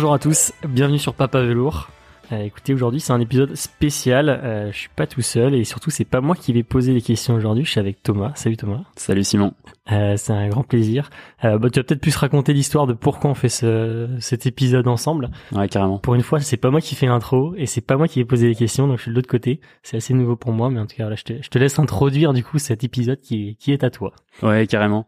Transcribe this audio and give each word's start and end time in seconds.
Bonjour 0.00 0.14
à 0.14 0.18
tous, 0.18 0.54
bienvenue 0.66 0.98
sur 0.98 1.12
Papa 1.12 1.42
Velours. 1.42 1.90
Euh, 2.32 2.44
écoutez, 2.44 2.72
aujourd'hui 2.72 3.00
c'est 3.00 3.12
un 3.12 3.20
épisode 3.20 3.54
spécial. 3.54 4.30
Euh, 4.30 4.72
je 4.72 4.78
suis 4.78 4.88
pas 4.88 5.06
tout 5.06 5.20
seul 5.20 5.54
et 5.54 5.64
surtout 5.64 5.90
c'est 5.90 6.06
pas 6.06 6.22
moi 6.22 6.34
qui 6.34 6.54
vais 6.54 6.62
poser 6.62 6.94
les 6.94 7.02
questions 7.02 7.34
aujourd'hui. 7.34 7.66
Je 7.66 7.72
suis 7.72 7.80
avec 7.80 8.02
Thomas. 8.02 8.32
Salut 8.34 8.56
Thomas. 8.56 8.80
Salut 8.96 9.24
Simon. 9.24 9.52
Euh, 9.92 10.14
c'est 10.16 10.32
un 10.32 10.48
grand 10.48 10.62
plaisir. 10.62 11.10
Euh, 11.44 11.58
bah, 11.58 11.68
tu 11.68 11.80
vas 11.80 11.84
peut-être 11.84 12.00
plus 12.00 12.16
raconter 12.16 12.54
l'histoire 12.54 12.86
de 12.86 12.94
pourquoi 12.94 13.30
on 13.30 13.34
fait 13.34 13.50
ce, 13.50 14.08
cet 14.20 14.46
épisode 14.46 14.88
ensemble. 14.88 15.28
Ouais, 15.52 15.68
carrément. 15.68 15.98
Pour 15.98 16.14
une 16.14 16.22
fois, 16.22 16.40
c'est 16.40 16.56
pas 16.56 16.70
moi 16.70 16.80
qui 16.80 16.94
fais 16.94 17.04
l'intro 17.04 17.54
et 17.58 17.66
c'est 17.66 17.82
pas 17.82 17.98
moi 17.98 18.08
qui 18.08 18.20
vais 18.20 18.24
poser 18.24 18.48
les 18.48 18.54
questions, 18.54 18.88
donc 18.88 18.96
je 18.96 19.02
suis 19.02 19.10
de 19.10 19.16
l'autre 19.16 19.28
côté. 19.28 19.60
C'est 19.82 19.98
assez 19.98 20.14
nouveau 20.14 20.34
pour 20.34 20.52
moi, 20.52 20.70
mais 20.70 20.80
en 20.80 20.86
tout 20.86 20.96
cas, 20.96 21.10
là, 21.10 21.16
je 21.16 21.24
te, 21.24 21.34
je 21.42 21.50
te 21.50 21.58
laisse 21.58 21.78
introduire 21.78 22.32
du 22.32 22.42
coup 22.42 22.58
cet 22.58 22.84
épisode 22.84 23.20
qui, 23.20 23.56
qui 23.56 23.70
est 23.70 23.84
à 23.84 23.90
toi. 23.90 24.14
Ouais, 24.42 24.66
carrément. 24.66 25.06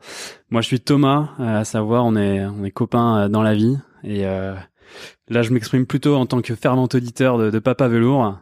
Moi, 0.50 0.60
je 0.60 0.66
suis 0.66 0.80
Thomas. 0.80 1.30
euh, 1.40 1.60
à 1.60 1.64
savoir, 1.64 2.04
on 2.04 2.14
est 2.14 2.44
on 2.44 2.62
est 2.62 2.70
copains 2.70 3.22
euh, 3.22 3.28
dans 3.30 3.42
la 3.42 3.54
vie 3.54 3.78
et 4.04 4.26
euh, 4.26 4.54
là, 5.28 5.42
je 5.42 5.50
m'exprime 5.52 5.86
plutôt 5.86 6.16
en 6.16 6.26
tant 6.26 6.40
que 6.42 6.54
fervent 6.54 6.88
auditeur 6.92 7.38
de, 7.38 7.50
de 7.50 7.58
Papa 7.58 7.88
Velours. 7.88 8.38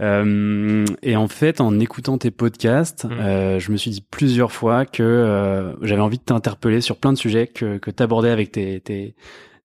Euh, 0.00 0.84
et 1.02 1.16
en 1.16 1.26
fait, 1.28 1.60
en 1.60 1.78
écoutant 1.80 2.18
tes 2.18 2.30
podcasts, 2.30 3.04
Mm. 3.04 3.12
euh, 3.20 3.58
je 3.58 3.72
me 3.72 3.76
suis 3.76 3.90
dit 3.90 4.00
plusieurs 4.08 4.52
fois 4.52 4.86
que 4.86 5.02
euh, 5.02 5.74
j'avais 5.82 6.00
envie 6.00 6.18
de 6.18 6.22
t'interpeller 6.22 6.80
sur 6.80 6.96
plein 6.96 7.12
de 7.12 7.18
sujets 7.18 7.48
que, 7.48 7.78
que 7.78 7.90
tu 7.90 8.02
abordais 8.02 8.30
avec 8.30 8.52
tes, 8.52 8.80
tes, 8.80 9.16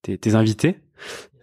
tes, 0.02 0.18
tes 0.18 0.36
invités. 0.36 0.78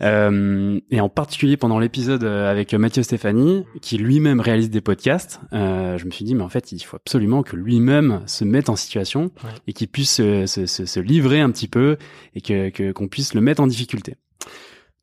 Euh, 0.03 0.81
et 0.91 1.01
en 1.03 1.11
particulier 1.11 1.59
pendant 1.59 1.79
l'épisode 1.79 2.25
euh, 2.25 2.51
avec 2.51 2.73
Mathieu 2.73 3.03
Stéphanie, 3.03 3.65
qui 3.83 3.99
lui-même 3.99 4.41
réalise 4.41 4.71
des 4.71 4.81
podcasts, 4.81 5.39
euh, 5.53 5.99
je 5.99 6.07
me 6.07 6.11
suis 6.11 6.25
dit, 6.25 6.35
mais 6.35 6.43
en 6.43 6.49
fait, 6.49 6.73
il 6.73 6.81
faut 6.81 6.97
absolument 6.97 7.43
que 7.43 7.55
lui-même 7.55 8.23
se 8.27 8.45
mette 8.45 8.71
en 8.71 8.77
situation 8.77 9.25
Ouais. 9.45 9.51
et 9.67 9.73
qu'il 9.75 9.89
puisse 9.89 10.15
se, 10.15 10.47
se, 10.47 10.65
se, 10.67 10.87
se 10.87 10.99
livrer 11.01 11.41
un 11.41 11.51
petit 11.51 11.69
peu 11.69 11.97
et 12.35 12.41
que 12.41 12.71
que- 12.71 12.93
qu'on 12.93 13.07
puisse 13.09 13.35
le 13.35 13.41
mettre 13.43 13.63
en 13.63 13.67
difficulté. 13.67 14.17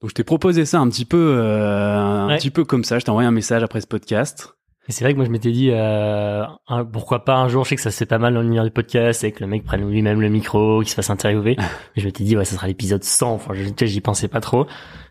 Donc 0.02 0.12
je 0.12 0.16
t'ai 0.16 0.24
proposé 0.24 0.66
ça 0.66 0.80
un 0.80 0.90
petit 0.90 1.06
peu, 1.06 1.18
euh, 1.38 1.98
un 1.98 2.28
Ouais. 2.28 2.38
petit 2.38 2.52
peu 2.52 2.64
comme 2.66 2.84
ça. 2.84 3.00
Je 3.00 3.06
t'ai 3.06 3.10
envoyé 3.10 3.28
un 3.28 3.32
message 3.32 3.64
après 3.64 3.82
ce 3.82 3.88
podcast. 3.88 4.54
Et 4.90 4.94
c'est 4.94 5.04
vrai 5.04 5.12
que 5.12 5.18
moi 5.18 5.26
je 5.26 5.32
m'étais 5.32 5.52
dit 5.52 5.70
euh, 5.72 6.46
un- 6.70 6.86
pourquoi 6.86 7.26
pas 7.26 7.36
un 7.36 7.50
jour, 7.50 7.66
je 7.66 7.70
sais 7.70 7.76
que 7.76 7.82
ça 7.82 7.92
se 7.92 7.98
fait 7.98 8.06
pas 8.06 8.20
mal 8.20 8.34
dans 8.34 8.42
l'univers 8.42 8.64
du 8.64 8.72
podcast 8.72 9.22
et 9.26 9.34
que 9.34 9.42
le 9.42 9.48
mec 9.48 9.66
prenne 9.66 9.90
lui-même 9.90 10.22
le 10.22 10.30
micro, 10.30 10.80
qu'il 10.80 10.88
se 10.90 10.96
fasse 10.96 11.10
interviewer. 11.10 11.56
mais 11.58 12.02
je 12.02 12.06
m'étais 12.06 12.24
dit 12.24 12.38
ouais 12.38 12.46
ça 12.46 12.56
sera 12.56 12.68
l'épisode 12.68 13.04
100, 13.04 13.34
enfin 13.34 13.54
j'y 13.54 14.00
pensais 14.02 14.30
pas 14.30 14.40
trop. 14.40 14.66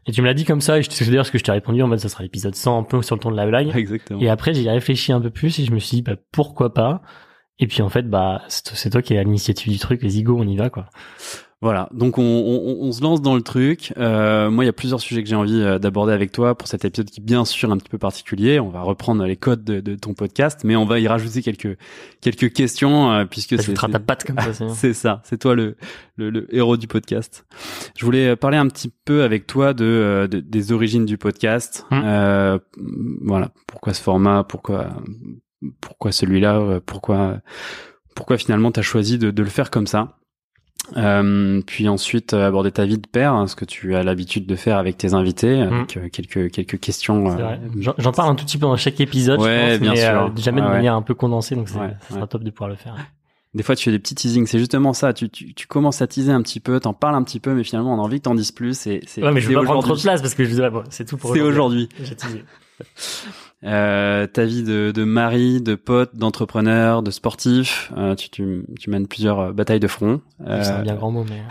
Et 0.07 0.13
tu 0.13 0.23
me 0.23 0.27
l'as 0.27 0.33
dit 0.35 0.45
comme 0.47 0.63
ça 0.63 0.79
et 0.79 0.83
je 0.83 0.89
te 0.89 0.95
sais 0.95 1.05
d'ailleurs 1.05 1.27
ce 1.27 1.31
que 1.31 1.37
je 1.37 1.45
t'ai 1.45 1.53
répondu 1.53 1.83
en 1.83 1.89
mode 1.89 1.99
ça 1.99 2.09
sera 2.09 2.23
l'épisode 2.23 2.55
100 2.55 2.79
un 2.79 2.83
peu 2.85 3.03
sur 3.03 3.17
le 3.17 3.21
ton 3.21 3.31
de 3.31 3.37
la 3.37 3.45
blague. 3.47 3.77
Exactement. 3.77 4.19
Et 4.21 4.31
après 4.31 4.55
j'y 4.55 4.67
ai 4.67 4.71
réfléchi 4.71 5.13
un 5.13 5.21
peu 5.21 5.29
plus 5.31 5.59
et 5.59 5.65
je 5.67 5.73
me 5.73 5.79
suis 5.79 5.97
dit 5.97 6.03
bah 6.03 6.15
pourquoi 6.33 6.73
pas? 6.73 7.03
Et 7.59 7.67
puis 7.67 7.83
en 7.83 7.91
fait 7.91 8.09
bah 8.09 8.41
c'est 8.49 8.75
c'est 8.75 8.89
toi 8.89 9.03
qui 9.03 9.13
es 9.13 9.19
à 9.19 9.25
l'initiative 9.25 9.71
du 9.71 9.79
truc, 9.79 10.03
les 10.03 10.23
go 10.23 10.39
on 10.39 10.47
y 10.49 10.57
va 10.57 10.71
quoi. 10.71 10.87
Voilà, 11.67 11.89
donc 11.93 12.17
on, 12.19 12.23
on, 12.23 12.87
on 12.87 12.93
se 12.93 13.03
lance 13.03 13.21
dans 13.21 13.35
le 13.35 13.43
truc. 13.43 13.93
Euh, 13.99 14.51
moi, 14.51 14.63
il 14.63 14.69
y 14.69 14.71
a 14.71 14.73
plusieurs 14.73 15.01
sujets 15.01 15.25
que 15.25 15.29
j'ai 15.29 15.35
envie 15.35 15.61
euh, 15.61 15.81
d'aborder 15.81 16.13
avec 16.13 16.31
toi 16.31 16.57
pour 16.57 16.69
cet 16.69 16.85
épisode 16.85 17.11
qui 17.11 17.19
est 17.21 17.25
bien 17.25 17.45
sûr 17.45 17.73
un 17.73 17.77
petit 17.77 17.89
peu 17.89 17.99
particulier. 17.99 18.61
On 18.61 18.69
va 18.69 18.83
reprendre 18.83 19.25
les 19.27 19.35
codes 19.37 19.65
de, 19.65 19.81
de 19.81 19.97
ton 19.97 20.15
podcast, 20.15 20.61
mais 20.63 20.77
on 20.77 20.85
va 20.85 21.01
y 21.01 21.09
rajouter 21.09 21.43
quelques 21.43 21.77
quelques 22.21 22.53
questions 22.53 23.11
euh, 23.11 23.25
puisque 23.25 23.57
Ça 23.57 23.65
c'est 23.65 23.75
ta 23.75 23.99
patte 23.99 24.23
comme 24.23 24.39
ça. 24.39 24.69
c'est- 24.75 24.93
ça, 24.93 25.23
c'est 25.25 25.39
toi 25.39 25.57
le, 25.57 25.75
le 26.15 26.31
le 26.31 26.55
héros 26.55 26.77
du 26.77 26.87
podcast. 26.87 27.45
Je 27.99 28.05
voulais 28.05 28.37
parler 28.37 28.59
un 28.59 28.69
petit 28.69 28.93
peu 29.05 29.25
avec 29.25 29.49
toi 29.49 29.75
de, 29.75 29.85
euh, 29.85 30.29
de- 30.29 30.39
des 30.39 30.71
origines 30.71 31.05
du 31.05 31.19
podcast. 31.19 31.85
Hum. 31.91 32.03
Euh, 32.05 32.59
voilà, 33.23 33.51
pourquoi 33.67 33.93
ce 33.93 34.03
format, 34.03 34.45
pourquoi 34.45 34.91
pourquoi 35.81 36.13
celui-là, 36.13 36.59
euh, 36.61 36.81
pourquoi 36.85 37.41
pourquoi 38.15 38.39
finalement 38.39 38.71
t'as 38.71 38.83
choisi 38.83 39.19
de, 39.19 39.33
de 39.33 39.43
le 39.43 39.49
faire 39.49 39.71
comme 39.73 39.89
ça? 39.89 40.17
Euh, 40.97 41.61
puis 41.67 41.89
ensuite 41.89 42.33
euh, 42.35 42.47
aborder 42.47 42.71
ta 42.71 42.85
vie 42.85 42.99
de 42.99 43.07
père, 43.07 43.33
hein, 43.33 43.47
ce 43.49 43.57
que 43.57 43.65
tu 43.65 43.95
as 43.97 44.03
l'habitude 44.03 44.47
de 44.47 44.55
faire 44.55 44.79
avec 44.79 44.97
tes 44.97 45.15
invités, 45.15 45.61
avec 45.63 45.97
euh, 45.97 46.09
quelques 46.09 46.51
quelques 46.53 46.79
questions. 46.79 47.37
Euh. 47.39 47.57
J'en 47.99 48.13
parle 48.13 48.31
un 48.31 48.35
tout 48.37 48.45
petit 48.45 48.57
peu 48.59 48.67
dans 48.67 48.77
chaque 48.77 49.01
épisode, 49.01 49.41
Ouais, 49.41 49.67
je 49.67 49.71
pense, 49.73 49.81
bien 49.81 49.91
mais 49.93 49.97
sûr. 50.01 50.11
euh, 50.11 50.29
jamais 50.37 50.61
de 50.61 50.67
ouais. 50.67 50.73
manière 50.73 50.95
un 50.95 51.03
peu 51.03 51.15
condensée, 51.15 51.57
donc 51.57 51.69
c'est- 51.69 51.79
Ouais, 51.79 51.97
ça 52.09 52.15
sera 52.15 52.27
top 52.27 52.45
de 52.45 52.51
pouvoir 52.51 52.71
le 52.71 52.77
faire. 52.77 52.95
Des 53.55 53.63
fois, 53.63 53.75
tu 53.75 53.85
fais 53.85 53.91
des 53.91 53.99
petits 53.99 54.15
teasings. 54.15 54.47
C'est 54.47 54.59
justement 54.59 54.93
ça. 54.93 55.15
Tu, 55.15 55.31
tu, 55.31 55.55
tu 55.55 55.67
commences 55.67 56.03
à 56.03 56.07
teaser 56.07 56.31
un 56.31 56.43
petit 56.43 56.61
peu, 56.61 56.79
t'en 56.79 56.93
parles 56.93 57.15
un 57.15 57.23
petit 57.23 57.41
peu, 57.41 57.55
mais 57.55 57.65
finalement, 57.65 57.95
on 57.95 57.99
a 57.99 58.03
envie 58.03 58.19
que 58.19 58.25
t'en 58.25 58.35
dises 58.35 58.53
plus. 58.53 58.77
C'est, 58.79 59.01
c'est, 59.07 59.23
Ouais, 59.23 59.33
mais 59.33 59.41
je 59.41 59.49
veux 59.49 59.55
pas 59.55 59.63
prendre 59.63 59.81
trop 59.81 59.89
de 59.89 59.93
aujourd'hui. 59.95 60.03
place 60.05 60.21
parce 60.21 60.35
que 60.35 60.45
je 60.45 60.51
dirais, 60.51 60.69
bon, 60.71 60.83
c'est 60.91 61.07
tout 61.07 61.17
pour 61.17 61.33
C'est 61.35 61.41
aujourd'hui. 61.41 61.89
J'ai 62.03 62.15
teasé. 62.15 62.45
Euh, 63.67 64.27
ta 64.29 64.45
vie 64.45 64.63
de, 64.63 64.93
de 64.93 65.05
mari, 65.05 65.61
de 65.61 65.75
pote, 65.75 66.15
d'entrepreneur, 66.15 67.03
de 67.03 67.11
sportif. 67.11 67.93
Euh, 67.97 68.15
tu, 68.15 68.31
tu, 68.31 68.65
tu 68.79 68.91
mènes 68.91 69.09
plusieurs 69.09 69.41
euh, 69.41 69.53
batailles 69.53 69.81
de 69.81 69.89
front. 69.89 70.21
Euh, 70.47 70.63
C'est 70.63 70.71
un 70.71 70.83
bien 70.83 70.95
grand 70.95 71.11
mot, 71.11 71.25
mais 71.29 71.43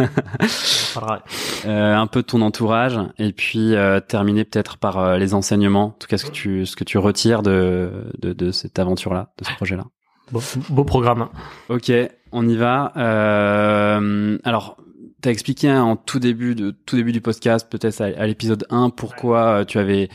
euh, 1.66 1.94
un 1.96 2.06
peu 2.06 2.22
de 2.22 2.26
ton 2.26 2.40
entourage, 2.42 2.98
et 3.18 3.32
puis 3.32 3.74
euh, 3.74 4.00
terminer 4.00 4.44
peut-être 4.44 4.76
par 4.78 4.98
euh, 4.98 5.18
les 5.18 5.34
enseignements. 5.34 5.86
En 5.86 5.96
tout 5.98 6.06
cas, 6.06 6.18
ce 6.18 6.26
que 6.26 6.30
tu, 6.30 6.66
ce 6.66 6.76
que 6.76 6.84
tu 6.84 6.98
retires 6.98 7.42
de, 7.42 7.90
de, 8.20 8.32
de 8.32 8.50
cette 8.50 8.78
aventure-là, 8.78 9.32
de 9.38 9.44
ce 9.44 9.52
projet-là. 9.54 9.84
Beau, 10.32 10.40
beau 10.70 10.84
programme. 10.84 11.28
Ok, 11.68 11.92
on 12.32 12.48
y 12.48 12.56
va. 12.56 12.92
Euh, 12.96 14.38
alors, 14.44 14.76
tu 15.22 15.28
as 15.28 15.32
expliqué 15.32 15.68
hein, 15.68 15.82
en 15.82 15.96
tout 15.96 16.18
début, 16.18 16.54
de, 16.54 16.70
tout 16.70 16.96
début 16.96 17.12
du 17.12 17.20
podcast, 17.20 17.68
peut-être 17.70 18.00
à, 18.00 18.04
à 18.04 18.26
l'épisode 18.26 18.66
1, 18.70 18.90
pourquoi 18.90 19.60
euh, 19.60 19.64
tu 19.64 19.78
avais, 19.78 20.08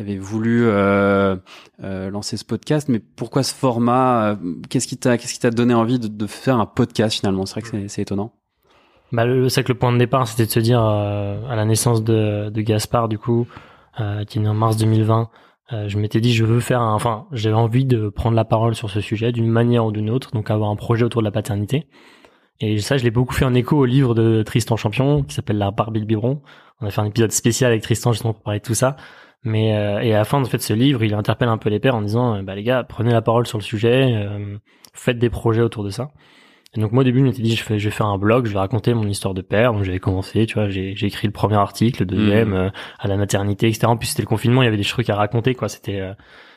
avais 0.00 0.16
voulu 0.16 0.64
euh, 0.66 1.36
euh, 1.82 2.10
lancer 2.10 2.36
ce 2.36 2.44
podcast, 2.44 2.88
mais 2.88 2.98
pourquoi 2.98 3.42
ce 3.42 3.54
format 3.54 4.30
euh, 4.32 4.36
Qu'est-ce 4.70 4.86
qui 4.88 4.96
t'a 4.96 5.18
qu'est-ce 5.18 5.34
qui 5.34 5.40
t'a 5.40 5.50
donné 5.50 5.74
envie 5.74 5.98
de, 5.98 6.08
de 6.08 6.26
faire 6.26 6.58
un 6.58 6.66
podcast 6.66 7.18
finalement? 7.20 7.44
C'est 7.46 7.60
vrai 7.60 7.70
que 7.70 7.88
c'est- 7.88 8.02
étonnant. 8.02 8.32
Bah, 9.12 9.26
le, 9.26 9.48
c'est 9.50 9.62
que 9.62 9.72
le 9.72 9.78
point 9.78 9.92
de 9.92 9.98
départ, 9.98 10.26
c'était 10.26 10.46
de 10.46 10.50
se 10.50 10.60
dire, 10.60 10.82
euh, 10.82 11.46
à 11.48 11.54
la 11.56 11.64
naissance 11.66 12.02
de, 12.02 12.48
de 12.48 12.60
Gaspard, 12.62 13.08
du 13.08 13.18
coup, 13.18 13.46
euh, 14.00 14.24
qui 14.24 14.38
est 14.38 14.40
né 14.42 14.48
en 14.48 14.54
mars 14.54 14.78
2020, 14.78 15.28
euh, 15.72 15.88
je 15.88 15.98
m'étais 15.98 16.20
dit, 16.20 16.32
je 16.32 16.44
veux 16.44 16.60
faire 16.60 16.80
un, 16.80 16.94
enfin, 16.94 17.26
j'avais 17.32 17.54
envie 17.54 17.84
de 17.84 18.08
prendre 18.08 18.34
la 18.36 18.44
parole 18.46 18.74
sur 18.74 18.88
ce 18.88 19.00
sujet 19.02 19.30
d'une 19.32 19.48
manière 19.50 19.84
ou 19.84 19.92
d'une 19.92 20.08
autre, 20.08 20.30
donc 20.32 20.50
avoir 20.50 20.70
un 20.70 20.76
projet 20.76 21.04
autour 21.04 21.20
de 21.20 21.26
la 21.26 21.30
paternité. 21.30 21.88
Et 22.60 22.78
ça, 22.78 22.96
je 22.96 23.04
l'ai 23.04 23.10
beaucoup 23.10 23.34
fait 23.34 23.44
en 23.44 23.54
écho 23.54 23.76
au 23.76 23.84
livre 23.84 24.14
de 24.14 24.42
Tristan 24.42 24.76
Champion, 24.76 25.22
qui 25.24 25.34
s'appelle 25.34 25.58
La 25.58 25.70
Barbie 25.72 26.00
le 26.00 26.06
biberon. 26.06 26.40
On 26.80 26.86
a 26.86 26.90
fait 26.90 27.00
un 27.00 27.06
épisode 27.06 27.32
spécial 27.32 27.70
avec 27.70 27.82
Tristan 27.82 28.12
justement 28.12 28.32
pour 28.32 28.42
parler 28.42 28.60
de 28.60 28.64
tout 28.64 28.74
ça. 28.74 28.96
Mais 29.44 29.74
euh, 29.76 30.00
et 30.00 30.14
à 30.14 30.18
la 30.18 30.24
fin 30.24 30.40
de 30.40 30.46
fait 30.46 30.62
ce 30.62 30.72
livre, 30.72 31.02
il 31.02 31.14
interpelle 31.14 31.48
un 31.48 31.58
peu 31.58 31.68
les 31.68 31.80
pères 31.80 31.96
en 31.96 32.02
disant, 32.02 32.36
euh, 32.36 32.42
bah 32.42 32.54
les 32.54 32.62
gars, 32.62 32.84
prenez 32.84 33.10
la 33.12 33.22
parole 33.22 33.46
sur 33.46 33.58
le 33.58 33.64
sujet, 33.64 34.14
euh, 34.14 34.56
faites 34.94 35.18
des 35.18 35.30
projets 35.30 35.62
autour 35.62 35.82
de 35.84 35.90
ça. 35.90 36.10
Et 36.74 36.80
donc 36.80 36.92
moi 36.92 37.02
au 37.02 37.04
début 37.04 37.18
je 37.18 37.24
m'étais 37.24 37.42
dit 37.42 37.54
je, 37.56 37.62
fais, 37.62 37.78
je 37.78 37.84
vais 37.88 37.94
faire 37.94 38.06
un 38.06 38.16
blog, 38.18 38.46
je 38.46 38.52
vais 38.52 38.58
raconter 38.60 38.94
mon 38.94 39.06
histoire 39.06 39.34
de 39.34 39.42
père. 39.42 39.72
Donc 39.74 39.82
j'avais 39.82 39.98
commencé, 39.98 40.46
tu 40.46 40.54
vois, 40.54 40.68
j'ai 40.68 40.94
j'ai 40.96 41.06
écrit 41.08 41.26
le 41.26 41.32
premier 41.32 41.56
article, 41.56 42.02
le 42.02 42.06
deuxième 42.06 42.50
Mhm. 42.50 42.54
euh, 42.54 42.70
à 43.00 43.08
la 43.08 43.16
maternité, 43.16 43.66
etc. 43.68 43.86
En 43.88 43.96
plus 43.96 44.06
c'était 44.08 44.22
le 44.22 44.28
confinement, 44.28 44.62
il 44.62 44.66
y 44.66 44.68
avait 44.68 44.76
des 44.78 44.84
trucs 44.84 45.10
à 45.10 45.16
raconter, 45.16 45.54
quoi. 45.54 45.68
C'était, 45.68 46.00
euh, 46.00 46.14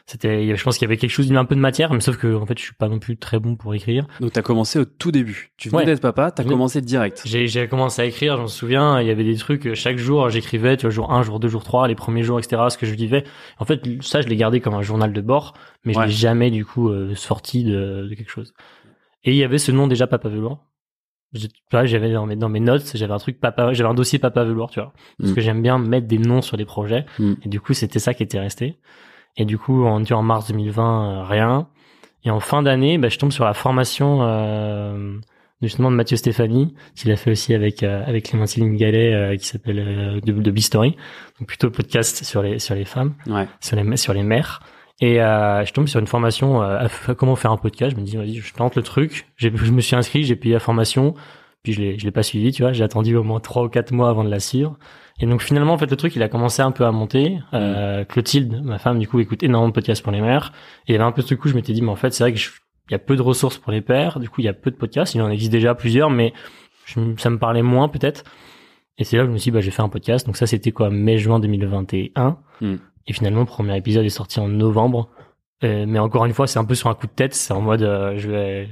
c'était, 0.07 0.55
je 0.55 0.63
pense 0.63 0.77
qu'il 0.77 0.85
y 0.85 0.89
avait 0.89 0.97
quelque 0.97 1.09
chose 1.09 1.27
d'un 1.29 1.45
peu 1.45 1.55
de 1.55 1.59
matière, 1.59 1.91
mais 1.91 1.99
sauf 1.99 2.17
que 2.17 2.35
en 2.35 2.45
fait 2.45 2.57
je 2.59 2.63
suis 2.63 2.73
pas 2.75 2.87
non 2.89 2.99
plus 2.99 3.17
très 3.17 3.39
bon 3.39 3.55
pour 3.55 3.73
écrire. 3.73 4.05
Donc, 4.19 4.33
tu 4.33 4.37
as 4.39 4.43
commencé 4.43 4.77
au 4.77 4.85
tout 4.85 5.11
début. 5.11 5.51
Tu 5.57 5.69
venais 5.69 5.79
Ouais. 5.79 5.85
d'être 5.85 5.99
papa, 6.01 6.29
tu 6.31 6.41
as 6.41 6.43
Je 6.43 6.47
venais- 6.47 6.53
commencé 6.55 6.81
direct. 6.81 7.23
J'ai 7.25 7.47
j'ai 7.47 7.67
commencé 7.67 8.01
à 8.03 8.05
écrire, 8.05 8.37
je 8.37 8.43
me 8.43 8.47
souviens, 8.47 9.01
il 9.01 9.07
y 9.07 9.09
avait 9.09 9.23
des 9.23 9.35
trucs, 9.35 9.73
chaque 9.73 9.97
jour 9.97 10.29
j'écrivais, 10.29 10.77
tu 10.77 10.81
vois, 10.83 10.91
jour 10.91 11.11
1, 11.11 11.23
jour 11.23 11.39
2, 11.39 11.47
jour 11.47 11.63
3, 11.63 11.87
les 11.87 11.95
premiers 11.95 12.21
jours, 12.23 12.37
etc., 12.37 12.61
ce 12.69 12.77
que 12.77 12.85
je 12.85 12.93
vivais. 12.93 13.23
En 13.57 13.65
fait, 13.65 13.81
ça, 14.01 14.21
je 14.21 14.27
l'ai 14.27 14.35
gardé 14.35 14.59
comme 14.61 14.75
un 14.75 14.83
journal 14.83 15.11
de 15.11 15.21
bord, 15.21 15.53
mais 15.85 15.93
je 15.93 15.99
l'ai 16.01 16.09
jamais, 16.11 16.51
du 16.51 16.65
coup, 16.65 16.89
euh, 16.89 17.15
sorti 17.15 17.63
de, 17.63 18.07
de 18.07 18.13
quelque 18.15 18.31
chose. 18.31 18.53
Et 19.23 19.31
il 19.31 19.37
y 19.37 19.43
avait 19.43 19.57
ce 19.57 19.71
nom 19.71 19.87
déjà, 19.87 20.05
Papa 20.05 20.29
Velours. 20.29 20.59
J'ai- 21.33 21.47
tu 21.49 21.55
vois, 21.71 21.85
J'avais 21.85 22.11
dans 22.13 22.27
mes, 22.27 22.35
dans 22.35 22.47
mes 22.47 22.59
notes, 22.59 22.91
j'avais 22.93 23.11
un 23.13 23.17
truc 23.17 23.39
Papa, 23.41 23.73
j'avais 23.73 23.89
un 23.89 23.95
dossier 23.95 24.19
Papa 24.19 24.43
Velours, 24.43 24.69
tu 24.69 24.79
vois. 24.79 24.93
Parce 25.19 25.31
Mm. 25.31 25.35
que 25.35 25.41
j'aime 25.41 25.61
bien 25.63 25.79
mettre 25.79 26.05
des 26.07 26.19
noms 26.19 26.43
sur 26.43 26.55
les 26.57 26.63
projets. 26.65 27.05
Mm. 27.17 27.33
Et 27.43 27.49
du 27.49 27.59
coup, 27.59 27.73
c'était 27.73 27.97
ça 27.99 28.13
qui 28.13 28.21
était 28.21 28.39
resté. 28.39 28.77
Et 29.37 29.45
du 29.45 29.57
coup, 29.57 29.75
vois, 29.81 29.91
en 29.91 30.21
mars 30.23 30.47
2020, 30.47 31.19
euh, 31.19 31.23
rien. 31.23 31.67
Et 32.23 32.29
en 32.31 32.39
fin 32.39 32.63
d'année, 32.63 32.97
bah, 32.97 33.09
je 33.09 33.17
tombe 33.19 33.31
sur 33.31 33.45
la 33.45 33.53
formation 33.53 34.19
euh, 34.23 35.17
justement 35.61 35.91
de 35.91 35.95
Mathieu 35.95 36.17
Stéphanie, 36.17 36.73
qu'il 36.95 37.11
a 37.11 37.15
fait 37.15 37.31
aussi 37.31 37.53
avec 37.53 37.83
euh, 37.83 38.03
avec 38.05 38.25
Clémentine 38.25 38.75
Gallet, 38.75 39.13
euh, 39.13 39.35
qui 39.37 39.45
s'appelle 39.45 39.79
euh, 39.79 40.19
de, 40.21 40.31
de 40.31 40.51
Bistory, 40.51 40.95
donc 41.39 41.47
plutôt 41.47 41.69
podcast 41.69 42.23
sur 42.23 42.41
les 42.41 42.59
sur 42.59 42.75
les 42.75 42.85
femmes, 42.85 43.13
Ouais. 43.27 43.47
sur 43.59 43.75
les 43.75 43.97
sur 43.97 44.13
les 44.13 44.23
mères. 44.23 44.61
Et 45.01 45.21
euh, 45.21 45.65
je 45.65 45.73
tombe 45.73 45.87
sur 45.87 45.99
une 45.99 46.07
formation 46.07 46.61
euh, 46.63 46.77
à 46.77 46.85
à 47.11 47.15
comment 47.15 47.35
faire 47.35 47.51
un 47.51 47.57
podcast. 47.57 47.95
Je 47.95 48.01
me 48.01 48.05
dis 48.05 48.15
vas-y, 48.17 48.35
je 48.35 48.53
tente 48.53 48.75
le 48.75 48.81
truc. 48.83 49.27
Je 49.35 49.49
me 49.49 49.81
suis 49.81 49.95
inscrit, 49.95 50.23
j'ai 50.23 50.35
payé 50.35 50.53
la 50.53 50.59
formation, 50.59 51.13
puis 51.63 51.73
je 51.73 51.81
l'ai 51.81 51.99
je 51.99 52.05
l'ai 52.05 52.11
pas 52.11 52.23
suivi, 52.23 52.51
tu 52.51 52.63
vois. 52.63 52.71
J'ai 52.73 52.83
attendu 52.83 53.15
au 53.15 53.23
moins 53.23 53.39
trois 53.39 53.63
ou 53.65 53.69
quatre 53.69 53.91
mois 53.91 54.09
avant 54.09 54.23
de 54.23 54.29
la 54.29 54.39
suivre. 54.39 54.77
Et 55.21 55.25
donc 55.25 55.41
finalement, 55.41 55.73
en 55.73 55.77
fait, 55.77 55.89
le 55.89 55.95
truc, 55.95 56.15
il 56.15 56.23
a 56.23 56.27
commencé 56.29 56.61
un 56.61 56.71
peu 56.71 56.85
à 56.85 56.91
monter. 56.91 57.39
Euh, 57.53 58.03
Clotilde, 58.03 58.61
ma 58.63 58.77
femme, 58.79 58.99
du 58.99 59.07
coup, 59.07 59.19
écoute 59.19 59.43
énormément 59.43 59.69
de 59.69 59.73
podcasts 59.73 60.03
pour 60.03 60.11
les 60.11 60.19
mères. 60.21 60.51
Et 60.87 60.91
il 60.91 60.93
y 60.93 60.95
avait 60.95 61.05
un 61.05 61.11
peu 61.13 61.21
ce 61.21 61.35
coup, 61.35 61.47
je 61.47 61.55
m'étais 61.55 61.71
dit, 61.73 61.81
mais 61.81 61.89
en 61.91 61.95
fait, 61.95 62.11
c'est 62.13 62.23
vrai 62.23 62.33
que 62.33 62.39
je- 62.39 62.49
il 62.89 62.91
y 62.91 62.95
a 62.95 62.99
peu 62.99 63.15
de 63.15 63.21
ressources 63.21 63.57
pour 63.57 63.71
les 63.71 63.81
pères. 63.81 64.19
Du 64.19 64.29
coup, 64.29 64.41
il 64.41 64.43
y 64.43 64.49
a 64.49 64.53
peu 64.53 64.71
de 64.71 64.75
podcasts. 64.75 65.15
Il 65.15 65.21
en 65.21 65.29
existe 65.29 65.51
déjà 65.51 65.73
plusieurs, 65.73 66.09
mais 66.09 66.33
je- 66.85 66.99
ça 67.17 67.29
me 67.29 67.39
parlait 67.39 67.61
moins 67.61 67.87
peut-être. 67.87 68.23
Et 68.97 69.03
c'est 69.05 69.15
là 69.17 69.23
que 69.23 69.29
je 69.29 69.33
me 69.33 69.37
suis 69.37 69.51
dit, 69.51 69.55
bah, 69.55 69.61
j'ai 69.61 69.71
fait 69.71 69.81
un 69.81 69.89
podcast. 69.89 70.25
Donc 70.25 70.35
ça, 70.37 70.47
c'était 70.47 70.71
quoi, 70.71 70.89
mai-juin 70.89 71.39
2021. 71.39 72.37
Mm. 72.61 72.75
Et 73.07 73.13
finalement, 73.13 73.39
le 73.41 73.45
premier 73.45 73.77
épisode 73.77 74.05
est 74.05 74.09
sorti 74.09 74.39
en 74.39 74.47
novembre. 74.49 75.09
Euh, 75.63 75.85
mais 75.87 75.99
encore 75.99 76.25
une 76.25 76.33
fois, 76.33 76.47
c'est 76.47 76.59
un 76.59 76.65
peu 76.65 76.75
sur 76.75 76.89
un 76.89 76.93
coup 76.93 77.07
de 77.07 77.11
tête. 77.13 77.33
C'est 77.33 77.53
en 77.53 77.61
mode, 77.61 77.81
euh, 77.83 78.17
je 78.17 78.29
vais, 78.29 78.69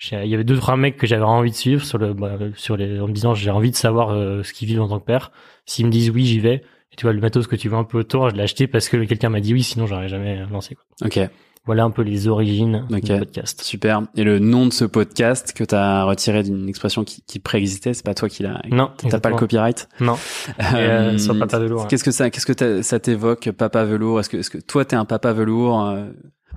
il 0.00 0.28
y 0.28 0.34
avait 0.34 0.44
deux 0.44 0.56
trois 0.56 0.76
mecs 0.76 0.96
que 0.96 1.06
j'avais 1.06 1.24
envie 1.24 1.50
de 1.50 1.56
suivre 1.56 1.84
sur 1.84 1.98
le 1.98 2.14
bah, 2.14 2.38
sur 2.54 2.76
les 2.76 3.00
en 3.00 3.08
me 3.08 3.12
disant 3.12 3.34
j'ai 3.34 3.50
envie 3.50 3.70
de 3.70 3.76
savoir 3.76 4.10
euh, 4.10 4.42
ce 4.42 4.52
qu'ils 4.52 4.68
vivent 4.68 4.80
en 4.80 4.88
tant 4.88 5.00
que 5.00 5.04
père. 5.04 5.32
S'ils 5.66 5.86
me 5.86 5.90
disent 5.90 6.10
oui 6.10 6.24
j'y 6.24 6.40
vais. 6.40 6.62
Et 6.92 6.96
tu 6.96 7.04
vois 7.04 7.12
le 7.12 7.20
matos 7.20 7.46
que 7.46 7.56
tu 7.56 7.68
vois 7.68 7.78
un 7.78 7.84
peu 7.84 7.98
autour 7.98 8.30
je 8.30 8.36
l'ai 8.36 8.42
acheté 8.42 8.66
parce 8.66 8.88
que 8.88 8.96
quelqu'un 9.04 9.28
m'a 9.28 9.40
dit 9.40 9.52
oui 9.52 9.62
sinon 9.62 9.86
j'aurais 9.86 10.08
jamais 10.08 10.44
lancé 10.50 10.76
quoi. 10.76 10.84
Ok. 11.06 11.20
Voilà 11.66 11.84
un 11.84 11.90
peu 11.90 12.00
les 12.00 12.28
origines 12.28 12.86
du 12.88 13.00
podcast. 13.02 13.60
Super. 13.60 14.00
Et 14.16 14.24
le 14.24 14.38
nom 14.38 14.64
de 14.64 14.72
ce 14.72 14.86
podcast 14.86 15.52
que 15.52 15.64
tu 15.64 15.74
as 15.74 16.04
retiré 16.04 16.42
d'une 16.42 16.66
expression 16.66 17.04
qui, 17.04 17.22
qui 17.26 17.40
préexistait 17.40 17.92
c'est 17.92 18.06
pas 18.06 18.14
toi 18.14 18.30
qui 18.30 18.42
l'a 18.42 18.62
non 18.70 18.90
t'as 18.96 19.20
pas 19.20 19.28
le 19.28 19.36
copyright 19.36 19.86
non. 20.00 20.16
Euh, 20.60 20.74
euh, 20.74 21.18
sur 21.18 21.38
papa 21.38 21.58
velours 21.58 21.82
hein. 21.82 21.86
qu'est-ce 21.90 22.04
que 22.04 22.10
ça 22.10 22.30
qu'est-ce 22.30 22.46
que 22.46 22.82
ça 22.82 23.00
t'évoque 23.00 23.50
papa 23.50 23.84
velours? 23.84 24.20
Est-ce 24.20 24.30
que 24.30 24.38
est-ce 24.38 24.48
que 24.48 24.58
toi 24.58 24.84
t'es 24.86 24.96
un 24.96 25.04
papa 25.04 25.34
velours 25.34 25.84
euh, 25.84 26.06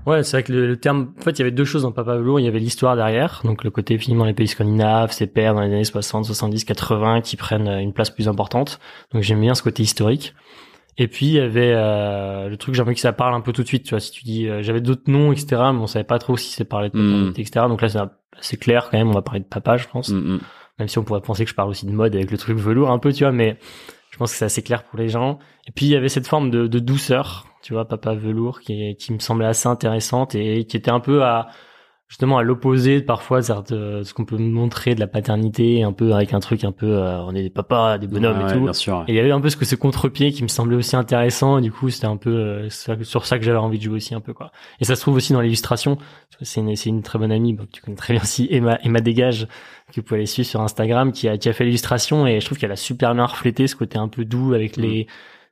Ouais, 0.05 0.23
c'est 0.23 0.38
vrai 0.38 0.43
que 0.43 0.51
le, 0.51 0.77
terme, 0.77 1.13
en 1.19 1.21
fait, 1.21 1.31
il 1.31 1.39
y 1.39 1.41
avait 1.41 1.51
deux 1.51 1.65
choses 1.65 1.83
dans 1.83 1.91
Papa 1.91 2.15
Velours. 2.15 2.39
Il 2.39 2.45
y 2.45 2.47
avait 2.47 2.59
l'histoire 2.59 2.95
derrière, 2.95 3.41
donc 3.43 3.63
le 3.63 3.69
côté 3.69 3.97
film 3.97 4.17
dans 4.17 4.25
les 4.25 4.33
pays 4.33 4.47
scandinaves, 4.47 5.11
ses 5.11 5.27
pères 5.27 5.53
dans 5.53 5.61
les 5.61 5.67
années 5.67 5.83
60, 5.83 6.25
70, 6.25 6.65
80 6.65 7.21
qui 7.21 7.38
prennent 7.38 7.67
euh, 7.67 7.79
une 7.79 7.93
place 7.93 8.09
plus 8.09 8.27
importante. 8.27 8.79
Donc 9.13 9.21
j'aime 9.21 9.39
bien 9.39 9.53
ce 9.53 9.61
côté 9.61 9.83
historique. 9.83 10.33
Et 10.97 11.07
puis 11.07 11.27
il 11.27 11.33
y 11.33 11.39
avait 11.39 11.73
euh, 11.73 12.49
le 12.49 12.57
truc, 12.57 12.75
j'ai 12.75 12.81
envie 12.81 12.95
que 12.95 12.99
ça 12.99 13.13
parle 13.13 13.33
un 13.35 13.41
peu 13.41 13.53
tout 13.53 13.61
de 13.61 13.67
suite. 13.67 13.83
Tu 13.83 13.91
vois, 13.91 13.99
si 13.99 14.11
tu 14.11 14.23
dis, 14.23 14.47
euh, 14.47 14.63
j'avais 14.63 14.81
d'autres 14.81 15.09
noms, 15.09 15.31
etc., 15.31 15.47
mais 15.73 15.79
on 15.79 15.88
savait 15.88 16.03
pas 16.03 16.19
trop 16.19 16.35
si 16.35 16.51
c'est 16.51 16.65
parler 16.65 16.89
de 16.89 16.94
paternité, 16.94 17.41
etc. 17.41 17.67
Donc 17.67 17.81
là, 17.81 18.09
c'est 18.39 18.57
clair 18.57 18.89
quand 18.89 18.97
même. 18.97 19.09
On 19.09 19.13
va 19.13 19.21
parler 19.21 19.41
de 19.41 19.45
papa, 19.45 19.77
je 19.77 19.87
pense. 19.87 20.09
Hmm, 20.09 20.35
hmm. 20.35 20.39
Même 20.79 20.87
si 20.87 20.97
on 20.97 21.03
pourrait 21.03 21.21
penser 21.21 21.44
que 21.44 21.49
je 21.49 21.55
parle 21.55 21.69
aussi 21.69 21.85
de 21.85 21.91
mode 21.91 22.15
avec 22.15 22.31
le 22.31 22.37
truc 22.37 22.57
velours 22.57 22.89
un 22.89 22.97
peu, 22.97 23.13
tu 23.13 23.23
vois, 23.23 23.31
mais 23.31 23.57
je 24.09 24.17
pense 24.17 24.31
que 24.31 24.37
c'est 24.37 24.45
assez 24.45 24.63
clair 24.63 24.83
pour 24.83 24.97
les 24.97 25.09
gens. 25.09 25.37
Et 25.67 25.71
puis 25.71 25.85
il 25.85 25.91
y 25.91 25.95
avait 25.95 26.09
cette 26.09 26.27
forme 26.27 26.49
de, 26.49 26.65
de 26.65 26.79
douceur 26.79 27.45
tu 27.61 27.73
vois, 27.73 27.87
Papa 27.87 28.13
Velours, 28.13 28.59
qui, 28.61 28.95
qui 28.95 29.13
me 29.13 29.19
semblait 29.19 29.45
assez 29.45 29.67
intéressante 29.67 30.35
et 30.35 30.65
qui 30.65 30.77
était 30.77 30.91
un 30.91 30.99
peu 30.99 31.23
à 31.23 31.49
justement 32.11 32.37
à 32.37 32.43
l'opposé 32.43 33.01
parfois 33.01 33.39
de 33.39 34.03
ce 34.03 34.13
qu'on 34.13 34.25
peut 34.25 34.37
montrer 34.37 34.95
de 34.95 34.99
la 34.99 35.07
paternité, 35.07 35.81
un 35.81 35.93
peu 35.93 36.13
avec 36.13 36.33
un 36.33 36.41
truc 36.41 36.65
un 36.65 36.73
peu, 36.73 36.97
euh, 36.97 37.21
on 37.21 37.33
est 37.33 37.41
des 37.41 37.49
papas, 37.49 37.99
des 37.99 38.07
bonhommes 38.07 38.49
et 38.49 38.51
tout. 38.51 38.59
Bien 38.59 38.73
sûr, 38.73 39.05
Et 39.07 39.13
il 39.13 39.15
y 39.15 39.19
avait 39.19 39.31
un 39.31 39.39
peu 39.39 39.49
ce 39.49 39.55
que 39.55 39.63
ce 39.63 39.77
contre-pied 39.77 40.33
qui 40.33 40.43
me 40.43 40.49
semblait 40.49 40.75
aussi 40.75 40.97
intéressant. 40.97 41.59
Et 41.59 41.61
du 41.61 41.71
coup, 41.71 41.89
c'était 41.89 42.07
un 42.07 42.17
peu 42.17 42.29
euh, 42.29 42.69
sur 42.69 43.25
ça 43.25 43.39
que 43.39 43.45
j'avais 43.45 43.57
envie 43.57 43.77
de 43.77 43.83
jouer 43.83 43.95
aussi 43.95 44.13
un 44.13 44.19
peu 44.19 44.33
quoi. 44.33 44.51
Et 44.81 44.83
ça 44.83 44.97
se 44.97 45.01
trouve 45.01 45.15
aussi 45.15 45.31
dans 45.31 45.39
l'illustration. 45.39 45.97
C'est 46.41 46.59
une, 46.59 46.75
c'est 46.75 46.89
une 46.89 47.01
très 47.01 47.17
bonne 47.17 47.31
amie, 47.31 47.55
tu 47.71 47.81
connais 47.81 47.95
très 47.95 48.13
bien 48.13 48.21
aussi 48.21 48.45
Emma, 48.51 48.77
Emma 48.83 48.99
Dégage, 48.99 49.47
que 49.93 50.01
vous 50.01 50.03
pouvez 50.03 50.17
aller 50.17 50.25
suivre 50.25 50.49
sur 50.49 50.59
Instagram, 50.59 51.13
qui 51.13 51.29
a, 51.29 51.37
qui 51.37 51.47
a 51.47 51.53
fait 51.53 51.63
l'illustration 51.63 52.27
et 52.27 52.41
je 52.41 52.45
trouve 52.45 52.57
qu'elle 52.57 52.73
a 52.73 52.75
super 52.75 53.13
bien 53.15 53.25
reflété 53.25 53.67
ce 53.67 53.75
côté 53.77 53.97
un 53.97 54.09
peu 54.09 54.25
doux 54.25 54.53
avec 54.53 54.75
mm. 54.75 54.81
les 54.81 55.07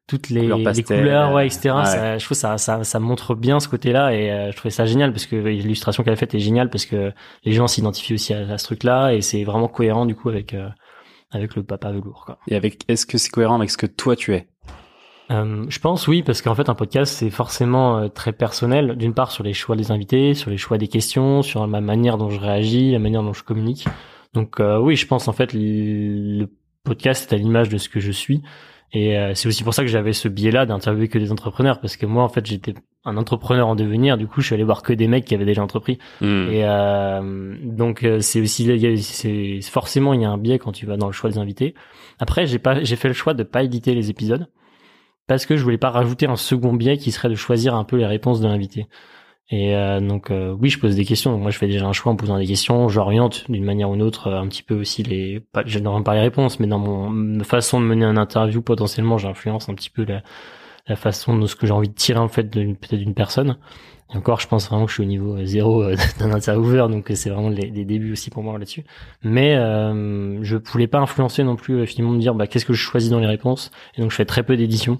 toutes 0.10 0.30
les 0.32 0.42
couleurs, 0.42 0.74
les 0.74 0.84
couleurs 0.84 1.34
ouais, 1.34 1.46
etc. 1.46 1.62
Ça, 1.86 2.18
je 2.18 2.26
trouve 2.26 2.36
ça, 2.36 2.58
ça, 2.58 2.84
ça 2.84 3.00
montre 3.00 3.36
bien 3.36 3.60
ce 3.60 3.68
côté-là 3.70 4.12
et 4.12 4.32
euh, 4.32 4.52
je 4.52 4.58
trouvais 4.58 4.72
ça 4.72 4.86
génial 4.86 5.12
parce 5.14 5.28
que 5.28 5.36
l'illustration 5.36 6.04
qu'elle 6.04 6.14
a 6.14 6.18
faite 6.18 6.34
est 6.34 6.40
géniale 6.40 6.72
parce 6.72 6.86
que 6.86 7.14
les 7.46 7.52
gens 7.54 7.68
s'identifient 7.68 8.16
aussi 8.16 8.34
à, 8.34 8.58
ce 8.58 8.66
truc-là 8.66 9.14
et 9.14 9.22
c'est 9.22 9.44
vraiment 9.44 9.68
cohérent 9.68 10.08
du 10.08 10.16
coup 10.16 10.30
avec 10.30 10.56
euh, 10.56 10.68
avec 11.32 11.56
le 11.56 11.64
papa 11.64 11.92
velours. 11.92 12.26
Quoi. 12.26 12.40
Et 12.48 12.56
avec, 12.56 12.84
est-ce 12.88 13.06
que 13.06 13.20
c'est 13.20 13.30
cohérent 13.30 13.58
avec 13.58 13.70
ce 13.70 13.78
que 13.78 13.86
toi 13.86 14.16
tu 14.16 14.34
es? 14.34 14.48
Euh, 15.30 15.66
je 15.70 15.80
pense 15.80 16.08
oui 16.08 16.24
parce 16.24 16.42
qu'en 16.42 16.56
fait 16.56 16.70
un 16.70 16.76
podcast 16.76 17.14
c'est 17.14 17.30
forcément 17.30 18.00
euh, 18.00 18.08
très 18.08 18.34
personnel 18.34 18.96
d'une 18.96 19.14
part 19.14 19.32
sur 19.32 19.44
les 19.44 19.54
choix 19.54 19.76
des 19.76 19.92
invités 19.92 20.34
sur 20.34 20.50
les 20.50 20.58
choix 20.58 20.80
des 20.80 20.88
questions 20.88 21.44
sur 21.44 21.68
ma 21.68 21.82
manière 21.82 22.18
dont 22.18 22.32
je 22.32 22.40
réagis 22.40 22.94
la 22.94 22.98
manière 22.98 23.22
dont 23.22 23.34
je 23.34 23.44
communique 23.44 23.86
donc 24.34 24.60
oui 24.82 24.96
je 24.96 25.06
pense 25.06 25.28
en 25.28 25.32
fait 25.32 25.52
le 25.54 26.48
podcast 26.84 27.32
est 27.32 27.36
à 27.36 27.38
l'image 27.38 27.70
de 27.70 27.78
ce 27.78 27.90
que 27.90 28.00
je 28.00 28.12
suis 28.12 28.42
et 28.92 29.18
euh, 29.18 29.34
c'est 29.36 29.48
aussi 29.48 29.64
pour 29.64 29.74
ça 29.74 29.84
que 29.84 29.88
j'avais 29.88 30.14
ce 30.14 30.28
biais-là 30.28 30.66
d'interviewer 30.66 31.08
que 31.08 31.20
des 31.20 31.32
entrepreneurs, 31.32 31.80
parce 31.80 31.96
que 31.96 32.06
moi, 32.06 32.24
en 32.24 32.30
fait, 32.30 32.46
j'étais 32.46 32.74
un 33.06 33.18
entrepreneur 33.18 33.68
en 33.68 33.76
devenir. 33.76 34.18
Du 34.18 34.28
coup, 34.28 34.42
je 34.42 34.48
suis 34.48 34.56
allé 34.56 34.64
voir 34.64 34.82
que 34.82 34.94
des 34.94 35.08
mecs 35.08 35.26
qui 35.26 35.36
avaient 35.36 35.46
déjà 35.46 35.62
entrepris. 35.62 36.00
Hmm. 36.22 36.50
Et 36.50 36.66
euh, 36.66 37.56
donc, 37.64 38.04
euh, 38.04 38.20
c'est 38.20 38.42
aussi, 38.42 38.66
c'est 39.02 39.62
forcément, 39.62 40.14
il 40.14 40.22
y 40.22 40.26
a 40.26 40.30
un 40.30 40.38
biais 40.38 40.58
quand 40.58 40.72
tu 40.72 40.86
vas 40.86 40.98
dans 40.98 41.08
le 41.08 41.14
choix 41.14 41.30
des 41.30 41.38
invités. 41.38 41.76
Après, 42.18 42.48
j'ai 42.48 42.60
pas, 42.60 42.84
j'ai 42.84 42.96
fait 42.96 43.08
le 43.08 43.14
choix 43.14 43.34
de 43.34 43.44
pas 43.44 43.64
éditer 43.64 43.94
les 43.94 44.10
épisodes 44.10 44.48
parce 45.28 45.46
que 45.46 45.56
je 45.56 45.64
voulais 45.64 45.78
pas 45.78 45.92
rajouter 45.92 46.26
un 46.26 46.36
second 46.36 46.74
biais 46.74 46.98
qui 46.98 47.12
serait 47.12 47.30
de 47.30 47.36
choisir 47.36 47.76
un 47.76 47.84
peu 47.84 47.96
les 47.98 48.08
réponses 48.08 48.42
de 48.42 48.48
l'invité. 48.48 48.88
Et 49.52 49.76
euh, 49.76 50.00
donc 50.00 50.30
euh, 50.30 50.56
oui, 50.60 50.70
je 50.70 50.80
pose 50.80 50.96
des 50.96 51.06
questions. 51.06 51.38
Moi, 51.38 51.50
je 51.50 51.58
fais 51.58 51.68
déjà 51.68 51.86
un 51.88 51.94
choix 51.94 52.12
en 52.12 52.16
posant 52.16 52.38
des 52.38 52.46
questions. 52.46 52.88
J'oriente 52.88 53.50
d'une 53.50 53.64
manière 53.64 53.90
ou 53.90 53.94
d'une 53.94 54.04
autre 54.04 54.32
un 54.32 54.48
petit 54.48 54.62
peu 54.62 54.76
aussi 54.76 55.02
les. 55.02 55.40
Pas, 55.40 55.64
je 55.66 55.80
n'aurai 55.80 56.04
pas 56.04 56.14
les 56.14 56.22
réponses, 56.22 56.60
mais 56.60 56.68
dans 56.68 56.80
mon 56.80 57.44
façon 57.44 57.82
de 57.82 57.86
mener 57.86 58.06
un 58.06 58.18
interview, 58.18 58.62
potentiellement, 58.62 59.18
j'influence 59.18 59.68
un 59.68 59.74
petit 59.74 59.90
peu 59.90 60.04
la, 60.06 60.22
la 60.88 60.96
façon 60.96 61.38
de 61.38 61.48
ce 61.48 61.56
que 61.56 61.66
j'ai 61.66 61.74
envie 61.74 61.90
de 61.90 61.94
tirer 61.96 62.20
en 62.20 62.28
fait 62.28 62.44
peut-être 62.44 62.96
d'une 62.98 63.16
personne. 63.16 63.58
Et 64.14 64.18
encore, 64.18 64.40
je 64.40 64.48
pense 64.48 64.68
vraiment 64.68 64.86
que 64.86 64.90
je 64.90 64.96
suis 64.96 65.04
au 65.04 65.08
niveau 65.08 65.44
zéro 65.46 65.84
euh, 65.84 65.96
d'un 66.20 66.32
intervieweur, 66.32 66.88
donc 66.88 67.12
c'est 67.16 67.30
vraiment 67.32 67.50
les, 67.50 67.70
débuts 67.70 68.12
aussi 68.12 68.30
pour 68.30 68.44
moi 68.44 68.54
là-dessus. 68.54 68.84
Mais 69.24 69.56
euh, 69.56 70.44
je 70.44 70.58
voulais 70.58 70.88
pas 70.88 71.00
influencer 71.00 71.44
non 71.44 71.56
plus 71.56 71.88
finalement 71.88 72.14
me 72.14 72.20
dire 72.20 72.36
bah 72.36 72.46
qu'est-ce 72.46 72.66
que 72.66 72.74
je 72.74 72.82
choisis 72.82 73.10
dans 73.10 73.20
les 73.20 73.28
réponses. 73.28 73.72
Et 73.96 74.02
donc 74.02 74.12
je 74.12 74.16
fais 74.16 74.26
très 74.26 74.44
peu 74.44 74.58
d'éditions. 74.58 75.00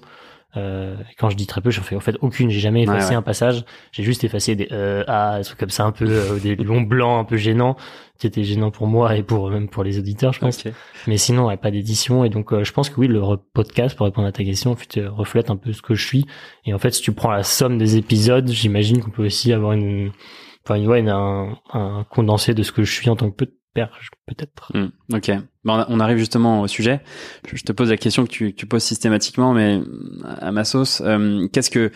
Euh, 0.56 0.96
quand 1.18 1.30
je 1.30 1.36
dis 1.36 1.46
très 1.46 1.60
peu, 1.60 1.70
j'en 1.70 1.82
fais 1.82 1.96
en 1.96 2.00
fait 2.00 2.16
aucune. 2.20 2.50
J'ai 2.50 2.60
jamais 2.60 2.82
effacé 2.82 3.14
un 3.14 3.22
passage. 3.22 3.64
J'ai 3.92 4.02
juste 4.02 4.24
effacé 4.24 4.56
des 4.56 4.68
euh, 4.72 5.04
ah, 5.06 5.38
des 5.38 5.44
trucs 5.44 5.58
comme 5.58 5.70
ça 5.70 5.84
un 5.84 5.92
peu 5.92 6.06
euh, 6.08 6.38
des 6.38 6.56
longs 6.56 6.80
blancs 6.80 7.20
un 7.20 7.24
peu 7.24 7.36
gênants 7.36 7.76
qui 8.20 8.26
étaient 8.26 8.44
gênants 8.44 8.70
pour 8.70 8.86
moi 8.86 9.16
et 9.16 9.22
pour 9.22 9.50
même 9.50 9.68
pour 9.68 9.82
les 9.82 9.98
auditeurs, 9.98 10.32
je 10.32 10.40
pense. 10.40 10.64
Mais 11.06 11.16
sinon, 11.16 11.46
ouais, 11.46 11.56
pas 11.56 11.70
d'édition. 11.70 12.24
Et 12.24 12.28
donc, 12.28 12.52
euh, 12.52 12.64
je 12.64 12.72
pense 12.72 12.90
que 12.90 13.00
oui, 13.00 13.08
le 13.08 13.20
podcast, 13.54 13.96
pour 13.96 14.04
répondre 14.06 14.28
à 14.28 14.32
ta 14.32 14.44
question, 14.44 14.76
euh, 14.96 15.10
reflète 15.10 15.50
un 15.50 15.56
peu 15.56 15.72
ce 15.72 15.80
que 15.82 15.94
je 15.94 16.06
suis. 16.06 16.26
Et 16.66 16.74
en 16.74 16.78
fait, 16.78 16.90
si 16.90 17.00
tu 17.00 17.12
prends 17.12 17.30
la 17.30 17.42
somme 17.42 17.78
des 17.78 17.96
épisodes, 17.96 18.48
j'imagine 18.48 19.02
qu'on 19.02 19.10
peut 19.10 19.24
aussi 19.24 19.52
avoir 19.52 19.72
une, 19.72 20.12
enfin, 20.64 20.84
ouais, 20.84 21.02
un, 21.08 21.56
un 21.72 22.04
condensé 22.10 22.52
de 22.52 22.62
ce 22.62 22.72
que 22.72 22.82
je 22.82 22.92
suis 22.92 23.08
en 23.08 23.16
tant 23.16 23.30
que 23.30 23.46
père, 23.74 23.98
peut-être. 24.26 24.72
Hmm, 24.74 24.88
ok. 25.12 25.30
Bon, 25.64 25.84
on 25.88 26.00
arrive 26.00 26.18
justement 26.18 26.60
au 26.62 26.66
sujet. 26.66 27.00
Je 27.52 27.62
te 27.62 27.72
pose 27.72 27.90
la 27.90 27.96
question 27.96 28.24
que 28.24 28.30
tu, 28.30 28.54
tu 28.54 28.66
poses 28.66 28.82
systématiquement, 28.82 29.52
mais 29.52 29.80
à 30.24 30.52
ma 30.52 30.64
sauce, 30.64 31.02
euh, 31.04 31.46
qu'est-ce 31.52 31.70
que 31.70 31.90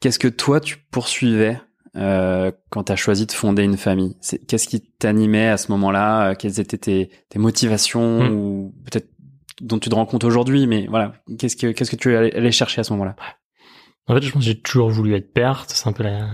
qu'est-ce 0.00 0.18
que 0.18 0.28
toi 0.28 0.60
tu 0.60 0.78
poursuivais 0.90 1.60
euh, 1.96 2.52
quand 2.70 2.84
tu 2.84 2.92
as 2.92 2.96
choisi 2.96 3.26
de 3.26 3.32
fonder 3.32 3.64
une 3.64 3.76
famille? 3.76 4.16
Qu'est-ce 4.46 4.68
qui 4.68 4.80
t'animait 4.80 5.48
à 5.48 5.56
ce 5.56 5.70
moment-là? 5.72 6.34
Quelles 6.34 6.60
étaient 6.60 6.78
tes, 6.78 7.10
tes 7.28 7.38
motivations 7.38 8.22
hmm. 8.22 8.32
ou 8.32 8.74
peut-être 8.84 9.08
dont 9.60 9.78
tu 9.78 9.88
te 9.88 9.94
rends 9.94 10.06
compte 10.06 10.24
aujourd'hui 10.24 10.66
Mais 10.66 10.86
voilà, 10.88 11.14
qu'est-ce 11.38 11.56
que 11.56 11.72
qu'est-ce 11.72 11.90
que 11.90 11.96
tu 11.96 12.16
allais 12.16 12.52
chercher 12.52 12.80
à 12.80 12.84
ce 12.84 12.92
moment-là? 12.92 13.16
En 14.06 14.14
fait, 14.14 14.22
je 14.22 14.32
pense 14.32 14.42
que 14.42 14.46
j'ai 14.46 14.60
toujours 14.60 14.88
voulu 14.88 15.14
être 15.14 15.32
père. 15.34 15.64
C'est 15.68 15.86
un 15.86 15.92
peu 15.92 16.02
la, 16.02 16.28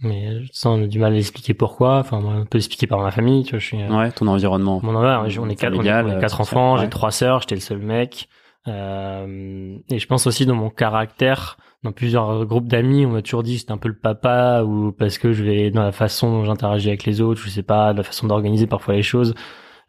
mais 0.00 0.42
ça 0.52 0.70
on 0.70 0.82
a 0.82 0.86
du 0.86 0.98
mal 0.98 1.12
à 1.12 1.16
expliquer 1.16 1.54
pourquoi. 1.54 1.98
Enfin 1.98 2.20
on 2.22 2.44
peut 2.46 2.58
expliquer 2.58 2.86
par 2.86 3.00
ma 3.00 3.10
famille 3.10 3.44
tu 3.44 3.50
vois 3.50 3.58
je 3.58 3.66
suis 3.66 3.82
euh, 3.82 3.88
ouais 3.88 4.10
ton 4.12 4.26
environnement. 4.26 4.80
mon 4.82 4.94
environnement. 4.94 5.28
On 5.42 5.48
est 5.48 5.56
quatre, 5.56 5.76
on 5.76 5.82
est, 5.82 6.20
quatre 6.20 6.40
enfants 6.40 6.76
j'ai 6.76 6.88
trois 6.88 7.10
sœurs 7.10 7.40
j'étais 7.40 7.54
le 7.54 7.60
seul 7.60 7.78
mec. 7.78 8.28
Euh, 8.68 9.76
et 9.88 9.98
je 9.98 10.06
pense 10.06 10.26
aussi 10.26 10.44
dans 10.44 10.54
mon 10.54 10.68
caractère 10.68 11.56
dans 11.82 11.92
plusieurs 11.92 12.44
groupes 12.44 12.68
d'amis 12.68 13.06
on 13.06 13.10
m'a 13.10 13.22
toujours 13.22 13.42
dit 13.42 13.58
c'est 13.58 13.70
un 13.70 13.78
peu 13.78 13.88
le 13.88 13.96
papa 13.96 14.62
ou 14.64 14.92
parce 14.92 15.16
que 15.16 15.32
je 15.32 15.42
vais 15.42 15.70
dans 15.70 15.82
la 15.82 15.92
façon 15.92 16.30
dont 16.30 16.44
j'interagis 16.44 16.88
avec 16.88 17.04
les 17.04 17.22
autres 17.22 17.40
je 17.40 17.48
sais 17.48 17.62
pas 17.62 17.94
la 17.94 18.02
façon 18.02 18.26
d'organiser 18.26 18.66
parfois 18.66 18.94
les 18.94 19.02
choses. 19.02 19.34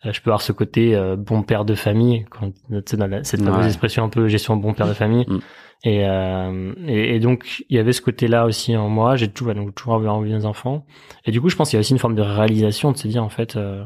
Euh, 0.05 0.11
je 0.13 0.21
peux 0.21 0.31
avoir 0.31 0.41
ce 0.41 0.51
côté 0.51 0.95
euh, 0.95 1.15
bon 1.15 1.43
père 1.43 1.63
de 1.63 1.75
famille 1.75 2.25
quand 2.29 2.51
tu 2.51 2.81
sais 2.85 2.97
dans 2.97 3.07
la, 3.07 3.23
cette 3.23 3.43
fameuse 3.43 3.67
expression 3.67 4.03
un 4.03 4.09
peu 4.09 4.27
gestion 4.27 4.55
bon 4.55 4.73
père 4.73 4.87
de 4.87 4.93
famille. 4.93 5.25
Mm. 5.27 5.39
Et, 5.83 6.05
euh, 6.05 6.73
et, 6.85 7.15
et, 7.15 7.19
donc 7.19 7.65
il 7.69 7.75
y 7.75 7.79
avait 7.79 7.93
ce 7.93 8.01
côté-là 8.01 8.45
aussi 8.45 8.75
en 8.77 8.89
moi. 8.89 9.15
J'ai 9.15 9.27
toujours, 9.27 9.55
donc 9.55 9.73
toujours 9.73 9.95
envie 9.95 10.31
des 10.31 10.45
enfants. 10.45 10.85
Et 11.25 11.31
du 11.31 11.41
coup, 11.41 11.49
je 11.49 11.55
pense 11.55 11.69
qu'il 11.69 11.77
y 11.77 11.79
a 11.79 11.81
aussi 11.81 11.93
une 11.93 11.99
forme 11.99 12.15
de 12.15 12.21
réalisation 12.21 12.91
de 12.91 12.97
se 12.97 13.07
dire 13.07 13.23
en 13.23 13.29
fait, 13.29 13.55
euh, 13.55 13.83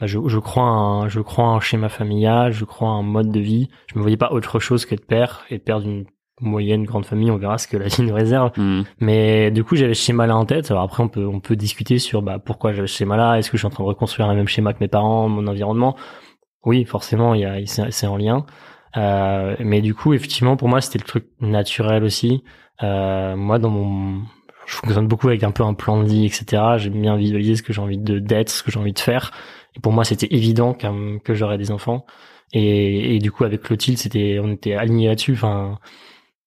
bah, 0.00 0.06
je, 0.06 0.18
je 0.26 0.38
crois 0.38 0.64
un, 0.64 1.08
je 1.08 1.20
crois 1.20 1.46
un 1.46 1.60
schéma 1.60 1.88
familial, 1.88 2.52
je 2.52 2.64
crois 2.64 2.88
un 2.88 3.02
mode 3.02 3.30
de 3.30 3.40
vie. 3.40 3.68
Je 3.88 3.98
me 3.98 4.02
voyais 4.02 4.16
pas 4.16 4.32
autre 4.32 4.58
chose 4.58 4.86
que 4.86 4.94
de 4.94 5.02
père 5.02 5.44
et 5.50 5.58
de 5.58 5.62
père 5.62 5.80
d'une 5.80 6.06
moyenne 6.40 6.84
grande 6.84 7.04
famille. 7.04 7.30
On 7.30 7.36
verra 7.36 7.58
ce 7.58 7.68
que 7.68 7.76
la 7.76 7.88
vie 7.88 8.02
nous 8.02 8.14
réserve. 8.14 8.52
Mmh. 8.56 8.82
Mais 9.00 9.50
du 9.50 9.64
coup, 9.64 9.76
j'avais 9.76 9.94
ce 9.94 10.04
schéma-là 10.04 10.34
en 10.34 10.46
tête. 10.46 10.70
Alors 10.70 10.84
après, 10.84 11.02
on 11.02 11.08
peut 11.08 11.26
on 11.26 11.40
peut 11.40 11.56
discuter 11.56 11.98
sur 11.98 12.22
bah 12.22 12.38
pourquoi 12.38 12.72
j'avais 12.72 12.88
ce 12.88 12.96
schéma-là. 12.96 13.38
Est-ce 13.38 13.50
que 13.50 13.58
je 13.58 13.62
suis 13.62 13.66
en 13.66 13.70
train 13.70 13.84
de 13.84 13.88
reconstruire 13.88 14.28
le 14.28 14.34
même 14.34 14.48
schéma 14.48 14.72
que 14.72 14.78
mes 14.80 14.88
parents, 14.88 15.28
mon 15.28 15.46
environnement? 15.46 15.94
Oui, 16.64 16.84
forcément, 16.84 17.34
il 17.34 17.42
y 17.42 17.44
a 17.44 17.58
c'est 17.66 18.06
en 18.06 18.16
lien. 18.16 18.46
Euh, 18.96 19.56
mais 19.60 19.80
du 19.80 19.94
coup, 19.94 20.12
effectivement, 20.14 20.56
pour 20.56 20.68
moi, 20.68 20.80
c'était 20.80 20.98
le 20.98 21.04
truc 21.04 21.26
naturel 21.40 22.04
aussi. 22.04 22.42
Euh, 22.82 23.36
moi, 23.36 23.58
dans 23.58 23.70
mon, 23.70 24.22
je 24.66 24.74
fonctionne 24.74 25.08
beaucoup 25.08 25.28
avec 25.28 25.42
un 25.42 25.50
peu 25.50 25.62
un 25.62 25.74
plan 25.74 26.02
de 26.02 26.08
vie, 26.08 26.26
etc. 26.26 26.62
J'aime 26.78 27.00
bien 27.00 27.16
visualiser 27.16 27.56
ce 27.56 27.62
que 27.62 27.72
j'ai 27.72 27.80
envie 27.80 27.98
de 27.98 28.18
d'être, 28.18 28.50
ce 28.50 28.62
que 28.62 28.70
j'ai 28.70 28.78
envie 28.78 28.92
de 28.92 28.98
faire. 28.98 29.32
Et 29.76 29.80
pour 29.80 29.92
moi, 29.92 30.04
c'était 30.04 30.28
évident 30.30 30.74
que, 30.74 31.18
que 31.18 31.34
j'aurais 31.34 31.58
des 31.58 31.70
enfants. 31.70 32.06
Et, 32.52 33.16
et, 33.16 33.18
du 33.18 33.30
coup, 33.30 33.44
avec 33.44 33.62
Clotilde, 33.62 33.98
c'était, 33.98 34.38
on 34.42 34.52
était 34.52 34.74
alignés 34.74 35.08
là-dessus. 35.08 35.34
Enfin, 35.34 35.78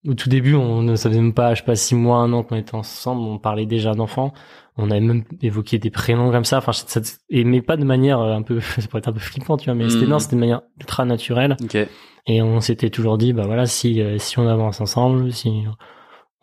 au 0.08 0.14
tout 0.16 0.30
début, 0.30 0.56
on 0.56 0.82
ne 0.82 0.96
savait 0.96 1.18
même 1.18 1.34
pas, 1.34 1.54
je 1.54 1.60
sais 1.60 1.66
pas, 1.66 1.76
six 1.76 1.96
mois, 1.96 2.18
un 2.18 2.34
an 2.34 2.44
qu'on 2.44 2.56
était 2.56 2.76
ensemble, 2.76 3.22
on 3.22 3.38
parlait 3.38 3.68
déjà 3.68 3.94
d'enfants. 3.94 4.34
On 4.82 4.92
avait 4.92 5.00
même 5.00 5.24
évoqué 5.42 5.80
des 5.80 5.90
prénoms 5.90 6.32
comme 6.32 6.46
ça. 6.46 6.58
Enfin, 6.58 6.74
ça, 6.74 7.02
et 7.30 7.44
mais 7.44 7.62
pas 7.62 7.78
de 7.78 7.86
manière 7.86 8.20
euh, 8.20 8.36
un 8.36 8.42
peu, 8.42 8.60
ça 8.80 8.88
pourrait 8.88 9.00
être 9.00 9.10
un 9.10 9.14
peu 9.14 9.20
flippant, 9.20 9.58
tu 9.58 9.66
vois, 9.66 9.76
mais 9.76 9.90
c'était 9.90 10.06
mhm. 10.06 10.12
non, 10.12 10.20
c'était 10.20 10.36
de 10.36 10.42
manière 10.42 10.62
ultra 10.80 11.06
naturelle. 11.06 11.58
Okay. 11.64 11.88
Et 12.28 12.42
on 12.42 12.62
s'était 12.62 12.90
toujours 12.90 13.18
dit, 13.18 13.34
bah 13.34 13.44
voilà, 13.46 13.66
si 13.66 14.00
si 14.18 14.38
on 14.38 14.48
avance 14.48 14.80
ensemble, 14.80 15.32
si 15.32 15.64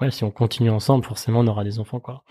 ouais, 0.01 0.11
si 0.11 0.25
on 0.25 0.31
continue 0.31 0.71
ensemble, 0.71 1.05
forcément, 1.05 1.41
on 1.41 1.47
aura 1.47 1.65
des 1.65 1.79
enfants, 1.79 2.01
quoi. 2.01 2.25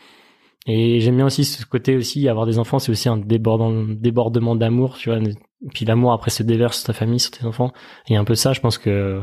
Et 0.65 0.99
j'aime 0.99 1.15
bien 1.15 1.25
aussi 1.25 1.45
ce 1.45 1.65
côté 1.65 1.95
aussi, 1.95 2.27
avoir 2.27 2.45
des 2.45 2.59
enfants, 2.59 2.77
c'est 2.77 2.91
aussi 2.91 3.07
un 3.07 3.17
débordement, 3.17 3.85
débordement 3.87 4.55
d'amour, 4.55 4.97
tu 4.97 5.09
vois. 5.09 5.19
Et 5.19 5.33
puis 5.73 5.85
l'amour 5.85 6.11
après 6.11 6.29
se 6.29 6.43
déverse 6.43 6.79
sur 6.79 6.87
ta 6.87 6.93
famille, 6.93 7.21
sur 7.21 7.31
tes 7.31 7.45
enfants. 7.45 7.71
Et 8.09 8.17
un 8.17 8.25
peu 8.25 8.35
ça, 8.35 8.51
je 8.51 8.59
pense 8.59 8.77
que, 8.77 9.21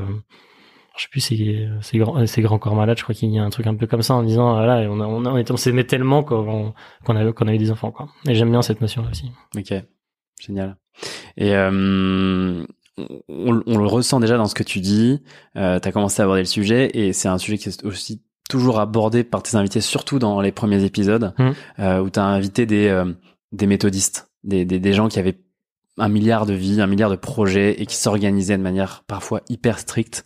je 0.97 1.03
sais 1.03 1.09
plus, 1.11 1.21
c'est, 1.21 1.69
c'est 1.81 1.99
grand, 1.99 2.27
c'est 2.27 2.43
grand 2.43 2.59
corps 2.59 2.77
malade, 2.77 2.97
je 2.99 3.03
crois 3.03 3.15
qu'il 3.15 3.31
y 3.31 3.39
a 3.39 3.43
un 3.43 3.51
truc 3.51 3.67
un 3.67 3.75
peu 3.75 3.87
comme 3.87 4.03
ça 4.03 4.15
en 4.15 4.23
disant, 4.23 4.55
voilà, 4.55 4.89
on 4.91 5.01
a, 5.01 5.07
on, 5.07 5.25
a, 5.25 5.51
on 5.51 5.57
s'aimait 5.57 5.85
tellement 5.85 6.23
qu'on, 6.23 6.73
qu'on 7.05 7.17
a, 7.17 7.33
qu'on 7.33 7.49
a 7.49 7.55
eu 7.55 7.59
des 7.59 7.71
enfants, 7.71 7.91
quoi. 7.91 8.09
Et 8.29 8.35
j'aime 8.35 8.51
bien 8.51 8.63
cette 8.63 8.81
notion 8.81 9.05
aussi. 9.11 9.31
Ok. 9.57 9.75
Génial. 10.41 10.77
Et, 11.37 11.55
euh, 11.55 12.65
on, 12.97 13.63
on, 13.67 13.79
le 13.79 13.87
ressent 13.87 14.21
déjà 14.21 14.37
dans 14.37 14.47
ce 14.47 14.55
que 14.55 14.63
tu 14.63 14.81
dis. 14.81 15.21
Euh, 15.57 15.81
tu 15.81 15.89
as 15.89 15.93
commencé 15.93 16.21
à 16.21 16.25
aborder 16.25 16.43
le 16.43 16.47
sujet 16.47 16.91
et 16.95 17.13
c'est 17.13 17.29
un 17.29 17.39
sujet 17.39 17.59
qui 17.59 17.69
est 17.69 17.85
aussi 17.85 18.23
toujours 18.49 18.79
abordé 18.79 19.25
par 19.25 19.43
tes 19.43 19.57
invités, 19.57 19.81
surtout 19.81 20.19
dans 20.19 20.41
les 20.41 20.53
premiers 20.53 20.85
épisodes, 20.85 21.35
mmh. 21.39 21.51
euh, 21.81 22.01
où 22.01 22.11
tu 22.11 22.21
as 22.21 22.25
invité 22.25 22.67
des, 22.67 22.89
euh, 22.89 23.13
des 23.53 23.67
méthodistes, 23.67 24.31
des, 24.45 24.65
des, 24.65 24.79
des, 24.79 24.93
gens 24.93 25.09
qui 25.09 25.19
avaient 25.19 25.39
un 25.99 26.09
milliard 26.09 26.47
de 26.47 26.55
vies, 26.55 26.81
un 26.81 26.87
milliard 26.87 27.11
de 27.11 27.17
projets 27.17 27.81
et 27.81 27.87
qui 27.87 27.97
s'organisaient 27.97 28.57
de 28.57 28.63
manière 28.63 29.05
parfois 29.07 29.41
hyper 29.49 29.79
stricte 29.79 30.25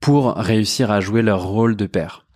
pour 0.00 0.34
réussir 0.34 0.90
à 0.90 1.00
jouer 1.00 1.22
leur 1.22 1.44
rôle 1.44 1.76
de 1.76 1.86
père. 1.86 2.26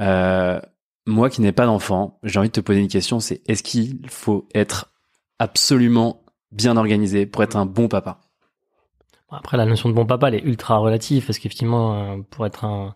Euh, 0.00 0.60
moi 1.06 1.28
qui 1.28 1.40
n'ai 1.40 1.52
pas 1.52 1.66
d'enfant, 1.66 2.18
j'ai 2.22 2.38
envie 2.38 2.48
de 2.48 2.52
te 2.52 2.60
poser 2.60 2.80
une 2.80 2.88
question, 2.88 3.20
c'est 3.20 3.42
est-ce 3.48 3.62
qu'il 3.62 4.08
faut 4.08 4.48
être 4.54 4.92
absolument 5.38 6.22
bien 6.52 6.76
organisé 6.76 7.26
pour 7.26 7.42
être 7.42 7.56
un 7.56 7.66
bon 7.66 7.88
papa? 7.88 8.20
Après, 9.32 9.56
la 9.56 9.64
notion 9.64 9.88
de 9.88 9.94
bon 9.94 10.06
papa, 10.06 10.28
elle 10.28 10.34
est 10.36 10.44
ultra 10.44 10.78
relative 10.78 11.26
parce 11.26 11.38
qu'effectivement, 11.38 11.94
euh, 11.94 12.16
pour 12.30 12.46
être 12.46 12.64
un 12.64 12.94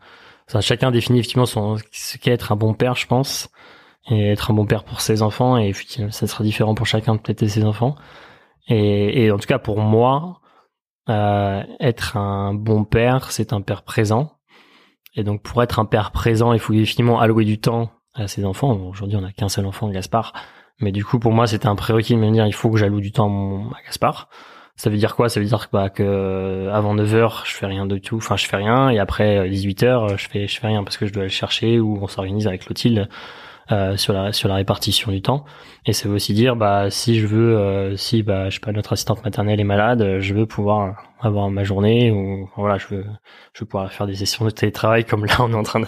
chacun 0.61 0.91
définit 0.91 1.21
effectivement 1.21 1.47
ce 1.47 2.19
qu'est 2.19 2.33
être 2.33 2.53
un 2.53 2.57
bon 2.57 2.75
père, 2.75 2.97
je 2.97 3.07
pense, 3.07 3.49
et 4.11 4.31
être 4.31 4.51
un 4.51 4.55
bon 4.55 4.67
père 4.67 4.85
pour 4.85 5.01
ses 5.01 5.23
enfants, 5.23 5.57
et 5.57 5.73
ça 6.11 6.27
sera 6.27 6.45
différent 6.45 6.75
pour 6.75 6.87
chacun 6.87 7.17
peut-être 7.17 7.47
ses 7.47 7.65
enfants. 7.65 7.97
Et, 8.69 9.25
et, 9.25 9.31
en 9.31 9.39
tout 9.39 9.47
cas, 9.47 9.59
pour 9.59 9.81
moi, 9.81 10.41
euh, 11.09 11.63
être 11.81 12.17
un 12.17 12.55
bon 12.55 12.85
père, 12.85 13.31
c'est 13.31 13.53
un 13.53 13.61
père 13.61 13.83
présent. 13.83 14.33
Et 15.15 15.23
donc, 15.23 15.43
pour 15.43 15.63
être 15.63 15.79
un 15.79 15.85
père 15.85 16.11
présent, 16.11 16.53
il 16.53 16.59
faut 16.59 16.73
définitivement 16.73 17.21
allouer 17.21 17.45
du 17.45 17.61
temps 17.61 17.91
à 18.15 18.27
ses 18.27 18.45
enfants. 18.45 18.73
Aujourd'hui, 18.73 19.17
on 19.21 19.25
a 19.25 19.33
qu'un 19.33 19.49
seul 19.49 19.67
enfant, 19.67 19.89
Gaspard. 19.89 20.33
Mais 20.81 20.93
du 20.93 21.05
coup, 21.05 21.19
pour 21.19 21.33
moi, 21.33 21.47
c'était 21.47 21.69
un 21.69 21.77
prérequis 21.77 22.15
de 22.15 22.19
me 22.19 22.31
dire, 22.31 22.47
il 22.47 22.55
faut 22.55 22.71
que 22.71 22.79
j'alloue 22.79 23.01
du 23.01 23.13
temps 23.13 23.71
à, 23.71 23.85
Gaspard. 23.87 24.29
Ça 24.77 24.91
veut 24.91 24.97
dire 24.97 25.15
quoi? 25.15 25.29
Ça 25.29 25.39
veut 25.39 25.47
dire 25.47 25.69
bah, 25.73 25.89
que 25.89 26.69
avant 26.73 26.95
9 26.95 27.15
h 27.15 27.43
je 27.45 27.53
fais 27.53 27.67
rien 27.67 27.87
de 27.87 27.97
tout. 27.99 28.17
Enfin, 28.17 28.37
je 28.37 28.47
fais 28.47 28.57
rien. 28.57 28.91
Et 28.91 28.99
après 28.99 29.49
18 29.49 29.83
h 29.85 30.17
je 30.19 30.29
fais 30.29 30.49
je 30.49 30.59
fais 30.59 30.67
rien 30.67 30.83
parce 30.83 30.97
que 30.97 31.07
je 31.07 31.13
dois 31.13 31.21
aller 31.21 31.29
le 31.29 31.33
chercher 31.33 31.79
ou 31.79 32.01
on 32.03 32.09
s'organise 32.09 32.49
avec 32.49 32.63
Clotilde 32.63 33.09
euh, 33.73 33.97
sur 33.97 34.13
la 34.13 34.33
sur 34.33 34.49
la 34.49 34.57
répartition 34.57 35.11
du 35.13 35.23
temps. 35.23 35.45
Et 35.87 35.93
ça 35.93 36.09
veut 36.09 36.15
aussi 36.15 36.35
dire 36.35 36.57
bah 36.57 36.91
si 36.91 37.19
je 37.19 37.27
veux 37.27 37.57
euh, 37.57 37.97
si 37.97 38.23
bah 38.23 38.49
je 38.51 38.55
sais 38.55 38.61
pas 38.61 38.73
notre 38.73 38.93
assistante 38.95 39.25
maternelle 39.25 39.61
est 39.61 39.65
malade, 39.65 40.19
je 40.21 40.35
veux 40.35 40.47
pouvoir 40.47 40.97
avoir 41.21 41.51
ma 41.51 41.65
journée 41.65 42.11
ou 42.11 42.49
voilà 42.57 42.79
je 42.79 42.87
veux 42.89 43.05
je 43.55 43.61
veux 43.61 43.67
pouvoir 43.67 43.93
faire 43.93 44.07
des 44.07 44.15
sessions 44.15 44.45
de 44.45 44.51
télétravail 44.51 45.05
comme 45.05 45.25
là 45.25 45.37
on 45.41 45.53
est 45.53 45.57
en 45.57 45.63
train 45.63 45.81
de 45.81 45.87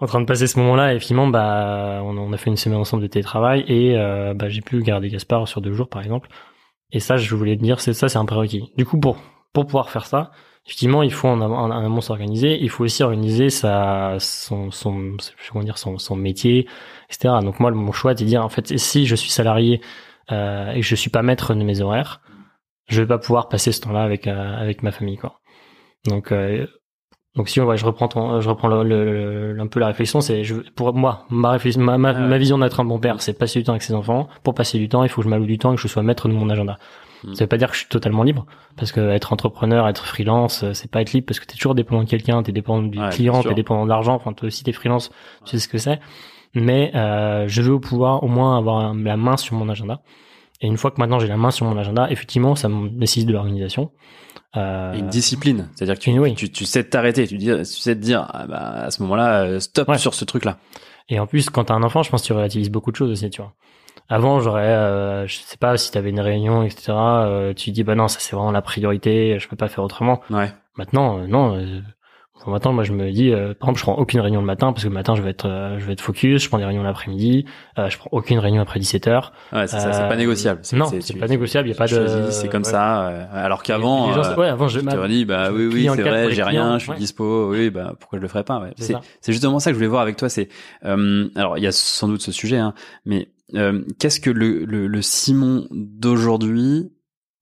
en 0.00 0.06
train 0.06 0.20
de 0.20 0.26
passer 0.26 0.46
ce 0.46 0.58
moment-là 0.60 0.94
et 0.94 1.00
finalement 1.00 1.28
bah 1.28 2.00
on, 2.04 2.16
on, 2.16 2.32
a 2.32 2.36
fait 2.36 2.50
une 2.50 2.56
semaine 2.56 2.78
ensemble 2.78 3.02
de 3.02 3.08
télétravail 3.08 3.64
et 3.66 3.96
euh, 3.96 4.32
bah 4.34 4.48
j'ai 4.48 4.60
pu 4.60 4.80
garder 4.82 5.08
Gaspard 5.08 5.48
sur 5.48 5.60
deux 5.60 5.72
jours 5.72 5.88
par 5.88 6.02
exemple 6.02 6.28
et 6.90 7.00
ça, 7.00 7.16
je 7.16 7.34
voulais 7.34 7.56
te 7.56 7.62
dire, 7.62 7.80
c'est 7.80 7.92
ça, 7.92 8.08
c'est 8.08 8.18
un 8.18 8.24
prérequis. 8.24 8.72
Du 8.76 8.86
coup, 8.86 8.98
pour 8.98 9.18
pour 9.52 9.66
pouvoir 9.66 9.90
faire 9.90 10.06
ça, 10.06 10.30
effectivement, 10.68 11.02
il 11.02 11.12
faut 11.12 11.28
en 11.28 11.40
amont 11.70 12.00
s'organiser. 12.02 12.58
Il 12.60 12.68
faut 12.68 12.84
aussi 12.84 13.02
organiser 13.02 13.48
sa 13.48 14.16
son 14.20 14.70
son 14.70 15.16
comment 15.50 15.64
dire 15.64 15.78
son 15.78 15.96
son 15.96 16.14
métier, 16.14 16.68
etc. 17.08 17.36
Donc 17.42 17.58
moi, 17.58 17.70
mon 17.70 17.90
choix, 17.92 18.14
c'est 18.14 18.24
de 18.24 18.28
dire 18.28 18.44
en 18.44 18.50
fait, 18.50 18.76
si 18.78 19.06
je 19.06 19.14
suis 19.14 19.30
salarié 19.30 19.80
euh, 20.30 20.70
et 20.72 20.80
que 20.80 20.86
je 20.86 20.94
suis 20.94 21.08
pas 21.08 21.22
maître 21.22 21.54
de 21.54 21.64
mes 21.64 21.80
horaires, 21.80 22.20
je 22.88 23.00
vais 23.00 23.08
pas 23.08 23.18
pouvoir 23.18 23.48
passer 23.48 23.72
ce 23.72 23.80
temps-là 23.80 24.02
avec 24.02 24.26
euh, 24.26 24.56
avec 24.56 24.82
ma 24.82 24.92
famille, 24.92 25.16
quoi. 25.16 25.40
Donc 26.06 26.32
euh, 26.32 26.66
donc 27.38 27.48
si 27.48 27.60
ouais, 27.60 27.76
je 27.76 27.86
reprends 27.86 28.08
ton, 28.08 28.40
je 28.40 28.48
reprends 28.48 28.66
le, 28.66 29.56
un 29.60 29.66
peu 29.68 29.78
la 29.78 29.86
réflexion, 29.86 30.20
c'est 30.20 30.42
je, 30.42 30.56
pour 30.56 30.92
moi 30.92 31.24
ma, 31.30 31.52
réflexion, 31.52 31.80
ma, 31.80 31.96
ma, 31.96 32.12
ma 32.12 32.36
vision 32.36 32.58
d'être 32.58 32.80
un 32.80 32.84
bon 32.84 32.98
père, 32.98 33.22
c'est 33.22 33.32
passer 33.32 33.60
du 33.60 33.64
temps 33.64 33.72
avec 33.72 33.84
ses 33.84 33.94
enfants. 33.94 34.28
Pour 34.42 34.54
passer 34.54 34.76
du 34.76 34.88
temps, 34.88 35.04
il 35.04 35.08
faut 35.08 35.20
que 35.20 35.24
je 35.24 35.30
m'alloue 35.30 35.46
du 35.46 35.56
temps 35.56 35.72
et 35.72 35.76
que 35.76 35.80
je 35.80 35.86
sois 35.86 36.02
maître 36.02 36.26
de 36.26 36.32
mon 36.32 36.50
agenda. 36.50 36.78
Hmm. 37.22 37.34
Ça 37.34 37.44
veut 37.44 37.48
pas 37.48 37.56
dire 37.56 37.68
que 37.68 37.74
je 37.74 37.82
suis 37.82 37.88
totalement 37.88 38.24
libre, 38.24 38.44
parce 38.76 38.90
que 38.90 39.10
être 39.10 39.32
entrepreneur, 39.32 39.86
être 39.86 40.04
freelance, 40.04 40.64
euh, 40.64 40.72
c'est 40.74 40.90
pas 40.90 41.00
être 41.00 41.12
libre, 41.12 41.26
parce 41.28 41.38
que 41.38 41.46
t'es 41.46 41.54
toujours 41.54 41.76
dépendant 41.76 42.02
de 42.02 42.08
quelqu'un, 42.08 42.42
t'es 42.42 42.50
dépendant 42.50 42.82
du 42.82 42.98
client, 43.12 43.40
t'es 43.44 43.54
dépendant 43.54 43.84
de 43.84 43.90
l'argent. 43.90 44.16
Enfin, 44.16 44.32
toi 44.32 44.48
aussi 44.48 44.64
t'es 44.64 44.72
freelance, 44.72 45.10
tu 45.44 45.52
sais 45.52 45.58
ce 45.60 45.68
que 45.68 45.78
c'est. 45.78 46.00
Mais 46.54 46.90
euh, 46.96 47.46
je 47.46 47.62
veux 47.62 47.78
pouvoir 47.78 48.24
au 48.24 48.28
moins 48.28 48.58
avoir 48.58 48.92
la 48.92 49.16
main 49.16 49.36
sur 49.36 49.54
mon 49.54 49.68
agenda. 49.68 50.00
Et 50.60 50.66
une 50.66 50.76
fois 50.76 50.90
que 50.90 51.00
maintenant 51.00 51.20
j'ai 51.20 51.28
la 51.28 51.36
main 51.36 51.52
sur 51.52 51.66
mon 51.66 51.78
agenda, 51.78 52.10
effectivement, 52.10 52.56
ça 52.56 52.68
me 52.68 52.88
nécessite 52.88 53.28
de 53.28 53.32
l'organisation. 53.32 53.92
Euh... 54.56 54.94
une 54.94 55.08
discipline, 55.08 55.68
c'est-à-dire 55.74 55.98
que 55.98 56.00
tu, 56.00 56.34
tu, 56.34 56.50
tu, 56.50 56.64
sais 56.64 56.82
t'arrêter, 56.84 57.26
tu, 57.26 57.36
dis, 57.36 57.48
tu 57.48 57.64
sais 57.64 57.94
te 57.94 58.00
dire, 58.00 58.26
ah 58.32 58.46
bah, 58.46 58.84
à 58.84 58.90
ce 58.90 59.02
moment-là, 59.02 59.42
euh, 59.42 59.60
stop 59.60 59.94
sur 59.96 60.14
ce 60.14 60.24
truc-là. 60.24 60.58
Et 61.10 61.20
en 61.20 61.26
plus, 61.26 61.50
quand 61.50 61.64
t'as 61.64 61.74
un 61.74 61.82
enfant, 61.82 62.02
je 62.02 62.10
pense 62.10 62.22
que 62.22 62.26
tu 62.26 62.32
relativises 62.32 62.70
beaucoup 62.70 62.90
de 62.90 62.96
choses 62.96 63.10
aussi, 63.10 63.28
tu 63.28 63.42
vois. 63.42 63.52
Avant, 64.08 64.40
j'aurais, 64.40 64.62
euh, 64.62 65.26
je 65.26 65.36
sais 65.36 65.58
pas, 65.58 65.76
si 65.76 65.90
t'avais 65.90 66.10
une 66.10 66.20
réunion, 66.20 66.62
etc., 66.62 66.92
euh, 66.92 67.52
tu 67.52 67.70
dis, 67.72 67.84
bah 67.84 67.94
non, 67.94 68.08
ça 68.08 68.20
c'est 68.20 68.34
vraiment 68.34 68.52
la 68.52 68.62
priorité, 68.62 69.38
je 69.38 69.48
peux 69.48 69.56
pas 69.56 69.68
faire 69.68 69.84
autrement. 69.84 70.20
Ouais. 70.30 70.50
Maintenant, 70.76 71.18
euh, 71.18 71.80
non, 72.46 72.52
maintenant, 72.52 72.72
moi, 72.72 72.84
je 72.84 72.92
me 72.92 73.10
dis, 73.10 73.32
euh, 73.32 73.54
par 73.54 73.68
exemple, 73.68 73.78
je 73.78 73.82
prends 73.82 73.94
aucune 73.94 74.20
réunion 74.20 74.40
le 74.40 74.46
matin 74.46 74.72
parce 74.72 74.84
que 74.84 74.88
le 74.88 74.94
matin, 74.94 75.14
je 75.14 75.22
vais 75.22 75.30
être, 75.30 75.46
euh, 75.46 75.78
je 75.78 75.84
vais 75.84 75.92
être 75.92 76.00
focus. 76.00 76.42
Je 76.42 76.48
prends 76.48 76.58
des 76.58 76.64
réunions 76.64 76.82
l'après-midi. 76.82 77.46
Euh, 77.78 77.90
je 77.90 77.98
prends 77.98 78.10
aucune 78.12 78.38
réunion 78.38 78.62
après 78.62 78.78
17 78.78 79.08
heures. 79.08 79.32
Ouais, 79.52 79.66
c'est 79.66 79.80
ça. 79.80 79.92
C'est 79.92 80.08
pas 80.08 80.16
négociable. 80.16 80.62
Non, 80.72 80.86
c'est 81.00 81.18
pas 81.18 81.26
négociable. 81.26 81.68
Il 81.68 81.72
y 81.72 81.74
a 81.74 81.76
pas 81.76 81.86
de. 81.86 82.30
C'est 82.30 82.48
comme 82.48 82.64
ça. 82.64 83.06
alors 83.32 83.62
qu'avant, 83.62 84.12
ouais, 84.36 84.48
avant, 84.48 84.68
je 84.68 84.80
te 84.80 85.06
dit, 85.08 85.24
bah 85.24 85.50
oui, 85.52 85.66
oui, 85.66 85.88
c'est 85.94 86.02
vrai, 86.02 86.32
j'ai 86.32 86.42
rien, 86.42 86.78
je 86.78 86.84
suis 86.84 86.98
dispo. 86.98 87.50
Oui, 87.50 87.70
bah 87.70 87.94
pourquoi 87.98 88.18
je 88.18 88.22
le 88.22 88.28
ferais 88.28 88.44
pas 88.44 88.60
ouais. 88.60 88.72
C'est 88.76 89.32
justement 89.32 89.58
ça 89.58 89.70
que 89.70 89.74
je 89.74 89.78
voulais 89.78 89.88
voir 89.88 90.02
avec 90.02 90.16
toi. 90.16 90.28
C'est, 90.28 90.48
alors, 90.82 91.58
il 91.58 91.64
y 91.64 91.66
a 91.66 91.72
sans 91.72 92.08
doute 92.08 92.22
ce 92.22 92.32
sujet, 92.32 92.58
hein, 92.58 92.74
mais 93.04 93.28
qu'est-ce 93.98 94.20
que 94.20 94.30
le, 94.30 94.64
le, 94.64 94.86
le 94.86 95.02
Simon 95.02 95.66
d'aujourd'hui 95.70 96.92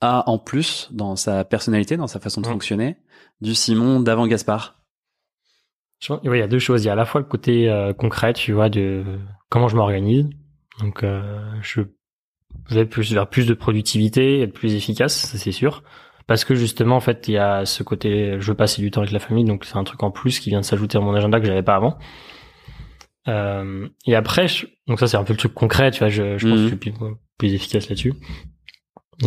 a 0.00 0.28
en 0.28 0.38
plus 0.38 0.88
dans 0.92 1.16
sa 1.16 1.44
personnalité, 1.44 1.96
dans 1.96 2.06
sa 2.06 2.20
façon 2.20 2.40
de 2.40 2.48
mmh. 2.48 2.52
fonctionner, 2.52 2.96
du 3.40 3.54
Simon 3.54 4.00
d'avant 4.00 4.26
Gaspard? 4.26 4.75
Il 6.22 6.38
y 6.38 6.42
a 6.42 6.48
deux 6.48 6.58
choses. 6.58 6.84
Il 6.84 6.86
y 6.86 6.90
a 6.90 6.92
à 6.92 6.96
la 6.96 7.04
fois 7.04 7.20
le 7.20 7.26
côté 7.26 7.68
euh, 7.68 7.92
concret, 7.92 8.32
tu 8.32 8.52
vois, 8.52 8.68
de 8.68 9.04
comment 9.48 9.68
je 9.68 9.76
m'organise. 9.76 10.28
Donc, 10.80 11.02
euh, 11.02 11.22
je 11.62 11.82
vais 12.70 12.86
plus 12.86 13.12
vers 13.12 13.28
plus 13.28 13.46
de 13.46 13.54
productivité, 13.54 14.42
être 14.42 14.52
plus 14.52 14.74
efficace, 14.74 15.14
ça 15.14 15.38
c'est 15.38 15.52
sûr. 15.52 15.82
Parce 16.26 16.44
que 16.44 16.54
justement, 16.54 16.96
en 16.96 17.00
fait, 17.00 17.28
il 17.28 17.34
y 17.34 17.38
a 17.38 17.64
ce 17.64 17.82
côté, 17.82 18.36
je 18.40 18.46
veux 18.50 18.56
passer 18.56 18.82
du 18.82 18.90
temps 18.90 19.00
avec 19.00 19.12
la 19.12 19.20
famille, 19.20 19.44
donc 19.44 19.64
c'est 19.64 19.76
un 19.76 19.84
truc 19.84 20.02
en 20.02 20.10
plus 20.10 20.40
qui 20.40 20.50
vient 20.50 20.60
de 20.60 20.64
s'ajouter 20.64 20.98
à 20.98 21.00
mon 21.00 21.14
agenda 21.14 21.38
que 21.38 21.46
j'avais 21.46 21.62
pas 21.62 21.76
avant. 21.76 21.98
Euh, 23.28 23.88
et 24.06 24.14
après, 24.14 24.46
donc 24.86 24.98
ça 25.00 25.06
c'est 25.06 25.16
un 25.16 25.24
peu 25.24 25.32
le 25.32 25.38
truc 25.38 25.54
concret, 25.54 25.90
tu 25.90 26.00
vois, 26.00 26.08
je, 26.08 26.36
je 26.36 26.46
pense 26.46 26.56
que 26.56 26.62
je 26.62 26.66
suis 26.68 26.76
plus, 26.76 26.92
plus 27.38 27.54
efficace 27.54 27.88
là-dessus. 27.88 28.14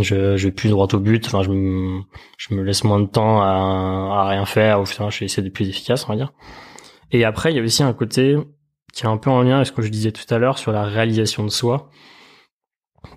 Je, 0.01 0.37
je 0.37 0.47
vais 0.47 0.51
plus 0.53 0.69
droit 0.69 0.87
au 0.93 0.99
but, 0.99 1.25
enfin 1.25 1.41
je 1.41 1.49
me, 1.49 2.01
je 2.37 2.53
me 2.53 2.63
laisse 2.63 2.83
moins 2.83 2.99
de 2.99 3.07
temps 3.07 3.41
à, 3.41 4.21
à 4.21 4.27
rien 4.27 4.45
faire, 4.45 4.79
ou 4.79 4.83
enfin, 4.83 5.09
je 5.09 5.19
vais 5.19 5.25
essayer 5.25 5.41
d'être 5.41 5.53
plus 5.53 5.67
efficace, 5.67 6.05
on 6.07 6.13
va 6.13 6.15
dire. 6.17 6.33
Et 7.11 7.23
après, 7.23 7.51
il 7.51 7.57
y 7.57 7.59
a 7.59 7.63
aussi 7.63 7.83
un 7.83 7.93
côté 7.93 8.37
qui 8.93 9.03
est 9.03 9.07
un 9.07 9.17
peu 9.17 9.29
en 9.29 9.41
lien 9.41 9.57
avec 9.57 9.67
ce 9.67 9.71
que 9.71 9.81
je 9.81 9.89
disais 9.89 10.11
tout 10.11 10.31
à 10.33 10.37
l'heure 10.37 10.57
sur 10.57 10.71
la 10.71 10.83
réalisation 10.83 11.43
de 11.43 11.49
soi. 11.49 11.89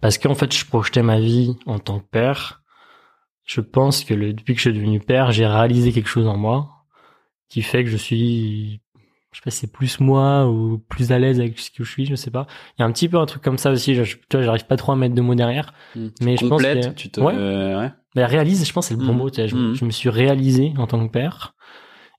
Parce 0.01 0.19
qu'en 0.19 0.35
fait, 0.35 0.55
je 0.55 0.67
projetais 0.67 1.03
ma 1.03 1.21
vie 1.21 1.57
en 1.67 1.79
tant 1.79 1.99
que 1.99 2.07
père. 2.07 2.63
Je 3.45 3.61
pense 3.61 4.05
que 4.05 4.15
le, 4.15 4.33
depuis 4.33 4.55
que 4.55 4.61
je 4.61 4.71
suis 4.71 4.79
devenu 4.79 5.01
père, 5.01 5.33
j'ai 5.33 5.47
réalisé 5.47 5.93
quelque 5.93 6.09
chose 6.09 6.27
en 6.27 6.37
moi 6.37 6.83
qui 7.49 7.61
fait 7.61 7.85
que 7.85 7.91
je 7.91 7.99
suis, 7.99 8.81
je 9.33 9.39
sais 9.39 9.43
pas, 9.45 9.51
c'est 9.51 9.71
plus 9.71 10.01
moi 10.01 10.49
ou 10.49 10.79
plus 10.79 11.13
à 11.13 11.19
l'aise 11.19 11.39
avec 11.39 11.59
ce 11.59 11.71
que 11.71 11.85
je 11.85 11.91
suis, 11.91 12.07
je 12.07 12.15
sais 12.15 12.31
pas. 12.31 12.47
Il 12.79 12.81
y 12.81 12.83
a 12.83 12.87
un 12.87 12.93
petit 12.93 13.09
peu 13.09 13.19
un 13.19 13.27
truc 13.27 13.43
comme 13.43 13.59
ça 13.59 13.71
aussi. 13.71 13.95
Je, 13.95 14.05
tu 14.05 14.19
vois, 14.33 14.43
j'arrive 14.43 14.67
pas 14.67 14.77
trop 14.77 14.93
à 14.93 14.97
mettre 14.97 15.15
de 15.15 15.21
mots 15.21 15.35
derrière, 15.35 15.75
hmm. 15.95 16.09
mais 16.23 16.37
je 16.39 16.47
pense 16.47 16.63
que 16.63 16.93
tu 16.93 17.11
te, 17.11 17.21
ouais. 17.21 17.35
Euh, 17.37 17.89
Mais 18.15 18.25
réalise, 18.25 18.67
je 18.67 18.73
pense 18.73 18.87
c'est 18.87 18.95
le 18.95 19.05
bon 19.05 19.13
hmm. 19.13 19.19
mot. 19.19 19.31
Tu 19.31 19.41
vois, 19.41 19.49
je, 19.49 19.57
hmm. 19.57 19.75
je, 19.75 19.85
me 19.85 19.91
suis 19.91 20.09
réalisé 20.09 20.73
en 20.79 20.87
tant 20.87 21.07
que 21.07 21.13
père. 21.13 21.55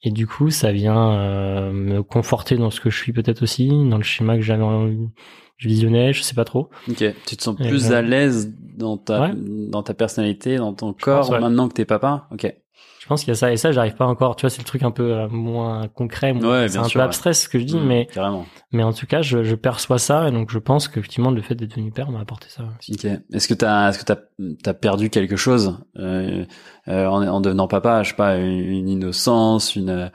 Et 0.03 0.12
du 0.12 0.27
coup, 0.27 0.50
ça 0.50 0.72
vient 0.72 1.13
euh, 1.13 1.72
me 1.72 2.03
conforter 2.03 2.57
dans 2.57 2.69
ce 2.69 2.81
que 2.81 2.89
je 2.89 2.98
suis 2.98 3.13
peut-être 3.13 3.41
aussi, 3.41 3.69
dans 3.69 3.98
le 3.98 4.03
schéma 4.03 4.36
que 4.36 4.41
j'avais 4.41 4.63
je 5.57 5.67
visionnais, 5.69 6.12
je 6.12 6.22
sais 6.22 6.33
pas 6.33 6.43
trop. 6.43 6.69
Ok, 6.89 7.03
tu 7.25 7.38
te 7.38 7.43
sens 7.43 7.55
plus 7.55 7.91
à 7.91 8.01
l'aise 8.01 8.53
dans 8.77 8.98
ta 8.98 9.31
dans 9.33 9.83
ta 9.83 9.93
personnalité, 9.93 10.57
dans 10.57 10.74
ton 10.74 10.93
corps 10.93 11.31
maintenant 11.39 11.69
que 11.69 11.74
t'es 11.74 11.86
papa? 11.86 12.27
Ok. 12.31 12.53
Je 13.03 13.10
pense 13.10 13.20
qu'il 13.20 13.30
y 13.30 13.32
a 13.32 13.36
ça 13.36 13.51
et 13.51 13.58
ça, 13.58 13.74
j'arrive 13.74 13.96
pas 13.96 14.06
encore. 14.06 14.38
Tu 14.38 14.44
vois, 14.44 14.50
c'est 14.50 14.62
le 14.62 14.65
truc 14.65 14.82
un 14.82 14.92
peu 14.92 15.12
euh, 15.12 15.27
moins 15.27 15.89
concret, 15.89 16.32
moins, 16.32 16.70
c'est 16.70 16.77
un 16.77 16.88
peu 16.88 17.01
abstrait 17.01 17.34
ce 17.34 17.50
que 17.50 17.60
je 17.60 17.65
dis, 17.65 17.75
mmh, 17.75 17.86
mais 17.86 18.06
carrément. 18.06 18.46
Mais 18.72 18.82
en 18.82 18.94
tout 18.94 19.06
cas, 19.06 19.22
je, 19.22 19.44
je 19.44 19.56
perçois 19.56 20.00
ça 20.00 20.30
et 20.30 20.32
donc 20.32 20.51
je 20.51 20.58
pense 20.58 20.88
qu'effectivement 20.88 21.30
le 21.30 21.42
fait 21.42 21.53
d'être 21.53 21.72
devenu 21.72 21.92
père 21.92 22.12
m'a 22.12 22.22
apporté 22.22 22.48
ça. 22.48 22.63
Ok. 22.63 23.06
Est-ce 23.34 23.50
que 23.50 23.56
t'as 23.56 23.89
est-ce 23.89 24.00
que 24.00 24.06
t'as 24.06 24.72
as 24.72 24.74
perdu 24.74 25.10
quelque 25.10 25.36
chose 25.36 25.80
euh, 25.98 26.46
euh, 26.88 27.06
en, 27.08 27.27
en 27.27 27.42
devenant 27.42 27.68
papa 27.68 28.03
Je 28.03 28.12
sais 28.12 28.15
pas, 28.15 28.38
une, 28.38 28.88
innocence, 28.88 29.75
une 29.75 30.10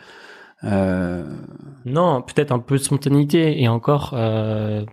Non, 0.63 2.23
peut-être 2.23 2.53
un 2.53 2.59
peu 2.59 2.79
de 2.79 2.83
spontanéité 2.83 3.63
et 3.63 3.69
encore 3.69 4.17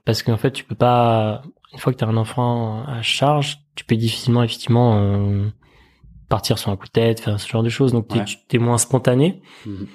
parce 0.04 0.22
qu'en 0.22 0.38
fait 0.38 0.52
tu 0.52 0.66
peux 0.66 0.76
pas 0.76 1.44
une 1.72 1.80
fois 1.80 1.94
que 1.94 1.98
tu 1.98 2.04
as 2.04 2.10
un 2.10 2.18
enfant 2.18 2.84
à 2.86 3.02
charge, 3.02 3.60
tu 3.76 3.86
peux 3.86 3.96
difficilement 3.96 4.44
effectivement 4.44 5.00
partir 6.36 6.58
sur 6.58 6.70
un 6.70 6.76
coup 6.76 6.88
de 6.88 6.92
tête, 6.92 7.22
faire 7.22 7.40
ce 7.40 7.48
genre 7.48 7.64
de 7.64 7.70
choses. 7.70 7.94
Donc 7.94 8.10
tu 8.10 8.56
es 8.58 8.60
moins 8.60 8.78
spontané. 8.78 9.42
Mhm. 9.66 9.88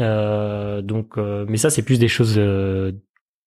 Euh, 0.00 0.82
donc, 0.82 1.16
euh, 1.16 1.46
mais 1.48 1.56
ça 1.56 1.70
c'est 1.70 1.82
plus 1.82 1.98
des 1.98 2.08
choses 2.08 2.34
euh, 2.36 2.92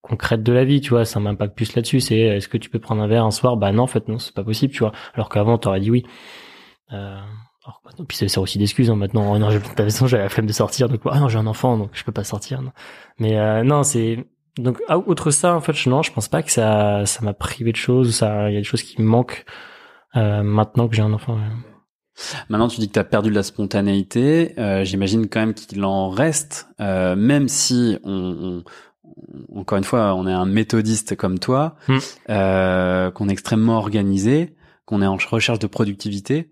concrètes 0.01 0.41
de 0.41 0.51
la 0.51 0.65
vie, 0.65 0.82
tu 0.82 0.89
vois. 0.89 1.06
Ça 1.06 1.20
m'impacte 1.20 1.56
plus 1.56 1.75
là-dessus. 1.75 2.00
C'est 2.00 2.18
est-ce 2.18 2.48
que 2.48 2.58
tu 2.58 2.72
peux 2.72 2.79
prendre 2.79 3.03
un 3.03 3.08
verre 3.08 3.24
un 3.24 3.29
soir? 3.29 3.56
Bah 3.56 3.72
non, 3.72 3.84
en 3.84 3.88
fait 3.88 4.08
non, 4.08 4.18
c'est 4.18 4.34
pas 4.34 4.44
possible, 4.44 4.74
tu 4.74 4.79
vois. 4.79 4.94
Alors 5.13 5.29
qu'avant 5.29 5.60
t'aurais 5.60 5.79
dit 5.79 5.91
oui. 5.91 6.08
Euh, 6.91 7.20
alors, 7.63 7.82
puis 8.08 8.18
ça 8.18 8.27
sert 8.27 8.41
aussi 8.41 8.58
d'excuse 8.58 8.89
hein, 8.89 8.96
maintenant. 8.96 9.32
Oh, 9.32 9.38
non, 9.38 9.51
j'ai 9.51 9.60
j'avais 9.77 10.24
la 10.24 10.29
flemme 10.29 10.48
de 10.48 10.53
sortir, 10.53 10.89
donc 10.89 11.01
ah 11.06 11.20
non, 11.20 11.27
j'ai 11.27 11.38
un 11.38 11.46
enfant, 11.46 11.77
donc 11.77 11.91
je 11.94 12.03
peux 12.03 12.12
pas 12.12 12.24
sortir. 12.24 12.63
Non. 12.63 12.72
Mais 13.20 13.63
non, 13.63 13.84
c'est 13.84 14.25
donc 14.58 14.79
ah, 14.88 14.98
outre 14.98 15.29
ça, 15.29 15.56
en 15.56 15.62
fait, 15.62 15.86
non, 15.86 16.01
je 16.01 16.12
pense 16.12 16.27
pas 16.29 16.41
que 16.41 16.51
ça 16.51 17.06
ça 17.06 17.24
m'a 17.24 17.36
privé 17.36 17.72
de 17.72 17.77
choses. 17.77 18.15
Ça, 18.15 18.50
il 18.50 18.53
y 18.56 18.58
a 18.58 18.60
des 18.60 18.63
choses 18.63 18.82
qui 18.82 19.00
me 19.00 19.08
manquent 19.08 19.46
maintenant 20.15 20.88
que 20.88 20.96
j'ai 20.96 21.03
un 21.03 21.13
enfant. 21.13 21.38
Maintenant, 22.50 22.68
tu 22.68 22.80
dis 22.80 22.88
que 22.88 22.94
tu 22.94 23.00
as 23.00 23.04
perdu 23.04 23.30
de 23.30 23.36
la 23.36 23.44
spontanéité. 23.44 24.54
Euh, 24.58 24.84
J'imagine 24.84 25.28
quand 25.28 25.40
même 25.40 25.54
qu'il 25.54 25.84
en 25.84 26.10
reste, 26.10 26.68
euh, 26.80 27.16
même 27.16 27.48
si 27.48 27.98
on, 28.04 28.64
on, 29.54 29.60
encore 29.60 29.78
une 29.78 29.84
fois, 29.84 30.16
on 30.16 30.28
est 30.28 30.34
un 30.34 30.46
méthodiste 30.46 31.16
comme 31.16 31.40
toi, 31.40 31.76
hmm. 31.88 31.98
euh, 32.30 33.12
qu'on 33.12 33.30
est 33.30 33.34
extrêmement 33.34 33.78
organisé, 33.78 34.56
qu'on 34.86 35.02
est 35.02 35.08
en 35.08 35.18
recherche 35.18 35.60
de 35.60 35.68
productivité. 35.68 36.50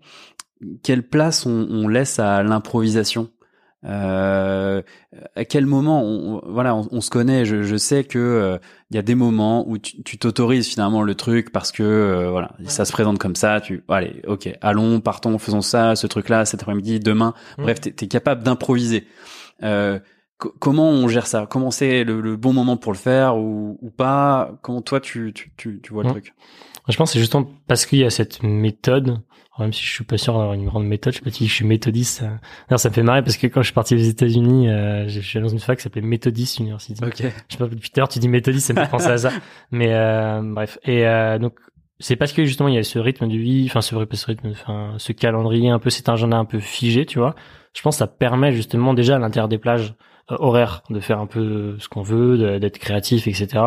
Quelle 0.82 1.02
place 1.02 1.46
on, 1.46 1.66
on 1.70 1.88
laisse 1.88 2.18
à 2.18 2.42
l'improvisation? 2.42 3.30
Euh, 3.84 4.82
à 5.36 5.44
quel 5.44 5.66
moment 5.66 6.02
on, 6.02 6.42
voilà 6.46 6.74
on, 6.74 6.88
on 6.90 7.00
se 7.00 7.10
connaît. 7.10 7.44
Je, 7.44 7.62
je 7.62 7.76
sais 7.76 8.04
que 8.04 8.18
euh, 8.18 8.58
il 8.90 8.96
y 8.96 8.98
a 8.98 9.02
des 9.02 9.14
moments 9.14 9.68
où 9.68 9.78
tu 9.78 10.18
t'autorises 10.18 10.66
finalement 10.66 11.02
le 11.02 11.14
truc 11.14 11.52
parce 11.52 11.70
que 11.70 11.82
euh, 11.82 12.30
voilà 12.30 12.50
ça 12.66 12.84
se 12.84 12.92
présente 12.92 13.18
comme 13.18 13.36
ça. 13.36 13.60
Tu 13.60 13.84
allez 13.88 14.22
ok 14.26 14.50
allons 14.60 15.00
partons 15.00 15.38
faisons 15.38 15.62
ça 15.62 15.94
ce 15.94 16.06
truc 16.06 16.28
là 16.28 16.44
cet 16.44 16.62
après-midi 16.62 16.98
demain. 16.98 17.34
Mmh. 17.56 17.62
bref 17.62 17.80
t'es 17.80 17.90
es 17.90 18.08
capable 18.08 18.42
d'improviser. 18.42 19.06
Euh, 19.62 20.00
comment 20.36 20.90
on 20.90 21.06
gère 21.08 21.26
ça? 21.26 21.46
Comment 21.48 21.70
c'est 21.70 22.04
le, 22.04 22.36
bon 22.36 22.52
moment 22.52 22.76
pour 22.76 22.92
le 22.92 22.98
faire 22.98 23.36
ou, 23.36 23.78
ou 23.80 23.90
pas? 23.90 24.58
Comment 24.62 24.82
toi 24.82 25.00
tu 25.00 25.32
tu, 25.32 25.52
tu, 25.56 25.80
tu 25.80 25.92
vois 25.92 26.02
le 26.02 26.08
mmh. 26.08 26.12
truc? 26.12 26.34
Je 26.88 26.96
pense 26.96 27.10
que 27.10 27.12
c'est 27.14 27.20
justement 27.20 27.46
parce 27.66 27.86
qu'il 27.86 27.98
y 27.98 28.04
a 28.04 28.10
cette 28.10 28.42
méthode 28.42 29.20
même 29.58 29.72
si 29.72 29.82
je 29.84 29.92
suis 29.92 30.04
pas 30.04 30.18
sûr 30.18 30.34
d'avoir 30.34 30.54
une 30.54 30.66
grande 30.66 30.86
méthode, 30.86 31.12
je 31.12 31.18
sais 31.18 31.24
pas 31.24 31.30
si 31.30 31.46
je 31.46 31.52
suis 31.52 31.64
méthodiste. 31.64 32.24
Alors 32.68 32.78
ça 32.78 32.88
me 32.88 32.94
fait 32.94 33.02
marrer 33.02 33.22
parce 33.22 33.36
que 33.36 33.46
quand 33.46 33.60
je 33.60 33.66
suis 33.66 33.74
parti 33.74 33.94
aux 33.94 33.98
États-Unis, 33.98 34.68
euh, 34.68 35.08
je 35.08 35.20
suis 35.20 35.40
dans 35.40 35.48
une 35.48 35.58
fac 35.58 35.78
qui 35.78 35.82
s'appelait 35.82 36.02
Methodist 36.02 36.58
University. 36.58 37.02
Ok. 37.02 37.16
Je 37.18 37.22
sais 37.24 37.58
pas 37.58 37.66
depuis 37.66 37.90
tout 37.90 37.98
à 37.98 38.00
l'heure 38.00 38.08
tu 38.08 38.18
dis 38.18 38.28
méthodiste, 38.28 38.66
ça 38.66 38.74
me 38.74 38.80
fait 38.80 38.90
penser 38.90 39.08
à 39.08 39.18
ça. 39.18 39.32
Mais 39.70 39.92
euh, 39.92 40.40
bref. 40.42 40.78
Et 40.84 41.06
euh, 41.06 41.38
donc 41.38 41.54
c'est 41.98 42.16
parce 42.16 42.32
que 42.32 42.44
justement 42.44 42.68
il 42.68 42.76
y 42.76 42.78
a 42.78 42.84
ce 42.84 42.98
rythme 42.98 43.28
de 43.28 43.36
vie, 43.36 43.66
enfin 43.68 43.80
ce, 43.80 43.96
ce 44.12 44.26
rythme, 44.26 44.50
enfin 44.50 44.94
ce 44.98 45.12
calendrier 45.12 45.70
un 45.70 45.78
peu, 45.78 45.90
cet 45.90 46.08
agenda 46.08 46.36
un 46.36 46.44
peu 46.44 46.60
figé, 46.60 47.06
tu 47.06 47.18
vois. 47.18 47.34
Je 47.74 47.82
pense 47.82 47.96
que 47.96 47.98
ça 47.98 48.06
permet 48.06 48.52
justement 48.52 48.94
déjà 48.94 49.16
à 49.16 49.18
l'intérieur 49.18 49.48
des 49.48 49.58
plages 49.58 49.94
euh, 50.30 50.36
horaires 50.38 50.82
de 50.90 51.00
faire 51.00 51.18
un 51.18 51.26
peu 51.26 51.76
ce 51.78 51.88
qu'on 51.88 52.02
veut, 52.02 52.58
d'être 52.60 52.78
créatif, 52.78 53.26
etc. 53.26 53.58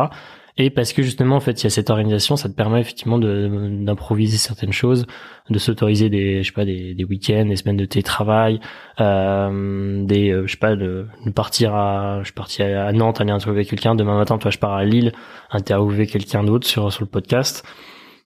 Et 0.58 0.68
parce 0.70 0.92
que 0.92 1.02
justement, 1.02 1.36
en 1.36 1.40
fait, 1.40 1.62
il 1.62 1.64
y 1.64 1.66
a 1.66 1.70
cette 1.70 1.88
organisation, 1.88 2.36
ça 2.36 2.48
te 2.48 2.54
permet 2.54 2.80
effectivement 2.80 3.18
d'improviser 3.18 4.36
certaines 4.36 4.72
choses, 4.72 5.06
de 5.48 5.58
s'autoriser 5.58 6.10
des, 6.10 6.42
je 6.42 6.48
sais 6.48 6.52
pas, 6.52 6.66
des, 6.66 6.94
des 6.94 7.04
week-ends, 7.04 7.46
des 7.46 7.56
semaines 7.56 7.78
de 7.78 7.86
télétravail, 7.86 8.60
euh, 9.00 10.04
des, 10.04 10.30
euh, 10.30 10.46
je 10.46 10.52
sais 10.52 10.58
pas, 10.58 10.76
de, 10.76 11.06
de, 11.24 11.30
partir 11.30 11.74
à, 11.74 12.18
je 12.20 12.24
suis 12.24 12.34
parti 12.34 12.62
à 12.62 12.92
Nantes, 12.92 13.20
aller 13.20 13.30
interviewer 13.30 13.64
quelqu'un. 13.64 13.94
Demain 13.94 14.16
matin, 14.16 14.36
toi, 14.36 14.50
je 14.50 14.58
pars 14.58 14.74
à 14.74 14.84
Lille, 14.84 15.12
interviewer 15.50 16.06
quelqu'un 16.06 16.44
d'autre 16.44 16.66
sur 16.66 16.92
sur 16.92 17.02
le 17.02 17.08
podcast. 17.08 17.64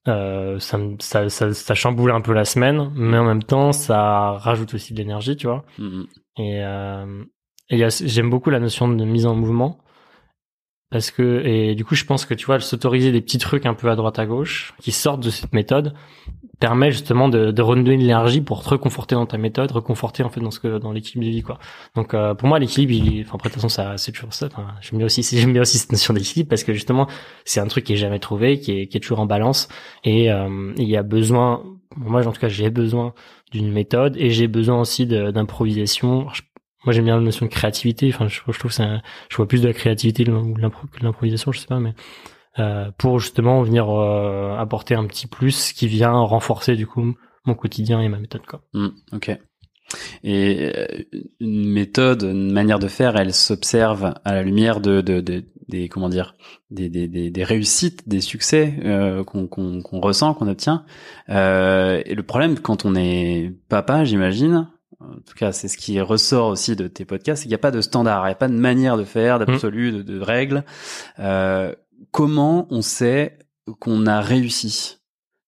Euh, 0.08 0.58
ça, 0.58 0.78
ça, 1.00 1.28
ça, 1.28 1.52
ça, 1.52 1.74
chamboule 1.74 2.12
un 2.12 2.20
peu 2.20 2.32
la 2.32 2.44
semaine, 2.44 2.92
mais 2.94 3.18
en 3.18 3.24
même 3.24 3.42
temps, 3.42 3.72
ça 3.72 4.32
rajoute 4.32 4.74
aussi 4.74 4.94
de 4.94 4.98
l'énergie, 4.98 5.36
tu 5.36 5.48
vois. 5.48 5.64
Mm-hmm. 5.80 6.06
Et, 6.38 6.64
euh, 6.64 7.24
et 7.70 7.88
j'aime 7.88 8.30
beaucoup 8.30 8.50
la 8.50 8.60
notion 8.60 8.88
de 8.88 9.04
mise 9.04 9.26
en 9.26 9.34
mouvement 9.34 9.78
parce 10.90 11.10
que 11.10 11.42
et 11.44 11.74
du 11.74 11.84
coup 11.84 11.94
je 11.94 12.04
pense 12.04 12.24
que 12.26 12.34
tu 12.34 12.46
vois 12.46 12.60
s'autoriser 12.60 13.10
des 13.10 13.20
petits 13.20 13.38
trucs 13.38 13.66
un 13.66 13.74
peu 13.74 13.90
à 13.90 13.96
droite 13.96 14.18
à 14.18 14.26
gauche 14.26 14.72
qui 14.80 14.92
sortent 14.92 15.22
de 15.22 15.30
cette 15.30 15.52
méthode 15.52 15.94
permet 16.58 16.90
justement 16.90 17.28
de, 17.28 17.50
de 17.50 17.62
renouveler 17.62 17.96
l'énergie 17.96 18.40
pour 18.40 18.62
te 18.62 18.68
reconforter 18.70 19.14
dans 19.14 19.26
ta 19.26 19.36
méthode 19.36 19.72
reconforter 19.72 20.22
en 20.22 20.30
fait 20.30 20.40
dans 20.40 20.50
ce 20.50 20.60
que 20.60 20.78
dans 20.78 20.92
l'équilibre 20.92 21.26
de 21.26 21.36
vie 21.36 21.42
quoi. 21.42 21.58
Donc 21.94 22.14
euh, 22.14 22.34
pour 22.34 22.48
moi 22.48 22.58
l'équilibre 22.58 22.92
il 22.92 23.22
enfin 23.22 23.34
après 23.34 23.48
de 23.48 23.54
toute 23.54 23.62
façon 23.62 23.68
ça 23.68 23.96
c'est 23.98 24.12
toujours 24.12 24.32
ça. 24.32 24.46
Enfin, 24.46 24.68
j'aime 24.80 24.98
bien 24.98 25.06
aussi 25.06 25.22
j'aime 25.38 25.52
bien 25.52 25.62
aussi 25.62 25.78
cette 25.78 25.92
notion 25.92 26.14
d'équilibre 26.14 26.48
parce 26.48 26.64
que 26.64 26.72
justement 26.72 27.08
c'est 27.44 27.60
un 27.60 27.66
truc 27.66 27.84
qui 27.84 27.94
est 27.94 27.96
jamais 27.96 28.20
trouvé 28.20 28.60
qui 28.60 28.72
est 28.72 28.86
qui 28.86 28.96
est 28.96 29.00
toujours 29.00 29.20
en 29.20 29.26
balance. 29.26 29.68
Et 30.04 30.30
euh, 30.30 30.72
il 30.76 30.88
y 30.88 30.96
a 30.96 31.02
besoin 31.02 31.62
moi 31.96 32.26
en 32.26 32.32
tout 32.32 32.40
cas 32.40 32.48
j'ai 32.48 32.70
besoin 32.70 33.12
d'une 33.52 33.70
méthode 33.70 34.16
et 34.16 34.30
j'ai 34.30 34.48
besoin 34.48 34.80
aussi 34.80 35.06
d'improvisation 35.06 36.26
moi 36.86 36.92
j'aime 36.92 37.04
bien 37.04 37.16
la 37.16 37.22
notion 37.22 37.46
de 37.46 37.50
créativité. 37.50 38.10
Enfin 38.14 38.28
je, 38.28 38.40
trouve 38.58 38.72
ça 38.72 39.02
je 39.28 39.36
vois 39.36 39.46
plus 39.46 39.60
de 39.60 39.66
la 39.66 39.74
créativité 39.74 40.24
que 40.24 40.30
de 40.30 41.02
l'improvisation 41.02 41.52
je 41.52 41.58
sais 41.58 41.66
pas 41.66 41.80
mais 41.80 41.94
euh, 42.58 42.90
pour 42.96 43.18
justement 43.18 43.62
venir 43.62 43.90
euh, 43.90 44.56
apporter 44.56 44.94
un 44.94 45.06
petit 45.06 45.26
plus 45.26 45.72
qui 45.72 45.88
vient 45.88 46.12
renforcer 46.12 46.76
du 46.76 46.86
coup 46.86 47.14
mon 47.44 47.54
quotidien 47.54 48.00
et 48.00 48.08
ma 48.08 48.18
méthode 48.18 48.46
quoi. 48.46 48.62
Mmh, 48.72 48.88
ok. 49.12 49.38
Et 50.24 50.72
euh, 50.74 50.86
une 51.40 51.68
méthode 51.68 52.22
une 52.22 52.52
manière 52.52 52.78
de 52.78 52.88
faire 52.88 53.16
elle 53.16 53.32
s'observe 53.34 54.14
à 54.24 54.34
la 54.34 54.42
lumière 54.42 54.80
de, 54.80 55.00
de, 55.00 55.20
de 55.20 55.44
des 55.68 55.88
comment 55.88 56.08
dire 56.08 56.34
des, 56.70 56.88
des, 56.88 57.08
des, 57.08 57.44
réussites 57.44 58.08
des 58.08 58.20
succès 58.20 58.74
euh, 58.84 59.24
qu'on 59.24 59.46
qu'on 59.46 60.00
ressent 60.00 60.34
qu'on 60.34 60.48
obtient. 60.48 60.84
Euh, 61.28 62.02
et 62.04 62.14
le 62.14 62.22
problème 62.22 62.58
quand 62.58 62.84
on 62.84 62.94
est 62.94 63.52
papa 63.68 64.04
j'imagine 64.04 64.68
en 65.00 65.20
tout 65.26 65.34
cas, 65.36 65.52
c'est 65.52 65.68
ce 65.68 65.76
qui 65.76 66.00
ressort 66.00 66.48
aussi 66.48 66.74
de 66.74 66.88
tes 66.88 67.04
podcasts, 67.04 67.42
c'est 67.42 67.48
qu'il 67.48 67.50
n'y 67.50 67.56
a 67.56 67.58
pas 67.58 67.70
de 67.70 67.80
standard, 67.80 68.24
il 68.24 68.28
n'y 68.28 68.32
a 68.32 68.36
pas 68.36 68.48
de 68.48 68.54
manière 68.54 68.96
de 68.96 69.04
faire, 69.04 69.38
d'absolu, 69.38 69.92
de, 69.92 70.02
de, 70.02 70.20
règles. 70.20 70.64
Euh, 71.18 71.74
comment 72.12 72.66
on 72.70 72.82
sait 72.82 73.38
qu'on 73.78 74.06
a 74.06 74.20
réussi? 74.20 74.98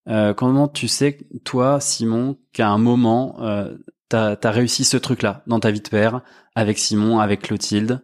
Euh, 0.08 0.34
Comment 0.34 0.68
tu 0.68 0.88
sais, 0.88 1.18
toi, 1.44 1.80
Simon, 1.80 2.36
qu'à 2.52 2.68
un 2.68 2.78
moment, 2.78 3.36
euh, 3.40 3.74
t'as 4.08 4.36
as 4.42 4.50
réussi 4.50 4.84
ce 4.84 4.96
truc-là 4.96 5.42
dans 5.46 5.60
ta 5.60 5.70
vie 5.70 5.80
de 5.80 5.88
père, 5.88 6.20
avec 6.54 6.78
Simon, 6.78 7.18
avec 7.18 7.42
Clotilde? 7.42 8.02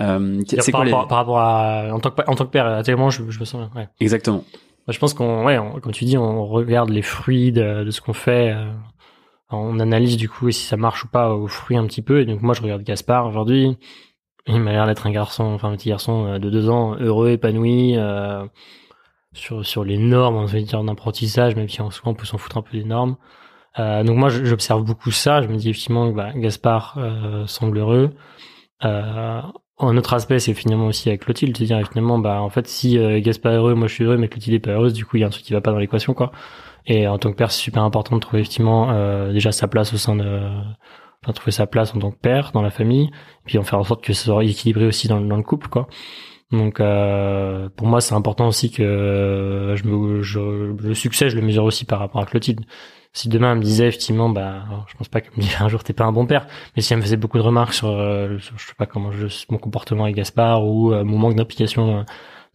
Euh, 0.00 0.42
c'est 0.58 0.72
quoi 0.72 0.84
par, 0.86 1.06
par, 1.06 1.18
rapport 1.18 1.38
à 1.38 1.88
en 1.92 2.00
tant 2.00 2.10
que 2.10 2.22
en 2.28 2.34
tant 2.34 2.44
que 2.44 2.50
père, 2.50 2.66
actuellement, 2.66 3.10
je, 3.10 3.30
je 3.30 3.38
me 3.38 3.44
sens. 3.44 3.68
Ouais. 3.76 3.88
Exactement. 4.00 4.44
je 4.88 4.98
pense 4.98 5.14
qu'on, 5.14 5.44
ouais, 5.44 5.56
comme 5.80 5.92
tu 5.92 6.04
dis, 6.04 6.18
on 6.18 6.46
regarde 6.46 6.90
les 6.90 7.02
fruits 7.02 7.52
de, 7.52 7.84
de 7.84 7.90
ce 7.90 8.00
qu'on 8.00 8.12
fait. 8.12 8.56
Euh, 9.54 9.68
on 9.70 9.78
analyse 9.80 10.16
du 10.16 10.28
coup 10.28 10.50
si 10.50 10.66
ça 10.66 10.76
marche 10.76 11.04
ou 11.04 11.08
pas 11.08 11.34
au 11.34 11.46
fruit 11.46 11.76
un 11.76 11.86
petit 11.86 12.02
peu. 12.02 12.20
Et 12.20 12.24
donc 12.26 12.42
moi 12.42 12.54
je 12.54 12.62
regarde 12.62 12.82
Gaspard 12.82 13.26
aujourd'hui. 13.26 13.78
Il 14.46 14.60
m'a 14.60 14.72
l'air 14.72 14.86
d'être 14.86 15.06
un 15.06 15.10
garçon, 15.10 15.44
enfin 15.44 15.70
un 15.70 15.76
petit 15.76 15.88
garçon 15.88 16.26
euh, 16.26 16.38
de 16.38 16.50
deux 16.50 16.68
ans, 16.68 16.96
heureux, 17.00 17.30
épanoui, 17.30 17.96
euh, 17.96 18.44
sur 19.34 19.64
sur 19.66 19.84
les 19.84 19.98
normes, 19.98 20.36
on 20.36 20.44
va 20.46 20.60
dire 20.60 20.84
d'apprentissage, 20.84 21.56
même 21.56 21.68
si 21.68 21.80
en 21.82 21.90
souvent 21.90 22.12
on 22.12 22.14
peut 22.14 22.26
s'en 22.26 22.38
foutre 22.38 22.58
un 22.58 22.62
peu 22.62 22.76
des 22.76 22.84
normes. 22.84 23.16
Euh, 23.78 24.04
donc 24.04 24.16
moi 24.18 24.28
j'observe 24.28 24.84
beaucoup 24.84 25.10
ça. 25.10 25.42
Je 25.42 25.48
me 25.48 25.56
dis 25.56 25.70
effectivement 25.70 26.10
que 26.10 26.16
bah, 26.16 26.32
Gaspard 26.34 26.98
semble 27.46 27.78
heureux. 27.78 28.10
un 28.80 29.52
autre 29.96 30.14
aspect, 30.14 30.38
c'est 30.38 30.54
finalement 30.54 30.86
aussi 30.86 31.08
avec 31.08 31.22
Clotilde, 31.24 31.56
cest 31.56 31.68
dire 31.68 31.88
finalement, 31.88 32.18
bah 32.18 32.40
en 32.42 32.50
fait, 32.50 32.68
si 32.68 32.98
Gaspard 33.22 33.52
est 33.52 33.56
heureux, 33.56 33.74
moi 33.74 33.88
je 33.88 33.94
suis 33.94 34.04
heureux, 34.04 34.16
mais 34.18 34.28
Clotilde 34.28 34.54
est 34.54 34.60
pas 34.60 34.72
heureuse, 34.72 34.92
du 34.92 35.04
coup 35.06 35.16
il 35.16 35.20
y 35.20 35.24
a 35.24 35.26
un 35.26 35.30
truc 35.30 35.44
qui 35.44 35.52
va 35.52 35.60
pas 35.60 35.72
dans 35.72 35.78
l'équation, 35.78 36.14
quoi. 36.14 36.32
Et 36.86 37.08
en 37.08 37.18
tant 37.18 37.30
que 37.30 37.36
père, 37.36 37.50
c'est 37.50 37.62
super 37.62 37.82
important 37.82 38.16
de 38.16 38.20
trouver 38.20 38.40
effectivement 38.40 38.90
euh, 38.90 39.32
déjà 39.32 39.52
sa 39.52 39.68
place 39.68 39.94
au 39.94 39.96
sein 39.96 40.16
de, 40.16 40.40
enfin 41.22 41.32
trouver 41.32 41.52
sa 41.52 41.66
place 41.66 41.94
en 41.94 41.98
tant 41.98 42.10
que 42.10 42.18
père 42.18 42.50
dans 42.52 42.62
la 42.62 42.70
famille, 42.70 43.06
et 43.06 43.44
puis 43.46 43.58
en 43.58 43.62
faire 43.64 43.78
en 43.78 43.84
sorte 43.84 44.04
que 44.04 44.12
ça 44.12 44.24
soit 44.26 44.44
équilibré 44.44 44.86
aussi 44.86 45.08
dans, 45.08 45.20
dans 45.20 45.36
le 45.36 45.42
couple, 45.42 45.68
quoi. 45.68 45.88
Donc 46.52 46.80
euh, 46.80 47.68
pour 47.76 47.86
moi, 47.86 48.00
c'est 48.00 48.14
important 48.14 48.48
aussi 48.48 48.70
que 48.70 49.74
je 49.76 49.84
me, 49.84 50.22
je, 50.22 50.40
le 50.40 50.94
succès, 50.94 51.30
je 51.30 51.36
le 51.36 51.42
mesure 51.42 51.64
aussi 51.64 51.84
par 51.84 51.98
rapport 51.98 52.20
à 52.20 52.26
Clotilde. 52.26 52.64
Si 53.12 53.28
demain 53.28 53.52
elle 53.52 53.58
me 53.58 53.62
disait 53.62 53.86
effectivement, 53.86 54.28
bah, 54.28 54.64
je 54.88 54.96
pense 54.96 55.08
pas 55.08 55.20
qu'elle 55.20 55.32
me 55.36 55.42
dirait 55.42 55.62
un 55.62 55.68
jour 55.68 55.84
t'es 55.84 55.92
pas 55.92 56.04
un 56.04 56.12
bon 56.12 56.26
père, 56.26 56.46
mais 56.76 56.82
si 56.82 56.92
elle 56.92 56.98
me 56.98 57.02
faisait 57.04 57.16
beaucoup 57.16 57.38
de 57.38 57.42
remarques 57.42 57.72
sur, 57.74 57.88
euh, 57.88 58.38
je 58.38 58.66
sais 58.66 58.74
pas 58.76 58.86
comment 58.86 59.12
je, 59.12 59.26
mon 59.50 59.58
comportement 59.58 60.04
avec 60.04 60.16
Gaspard 60.16 60.66
ou 60.66 60.92
euh, 60.92 61.04
mon 61.04 61.18
manque 61.18 61.36
d'implication 61.36 62.04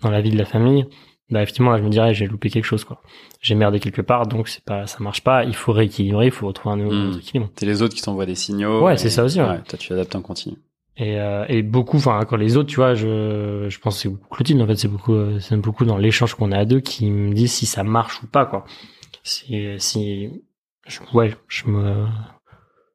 dans 0.02 0.12
la 0.12 0.22
vie 0.22 0.32
de 0.32 0.38
la 0.38 0.46
famille, 0.46 0.86
bah 1.30 1.44
effectivement 1.44 1.72
là 1.72 1.78
je 1.78 1.84
me 1.84 1.90
dirais 1.90 2.14
j'ai 2.14 2.28
loupé 2.28 2.50
quelque 2.50 2.66
chose 2.66 2.84
quoi. 2.84 3.02
J'ai 3.42 3.56
merdé 3.56 3.80
quelque 3.80 4.02
part 4.02 4.28
donc 4.28 4.48
c'est 4.48 4.64
pas 4.64 4.88
ça 4.88 4.98
marche 5.00 5.22
pas. 5.24 5.44
Il 5.44 5.56
faut 5.56 5.72
rééquilibrer 5.72 6.26
il 6.28 6.32
faut 6.32 6.48
retrouver 6.48 6.74
un 6.74 6.78
nouveau 6.78 6.96
mmh. 6.96 7.20
équilibre 7.20 7.50
c'est 7.56 7.66
les 7.66 7.82
autres 7.82 7.96
qui 7.96 8.02
t'envoient 8.02 8.26
des 8.26 8.36
signaux 8.36 8.84
ouais 8.84 8.98
c'est 8.98 9.10
ça 9.10 9.24
aussi 9.24 9.40
ouais. 9.40 9.62
toi 9.68 9.78
tu 9.78 9.94
adaptes 9.94 10.16
en 10.16 10.22
continu. 10.22 10.56
Et, 10.98 11.18
euh, 11.20 11.46
et 11.48 11.62
beaucoup 11.62 11.98
enfin 11.98 12.20
quand 12.28 12.36
les 12.36 12.58
autres 12.58 12.70
tu 12.70 12.76
vois 12.76 12.94
je 12.94 13.68
je 13.70 13.80
pense 13.80 13.96
que 13.96 14.02
c'est 14.02 14.10
beaucoup 14.10 14.28
Clotilde 14.36 14.62
en 14.62 14.68
fait 14.68 14.76
c'est 14.76 14.88
beaucoup 14.88 15.14
euh, 15.14 15.40
c'est 15.40 15.56
beaucoup 15.56 15.86
dans 15.86 15.98
l'échange 15.98 16.34
qu'on 16.34 16.52
a 16.52 16.58
à 16.58 16.66
deux 16.66 16.82
qui 16.82 17.10
me 17.10 17.34
disent 17.34 17.54
si 17.54 17.66
ça 17.66 17.84
marche 17.84 18.22
ou 18.24 18.28
pas 18.28 18.46
quoi. 18.46 18.66
Si 19.24 19.68
si 19.78 20.30
je, 20.88 21.00
ouais 21.14 21.36
je 21.48 21.68
me 21.68 22.06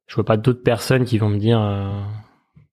je 0.07 0.15
vois 0.17 0.25
pas 0.25 0.37
d'autres 0.37 0.63
personnes 0.63 1.05
qui 1.05 1.19
vont 1.19 1.29
me 1.29 1.39
dire 1.39 1.61
euh, 1.61 2.01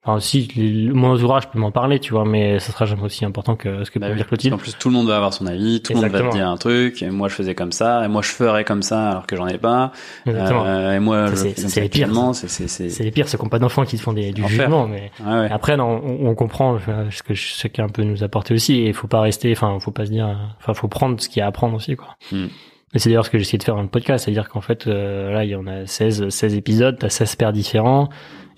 Enfin, 0.04 0.18
les- 0.56 0.90
mon 0.90 1.14
entourage 1.14 1.48
peut 1.52 1.60
m'en 1.60 1.70
parler, 1.70 2.00
tu 2.00 2.14
vois, 2.14 2.26
mais 2.26 2.58
ça 2.58 2.72
sera 2.72 2.86
jamais 2.86 3.04
aussi 3.04 3.24
important 3.24 3.56
que 3.56 3.84
ce 3.84 3.92
que 3.92 4.00
Bah 4.00 4.08
peut 4.08 4.14
oui, 4.14 4.18
dire 4.18 4.26
Clotilde. 4.28 4.54
qu'en 4.56 4.58
plus, 4.60 4.76
tout 4.76 4.90
le 4.90 4.96
monde 4.96 5.08
va 5.08 5.16
avoir 5.18 5.32
son 5.32 5.46
avis, 5.46 5.80
tout 5.84 5.94
le 5.94 6.00
monde 6.02 6.10
va 6.10 6.22
te 6.22 6.32
dire 6.32 6.48
un 6.50 6.58
truc, 6.58 7.04
et 7.04 7.12
moi 7.12 7.30
je 7.30 7.36
faisais 7.36 7.54
comme 7.54 7.72
ça, 7.72 8.04
et 8.04 8.08
moi 8.08 8.24
je 8.24 8.30
ferais 8.30 8.64
comme 8.64 8.82
ça 8.82 9.10
alors 9.12 9.28
que 9.28 9.36
j'en 9.36 9.46
ai 9.48 9.60
pas, 9.60 9.92
Exactement. 10.26 10.66
euh, 10.66 10.96
et 10.96 11.00
moi 11.00 11.28
c'est- 11.36 11.56
c'est 11.56 11.82
les 11.82 11.90
pires, 11.90 12.10
c'est, 12.34 12.50
c'est, 12.50 12.68
c'est, 12.68 12.90
C'est 12.90 13.04
les 13.04 13.12
pires, 13.12 13.30
ceux 13.30 13.38
qui 13.38 13.44
n'ont 13.44 13.50
pas 13.50 13.60
d'enfants 13.60 13.86
qui 13.86 13.96
te 13.98 14.02
font 14.02 14.14
des, 14.14 14.32
du 14.32 14.44
jugement, 14.48 14.88
mais 14.88 15.12
ouais. 15.24 15.48
après, 15.52 15.78
non, 15.78 16.02
on, 16.04 16.30
on 16.30 16.34
comprend 16.36 16.80
ce 17.12 17.22
que 17.22 17.36
chacun 17.36 17.88
peut 17.88 18.04
nous 18.04 18.24
apporter 18.24 18.56
aussi, 18.56 18.78
et 18.78 18.88
il 18.88 18.94
faut 18.96 19.08
pas 19.08 19.22
rester, 19.22 19.52
enfin, 19.52 19.78
faut 19.80 19.92
pas 19.92 20.06
se 20.08 20.12
dire, 20.12 20.36
enfin, 20.60 20.74
faut 20.74 20.88
prendre 20.88 21.22
ce 21.22 21.30
qu'il 21.30 21.42
y 21.42 21.42
a 21.44 21.46
à 21.46 21.50
apprendre 21.50 21.76
aussi, 21.76 21.96
quoi. 21.96 22.16
Mm. 22.32 22.46
Et 22.94 23.00
c'est 23.00 23.08
d'ailleurs 23.10 23.26
ce 23.26 23.30
que 23.30 23.38
j'essaie 23.38 23.58
de 23.58 23.64
faire 23.64 23.76
dans 23.76 23.84
le 23.84 23.88
podcast, 23.88 24.26
c'est-à-dire 24.26 24.50
qu'en 24.50 24.60
fait, 24.60 24.86
euh, 24.88 25.32
là, 25.32 25.46
il 25.46 25.52
y 25.52 25.56
en 25.56 25.66
a 25.68 25.86
16, 25.86 26.28
16 26.28 26.56
épisodes, 26.56 26.98
t'as 27.00 27.08
16 27.10 27.36
pairs 27.38 27.54
différents, 27.54 28.10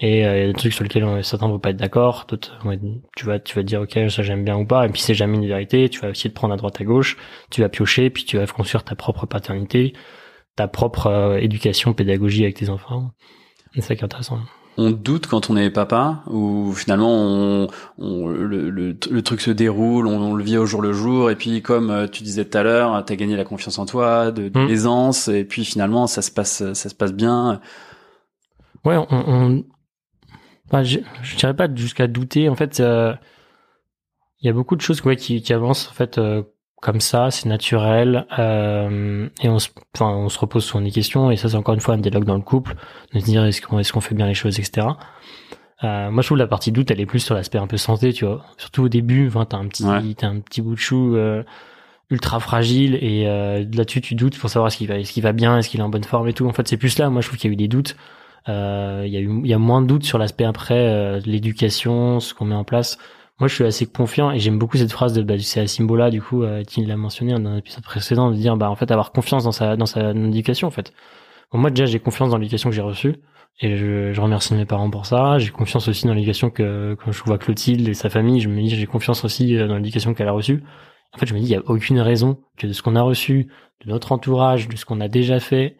et 0.05 0.25
euh, 0.25 0.37
il 0.37 0.41
y 0.41 0.43
a 0.43 0.47
des 0.47 0.53
trucs 0.53 0.73
sur 0.73 0.83
lesquels 0.83 1.03
euh, 1.05 1.23
certains 1.23 1.47
vont 1.47 1.59
pas 1.59 1.69
être 1.69 1.77
d'accord, 1.77 2.25
d'autres, 2.27 2.59
ouais, 2.65 2.77
tu 3.15 3.25
vas, 3.25 3.39
tu 3.39 3.55
vas 3.55 3.63
dire, 3.63 3.81
ok, 3.81 3.97
ça 4.09 4.21
j'aime 4.21 4.43
bien 4.43 4.57
ou 4.57 4.65
pas, 4.65 4.85
et 4.85 4.89
puis 4.89 5.01
c'est 5.01 5.13
jamais 5.13 5.37
une 5.37 5.47
vérité, 5.47 5.87
tu 5.87 6.01
vas 6.01 6.09
essayer 6.09 6.29
de 6.29 6.33
prendre 6.35 6.53
à 6.53 6.57
droite 6.57 6.81
à 6.81 6.83
gauche, 6.83 7.15
tu 7.49 7.61
vas 7.61 7.69
piocher, 7.69 8.09
puis 8.09 8.25
tu 8.25 8.37
vas 8.37 8.45
construire 8.47 8.83
ta 8.83 8.95
propre 8.95 9.25
paternité, 9.25 9.93
ta 10.57 10.67
propre 10.67 11.07
euh, 11.07 11.37
éducation, 11.37 11.93
pédagogie 11.93 12.43
avec 12.43 12.55
tes 12.57 12.69
enfants. 12.69 13.11
C'est 13.75 13.81
ça 13.81 13.95
qui 13.95 14.01
est 14.01 14.05
intéressant. 14.05 14.39
On 14.77 14.89
doute 14.89 15.27
quand 15.27 15.49
on 15.51 15.55
est 15.55 15.69
papa, 15.69 16.23
ou 16.29 16.73
finalement 16.73 17.11
on, 17.13 17.67
on- 17.99 18.27
le, 18.27 18.69
le, 18.71 18.97
le 19.11 19.21
truc 19.21 19.39
se 19.39 19.51
déroule, 19.51 20.07
on, 20.07 20.19
on 20.19 20.33
le 20.33 20.43
vit 20.43 20.57
au 20.57 20.65
jour 20.65 20.81
le 20.81 20.93
jour, 20.93 21.29
et 21.31 21.35
puis 21.35 21.61
comme 21.61 22.07
tu 22.11 22.23
disais 22.23 22.43
tout 22.43 22.57
à 22.57 22.63
l'heure, 22.63 23.05
t'as 23.05 23.15
gagné 23.15 23.35
la 23.35 23.45
confiance 23.45 23.77
en 23.79 23.85
toi, 23.85 24.31
de, 24.31 24.49
de 24.49 24.59
Mm. 24.59 24.67
l'aisance, 24.67 25.27
et 25.27 25.45
puis 25.45 25.63
finalement 25.63 26.07
ça 26.07 26.21
se 26.23 26.31
passe, 26.31 26.73
ça 26.73 26.89
se 26.89 26.95
passe 26.95 27.13
bien. 27.13 27.61
Ouais, 28.83 28.97
on, 28.97 29.07
on... 29.11 29.63
Enfin, 30.73 30.83
je, 30.83 30.99
je 31.21 31.35
dirais 31.35 31.53
pas 31.55 31.67
jusqu'à 31.73 32.07
douter. 32.07 32.49
En 32.49 32.55
fait, 32.55 32.79
euh, 32.79 33.13
il 34.41 34.47
y 34.47 34.49
a 34.49 34.53
beaucoup 34.53 34.75
de 34.75 34.81
choses 34.81 35.03
ouais, 35.03 35.15
qui, 35.15 35.43
qui 35.43 35.53
avancent 35.53 35.87
en 35.87 35.93
fait 35.93 36.17
euh, 36.17 36.41
comme 36.81 36.99
ça, 36.99 37.29
c'est 37.31 37.47
naturel, 37.47 38.25
euh, 38.39 39.29
et 39.41 39.49
on 39.49 39.59
se, 39.59 39.69
enfin, 39.95 40.09
on 40.09 40.29
se 40.29 40.37
repose 40.39 40.65
sur 40.65 40.81
des 40.81 40.91
questions. 40.91 41.29
Et 41.31 41.37
ça, 41.37 41.47
c'est 41.47 41.55
encore 41.55 41.75
une 41.75 41.79
fois 41.79 41.93
un 41.93 41.99
dialogue 41.99 42.25
dans 42.25 42.35
le 42.35 42.41
couple, 42.41 42.75
de 43.13 43.19
se 43.19 43.25
dire 43.25 43.45
est-ce 43.45 43.61
qu'on 43.61 43.81
qu'on 43.81 44.01
fait 44.01 44.15
bien 44.15 44.25
les 44.25 44.33
choses, 44.33 44.59
etc. 44.59 44.87
Euh, 45.83 46.11
moi, 46.11 46.21
je 46.23 46.27
trouve 46.27 46.37
la 46.39 46.47
partie 46.47 46.71
doute, 46.71 46.91
elle 46.91 46.99
est 46.99 47.05
plus 47.05 47.19
sur 47.19 47.35
l'aspect 47.35 47.57
un 47.59 47.67
peu 47.67 47.77
santé, 47.77 48.11
tu 48.11 48.25
vois. 48.25 48.43
Surtout 48.57 48.83
au 48.83 48.89
début, 48.89 49.27
enfin, 49.27 49.45
t'as 49.45 49.57
un 49.57 49.67
petit, 49.67 49.85
Ouais. 49.85 50.01
t'as 50.17 50.27
un 50.27 50.39
petit 50.39 50.61
bout 50.61 50.73
de 50.73 50.79
chou 50.79 51.15
euh, 51.15 51.43
ultra 52.09 52.39
fragile, 52.39 52.95
et 52.95 53.27
euh, 53.27 53.63
là-dessus, 53.73 54.01
tu 54.01 54.15
doutes 54.15 54.37
pour 54.37 54.49
savoir 54.49 54.67
est-ce 54.67 54.77
qu'il 54.77 54.87
va, 54.87 54.97
est-ce 54.97 55.13
qu'il 55.13 55.23
va 55.23 55.33
bien, 55.33 55.57
est-ce 55.59 55.69
qu'il 55.69 55.79
est 55.79 55.83
en 55.83 55.89
bonne 55.89 56.03
forme 56.03 56.27
et 56.27 56.33
tout. 56.33 56.47
En 56.47 56.53
fait, 56.53 56.67
c'est 56.67 56.77
plus 56.77 56.97
là. 56.97 57.09
Moi, 57.09 57.21
je 57.21 57.27
trouve 57.27 57.39
qu'il 57.39 57.49
y 57.49 57.51
a 57.51 57.53
eu 57.53 57.57
des 57.57 57.67
doutes. 57.69 57.95
Euh, 58.49 59.03
Il 59.05 59.13
y 59.13 59.17
a 59.17 59.19
eu, 59.19 59.45
y 59.45 59.53
a 59.53 59.57
moins 59.57 59.81
de 59.81 59.87
doutes 59.87 60.03
sur 60.03 60.17
l'aspect 60.17 60.45
après 60.45 60.77
euh, 60.77 61.19
l'éducation, 61.25 62.19
ce 62.19 62.33
qu'on 62.33 62.45
met 62.45 62.55
en 62.55 62.63
place. 62.63 62.97
Moi, 63.39 63.47
je 63.47 63.55
suis 63.55 63.63
assez 63.63 63.85
confiant 63.85 64.31
et 64.31 64.39
j'aime 64.39 64.59
beaucoup 64.59 64.77
cette 64.77 64.91
phrase 64.91 65.13
de, 65.13 65.21
bah, 65.23 65.35
c'est 65.39 65.61
à 65.61 65.67
Simbola, 65.67 66.09
du 66.11 66.21
coup, 66.21 66.43
euh, 66.43 66.63
qui 66.63 66.85
l'a 66.85 66.97
mentionné 66.97 67.33
dans 67.33 67.49
un 67.49 67.57
épisode 67.57 67.83
précédent, 67.83 68.31
de 68.31 68.35
dire, 68.35 68.55
bah, 68.57 68.69
en 68.69 68.75
fait, 68.75 68.91
avoir 68.91 69.11
confiance 69.11 69.43
dans 69.43 69.51
sa, 69.51 69.75
dans 69.75 69.85
sa 69.85 70.11
éducation, 70.11 70.67
en 70.67 70.71
fait. 70.71 70.93
Bon, 71.51 71.57
moi, 71.57 71.69
déjà, 71.69 71.85
j'ai 71.85 71.99
confiance 71.99 72.29
dans 72.29 72.37
l'éducation 72.37 72.69
que 72.69 72.75
j'ai 72.75 72.81
reçue 72.81 73.15
et 73.61 73.77
je, 73.77 74.13
je 74.13 74.21
remercie 74.21 74.53
mes 74.53 74.65
parents 74.65 74.89
pour 74.89 75.05
ça. 75.05 75.39
J'ai 75.39 75.49
confiance 75.51 75.87
aussi 75.87 76.05
dans 76.07 76.13
l'éducation 76.13 76.49
que, 76.49 76.95
quand 77.03 77.11
je 77.11 77.23
vois 77.23 77.37
Clotilde 77.37 77.87
et 77.87 77.93
sa 77.93 78.09
famille, 78.09 78.39
je 78.39 78.49
me 78.49 78.61
dis, 78.61 78.69
j'ai 78.69 78.85
confiance 78.85 79.25
aussi 79.25 79.55
euh, 79.55 79.67
dans 79.67 79.75
l'éducation 79.77 80.13
qu'elle 80.13 80.27
a 80.27 80.31
reçue. 80.31 80.63
En 81.13 81.17
fait, 81.17 81.25
je 81.25 81.33
me 81.33 81.39
dis, 81.39 81.45
il 81.45 81.51
y 81.51 81.55
a 81.55 81.61
aucune 81.65 81.99
raison 81.99 82.39
que 82.57 82.67
de 82.67 82.73
ce 82.73 82.81
qu'on 82.81 82.95
a 82.95 83.01
reçu, 83.01 83.49
de 83.85 83.89
notre 83.89 84.11
entourage, 84.11 84.67
de 84.67 84.75
ce 84.75 84.85
qu'on 84.85 85.01
a 85.01 85.07
déjà 85.07 85.39
fait, 85.39 85.77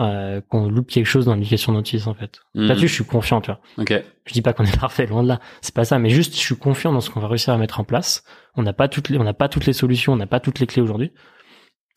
euh, 0.00 0.40
qu'on 0.40 0.68
loupe 0.68 0.88
quelque 0.88 1.06
chose 1.06 1.26
dans 1.26 1.34
l'éducation 1.34 1.82
fils, 1.84 2.06
en 2.06 2.14
fait. 2.14 2.40
Mhm. 2.54 2.66
Là-dessus, 2.66 2.88
je 2.88 2.94
suis 2.94 3.04
confiant, 3.04 3.40
tu 3.40 3.50
vois. 3.50 3.60
Ok. 3.78 3.94
Je 4.26 4.32
dis 4.32 4.42
pas 4.42 4.52
qu'on 4.52 4.64
est 4.64 4.76
parfait, 4.80 5.06
loin 5.06 5.22
de 5.22 5.28
là. 5.28 5.40
C'est 5.60 5.74
pas 5.74 5.84
ça, 5.84 5.98
mais 5.98 6.10
juste, 6.10 6.34
je 6.34 6.40
suis 6.40 6.56
confiant 6.56 6.92
dans 6.92 7.00
ce 7.00 7.10
qu'on 7.10 7.20
va 7.20 7.28
réussir 7.28 7.54
à 7.54 7.58
mettre 7.58 7.80
en 7.80 7.84
place. 7.84 8.24
On 8.56 8.62
n'a 8.62 8.72
pas 8.72 8.88
toutes 8.88 9.08
les, 9.08 9.18
on 9.18 9.24
n'a 9.24 9.34
pas 9.34 9.48
toutes 9.48 9.66
les 9.66 9.72
solutions, 9.72 10.12
on 10.12 10.16
n'a 10.16 10.26
pas 10.26 10.40
toutes 10.40 10.60
les 10.60 10.66
clés 10.66 10.82
aujourd'hui, 10.82 11.12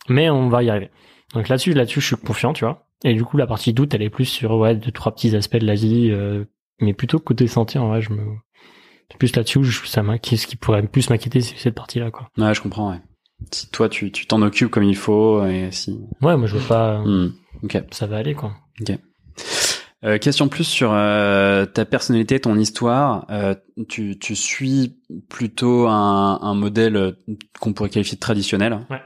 mais 0.10 0.30
on 0.30 0.50
va 0.50 0.64
y 0.64 0.70
arriver. 0.70 0.92
Donc 1.34 1.50
là-dessus, 1.50 1.74
là-dessus, 1.74 2.02
je 2.02 2.08
suis 2.08 2.16
confiant, 2.16 2.54
tu 2.54 2.66
vois. 2.66 2.88
Et 3.04 3.14
du 3.14 3.24
coup, 3.24 3.38
la 3.38 3.48
partie 3.48 3.74
doute, 3.74 3.94
elle 3.94 4.02
est 4.02 4.10
plus 4.10 4.26
sur 4.26 4.58
ouais 4.58 4.76
deux 4.76 4.92
trois 4.92 5.14
petits 5.14 5.36
aspects 5.36 5.58
de 5.58 5.68
la 5.68 5.76
vie, 5.76 6.10
euh, 6.12 6.46
mais 6.80 6.94
plutôt 6.94 7.20
côté 7.20 7.48
santé, 7.48 7.78
en 7.78 7.90
vrai, 7.90 8.02
je 8.02 8.12
me, 8.12 8.24
plus 9.20 9.36
là-dessus, 9.36 9.64
je, 9.64 9.86
ça 9.88 10.04
m'inquiète, 10.04 10.40
ce 10.40 10.48
qui 10.48 10.56
pourrait 10.56 10.84
plus 10.84 11.10
m'inquiéter, 11.10 11.42
c'est 11.42 11.58
cette 11.58 11.76
partie-là, 11.76 12.12
quoi. 12.12 12.30
Ouais, 12.38 12.54
je 12.54 12.62
comprends. 12.62 12.92
Ouais. 12.92 13.00
Si 13.52 13.70
toi 13.70 13.88
tu 13.90 14.12
tu 14.12 14.26
t'en 14.28 14.42
occupes 14.42 14.70
comme 14.72 14.84
il 14.84 14.96
faut, 14.96 15.46
et 15.46 15.70
si. 15.72 16.00
Ouais, 16.22 16.36
moi, 16.38 16.48
je 16.48 16.58
vois 16.58 16.68
pas, 16.68 16.98
Hmm. 17.00 17.32
Ok. 17.64 17.82
ça 17.92 18.06
va 18.08 18.18
aller, 18.18 18.34
quoi. 18.36 18.54
Euh, 20.06 20.20
question 20.20 20.48
plus 20.48 20.64
sur 20.64 20.92
euh, 20.94 21.66
ta 21.66 21.84
personnalité, 21.86 22.40
ton 22.40 22.56
histoire. 22.58 23.26
Euh, 23.32 23.56
tu, 23.90 24.18
tu 24.20 24.36
suis 24.36 25.00
plutôt 25.28 25.88
un, 25.88 26.40
un 26.42 26.54
modèle 26.54 26.96
euh, 26.96 27.12
qu'on 27.60 27.74
pourrait 27.74 27.90
qualifier 27.90 28.16
de 28.16 28.20
traditionnel. 28.20 28.80
Ouais. 28.92 29.02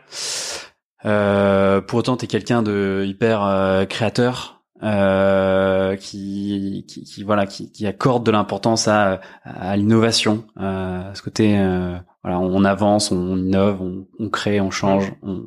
Euh, 1.05 1.81
pour 1.81 1.99
autant, 1.99 2.17
tu 2.17 2.25
es 2.25 2.27
quelqu'un 2.27 2.61
de 2.61 3.03
hyper 3.07 3.43
euh, 3.43 3.85
créateur, 3.85 4.60
euh, 4.83 5.95
qui, 5.95 6.85
qui, 6.87 7.03
qui, 7.03 7.23
voilà, 7.23 7.45
qui, 7.45 7.71
qui 7.71 7.85
accorde 7.87 8.25
de 8.25 8.31
l'importance 8.31 8.87
à, 8.87 9.21
à 9.43 9.77
l'innovation, 9.77 10.45
euh, 10.59 11.13
ce 11.13 11.21
côté, 11.21 11.57
euh, 11.59 11.95
voilà, 12.23 12.39
on 12.39 12.63
avance, 12.63 13.11
on 13.11 13.37
innove, 13.37 13.81
on, 13.81 14.07
on 14.19 14.29
crée, 14.29 14.59
on 14.61 14.71
change, 14.71 15.13
on 15.21 15.45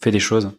fait 0.00 0.10
des 0.10 0.20
choses. 0.20 0.50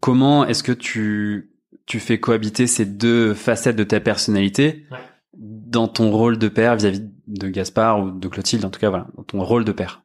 Comment 0.00 0.46
est-ce 0.46 0.62
que 0.62 0.72
tu 0.72 1.50
tu 1.86 1.98
fais 1.98 2.20
cohabiter 2.20 2.68
ces 2.68 2.84
deux 2.86 3.34
facettes 3.34 3.74
de 3.74 3.82
ta 3.82 3.98
personnalité 3.98 4.86
Ouais. 4.92 4.98
dans 5.36 5.88
ton 5.88 6.12
rôle 6.12 6.38
de 6.38 6.46
père 6.48 6.76
vis-à-vis 6.76 7.02
de 7.26 7.48
Gaspard 7.48 8.00
ou 8.00 8.10
de 8.12 8.28
Clotilde, 8.28 8.64
en 8.64 8.70
tout 8.70 8.78
cas, 8.78 8.90
voilà, 8.90 9.08
dans 9.16 9.24
ton 9.24 9.42
rôle 9.42 9.64
de 9.64 9.72
père? 9.72 10.02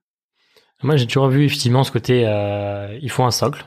Moi, 0.81 0.95
j'ai 0.97 1.05
toujours 1.05 1.27
vu 1.27 1.45
effectivement 1.45 1.84
ce 1.84 1.91
côté, 1.91 2.23
euh, 2.27 2.97
il 3.01 3.10
faut 3.12 3.23
un 3.23 3.29
socle. 3.31 3.65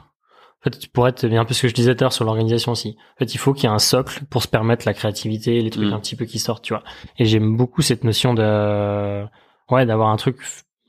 En 0.60 0.70
fait, 0.70 0.88
pour 0.92 1.06
être 1.06 1.24
bien 1.26 1.40
un 1.40 1.44
peu 1.44 1.54
ce 1.54 1.62
que 1.62 1.68
je 1.68 1.74
disais 1.74 1.94
tout 1.94 2.02
à 2.02 2.06
l'heure 2.06 2.12
sur 2.12 2.24
l'organisation 2.24 2.72
aussi. 2.72 2.96
En 3.14 3.18
fait, 3.20 3.32
il 3.34 3.38
faut 3.38 3.52
qu'il 3.54 3.64
y 3.64 3.66
ait 3.66 3.74
un 3.74 3.78
socle 3.78 4.24
pour 4.28 4.42
se 4.42 4.48
permettre 4.48 4.86
la 4.86 4.94
créativité, 4.94 5.60
les 5.62 5.70
trucs 5.70 5.88
Mm. 5.88 5.92
un 5.92 6.00
petit 6.00 6.16
peu 6.16 6.24
qui 6.24 6.38
sortent, 6.40 6.64
tu 6.64 6.72
vois. 6.74 6.82
Et 7.18 7.26
j'aime 7.26 7.56
beaucoup 7.56 7.80
cette 7.82 8.02
notion 8.02 8.34
de, 8.34 9.24
ouais, 9.70 9.86
d'avoir 9.86 10.08
un 10.08 10.16
truc, 10.16 10.38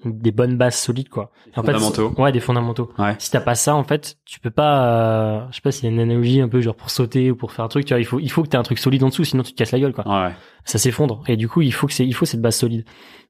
des 0.05 0.31
bonnes 0.31 0.57
bases 0.57 0.77
solides, 0.79 1.09
quoi. 1.09 1.31
Et 1.55 1.59
en 1.59 1.63
fait, 1.63 1.73
Fondamentaux. 1.73 2.13
ouais, 2.17 2.31
des 2.31 2.39
fondamentaux. 2.39 2.89
Ouais. 2.97 3.15
Si 3.19 3.29
t'as 3.29 3.41
pas 3.41 3.53
ça, 3.53 3.75
en 3.75 3.83
fait, 3.83 4.17
tu 4.25 4.39
peux 4.39 4.49
pas, 4.49 4.85
euh, 4.85 5.45
je 5.51 5.55
sais 5.57 5.61
pas 5.61 5.71
s'il 5.71 5.83
y 5.85 5.87
a 5.87 5.91
une 5.91 5.99
analogie 5.99 6.41
un 6.41 6.47
peu 6.47 6.61
genre 6.61 6.75
pour 6.75 6.89
sauter 6.89 7.29
ou 7.29 7.35
pour 7.35 7.51
faire 7.51 7.65
un 7.65 7.67
truc, 7.67 7.85
tu 7.85 7.93
vois. 7.93 7.99
Il 7.99 8.05
faut, 8.05 8.19
il 8.19 8.29
faut 8.29 8.41
que 8.41 8.47
t'aies 8.47 8.57
un 8.57 8.63
truc 8.63 8.79
solide 8.79 9.03
en 9.03 9.09
dessous, 9.09 9.23
sinon 9.25 9.43
tu 9.43 9.51
te 9.51 9.57
casses 9.57 9.71
la 9.73 9.79
gueule, 9.79 9.93
quoi 9.93 10.07
ouais. 10.07 10.31
ça 10.63 10.77
s'effondre 10.79 11.21
et 11.27 11.35
du 11.37 11.47
coup 11.49 11.61
il 11.61 11.73
faut 11.73 11.85
que 11.87 11.93
c'est 11.93 12.05
il 12.07 12.13
faut 12.13 12.25
cette 12.25 12.41
base 12.41 12.55
solide 12.55 12.85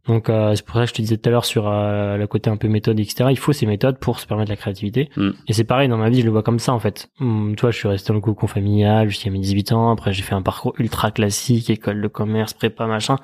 donc 0.08 0.30
euh, 0.30 0.56
c'est 0.56 0.66
pour 0.66 0.76
ça 0.76 0.82
que 0.82 0.90
je 0.90 0.94
te 0.94 1.02
disais 1.02 1.18
tout 1.18 1.28
à 1.30 1.32
l'heure 1.32 1.46
sur 1.46 1.68
euh, 1.68 2.18
le 2.18 2.26
côté 2.26 2.50
un 2.50 2.58
peu 2.58 2.68
méthode 2.68 3.00
etc 3.00 3.26
il 3.30 3.38
faut 3.38 3.54
ces 3.54 3.66
méthodes 3.66 4.00
pour 4.00 4.20
se 4.20 4.26
permettre 4.26 4.50
la 4.50 4.56
créativité. 4.56 5.10
Mm. 5.18 5.30
et 5.48 5.54
c'est 5.54 5.64
pareil 5.64 5.90
dans 5.90 5.98
ma 5.98 6.10
vie 6.10 6.22
je 6.22 6.26
le 6.26 6.32
vois 6.32 6.44
comme 6.44 6.60
ça 6.60 6.74
en 6.74 6.80
fait. 6.80 7.10
Hum, 7.20 7.56
toi 7.56 7.72
je 7.72 7.78
suis 7.78 7.88
resté 7.88 8.10
dans 8.10 8.16
le 8.16 8.22
cocon 8.22 8.48
familial 8.48 9.10
jusqu'à 9.10 9.30
mes 9.30 9.40
18 9.40 9.72
ans. 9.74 9.92
Après 9.92 10.14
j'ai 10.14 10.24
fait 10.24 10.36
un 10.36 10.42
parcours 10.42 10.74
ultra 10.80 11.12
classique 11.12 11.70
école 11.70 12.02
de 12.02 12.08
commerce 12.08 12.54
prépa 12.54 12.88
machin. 12.88 13.18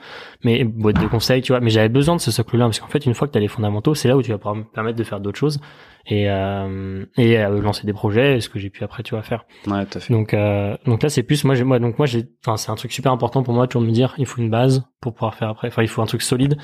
Mais 0.44 0.64
boîte 0.64 1.02
de 1.02 1.08
conseil 1.08 1.42
tu 1.42 1.54
vois. 1.54 1.60
Mais 1.60 1.70
j'avais 1.70 1.90
besoin 1.90 2.16
de 2.16 2.22
ce 2.22 2.32
socle 2.32 2.58
là 2.58 2.66
parce 2.66 2.80
qu'en 2.80 2.88
fait 2.88 3.06
une 3.06 3.14
fois 3.14 3.28
que 3.28 3.34
tu 3.34 3.38
as 3.38 3.42
les 3.42 3.48
fondamentaux 3.48 3.96
c'est 3.96 4.08
là 4.08 4.18
où 4.18 4.22
tu 4.22 4.32
vas 4.32 4.38
pouvoir 4.38 4.56
me 4.56 4.64
permettre 4.64 4.98
de 4.98 5.04
faire 5.04 5.20
d'autres 5.20 5.40
choses 5.40 5.60
et 6.08 6.30
euh, 6.30 7.06
et 7.18 7.40
euh, 7.40 7.62
lancer 7.62 7.86
des 7.86 7.94
projets 7.94 8.40
ce 8.40 8.50
que 8.50 8.60
j'ai 8.60 8.70
pu 8.70 8.84
après 8.84 9.04
tu 9.04 9.16
vas 9.16 9.22
faire. 9.22 9.46
Ouais, 9.68 9.86
tout 9.86 9.98
à 9.98 10.02
fait. 10.02 10.14
donc, 10.14 10.34
euh, 10.34 10.78
donc 10.86 11.04
là, 11.04 11.10
c'est 11.10 11.24
plus 11.24 11.44
moi, 11.44 11.56
j'ai, 11.56 11.64
moi, 11.64 11.80
donc 11.80 11.98
moi, 11.98 12.06
j'ai, 12.06 12.26
enfin, 12.46 12.58
c'est 12.58 12.72
un 12.72 12.76
truc 12.76 12.92
super 12.92 13.12
important 13.12 13.44
pour 13.44 13.54
moi, 13.54 13.68
toujours 13.68 13.82
de 13.82 13.88
me 13.88 13.94
dire, 13.94 14.14
il 14.18 14.26
faut 14.26 14.42
une 14.42 14.50
base 14.50 14.84
pour 15.06 15.14
pouvoir 15.14 15.36
faire 15.36 15.50
après. 15.50 15.68
Enfin, 15.70 15.82
il 15.82 15.88
faut 15.88 16.02
un 16.02 16.06
truc 16.06 16.22
solide, 16.22 16.58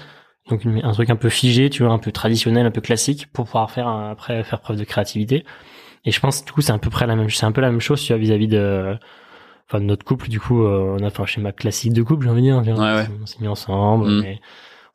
donc 0.49 0.65
un 0.65 0.91
truc 0.91 1.10
un 1.10 1.15
peu 1.15 1.30
figé, 1.30 1.69
tu 1.69 1.84
vois, 1.84 1.91
un 1.93 1.99
peu 1.99 2.12
traditionnel, 2.12 2.65
un 2.65 2.71
peu 2.71 2.82
classique, 2.82 3.27
pour 3.34 3.45
pouvoir 3.45 3.71
faire 3.71 3.88
un- 3.88 4.12
après 4.12 4.43
faire 4.43 4.60
preuve 4.60 4.77
de 4.77 4.84
créativité. 4.84 5.45
Et 6.06 6.12
je 6.12 6.19
pense, 6.19 6.43
du 6.43 6.51
coup, 6.51 6.62
c'est 6.62 6.71
à 6.73 6.77
peu 6.80 6.89
près 6.89 7.06
la 7.08 7.15
même, 7.15 7.30
c'est 7.30 7.45
un 7.45 7.51
peu 7.51 7.62
la 7.62 7.69
même 7.71 7.80
chose, 7.80 8.01
tu 8.01 8.12
vois, 8.13 8.17
vis-à-vis 8.19 8.47
de, 8.47 8.97
enfin, 9.69 9.80
de 9.80 9.86
notre 9.86 10.04
couple. 10.04 10.30
Du 10.30 10.39
coup, 10.39 10.63
euh, 10.63 10.97
on 10.99 11.04
a 11.06 11.10
fait 11.12 11.21
un 11.21 11.25
schéma 11.27 11.51
classique 11.51 11.93
de 11.93 12.01
couple, 12.04 12.25
j'ai 12.25 12.30
envie 12.32 12.41
de 12.41 12.62
dire. 12.62 12.77
Ouais, 12.77 12.93
ouais. 12.95 13.08
On 13.21 13.25
s'est 13.25 13.38
mis 13.39 13.47
ensemble, 13.47 14.10
Mm. 14.10 14.21
mais 14.21 14.39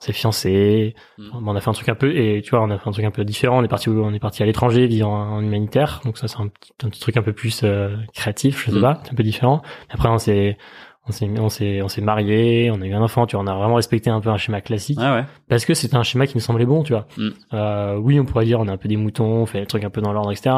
on 0.00 0.04
s'est 0.04 0.12
fiancés. 0.12 0.94
Mm. 1.16 1.30
On 1.46 1.54
a 1.56 1.60
fait 1.60 1.70
un 1.70 1.74
truc 1.74 1.88
un 1.88 1.94
peu, 1.94 2.14
et 2.14 2.42
tu 2.42 2.50
vois, 2.50 2.60
on 2.62 2.70
a 2.70 2.78
fait 2.78 2.88
un 2.88 2.92
truc 2.92 3.04
un 3.04 3.10
peu 3.12 3.24
différent. 3.24 3.60
On 3.60 3.62
est 3.64 3.68
parti, 3.68 3.88
on 3.88 4.12
est 4.12 4.18
parti 4.18 4.42
à 4.42 4.46
l'étranger, 4.46 4.86
vivre 4.88 5.08
en, 5.08 5.36
en 5.36 5.40
humanitaire. 5.40 6.00
Donc 6.04 6.18
ça, 6.18 6.26
c'est 6.28 6.38
un 6.40 6.48
petit, 6.48 6.72
un 6.84 6.88
petit 6.90 7.00
truc 7.00 7.16
un 7.16 7.22
peu 7.22 7.32
plus 7.32 7.60
euh, 7.62 7.94
créatif, 8.12 8.64
je 8.66 8.72
sais 8.72 8.78
Mm. 8.78 8.82
pas, 8.82 9.00
un 9.10 9.14
peu 9.14 9.22
différent. 9.22 9.62
Après, 9.90 10.08
on 10.08 10.18
s'est, 10.18 10.58
on 11.08 11.12
s'est, 11.12 11.28
on 11.38 11.48
s'est, 11.48 11.82
on 11.82 11.88
s'est 11.88 12.00
marié, 12.00 12.70
on 12.72 12.80
a 12.80 12.86
eu 12.86 12.92
un 12.92 13.02
enfant. 13.02 13.26
Tu 13.26 13.36
vois, 13.36 13.44
on 13.44 13.46
a 13.46 13.54
vraiment 13.54 13.76
respecté 13.76 14.10
un 14.10 14.20
peu 14.20 14.30
un 14.30 14.36
schéma 14.36 14.60
classique 14.60 14.98
Ouais, 14.98 15.10
ouais. 15.10 15.24
parce 15.48 15.64
que 15.64 15.74
c'était 15.74 15.96
un 15.96 16.02
schéma 16.02 16.26
qui 16.26 16.34
nous 16.34 16.40
semblait 16.40 16.66
bon, 16.66 16.82
tu 16.82 16.92
vois. 16.92 17.06
Mm. 17.16 17.28
Euh, 17.54 17.96
oui, 17.96 18.18
on 18.20 18.24
pourrait 18.24 18.44
dire 18.44 18.60
on 18.60 18.66
est 18.66 18.70
un 18.72 18.76
peu 18.76 18.88
des 18.88 18.96
moutons, 18.96 19.24
on 19.42 19.46
fait 19.46 19.60
les 19.60 19.66
trucs 19.66 19.84
un 19.84 19.90
peu 19.90 20.00
dans 20.00 20.12
l'ordre, 20.12 20.32
etc. 20.32 20.54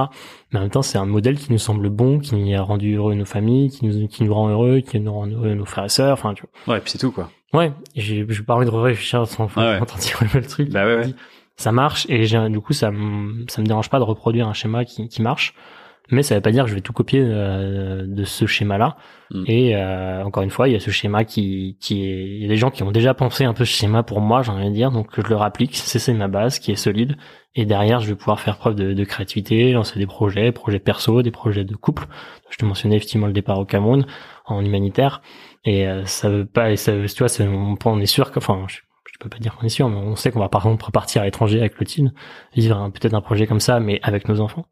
Mais 0.53 0.59
en 0.59 0.63
même 0.63 0.71
temps, 0.71 0.83
c'est 0.83 0.99
un 0.99 1.07
modèle 1.07 1.37
qui 1.37 1.53
nous 1.53 1.59
semble 1.59 1.89
bon, 1.91 2.19
qui 2.19 2.55
a 2.55 2.63
rendu 2.63 2.95
heureux 2.95 3.15
nos 3.15 3.25
familles, 3.25 3.71
qui 3.71 3.85
nous, 3.87 4.09
qui 4.09 4.25
nous 4.25 4.35
rend 4.35 4.49
heureux, 4.49 4.81
qui 4.81 4.99
nous 5.01 5.13
rend 5.13 5.27
heureux 5.27 5.55
nos 5.55 5.65
frères 5.67 5.85
et 5.85 5.91
sœurs. 5.91 6.13
Enfin, 6.15 6.35
tu 6.35 6.45
vois. 6.65 6.75
Ouais, 6.75 6.79
et 6.79 6.83
puis 6.83 6.91
c'est 6.91 6.99
tout, 6.99 7.13
quoi. 7.13 7.31
Ouais, 7.53 7.73
j'ai 7.97 8.27
j'ai 8.29 8.43
pas 8.43 8.55
envie 8.55 8.67
de 8.67 8.71
réfléchir 8.71 9.27
sans 9.27 9.45
enfin, 9.45 9.63
Ouais, 9.63 9.81
ouais. 9.81 10.29
le 10.35 10.47
truc. 10.47 10.71
Bah 10.71 10.85
ouais, 10.87 10.97
ouais. 10.97 11.15
Ça 11.57 11.73
marche 11.73 12.07
et 12.09 12.25
du 12.51 12.61
coup 12.61 12.73
ça 12.73 12.93
me 12.93 13.45
ça 13.49 13.61
me 13.61 13.67
dérange 13.67 13.91
pas 13.91 13.99
de 13.99 14.05
reproduire 14.05 14.47
un 14.47 14.53
schéma 14.53 14.85
qui, 14.85 15.09
qui 15.09 15.23
marche. 15.23 15.55
Mais 16.11 16.23
ça 16.23 16.35
veut 16.35 16.41
pas 16.41 16.51
dire 16.53 16.65
que 16.65 16.71
je 16.71 16.75
vais 16.75 16.81
tout 16.81 16.93
copier 16.93 17.21
euh, 17.23 18.05
de 18.07 18.25
ce 18.25 18.47
schéma-là. 18.47 18.97
Mm. 19.31 19.45
Et 19.47 19.77
euh, 19.77 20.25
encore 20.25 20.43
une 20.43 20.51
fois, 20.51 20.69
il 20.69 20.73
y 20.73 20.77
a 20.77 20.81
ce 20.81 20.91
schéma 20.91 21.25
qui, 21.25 21.77
qui 21.81 22.05
est, 22.05 22.25
il 22.37 22.43
y 22.43 22.45
a 22.45 22.49
des 22.49 22.57
gens 22.57 22.71
qui 22.71 22.83
ont 22.83 22.91
déjà 22.93 23.15
pensé 23.15 23.45
un 23.45 23.53
peu 23.55 23.65
ce 23.65 23.73
schéma 23.73 24.03
pour 24.03 24.21
moi, 24.21 24.43
j'ai 24.43 24.51
envie 24.51 24.69
de 24.69 24.75
dire, 24.75 24.91
donc 24.91 25.09
je 25.17 25.29
le 25.29 25.37
rapplique. 25.37 25.77
C'est 25.77 26.13
ma 26.15 26.29
base 26.29 26.59
qui 26.59 26.73
est 26.73 26.77
solide, 26.77 27.17
et 27.55 27.65
derrière, 27.67 28.01
je 28.01 28.09
vais 28.09 28.15
pouvoir 28.15 28.41
faire 28.41 28.57
preuve 28.59 28.75
de, 28.75 28.93
de 28.95 29.05
créativité, 29.05 29.73
lancer 29.73 29.99
des 29.99 30.07
projets, 30.07 30.53
projets 30.53 30.79
perso, 30.79 31.23
des 31.23 31.31
projets 31.31 31.65
de 31.65 31.75
couple. 31.75 32.07
Je 32.51 32.57
te 32.57 32.65
mentionnais 32.65 32.97
effectivement 32.97 33.27
le 33.27 33.33
départ 33.33 33.59
au 33.59 33.65
Cameroun 33.65 34.07
en 34.47 34.65
humanitaire, 34.65 35.21
et 35.65 35.87
euh, 35.89 36.05
ça 36.07 36.31
veut 36.31 36.47
pas, 36.47 36.71
et 36.71 36.77
ça, 36.77 36.93
tu 36.93 37.19
vois, 37.19 37.29
c'est- 37.29 37.47
on, 37.47 37.77
on 37.85 38.01
est 38.01 38.07
sûr 38.07 38.31
que, 38.31 38.39
enfin, 38.39 38.65
je, 38.69 38.79
je 39.13 39.19
peux 39.21 39.29
pas 39.29 39.39
dire 39.39 39.57
qu'on 39.57 39.67
est 39.67 39.69
sûr, 39.71 39.89
mais 39.89 39.97
on 39.97 40.17
sait 40.17 40.31
qu'on 40.31 40.41
va 40.41 40.49
par 40.49 40.63
exemple 40.67 40.91
partir 40.93 41.23
à 41.23 41.25
l'étranger 41.25 41.59
avec 41.59 41.75
Clotilde, 41.75 42.13
vivre 42.55 42.91
peut-être 42.95 43.15
un 43.15 43.21
projet 43.21 43.47
comme 43.47 43.61
ça, 43.61 43.81
mais 43.81 43.99
avec 44.03 44.29
nos 44.29 44.41
enfants. 44.41 44.67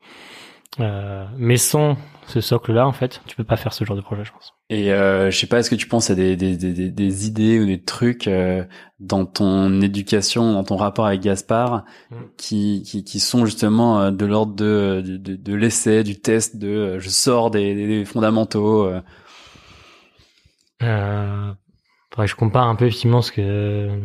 Euh, 0.79 1.25
mais 1.37 1.57
sans 1.57 1.97
ce 2.27 2.41
socle-là, 2.41 2.87
en 2.87 2.93
fait, 2.93 3.23
tu 3.27 3.37
peux 3.37 3.45
pas 3.45 3.57
faire 3.57 3.73
ce 3.73 3.85
genre 3.85 3.97
de 3.97 4.03
projet, 4.03 4.25
je 4.25 4.33
pense. 4.33 4.53
Et 4.69 4.93
euh, 4.93 5.31
je 5.31 5.39
sais 5.39 5.47
pas, 5.47 5.61
est-ce 5.61 5.71
que 5.71 5.75
tu 5.77 5.87
penses 5.87 6.11
à 6.11 6.15
des, 6.15 6.37
des, 6.37 6.57
des, 6.57 6.73
des- 6.73 6.91
des 6.91 7.27
idées 7.27 7.61
ou 7.61 7.67
des 7.67 7.81
trucs 7.83 8.27
euh, 8.27 8.65
dans 8.99 9.25
ton 9.25 9.81
éducation, 9.81 10.53
dans 10.53 10.65
ton 10.65 10.77
rapport 10.77 11.07
avec 11.07 11.21
Gaspard, 11.21 11.85
Mm. 12.11 12.17
qui, 12.37 12.83
qui, 12.83 13.05
qui 13.05 13.21
sont 13.21 13.47
justement 13.47 14.01
euh, 14.01 14.11
de 14.11 14.27
l'ordre 14.27 14.55
de, 14.55 15.03
de, 15.07 15.17
de, 15.17 15.37
de 15.37 15.55
l'essai, 15.55 16.03
du 16.03 16.21
test, 16.21 16.57
de 16.57 16.99
je 16.99 17.09
sors 17.09 17.51
des, 17.51 18.05
fondamentaux. 18.05 18.91
faudrait 20.81 22.27
que 22.27 22.27
je 22.27 22.37
compare 22.37 22.67
un 22.69 22.77
peu 22.77 22.87
effectivement 22.87 23.23
ce 23.23 23.33
que 23.33 24.01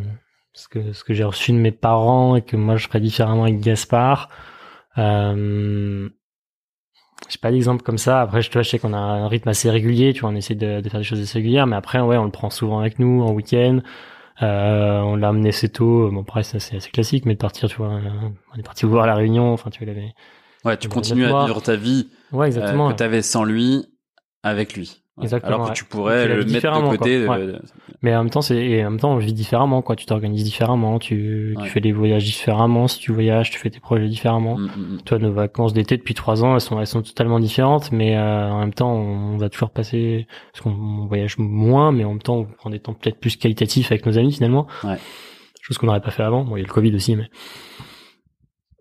ce 0.53 0.67
que 0.67 0.93
ce 0.93 1.03
que 1.03 1.13
j'ai 1.13 1.23
reçu 1.23 1.51
de 1.51 1.57
mes 1.57 1.71
parents 1.71 2.35
et 2.35 2.41
que 2.41 2.55
moi 2.57 2.77
je 2.77 2.87
ferais 2.87 2.99
différemment 3.01 3.43
avec 3.43 3.59
Gaspard. 3.59 4.29
Euh, 4.97 6.09
j'ai 7.29 7.37
pas 7.37 7.51
d'exemple 7.51 7.83
comme 7.83 7.97
ça. 7.97 8.21
Après, 8.21 8.41
je, 8.41 8.49
je 8.51 8.61
sais 8.61 8.79
qu'on 8.79 8.93
a 8.93 8.97
un 8.97 9.27
rythme 9.27 9.49
assez 9.49 9.69
régulier. 9.69 10.13
Tu 10.13 10.21
vois, 10.21 10.29
on 10.29 10.35
essaie 10.35 10.55
de, 10.55 10.81
de 10.81 10.89
faire 10.89 10.99
des 10.99 11.05
choses 11.05 11.21
assez 11.21 11.37
régulières, 11.39 11.67
mais 11.67 11.75
après, 11.75 11.99
ouais, 11.99 12.17
on 12.17 12.25
le 12.25 12.31
prend 12.31 12.49
souvent 12.49 12.79
avec 12.79 12.99
nous 12.99 13.21
en 13.21 13.31
week-end. 13.31 13.79
Euh, 14.41 14.99
on 15.01 15.15
l'a 15.15 15.29
amené 15.29 15.49
assez 15.49 15.69
tôt. 15.69 16.09
Bon, 16.11 16.21
après, 16.21 16.43
ça 16.43 16.59
c'est 16.59 16.77
assez 16.77 16.89
classique, 16.89 17.25
mais 17.25 17.33
de 17.33 17.39
partir, 17.39 17.69
tu 17.69 17.77
vois, 17.77 17.93
euh, 17.93 18.29
on 18.53 18.59
est 18.59 18.63
parti 18.63 18.85
voir 18.87 19.05
la 19.05 19.15
réunion. 19.15 19.53
Enfin, 19.53 19.69
tu 19.69 19.83
vois, 19.83 19.91
il 19.93 19.97
avait... 19.97 20.13
Ouais, 20.63 20.77
tu 20.77 20.89
continues 20.89 21.25
à 21.25 21.45
vivre 21.45 21.61
ta 21.61 21.75
vie 21.75 22.09
Ouais, 22.31 22.45
euh, 22.45 22.47
exactement. 22.47 22.91
que 22.91 22.97
tu 22.97 23.03
avais 23.03 23.21
sans 23.21 23.43
lui, 23.43 23.85
avec 24.43 24.75
lui. 24.75 25.00
Exactement, 25.21 25.55
Alors 25.55 25.65
que 25.65 25.69
ouais. 25.71 25.75
tu 25.75 25.85
pourrais 25.85 26.23
Tu 26.23 26.29
le 26.29 26.35
mettre 26.35 26.47
de 26.47 26.53
différemment, 26.53 26.89
côté. 26.91 27.25
quoi. 27.25 27.37
de- 27.37 27.41
Ouais. 27.43 27.47
de- 27.53 27.61
Mais 28.01 28.15
en 28.15 28.19
même 28.23 28.29
temps, 28.29 28.41
c'est 28.41 28.55
et 28.57 28.83
en 28.85 28.91
même 28.91 28.99
temps, 28.99 29.11
on 29.13 29.17
vit 29.17 29.33
différemment, 29.33 29.81
quoi. 29.81 29.95
Tu 29.95 30.05
t'organises 30.05 30.43
différemment, 30.43 30.99
tu, 30.99 31.53
Ouais. 31.57 31.63
tu 31.63 31.69
fais 31.69 31.81
des 31.81 31.91
voyages 31.91 32.23
différemment. 32.23 32.87
Si 32.87 32.97
tu 32.99 33.11
voyages, 33.11 33.51
tu 33.51 33.59
fais 33.59 33.69
tes 33.69 33.79
projets 33.81 34.07
différemment. 34.07 34.57
Mm, 34.57 34.63
mm, 34.65 34.93
mm. 34.95 35.01
Toi, 35.03 35.19
nos 35.19 35.33
vacances 35.33 35.73
d'été 35.73 35.97
depuis 35.97 36.13
trois 36.13 36.43
ans, 36.43 36.55
elles 36.55 36.61
sont, 36.61 36.79
elles 36.79 36.87
sont 36.87 37.01
totalement 37.01 37.39
différentes, 37.39 37.91
mais 37.91 38.15
euh, 38.17 38.49
en 38.49 38.59
même 38.61 38.73
temps, 38.73 38.93
on, 38.93 39.37
va 39.37 39.49
toujours 39.49 39.69
passer, 39.71 40.27
parce 40.53 40.63
qu'on 40.63 40.71
on 40.71 41.05
voyage 41.07 41.37
moins, 41.37 41.91
mais 41.91 42.05
en 42.05 42.09
même 42.11 42.21
temps, 42.21 42.37
on 42.37 42.45
prend 42.45 42.69
des 42.69 42.79
temps 42.79 42.93
peut-être 42.93 43.19
plus 43.19 43.35
qualitatifs 43.35 43.91
avec 43.91 44.05
nos 44.05 44.17
amis 44.17 44.31
finalement. 44.33 44.65
Ouais. 44.83 44.97
Chose 45.61 45.77
qu'on 45.77 45.85
n'aurait 45.87 46.01
pas 46.01 46.11
fait 46.11 46.23
avant. 46.23 46.43
Bon, 46.45 46.55
il 46.55 46.61
y 46.61 46.63
a 46.63 46.67
le 46.67 46.73
Covid 46.73 46.95
aussi, 46.95 47.15
mais. 47.15 47.29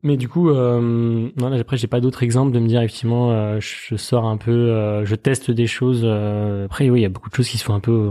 Mais 0.02 0.16
du 0.16 0.28
coup, 0.28 0.48
euh, 0.48 1.28
voilà, 1.36 1.56
après, 1.58 1.76
j'ai 1.76 1.86
pas 1.86 2.00
d'autres 2.00 2.22
exemples 2.22 2.52
de 2.52 2.58
me 2.58 2.66
dire 2.66 2.80
effectivement, 2.80 3.32
euh, 3.32 3.58
je 3.60 3.96
sors 3.96 4.24
un 4.24 4.38
peu, 4.38 4.50
euh, 4.50 5.04
je 5.04 5.14
teste 5.14 5.50
des 5.50 5.66
choses. 5.66 6.00
euh, 6.04 6.64
après, 6.64 6.88
oui, 6.88 7.00
il 7.00 7.02
y 7.02 7.06
a 7.06 7.10
beaucoup 7.10 7.28
de 7.28 7.34
choses 7.34 7.48
qui 7.48 7.58
se 7.58 7.64
font 7.64 7.74
un 7.74 7.80
peu 7.80 8.10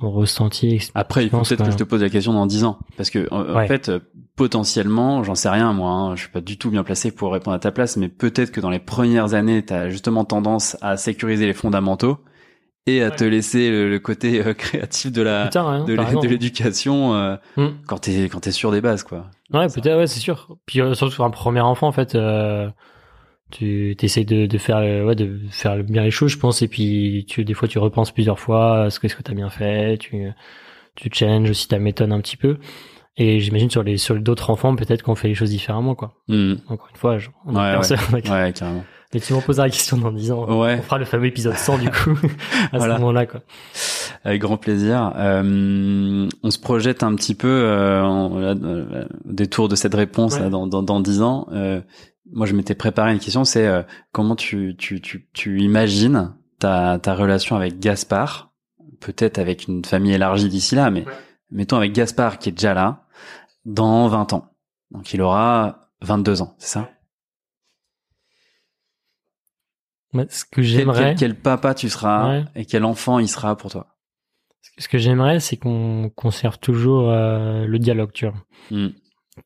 au, 0.00 0.10
ressenti. 0.10 0.90
Après, 0.94 1.24
il 1.24 1.28
faut 1.30 1.42
peut-être 1.42 1.64
que 1.66 1.70
je 1.70 1.76
te 1.76 1.84
pose 1.84 2.00
la 2.00 2.08
question 2.08 2.32
dans 2.32 2.46
10 2.46 2.64
ans. 2.64 2.78
Parce 2.96 3.10
que, 3.10 3.28
en, 3.30 3.54
Ouais. 3.54 3.66
fait, 3.66 3.90
euh, 3.90 3.98
potentiellement, 4.34 5.22
j'en 5.22 5.34
sais 5.34 5.50
rien, 5.50 5.74
moi, 5.74 5.90
hein, 5.90 6.16
je 6.16 6.22
suis 6.22 6.30
pas 6.30 6.40
du 6.40 6.56
tout 6.56 6.70
bien 6.70 6.82
placé 6.84 7.10
pour 7.10 7.32
répondre 7.32 7.54
à 7.54 7.58
ta 7.58 7.70
place, 7.70 7.98
mais 7.98 8.08
peut-être 8.08 8.50
que 8.50 8.60
dans 8.62 8.70
les 8.70 8.78
premières 8.78 9.34
années, 9.34 9.62
tu 9.62 9.74
as 9.74 9.90
justement 9.90 10.24
tendance 10.24 10.78
à 10.80 10.96
sécuriser 10.96 11.44
les 11.46 11.52
fondamentaux 11.52 12.16
et 12.86 13.02
à 13.02 13.08
Ouais. 13.10 13.16
te 13.16 13.24
laisser 13.24 13.70
le, 13.70 13.88
le 13.90 13.98
côté 13.98 14.44
euh, 14.44 14.54
créatif 14.54 15.12
de 15.12 15.22
la 15.22 15.50
hein, 15.54 15.84
de 15.84 16.26
l'éducation 16.28 17.14
euh, 17.14 17.36
Hmm. 17.56 17.68
quand 17.86 17.98
t'es 17.98 18.24
quand 18.28 18.40
t'es 18.40 18.52
sûr 18.52 18.70
des 18.72 18.80
bases, 18.80 19.02
quoi. 19.02 19.26
Ouais, 19.52 19.66
peut-être, 19.66 19.96
ouais, 19.98 20.06
c'est 20.06 20.20
sûr. 20.20 20.56
Puis 20.66 20.80
euh, 20.80 20.94
surtout 20.94 21.16
pour 21.16 21.24
un 21.24 21.30
premier 21.30 21.60
enfant, 21.60 21.88
en 21.88 21.92
fait, 21.92 22.14
euh, 22.14 22.68
tu 23.50 23.96
essayes 24.00 24.24
de, 24.24 24.46
de 24.46 24.58
faire, 24.58 24.78
euh, 24.78 25.04
ouais, 25.04 25.14
de 25.16 25.40
faire 25.50 25.82
bien 25.82 26.04
les 26.04 26.10
choses, 26.12 26.30
je 26.32 26.38
pense. 26.38 26.62
Et 26.62 26.68
puis, 26.68 27.26
tu, 27.28 27.44
des 27.44 27.54
fois, 27.54 27.66
tu 27.66 27.78
repenses 27.78 28.12
plusieurs 28.12 28.38
fois 28.38 28.84
à 28.84 28.90
ce 28.90 29.00
que 29.00 29.08
ce 29.08 29.16
que 29.16 29.22
t'as 29.22 29.34
bien 29.34 29.50
fait. 29.50 29.98
Tu, 29.98 30.30
tu 30.94 31.10
changes 31.12 31.50
aussi 31.50 31.66
ta 31.68 31.78
méthode 31.80 32.12
un 32.12 32.20
petit 32.20 32.36
peu. 32.36 32.58
Et 33.16 33.40
j'imagine 33.40 33.68
sur 33.68 33.82
les 33.82 33.96
sur 33.96 34.14
d'autres 34.20 34.50
enfants, 34.50 34.74
peut-être 34.76 35.02
qu'on 35.02 35.16
fait 35.16 35.28
les 35.28 35.34
choses 35.34 35.50
différemment, 35.50 35.94
quoi. 35.96 36.14
Hmm. 36.28 36.54
Encore 36.68 36.88
une 36.90 36.96
fois, 36.96 37.18
je, 37.18 37.28
on 37.44 37.56
Ouais, 37.56 37.68
est 37.68 37.72
personne. 37.72 37.98
Ouais, 38.14 38.52
carrément. 38.52 38.84
Mais 39.12 39.18
tu 39.20 39.32
m'en 39.32 39.40
poseras 39.40 39.64
la 39.64 39.70
question 39.70 39.96
dans 39.96 40.12
10 40.12 40.30
ans. 40.30 40.60
Ouais. 40.60 40.76
On 40.78 40.82
fera 40.82 40.98
le 40.98 41.04
fameux 41.04 41.26
épisode 41.26 41.54
100 41.56 41.78
du 41.78 41.90
coup 41.90 42.10
à 42.72 42.78
Voilà. 42.78 42.94
ce 42.96 43.00
moment-là, 43.00 43.26
quoi. 43.26 43.40
Avec 44.24 44.40
grand 44.40 44.56
plaisir. 44.56 45.12
Euh, 45.16 46.28
on 46.42 46.50
se 46.50 46.58
projette 46.60 47.02
un 47.02 47.14
petit 47.16 47.34
peu 47.34 47.48
euh, 47.48 48.02
en- 48.04 48.38
là, 48.38 48.54
euh, 48.62 49.04
au 49.28 49.32
détour 49.32 49.68
de 49.68 49.74
cette 49.74 49.94
réponse 49.94 50.34
Ouais. 50.34 50.40
là, 50.42 50.48
dans, 50.50 50.66
dans, 50.68 50.82
dans 50.84 51.00
10 51.00 51.22
ans. 51.22 51.48
Euh, 51.52 51.80
moi, 52.32 52.46
je 52.46 52.54
m'étais 52.54 52.76
préparé 52.76 53.12
une 53.12 53.18
question, 53.18 53.44
c'est 53.44 53.66
euh, 53.66 53.82
comment 54.12 54.36
tu, 54.36 54.76
tu, 54.78 55.00
tu, 55.00 55.28
tu 55.32 55.60
imagines 55.60 56.32
ta, 56.60 56.98
ta 57.00 57.14
relation 57.16 57.56
avec 57.56 57.80
Gaspard, 57.80 58.52
peut-être 59.00 59.38
avec 59.38 59.66
une 59.66 59.84
famille 59.84 60.12
élargie 60.12 60.48
d'ici 60.48 60.76
là, 60.76 60.90
mais 60.90 61.00
Ouais. 61.00 61.12
mettons 61.50 61.78
avec 61.78 61.92
Gaspard 61.92 62.38
qui 62.38 62.50
est 62.50 62.52
déjà 62.52 62.74
là, 62.74 63.06
dans 63.64 64.06
20 64.06 64.32
ans. 64.34 64.44
Donc 64.92 65.12
il 65.14 65.20
aura 65.22 65.88
22 66.02 66.42
ans, 66.42 66.54
c'est 66.58 66.68
ça? 66.74 66.88
Ce 70.28 70.44
que 70.44 70.62
j'aimerais, 70.62 71.14
quel, 71.16 71.30
quel 71.32 71.34
papa 71.36 71.74
tu 71.74 71.88
seras 71.88 72.28
Ouais. 72.28 72.44
et 72.56 72.64
quel 72.64 72.84
enfant 72.84 73.18
il 73.18 73.28
sera 73.28 73.56
pour 73.56 73.70
toi 73.70 73.86
ce 74.78 74.88
que 74.88 74.96
j'aimerais, 74.98 75.40
c'est 75.40 75.56
qu'on 75.58 76.10
conserve 76.14 76.58
toujours 76.58 77.10
euh, 77.10 77.66
le 77.66 77.78
dialogue, 77.78 78.12
tu 78.12 78.24
vois. 78.26 78.34
Hmm. 78.70 78.88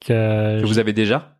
Que, 0.00 0.60
Que 0.60 0.66
vous 0.66 0.78
avez 0.78 0.92
déjà 0.92 1.38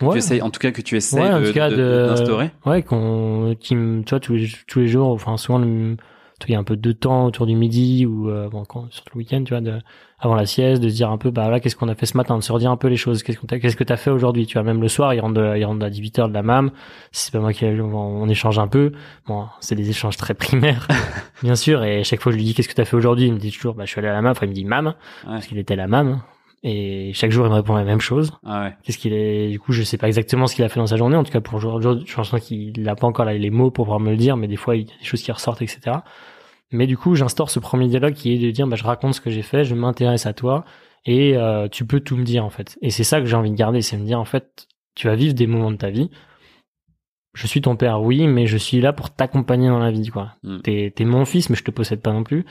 Ouais. 0.00 0.12
tu 0.12 0.18
essayes, 0.18 0.40
En 0.42 0.50
tout 0.50 0.58
cas 0.60 0.70
que 0.72 0.80
tu 0.80 0.96
essayes 0.96 1.20
Ouais, 1.22 1.32
en 1.32 1.40
de- 1.40 1.46
de- 1.70 1.76
de- 1.76 2.06
d'instaurer 2.08 2.50
Ouais, 2.64 2.82
qu'on, 2.82 3.54
qui 3.60 3.74
vois, 3.74 4.20
tous 4.20 4.34
les, 4.34 4.48
tous 4.66 4.78
les 4.80 4.88
jours, 4.88 5.08
enfin, 5.08 5.36
souvent, 5.36 5.58
le, 5.58 5.96
il 6.48 6.52
y 6.52 6.54
a 6.54 6.58
un 6.58 6.64
peu 6.64 6.76
de 6.76 6.92
temps 6.92 7.24
autour 7.26 7.46
du 7.46 7.56
midi 7.56 8.04
ou, 8.06 8.28
euh, 8.30 8.48
bon, 8.50 8.64
quand, 8.64 8.92
surtout 8.92 9.12
le 9.14 9.18
week-end, 9.20 9.42
tu 9.44 9.54
vois, 9.54 9.60
de, 9.62 9.78
avant 10.18 10.34
la 10.34 10.44
sieste, 10.46 10.82
de 10.82 10.88
se 10.88 10.94
dire 10.94 11.10
un 11.10 11.16
peu, 11.18 11.30
bah 11.30 11.48
là, 11.48 11.60
qu'est-ce 11.60 11.76
qu'on 11.76 11.88
a 11.88 11.94
fait 11.94 12.04
ce 12.06 12.16
matin, 12.16 12.36
de 12.36 12.42
se 12.42 12.52
redire 12.52 12.70
un 12.70 12.76
peu 12.76 12.88
les 12.88 12.96
choses, 12.98 13.22
qu'est-ce 13.22 13.38
qu'on 13.38 13.46
qu'est-ce 13.46 13.76
que 13.76 13.84
t'as 13.84 13.96
fait 13.96 14.10
aujourd'hui, 14.10 14.46
tu 14.46 14.54
vois, 14.54 14.62
même 14.62 14.80
le 14.82 14.88
soir, 14.88 15.14
il 15.14 15.20
rentre, 15.20 15.34
de- 15.34 15.56
il 15.56 15.64
rentre 15.64 15.84
à 15.84 15.88
18h 15.90 16.28
de 16.28 16.34
la 16.34 16.42
MAM, 16.42 16.70
si 17.10 17.24
c'est 17.24 17.32
pas 17.32 17.40
moi 17.40 17.52
qui, 17.54 17.64
on, 17.64 17.94
on 17.94 18.28
échange 18.28 18.58
un 18.58 18.68
peu, 18.68 18.92
bon, 19.26 19.46
c'est 19.60 19.74
des 19.76 19.88
échanges 19.88 20.16
très 20.18 20.34
primaires, 20.34 20.86
bien 21.42 21.54
sûr, 21.56 21.82
et 21.84 22.04
chaque 22.04 22.20
fois, 22.20 22.32
je 22.32 22.36
lui 22.36 22.44
dis, 22.44 22.52
qu'est-ce 22.54 22.68
que 22.68 22.74
t'as 22.74 22.84
fait 22.84 22.96
aujourd'hui, 22.96 23.26
il 23.28 23.32
me 23.32 23.38
dit 23.38 23.50
toujours, 23.50 23.74
bah, 23.74 23.84
je 23.86 23.90
suis 23.90 23.98
allé 23.98 24.08
à 24.08 24.12
la 24.12 24.20
MAM, 24.22 24.32
enfin, 24.32 24.44
il 24.46 24.50
me 24.50 24.54
dit 24.54 24.64
MAM, 24.64 24.86
Ouais. 24.86 24.92
parce 25.24 25.46
qu'il 25.46 25.58
était 25.58 25.74
à 25.74 25.78
la 25.78 25.86
MAM, 25.88 26.20
et 26.62 27.12
chaque 27.12 27.30
jour, 27.30 27.46
il 27.46 27.50
me 27.50 27.54
répond 27.54 27.74
la 27.74 27.84
même 27.84 28.00
chose. 28.00 28.32
Ah 28.44 28.64
ouais. 28.64 28.76
Qu'est-ce 28.82 28.98
qu'il 28.98 29.12
est 29.12 29.48
Du 29.48 29.60
coup, 29.60 29.72
je 29.72 29.82
sais 29.82 29.98
pas 29.98 30.06
exactement 30.06 30.46
ce 30.46 30.54
qu'il 30.54 30.64
a 30.64 30.68
fait 30.68 30.80
dans 30.80 30.86
sa 30.86 30.96
journée. 30.96 31.16
En 31.16 31.22
tout 31.22 31.32
cas, 31.32 31.40
pour 31.40 31.54
aujourd'hui, 31.54 32.04
je 32.06 32.14
pense 32.14 32.34
qu'il 32.40 32.82
n'a 32.82 32.96
pas 32.96 33.06
encore 33.06 33.24
là, 33.24 33.34
les 33.34 33.50
mots 33.50 33.70
pour 33.70 33.84
pouvoir 33.84 34.00
me 34.00 34.10
le 34.10 34.16
dire, 34.16 34.36
mais 34.36 34.48
des 34.48 34.56
fois, 34.56 34.76
il 34.76 34.88
y 34.88 34.92
a 34.92 34.98
des 34.98 35.04
choses 35.04 35.22
qui 35.22 35.30
ressortent, 35.30 35.62
etc. 35.62 35.98
Mais 36.72 36.86
du 36.86 36.96
coup, 36.96 37.14
j'instaure 37.14 37.50
ce 37.50 37.58
premier 37.58 37.88
dialogue 37.88 38.14
qui 38.14 38.34
est 38.34 38.38
de 38.38 38.50
dire, 38.50 38.66
bah, 38.66 38.76
je 38.76 38.84
raconte 38.84 39.14
ce 39.14 39.20
que 39.20 39.30
j'ai 39.30 39.42
fait, 39.42 39.64
je 39.64 39.74
m'intéresse 39.74 40.26
à 40.26 40.32
toi, 40.32 40.64
et 41.04 41.36
euh, 41.36 41.68
tu 41.68 41.86
peux 41.86 42.00
tout 42.00 42.16
me 42.16 42.24
dire 42.24 42.44
en 42.44 42.50
fait. 42.50 42.76
Et 42.82 42.90
c'est 42.90 43.04
ça 43.04 43.20
que 43.20 43.26
j'ai 43.26 43.36
envie 43.36 43.50
de 43.52 43.56
garder, 43.56 43.82
c'est 43.82 43.96
me 43.96 44.04
dire 44.04 44.18
en 44.18 44.24
fait, 44.24 44.66
tu 44.96 45.06
vas 45.06 45.14
vivre 45.14 45.34
des 45.34 45.46
moments 45.46 45.70
de 45.70 45.76
ta 45.76 45.90
vie. 45.90 46.10
Je 47.34 47.46
suis 47.46 47.60
ton 47.60 47.76
père, 47.76 48.02
oui, 48.02 48.26
mais 48.26 48.46
je 48.46 48.56
suis 48.56 48.80
là 48.80 48.92
pour 48.92 49.10
t'accompagner 49.10 49.68
dans 49.68 49.78
la 49.78 49.90
vie, 49.90 50.08
quoi. 50.08 50.32
Mm. 50.42 50.60
T'es, 50.62 50.92
t'es 50.96 51.04
mon 51.04 51.24
fils, 51.24 51.50
mais 51.50 51.56
je 51.56 51.62
te 51.62 51.70
possède 51.70 52.00
pas 52.00 52.12
non 52.12 52.24
plus. 52.24 52.44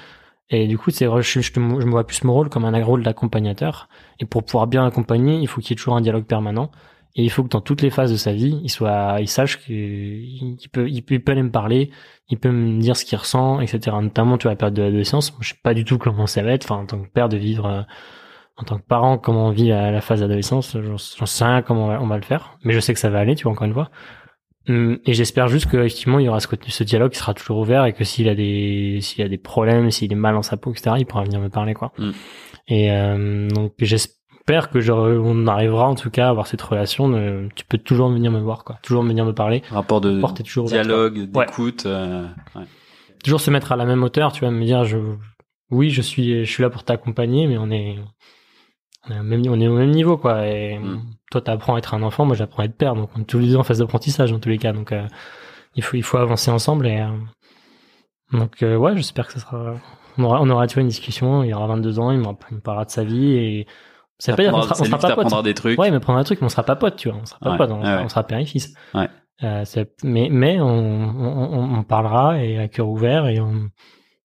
Et 0.50 0.68
du 0.68 0.78
coup, 0.78 0.92
c'est, 0.92 1.06
je, 1.06 1.22
je, 1.22 1.42
je 1.42 1.60
me 1.60 1.90
vois 1.90 2.06
plus 2.06 2.24
mon 2.24 2.34
rôle 2.34 2.50
comme 2.50 2.66
un 2.66 2.84
rôle 2.84 3.04
d'accompagnateur. 3.04 3.90
Et 4.20 4.26
pour 4.26 4.44
pouvoir 4.44 4.68
bien 4.68 4.86
accompagner, 4.86 5.40
il 5.40 5.48
faut 5.48 5.62
qu'il 5.62 5.72
y 5.72 5.74
ait 5.74 5.78
toujours 5.78 5.96
un 5.96 6.02
dialogue 6.02 6.26
permanent. 6.26 6.72
Et 7.16 7.24
il 7.24 7.30
faut 7.30 7.44
que 7.44 7.50
dans 7.50 7.62
toutes 7.62 7.82
les 7.82 7.90
phases 7.90 8.12
de 8.12 8.18
sa 8.18 8.34
vie, 8.34 8.60
il 8.64 8.70
soit, 8.70 9.22
il 9.22 9.28
sache 9.30 9.64
qu'il 9.64 9.74
il 9.76 10.70
peut, 10.72 10.90
il 10.90 11.02
peut, 11.02 11.14
il 11.14 11.24
peut 11.24 11.32
aller 11.32 11.44
me 11.44 11.52
parler, 11.52 11.90
il 12.30 12.38
peut 12.38 12.52
me 12.52 12.80
dire 12.80 12.98
ce 12.98 13.06
qu'il 13.06 13.18
ressent, 13.18 13.62
etc. 13.62 13.96
Notamment, 14.02 14.38
tu 14.38 14.44
vois, 14.44 14.52
la 14.52 14.58
période 14.58 14.74
de 14.76 14.82
l'adolescence. 14.82 15.34
Je 15.40 15.50
sais 15.50 15.60
pas 15.64 15.74
du 15.74 15.86
tout 15.86 15.98
comment 15.98 16.28
ça 16.28 16.44
va 16.44 16.52
être. 16.52 16.66
Enfin, 16.66 16.82
en 16.82 16.86
tant 16.86 17.02
que 17.02 17.08
père, 17.08 17.30
de 17.30 17.38
vivre, 17.38 17.66
euh, 17.68 17.82
en 18.58 18.64
tant 18.66 18.78
que 18.78 18.84
parent, 18.84 19.18
comment 19.18 19.48
on 19.48 19.52
vit 19.52 19.70
la, 19.70 19.92
la 19.92 20.02
phase 20.02 20.20
d'adolescence. 20.20 20.78
J'en 20.78 21.26
sais 21.26 21.46
rien 21.46 21.62
comment 21.62 21.86
on 21.86 21.88
va, 21.88 22.02
on 22.02 22.08
va 22.08 22.18
le 22.18 22.24
faire. 22.24 22.58
Mais 22.64 22.74
je 22.74 22.80
sais 22.82 22.94
que 22.94 23.00
ça 23.00 23.10
va 23.10 23.20
aller, 23.20 23.36
tu 23.36 23.44
vois, 23.44 23.54
encore 23.54 23.68
une 23.68 23.74
fois. 23.74 23.90
Hum, 24.67 24.97
Et 25.06 25.13
j'espère 25.13 25.47
juste 25.47 25.69
qu'effectivement, 25.69 26.19
il 26.19 26.25
y 26.25 26.30
aura 26.30 26.39
ce, 26.39 26.84
dialogue 26.84 27.12
qui 27.12 27.19
sera 27.19 27.34
toujours 27.34 27.58
ouvert 27.60 27.86
et 27.86 27.93
que 27.93 28.04
s'il 28.04 28.28
a 28.30 28.36
des, 28.36 28.99
s'il 29.01 29.23
a 29.23 29.28
des 29.30 29.38
problèmes, 29.38 29.91
s'il 29.91 30.12
est 30.12 30.15
mal 30.15 30.34
dans 30.34 30.41
sa 30.41 30.58
peau, 30.58 30.71
etc., 30.71 30.95
il 30.97 31.06
pourra 31.06 31.23
venir 31.23 31.39
me 31.39 31.49
parler, 31.49 31.73
quoi. 31.73 31.91
Mm. 31.97 32.12
Et 32.67 32.91
euh, 32.91 33.47
donc, 33.49 33.73
j'espère 33.78 34.69
que 34.71 34.80
on 34.89 35.47
arrivera 35.47 35.88
en 35.88 35.95
tout 35.95 36.10
cas 36.10 36.28
à 36.28 36.30
avoir 36.30 36.47
cette 36.47 36.62
relation. 36.62 37.10
De, 37.10 37.47
tu 37.56 37.65
peux 37.65 37.78
toujours 37.78 38.10
venir 38.10 38.32
me 38.32 38.39
voir, 38.39 38.63
quoi. 38.63 38.78
Toujours 38.82 39.04
venir 39.04 39.25
me 39.25 39.34
parler. 39.34 39.62
Rapport 39.69 40.01
de 40.01 40.19
toujours 40.43 40.65
dialogue, 40.65 41.30
Ouais. 41.34 41.45
d'écoute. 41.45 41.86
euh, 41.86 42.25
ouais. 42.56 42.63
toujours 43.23 43.41
se 43.41 43.51
mettre 43.51 43.71
à 43.71 43.75
la 43.75 43.86
même 43.86 44.01
hauteur, 44.04 44.32
tu 44.32 44.45
vas 44.45 44.51
me 44.51 44.63
dire, 44.65 44.84
je, 44.84 44.97
oui, 45.71 45.89
je 45.91 46.01
suis, 46.01 46.45
je 46.45 46.51
suis 46.51 46.63
là 46.63 46.69
pour 46.69 46.84
t'accompagner, 46.84 47.47
mais 47.47 47.58
on 47.58 47.69
est, 47.71 47.97
on 49.10 49.13
est, 49.13 49.20
au 49.20 49.24
même, 49.24 49.44
on 49.48 49.60
est 49.60 49.68
au 49.68 49.76
même 49.76 49.91
niveau, 49.91 50.18
quoi. 50.18 50.48
Et 50.48 50.78
Mm. 50.80 51.02
toi, 51.32 51.41
t'apprends 51.41 51.76
à 51.76 51.78
être 51.80 51.94
un 51.94 52.04
enfant, 52.04 52.26
moi, 52.26 52.36
j'apprends 52.36 52.63
à 52.63 52.65
être 52.65 52.78
père, 52.78 52.96
donc 52.96 53.10
on 53.15 53.22
est 53.22 53.26
tous 53.26 53.39
les 53.39 53.48
deux 53.48 53.56
en 53.58 53.63
phase 53.63 53.80
d'apprentissage 53.80 54.32
dans 54.32 54.39
tous 54.39 54.50
les 54.50 54.58
cas. 54.58 54.74
Donc, 54.74 54.91
euh, 54.91 55.06
il 55.76 55.84
faut 55.84 55.98
il 55.98 56.04
faut 56.04 56.18
avancer 56.18 56.50
ensemble 56.52 56.88
et 56.88 57.04
donc 58.32 58.58
ouais 58.62 58.96
j'espère 58.96 59.28
que 59.28 59.34
ça 59.34 59.39
sera 59.39 59.76
on 60.18 60.24
aura 60.24 60.41
on 60.41 60.50
aura 60.50 60.68
tu 60.68 60.76
vois 60.76 60.82
une 60.82 60.88
discussion 60.88 61.44
il 61.44 61.54
aura 61.54 61.68
22 61.68 62.00
ans 62.00 62.12
il 62.12 62.20
me 62.20 62.60
parlera 62.62 62.86
de 62.86 62.91
sa 62.91 63.04
vie 63.04 63.34
et 63.34 63.68
ça 64.18 64.32
veut 64.32 64.38
pas 64.38 64.44
dire 64.44 64.54
qu'on 64.54 64.62
sera, 64.62 64.76
on 64.80 64.86
sera 64.86 64.98
pas 64.98 65.15
potes. 65.15 65.44
des 65.44 65.54
trucs. 65.54 65.78
Ouais, 65.78 65.91
mais 65.91 66.00
prendre 66.00 66.20
un 66.20 66.24
truc, 66.24 66.39
mais 66.39 66.46
on 66.46 66.50
sera 66.50 66.63
pas 66.63 66.78
potes, 66.78 66.96
tu 66.96 67.10
vois. 67.10 67.20
On 67.22 67.26
sera 67.26 67.39
pas 67.39 67.58
potes, 67.58 67.72
on, 67.72 67.82
on, 67.84 68.08
sera 68.08 68.24
père 68.24 68.39
et 68.39 68.46
fils. 68.46 68.74
Ouais. 68.94 69.10
Euh, 69.44 69.65
mais 70.04 70.30
mais 70.32 70.62
on, 70.62 71.84
parlera 71.84 72.41
et 72.41 72.58
à 72.58 72.70
cœur 72.70 72.88
ouvert 72.88 73.28
et 73.28 73.39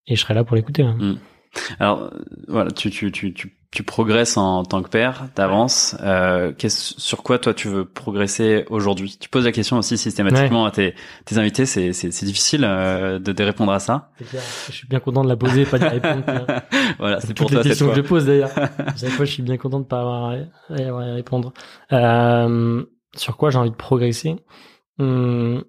et 0.07 0.17
je 0.17 0.21
serai 0.21 0.35
là 0.35 0.45
pour 0.45 0.55
l'écouter. 0.55 0.83
Hein. 0.85 0.97
Mm. 0.99 1.19
Alors 1.81 2.03
euh, 2.03 2.11
voilà, 2.47 2.71
tu 2.71 2.91
tu 2.91 3.11
tu 3.11 3.35
tu 3.35 3.60
tu 3.71 3.85
progresses 3.85 4.37
en 4.37 4.65
tant 4.65 4.83
que 4.83 4.89
père, 4.89 5.29
t'avances. 5.35 5.97
Euh, 6.01 6.53
sur 6.69 7.23
quoi 7.23 7.39
toi 7.39 7.55
tu 7.55 7.69
veux 7.69 7.85
progresser 7.85 8.65
aujourd'hui? 8.69 9.17
Tu 9.21 9.29
poses 9.29 9.45
la 9.45 9.53
question 9.53 9.79
aussi 9.79 9.97
systématiquement 9.97 10.65
à 10.65 10.73
tes, 10.73 10.95
tes 11.25 11.39
invités. 11.39 11.67
C'est 11.67 11.93
c'est 11.93 12.25
difficile 12.25 12.65
euh, 12.65 13.21
de, 13.21 13.31
de 13.31 13.45
répondre 13.45 13.71
à 13.73 13.79
ça. 13.79 14.11
Je 14.21 14.73
suis 14.73 14.89
bien 14.89 14.99
content 14.99 15.23
de 15.23 15.29
la 15.29 15.37
poser, 15.37 15.65
pas 15.67 15.79
de 15.79 15.85
répondre. 15.85 16.25
voilà, 16.99 17.21
c'est 17.21 17.33
pour 17.33 17.49
toi. 17.49 17.63
Les 17.63 17.69
questions 17.69 17.89
que 17.89 17.95
je 17.95 18.01
pose 18.01 18.27
d'ailleurs. 18.27 18.51
Chaque 18.97 19.11
fois, 19.11 19.25
je 19.25 19.33
suis 19.33 19.43
bien 19.43 19.57
content 19.57 19.79
de 19.79 19.85
pas 19.87 20.01
avoir 20.01 20.31
à, 20.31 20.75
avoir 20.75 21.07
à 21.07 21.15
répondre. 21.15 21.53
Euh, 21.93 22.85
sur 23.15 23.37
quoi 23.37 23.51
j'ai 23.51 23.59
envie 23.59 23.71
de 23.71 23.77
progresser? 23.77 24.35
Hum, 24.99 25.63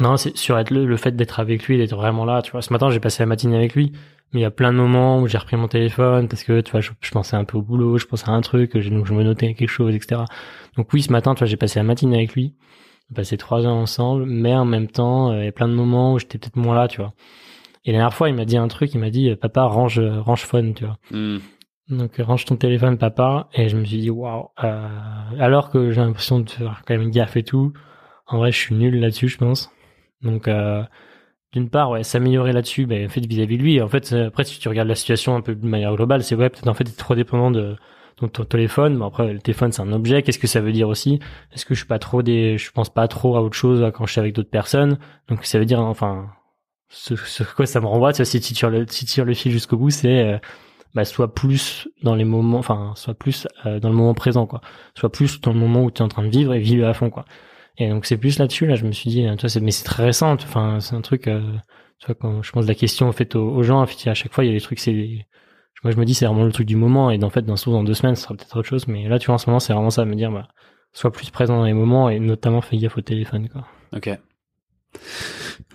Non, 0.00 0.18
c'est 0.18 0.36
sur 0.36 0.58
être 0.58 0.70
le, 0.70 0.84
le 0.84 0.96
fait 0.98 1.16
d'être 1.16 1.40
avec 1.40 1.66
lui, 1.66 1.78
d'être 1.78 1.96
vraiment 1.96 2.26
là. 2.26 2.42
Tu 2.42 2.52
vois, 2.52 2.60
ce 2.60 2.74
matin 2.74 2.90
j'ai 2.90 3.00
passé 3.00 3.22
la 3.22 3.26
matinée 3.26 3.56
avec 3.56 3.74
lui 3.74 3.92
mais 4.32 4.40
il 4.40 4.42
y 4.42 4.46
a 4.46 4.50
plein 4.50 4.72
de 4.72 4.78
moments 4.78 5.20
où 5.20 5.26
j'ai 5.26 5.38
repris 5.38 5.56
mon 5.56 5.68
téléphone 5.68 6.28
parce 6.28 6.44
que 6.44 6.60
tu 6.60 6.72
vois 6.72 6.80
je, 6.80 6.90
pensais 7.10 7.36
un 7.36 7.44
peu 7.44 7.56
au 7.56 7.62
boulot 7.62 7.98
je 7.98 8.06
pensais 8.06 8.28
à 8.28 8.32
un 8.32 8.40
truc 8.40 8.76
donc 8.76 9.06
je 9.06 9.14
me 9.14 9.22
notais 9.22 9.54
quelque 9.54 9.68
chose 9.68 9.94
etc 9.94 10.22
donc 10.76 10.92
oui 10.92 11.02
ce 11.02 11.12
matin 11.12 11.34
tu 11.34 11.40
vois 11.40 11.46
j'ai 11.46 11.56
passé 11.56 11.78
la 11.78 11.84
matinée 11.84 12.16
avec 12.16 12.34
lui. 12.34 12.54
On 13.10 13.14
a 13.14 13.16
passé 13.16 13.38
trois 13.38 13.64
heures 13.64 13.74
ensemble 13.74 14.26
mais 14.26 14.54
en 14.54 14.66
même 14.66 14.88
temps 14.88 15.30
euh, 15.30 15.40
il 15.40 15.44
y 15.46 15.48
a 15.48 15.52
plein 15.52 15.68
de 15.68 15.74
moments 15.74 16.14
où 16.14 16.18
j'étais 16.18 16.38
peut-être 16.38 16.56
moins 16.56 16.74
là 16.74 16.88
tu 16.88 17.00
vois. 17.00 17.14
Et 17.84 17.92
la 17.92 17.98
dernière 17.98 18.14
fois 18.14 18.28
il 18.28 18.34
m'a 18.34 18.44
dit 18.44 18.56
un 18.58 18.68
truc 18.68 18.92
il 18.94 19.00
m'a 19.00 19.10
dit 19.10 19.34
papa 19.36 19.64
range 19.64 19.98
range 19.98 20.44
phone 20.44 20.74
tu 20.74 20.84
vois. 20.84 20.98
Hmm. 21.10 21.38
donc 21.88 22.16
range 22.18 22.44
ton 22.44 22.56
téléphone 22.56 22.98
papa. 22.98 23.48
Et 23.54 23.68
je 23.68 23.76
me 23.76 23.84
suis 23.84 23.98
dit 23.98 24.10
waouh 24.10 24.48
euh, 24.62 24.88
alors 25.38 25.70
que 25.70 25.90
j'ai 25.90 26.00
l'impression 26.02 26.40
de 26.40 26.50
faire 26.50 26.82
quand 26.86 26.96
même 26.96 27.10
gaffe 27.10 27.36
et 27.36 27.44
tout 27.44 27.72
en 28.26 28.36
vrai 28.36 28.52
je 28.52 28.58
suis 28.58 28.74
nul 28.74 29.00
là-dessus 29.00 29.28
je 29.28 29.38
pense. 29.38 29.70
Donc 30.20 30.48
euh, 30.48 30.82
d'une 31.52 31.70
part, 31.70 31.90
ouais, 31.90 32.02
s'améliorer 32.02 32.52
là-dessus, 32.52 32.86
ben, 32.86 33.06
en 33.06 33.08
fait, 33.08 33.24
vis-à-vis 33.24 33.56
de 33.58 33.62
lui. 33.62 33.80
En 33.80 33.88
fait, 33.88 34.12
après, 34.12 34.44
si 34.44 34.58
tu 34.58 34.68
regardes 34.68 34.88
la 34.88 34.94
situation 34.94 35.34
un 35.36 35.40
peu 35.40 35.54
de 35.54 35.66
manière 35.66 35.94
globale, 35.94 36.22
c'est 36.22 36.34
ouais, 36.34 36.50
peut-être 36.50 36.68
en 36.68 36.74
fait, 36.74 36.84
t'es 36.84 36.92
trop 36.92 37.14
dépendant 37.14 37.50
de, 37.50 37.76
ton 38.16 38.44
téléphone. 38.44 38.98
Bon, 38.98 39.06
après, 39.06 39.32
le 39.32 39.38
téléphone, 39.38 39.72
c'est 39.72 39.82
un 39.82 39.92
objet. 39.92 40.22
Qu'est-ce 40.22 40.38
que 40.38 40.46
ça 40.46 40.60
veut 40.60 40.72
dire 40.72 40.88
aussi? 40.88 41.20
Est-ce 41.52 41.64
que 41.64 41.74
je 41.74 41.80
suis 41.80 41.88
pas 41.88 41.98
trop 41.98 42.22
des, 42.22 42.58
je 42.58 42.70
pense 42.70 42.90
pas 42.90 43.08
trop 43.08 43.36
à 43.36 43.42
autre 43.42 43.56
chose 43.56 43.90
quand 43.94 44.06
je 44.06 44.12
suis 44.12 44.20
avec 44.20 44.34
d'autres 44.34 44.50
personnes? 44.50 44.98
Donc, 45.28 45.44
ça 45.44 45.58
veut 45.58 45.64
dire, 45.64 45.80
enfin, 45.80 46.28
ce, 46.88 47.16
ce 47.16 47.44
quoi 47.44 47.66
ça 47.66 47.80
me 47.80 47.86
renvoie, 47.86 48.12
si 48.12 48.40
tu 48.40 48.52
tires 48.54 48.70
le, 48.70 48.86
si 48.88 49.06
tu 49.06 49.12
tires 49.12 49.24
le 49.24 49.34
fil 49.34 49.52
jusqu'au 49.52 49.76
bout, 49.76 49.90
c'est 49.90 50.34
euh, 50.34 50.38
bah, 50.94 51.04
soit 51.04 51.34
plus 51.34 51.88
dans 52.02 52.14
les 52.14 52.24
moments, 52.24 52.58
enfin, 52.58 52.92
soit 52.96 53.14
plus 53.14 53.46
euh, 53.66 53.78
dans 53.80 53.88
le 53.88 53.94
moment 53.94 54.14
présent, 54.14 54.46
quoi. 54.46 54.60
Soit 54.94 55.12
plus 55.12 55.40
dans 55.40 55.52
le 55.52 55.58
moment 55.58 55.84
où 55.84 55.90
tu 55.90 56.02
es 56.02 56.04
en 56.04 56.08
train 56.08 56.24
de 56.24 56.30
vivre 56.30 56.54
et 56.54 56.60
vivre 56.60 56.86
à 56.86 56.94
fond, 56.94 57.10
quoi. 57.10 57.24
Et 57.78 57.88
donc 57.88 58.06
c'est 58.06 58.16
plus 58.16 58.38
là-dessus 58.38 58.66
là, 58.66 58.74
je 58.74 58.84
me 58.84 58.92
suis 58.92 59.10
dit, 59.10 59.26
tu 59.38 59.46
vois, 59.46 59.60
mais 59.62 59.70
c'est 59.70 59.84
très 59.84 60.04
récent. 60.04 60.32
Enfin, 60.32 60.80
c'est 60.80 60.94
un 60.94 61.00
truc. 61.00 61.28
Euh, 61.28 61.40
tu 62.00 62.06
vois, 62.06 62.14
quand 62.14 62.42
je 62.42 62.52
pense 62.52 62.66
la 62.66 62.74
question 62.74 63.08
en 63.08 63.12
fait 63.12 63.34
aux, 63.36 63.62
gens, 63.62 63.80
en 63.80 63.86
fait, 63.86 64.08
à 64.10 64.14
chaque 64.14 64.32
fois 64.32 64.44
il 64.44 64.48
y 64.48 64.50
a 64.50 64.54
des 64.54 64.60
trucs, 64.60 64.78
c'est 64.78 65.26
moi 65.84 65.92
je 65.92 65.96
me 65.96 66.04
dis 66.04 66.14
c'est 66.14 66.26
vraiment 66.26 66.44
le 66.44 66.52
truc 66.52 66.66
du 66.66 66.76
moment 66.76 67.10
et 67.10 67.22
en 67.22 67.30
fait 67.30 67.42
dans 67.42 67.54
dans 67.54 67.84
deux 67.84 67.94
semaines 67.94 68.16
ce 68.16 68.24
sera 68.24 68.34
peut-être 68.34 68.56
autre 68.56 68.68
chose 68.68 68.88
mais 68.88 69.08
là 69.08 69.18
tu 69.18 69.26
vois 69.26 69.36
en 69.36 69.38
ce 69.38 69.48
moment 69.48 69.60
c'est 69.60 69.72
vraiment 69.72 69.90
ça 69.90 70.04
me 70.04 70.14
dire 70.14 70.32
bah 70.32 70.48
sois 70.92 71.12
plus 71.12 71.30
présent 71.30 71.58
dans 71.58 71.64
les 71.64 71.72
moments 71.72 72.10
et 72.10 72.18
notamment 72.18 72.60
fais 72.60 72.76
gaffe 72.78 72.98
au 72.98 73.00
téléphone 73.00 73.48
quoi. 73.48 73.66
Ok. 73.92 74.10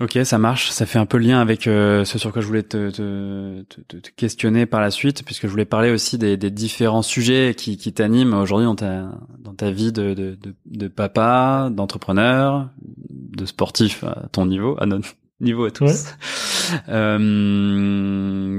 Ok, 0.02 0.18
ça 0.24 0.40
marche. 0.40 0.72
Ça 0.72 0.86
fait 0.86 0.98
un 0.98 1.06
peu 1.06 1.18
lien 1.18 1.40
avec 1.40 1.68
euh, 1.68 2.04
ce 2.04 2.18
sur 2.18 2.32
quoi 2.32 2.42
je 2.42 2.48
voulais 2.48 2.64
te, 2.64 2.90
te, 2.90 3.62
te, 3.62 3.98
te, 3.98 4.10
questionner 4.16 4.66
par 4.66 4.82
la 4.82 4.90
suite, 4.90 5.24
puisque 5.24 5.44
je 5.44 5.52
voulais 5.52 5.66
parler 5.66 5.92
aussi 5.92 6.18
des, 6.18 6.36
des 6.36 6.50
différents 6.50 7.04
sujets 7.04 7.54
qui, 7.56 7.78
qui 7.78 7.94
t'animent 7.94 8.34
aujourd'hui 8.34 8.66
dans 8.66 8.76
ta, 8.76 9.12
dans 9.40 9.54
ta 9.54 9.70
vie 9.70 9.92
de, 9.92 10.16
de, 10.16 10.36
de, 10.36 10.56
de 10.66 10.88
papa, 10.88 11.70
d'entrepreneur, 11.72 12.70
de 12.80 13.46
sportif 13.46 14.04
à 14.04 14.28
ton 14.32 14.48
niveau, 14.48 14.76
à 14.80 14.88
notre 14.88 15.10
niveau 15.40 15.66
à 15.66 15.72
tous, 15.72 16.06
euh, 16.90 17.18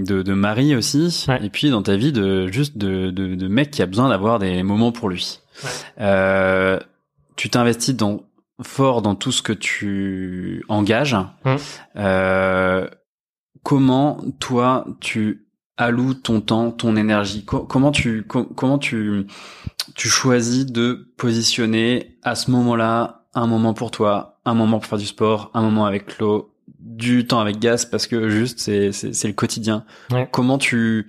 de, 0.04 0.22
de 0.22 0.32
mari 0.34 0.76
aussi, 0.76 1.26
et 1.42 1.50
puis 1.50 1.70
dans 1.70 1.82
ta 1.82 1.96
vie 1.96 2.12
de 2.12 2.46
juste 2.48 2.78
de, 2.78 3.10
de, 3.10 3.34
de 3.34 3.48
mec 3.48 3.70
qui 3.70 3.82
a 3.82 3.86
besoin 3.86 4.08
d'avoir 4.08 4.38
des 4.38 4.62
moments 4.62 4.92
pour 4.92 5.08
lui. 5.08 5.40
Euh, 6.00 6.78
tu 7.36 7.50
t'investis 7.50 7.96
dans 7.96 8.22
fort 8.62 9.02
dans 9.02 9.14
tout 9.14 9.32
ce 9.32 9.42
que 9.42 9.52
tu 9.52 10.64
engages. 10.68 11.16
Hum. 11.44 11.56
Euh, 11.96 12.88
comment 13.62 14.20
toi 14.38 14.86
tu 15.00 15.46
alloues 15.76 16.14
ton 16.14 16.40
temps, 16.40 16.70
ton 16.70 16.96
énergie? 16.96 17.44
Comment 17.44 17.90
tu 17.90 18.24
comment 18.24 18.78
tu 18.78 19.26
tu 19.94 20.08
choisis 20.08 20.66
de 20.66 21.12
positionner 21.16 22.18
à 22.22 22.34
ce 22.34 22.50
moment-là 22.50 23.26
un 23.34 23.46
moment 23.46 23.74
pour 23.74 23.90
toi, 23.90 24.40
un 24.44 24.54
moment 24.54 24.78
pour 24.78 24.86
faire 24.86 24.98
du 24.98 25.06
sport, 25.06 25.50
un 25.54 25.62
moment 25.62 25.86
avec 25.86 26.10
Flo, 26.10 26.54
du 26.78 27.26
temps 27.26 27.40
avec 27.40 27.58
Gas 27.58 27.86
parce 27.90 28.06
que 28.06 28.28
juste 28.28 28.60
c'est 28.60 28.92
c'est 28.92 29.28
le 29.28 29.34
quotidien. 29.34 29.84
Comment 30.30 30.58
tu 30.58 31.08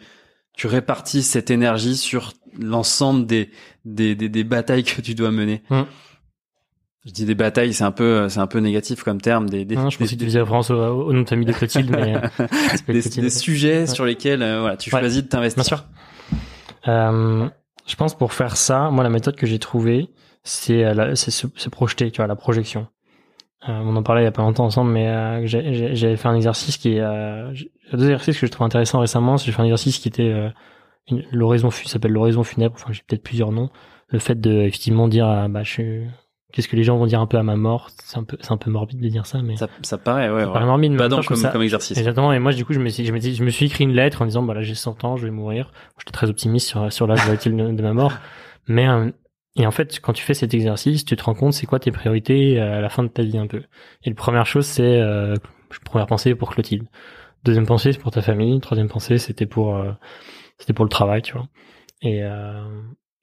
tu 0.57 0.67
répartis 0.67 1.21
cette 1.21 1.51
énergie 1.51 1.97
sur 1.97 2.31
l'ensemble 2.57 3.25
des, 3.25 3.51
des, 3.83 4.15
des, 4.15 4.43
batailles 4.45 4.85
que 4.85 5.01
tu 5.01 5.13
dois 5.13 5.31
mener? 5.31 5.63
Hum. 5.69 5.85
Je 7.05 7.11
dis 7.11 7.25
des 7.25 7.35
batailles, 7.35 7.73
c'est 7.73 7.83
un 7.83 7.91
peu, 7.91 8.29
c'est 8.29 8.39
un 8.39 8.47
peu 8.47 8.59
négatif 8.59 9.03
comme 9.03 9.21
terme. 9.21 9.47
Des, 9.47 9.63
des 9.63 9.75
non, 9.75 9.91
je 9.91 9.97
pensais 9.99 10.15
que 10.15 10.19
tu 10.19 10.25
faisais 10.25 10.39
référence 10.39 10.71
au, 10.71 11.13
nom 11.13 11.21
de 11.21 11.29
famille 11.29 11.45
de 11.45 11.53
Clotilde, 11.53 11.91
mais 11.91 12.15
des, 12.87 13.01
des, 13.01 13.29
sujets 13.29 13.85
sur 13.85 14.05
lesquels, 14.05 14.41
euh, 14.41 14.61
voilà, 14.61 14.75
tu 14.75 14.89
choisis 14.89 15.23
de 15.23 15.27
t'investir. 15.27 15.61
Bien 15.61 15.63
sûr. 15.63 15.85
Euh, 16.87 17.47
je 17.85 17.95
pense 17.95 18.17
pour 18.17 18.33
faire 18.33 18.57
ça, 18.57 18.89
moi 18.89 19.03
la 19.03 19.09
méthode 19.09 19.35
que 19.35 19.45
j'ai 19.45 19.59
trouvée, 19.59 20.09
c'est 20.43 20.83
euh, 20.83 21.15
c'est 21.15 21.31
se, 21.31 21.69
projeter, 21.69 22.11
tu 22.11 22.17
vois, 22.17 22.27
la 22.27 22.35
projection. 22.35 22.87
Euh, 23.67 23.79
on 23.83 23.95
en 23.95 24.03
parlait 24.03 24.21
il 24.21 24.25
y 24.25 24.27
a 24.27 24.31
pas 24.31 24.43
longtemps 24.43 24.65
ensemble, 24.65 24.91
mais 24.91 25.07
euh, 25.07 25.45
j'avais 25.45 26.17
fait 26.17 26.27
un 26.27 26.35
exercice 26.35 26.77
qui 26.77 26.95
est 26.95 27.01
euh, 27.01 27.51
deux 27.93 28.05
exercices 28.05 28.39
que 28.39 28.45
je 28.45 28.51
trouve 28.51 28.65
intéressant 28.65 28.99
récemment. 28.99 29.37
J'ai 29.37 29.51
fait 29.51 29.61
un 29.61 29.65
exercice 29.65 29.97
qui 29.97 30.07
était 30.07 30.51
l'horizon, 31.31 31.71
s'appelle 31.71 32.11
l'horizon 32.11 32.43
funèbre. 32.43 32.75
Enfin, 32.75 32.93
j'ai 32.93 33.01
peut-être 33.07 33.23
plusieurs 33.23 33.51
noms. 33.51 33.69
Le 34.09 34.19
fait 34.19 34.39
de 34.39 34.51
effectivement 34.51 35.07
dire, 35.07 35.47
bah, 35.49 35.63
je 35.63 35.69
suis 35.69 36.01
qu'est-ce 36.55 36.69
que 36.69 36.75
les 36.77 36.83
gens 36.83 36.97
vont 36.97 37.05
dire 37.05 37.19
un 37.19 37.27
peu 37.27 37.37
à 37.37 37.43
ma 37.43 37.57
mort? 37.57 37.89
C'est 38.03 38.17
un 38.17 38.23
peu 38.23 38.37
c'est 38.39 38.51
un 38.51 38.57
peu 38.57 38.71
morbide 38.71 39.01
de 39.01 39.09
dire 39.09 39.25
ça 39.25 39.41
mais 39.41 39.57
ça, 39.57 39.67
ça 39.81 39.97
paraît 39.97 40.31
ouais, 40.31 40.45
ça 40.45 40.51
paraît 40.51 40.65
morbide 40.65 40.97
pas 40.97 41.09
comme, 41.09 41.23
comme 41.51 41.61
exercice. 41.61 41.97
Exactement 41.97 42.31
et 42.31 42.39
moi 42.39 42.53
du 42.53 42.63
coup 42.63 42.73
je 42.73 42.79
me 42.79 42.87
suis 42.89 43.05
je 43.05 43.11
me, 43.11 43.19
je 43.19 43.43
me 43.43 43.49
suis 43.49 43.65
écrit 43.65 43.83
une 43.83 43.93
lettre 43.93 44.21
en 44.21 44.25
disant 44.25 44.41
bah 44.41 44.53
là 44.53 44.61
j'ai 44.61 44.73
100 44.73 45.03
ans 45.03 45.17
je 45.17 45.25
vais 45.25 45.31
mourir. 45.31 45.71
J'étais 45.99 46.11
très 46.11 46.29
optimiste 46.29 46.67
sur 46.67 46.91
sur 46.91 47.07
l'âge 47.07 47.19
de, 47.27 47.51
de 47.51 47.81
ma 47.81 47.93
mort. 47.93 48.13
Mais 48.67 48.87
euh, 48.87 49.11
et 49.57 49.67
en 49.67 49.71
fait 49.71 49.99
quand 49.99 50.13
tu 50.13 50.23
fais 50.23 50.33
cet 50.33 50.53
exercice 50.53 51.03
tu 51.03 51.15
te 51.15 51.23
rends 51.23 51.35
compte 51.35 51.53
c'est 51.53 51.65
quoi 51.65 51.79
tes 51.79 51.91
priorités 51.91 52.59
à 52.59 52.79
la 52.79 52.89
fin 52.89 53.03
de 53.03 53.09
ta 53.09 53.23
vie 53.23 53.37
un 53.37 53.47
peu? 53.47 53.63
Et 54.03 54.09
la 54.09 54.15
première 54.15 54.45
chose 54.45 54.65
c'est 54.65 55.01
euh, 55.01 55.35
première 55.83 56.07
pensée 56.07 56.33
pour 56.35 56.51
Clotilde. 56.51 56.85
Deuxième 57.43 57.65
pensée 57.65 57.91
c'est 57.91 57.99
pour 57.99 58.11
ta 58.11 58.21
famille. 58.21 58.59
Troisième 58.61 58.87
pensée 58.87 59.17
c'était 59.17 59.45
pour 59.45 59.75
euh, 59.75 59.91
c'était 60.57 60.73
pour 60.73 60.85
le 60.85 60.89
travail 60.89 61.21
tu 61.21 61.33
vois. 61.33 61.47
Et 62.01 62.23
euh, 62.23 62.63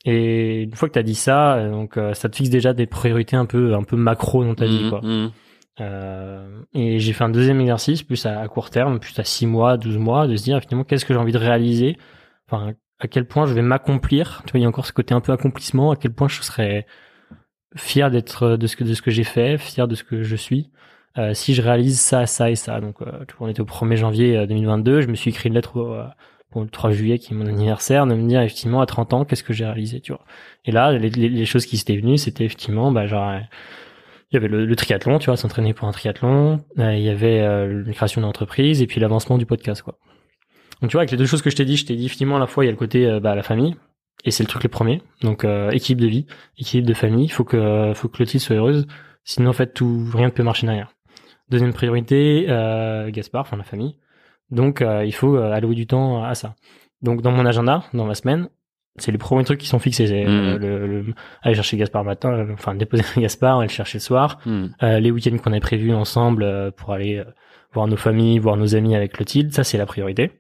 et 0.05 0.63
une 0.63 0.75
fois 0.75 0.89
que 0.89 0.95
tu 0.95 0.99
as 0.99 1.05
dit 1.05 1.15
ça, 1.15 1.55
euh, 1.55 1.71
donc 1.71 1.97
euh, 1.97 2.13
ça 2.15 2.29
te 2.29 2.37
fixe 2.37 2.51
déjà 2.51 2.73
des 2.73 2.87
priorités 2.87 3.37
un 3.37 3.47
peu 3.47 3.75
un 3.75 3.85
peu 3.85 3.97
macro 3.97 4.45
dans 4.45 4.55
ta 4.55 4.67
vie, 4.67 4.85
mmh, 4.85 4.91
quoi. 4.91 5.01
Mmh. 5.01 5.33
Euh, 5.81 6.63
et 6.75 6.99
j'ai 6.99 7.13
fait 7.13 7.25
un 7.25 7.31
deuxième 7.31 7.61
exercice, 7.61 8.03
plus 8.03 8.27
à, 8.27 8.47
court 8.49 8.71
terme, 8.71 8.99
plus 8.99 9.19
à 9.19 9.25
6 9.25 9.47
mois, 9.47 9.77
12 9.77 9.99
mois, 9.99 10.27
de 10.27 10.37
se 10.37 10.43
dire 10.43 10.61
finalement 10.61 10.85
qu'est-ce 10.85 11.05
que 11.05 11.15
j'ai 11.15 11.21
envie 11.21 11.33
de 11.33 11.39
réaliser, 11.39 11.97
enfin 12.49 12.75
à 12.99 13.09
quel 13.09 13.27
point 13.27 13.47
je 13.47 13.55
vais 13.55 13.63
m'accomplir? 13.63 14.43
Tu 14.47 14.53
vois, 14.53 14.61
il 14.61 14.63
y 14.63 14.67
a 14.67 14.69
encore 14.69 14.87
ce 14.87 14.93
côté 14.93 15.15
un 15.15 15.21
peu 15.21 15.33
accomplissement, 15.33 15.93
à 15.93 15.97
quel 15.97 16.13
point 16.13 16.29
je 16.29 16.43
serais 16.43 16.87
fier 17.77 18.11
d'être 18.11 18.57
de 18.57 18.67
ce 18.67 18.77
que 18.77 18.85
de 18.85 18.95
ce 18.95 19.03
que 19.03 19.11
j'ai 19.11 19.25
fait, 19.25 19.57
fier 19.59 19.89
de 19.89 19.95
ce 19.95 20.05
que 20.05 20.23
je 20.23 20.37
suis. 20.37 20.71
Euh, 21.19 21.35
si 21.35 21.55
je 21.55 21.63
réalise 21.63 22.01
ça, 22.01 22.27
ça 22.27 22.51
et 22.51 22.55
ça. 22.57 22.81
Donc, 22.81 23.03
euh, 23.03 23.25
on 23.39 23.49
était 23.49 23.61
au 23.61 23.67
1er 23.67 23.97
janvier 23.97 24.47
2022, 24.47 25.03
je 25.03 25.09
me 25.09 25.15
suis 25.15 25.31
écrit 25.31 25.49
une 25.49 25.55
lettre 25.55 26.13
pour 26.53 26.63
le 26.63 26.69
3 26.69 26.93
juillet 26.93 27.19
qui 27.19 27.33
est 27.33 27.37
mon 27.37 27.47
anniversaire, 27.47 28.07
de 28.07 28.15
me 28.15 28.29
dire 28.29 28.41
effectivement 28.41 28.81
à 28.81 28.87
30 28.87 29.13
ans 29.15 29.25
qu'est-ce 29.25 29.43
que 29.43 29.53
j'ai 29.53 29.65
réalisé, 29.65 30.01
tu 30.01 30.13
vois. 30.13 30.25
Et 30.65 30.71
là, 30.71 30.93
les, 30.93 31.11
les, 31.11 31.45
choses 31.45 31.67
qui 31.67 31.77
s'étaient 31.77 31.97
venues, 31.97 32.19
c'était 32.19 32.45
effectivement, 32.45 32.93
bah 32.93 33.07
genre, 33.07 33.33
il 34.33 34.37
y 34.37 34.39
avait 34.39 34.49
le, 34.49 34.77
triathlon, 34.77 35.19
tu 35.19 35.27
vois, 35.27 35.37
s'entraîner 35.37 35.75
pour 35.75 35.87
un 35.87 35.93
triathlon, 35.93 36.65
euh, 36.79 36.95
il 36.95 37.03
y 37.03 37.11
avait 37.11 37.41
euh, 37.41 37.85
la 37.87 37.93
création 37.93 38.23
d'entreprise 38.23 38.81
et 38.81 38.87
puis 38.87 38.99
l'avancement 38.99 39.37
du 39.37 39.45
podcast, 39.45 39.83
quoi. 39.83 39.99
Donc 40.81 40.91
tu 40.91 40.95
vois, 40.95 41.03
avec 41.03 41.11
les 41.11 41.19
deux 41.19 41.27
choses 41.27 41.43
que 41.43 41.51
je 41.51 41.57
t'ai 41.57 41.67
dit, 41.67 41.77
je 41.77 41.85
t'ai 41.85 41.97
dit 41.97 42.07
effectivement 42.07 42.37
à 42.37 42.39
la 42.41 42.47
fois 42.47 42.65
il 42.65 42.67
y 42.67 42.69
a 42.69 42.73
le 42.73 42.79
côté 42.79 43.07
euh, 43.07 43.21
bah, 43.21 43.35
la 43.35 43.43
famille 43.43 43.77
et 44.25 44.31
c'est 44.31 44.43
le 44.43 44.49
truc 44.49 44.63
le 44.63 44.69
premier, 44.69 45.03
donc 45.23 45.45
équipe 45.73 46.01
de 46.01 46.07
vie, 46.07 46.27
équipe 46.57 46.87
de 46.87 46.95
famille, 46.95 47.29
faut 47.29 47.43
que 47.43 47.93
faut 47.93 48.07
que 48.09 48.17
Clotilde 48.19 48.41
soit 48.41 48.55
heureuse, 48.55 48.87
sinon 49.25 49.51
en 49.51 49.53
fait 49.53 49.75
tout 49.75 50.09
rien 50.15 50.27
ne 50.27 50.33
peut 50.33 50.45
marcher 50.45 50.65
derrière. 50.67 50.93
Deuxième 51.49 51.73
priorité, 51.73 52.45
Gaspard, 53.09 53.41
enfin 53.41 53.57
la 53.57 53.65
famille. 53.65 53.97
Donc, 54.53 54.81
euh, 54.83 55.05
il 55.05 55.13
faut 55.13 55.37
euh, 55.37 55.51
allouer 55.53 55.75
du 55.75 55.87
temps 55.87 56.23
à 56.23 56.35
ça. 56.35 56.55
Donc, 57.01 57.23
dans 57.23 57.33
mon 57.33 57.45
agenda, 57.47 57.83
dans 57.95 58.05
ma 58.05 58.15
semaine, 58.15 58.49
c'est 58.99 59.11
les 59.11 59.19
premiers 59.19 59.43
trucs 59.45 59.59
qui 59.59 59.67
sont 59.67 59.79
fixés. 59.81 60.07
C'est 60.07 60.25
euh, 60.27 60.57
Mm. 60.57 60.61
le, 60.61 60.87
le- 60.87 61.15
aller 61.43 61.55
chercher 61.55 61.77
Gaspard 61.79 62.03
le 62.05 62.09
matin, 62.09 62.31
euh, 62.33 62.53
enfin 62.53 62.75
déposer 62.75 63.03
Gaspard, 63.17 63.59
aller 63.59 63.69
le 63.69 63.73
chercher 63.73 63.99
le 63.99 64.03
soir. 64.03 64.39
Hmm. 64.47 64.67
Euh, 64.83 65.01
les 65.01 65.11
week-ends 65.11 65.37
qu'on 65.39 65.53
a 65.55 65.61
prévus 65.61 65.93
ensemble 65.95 66.43
euh, 66.45 66.71
pour 66.71 66.93
aller 66.93 67.17
euh, 67.17 67.25
voir 67.73 67.87
nos 67.89 67.97
familles, 67.97 68.39
voir 68.39 68.57
nos 68.57 68.77
amis 68.77 68.95
avec 68.95 69.13
Clotilde, 69.15 69.53
ça 69.53 69.65
c'est 69.65 69.79
la 69.79 69.87
priorité. 69.87 70.33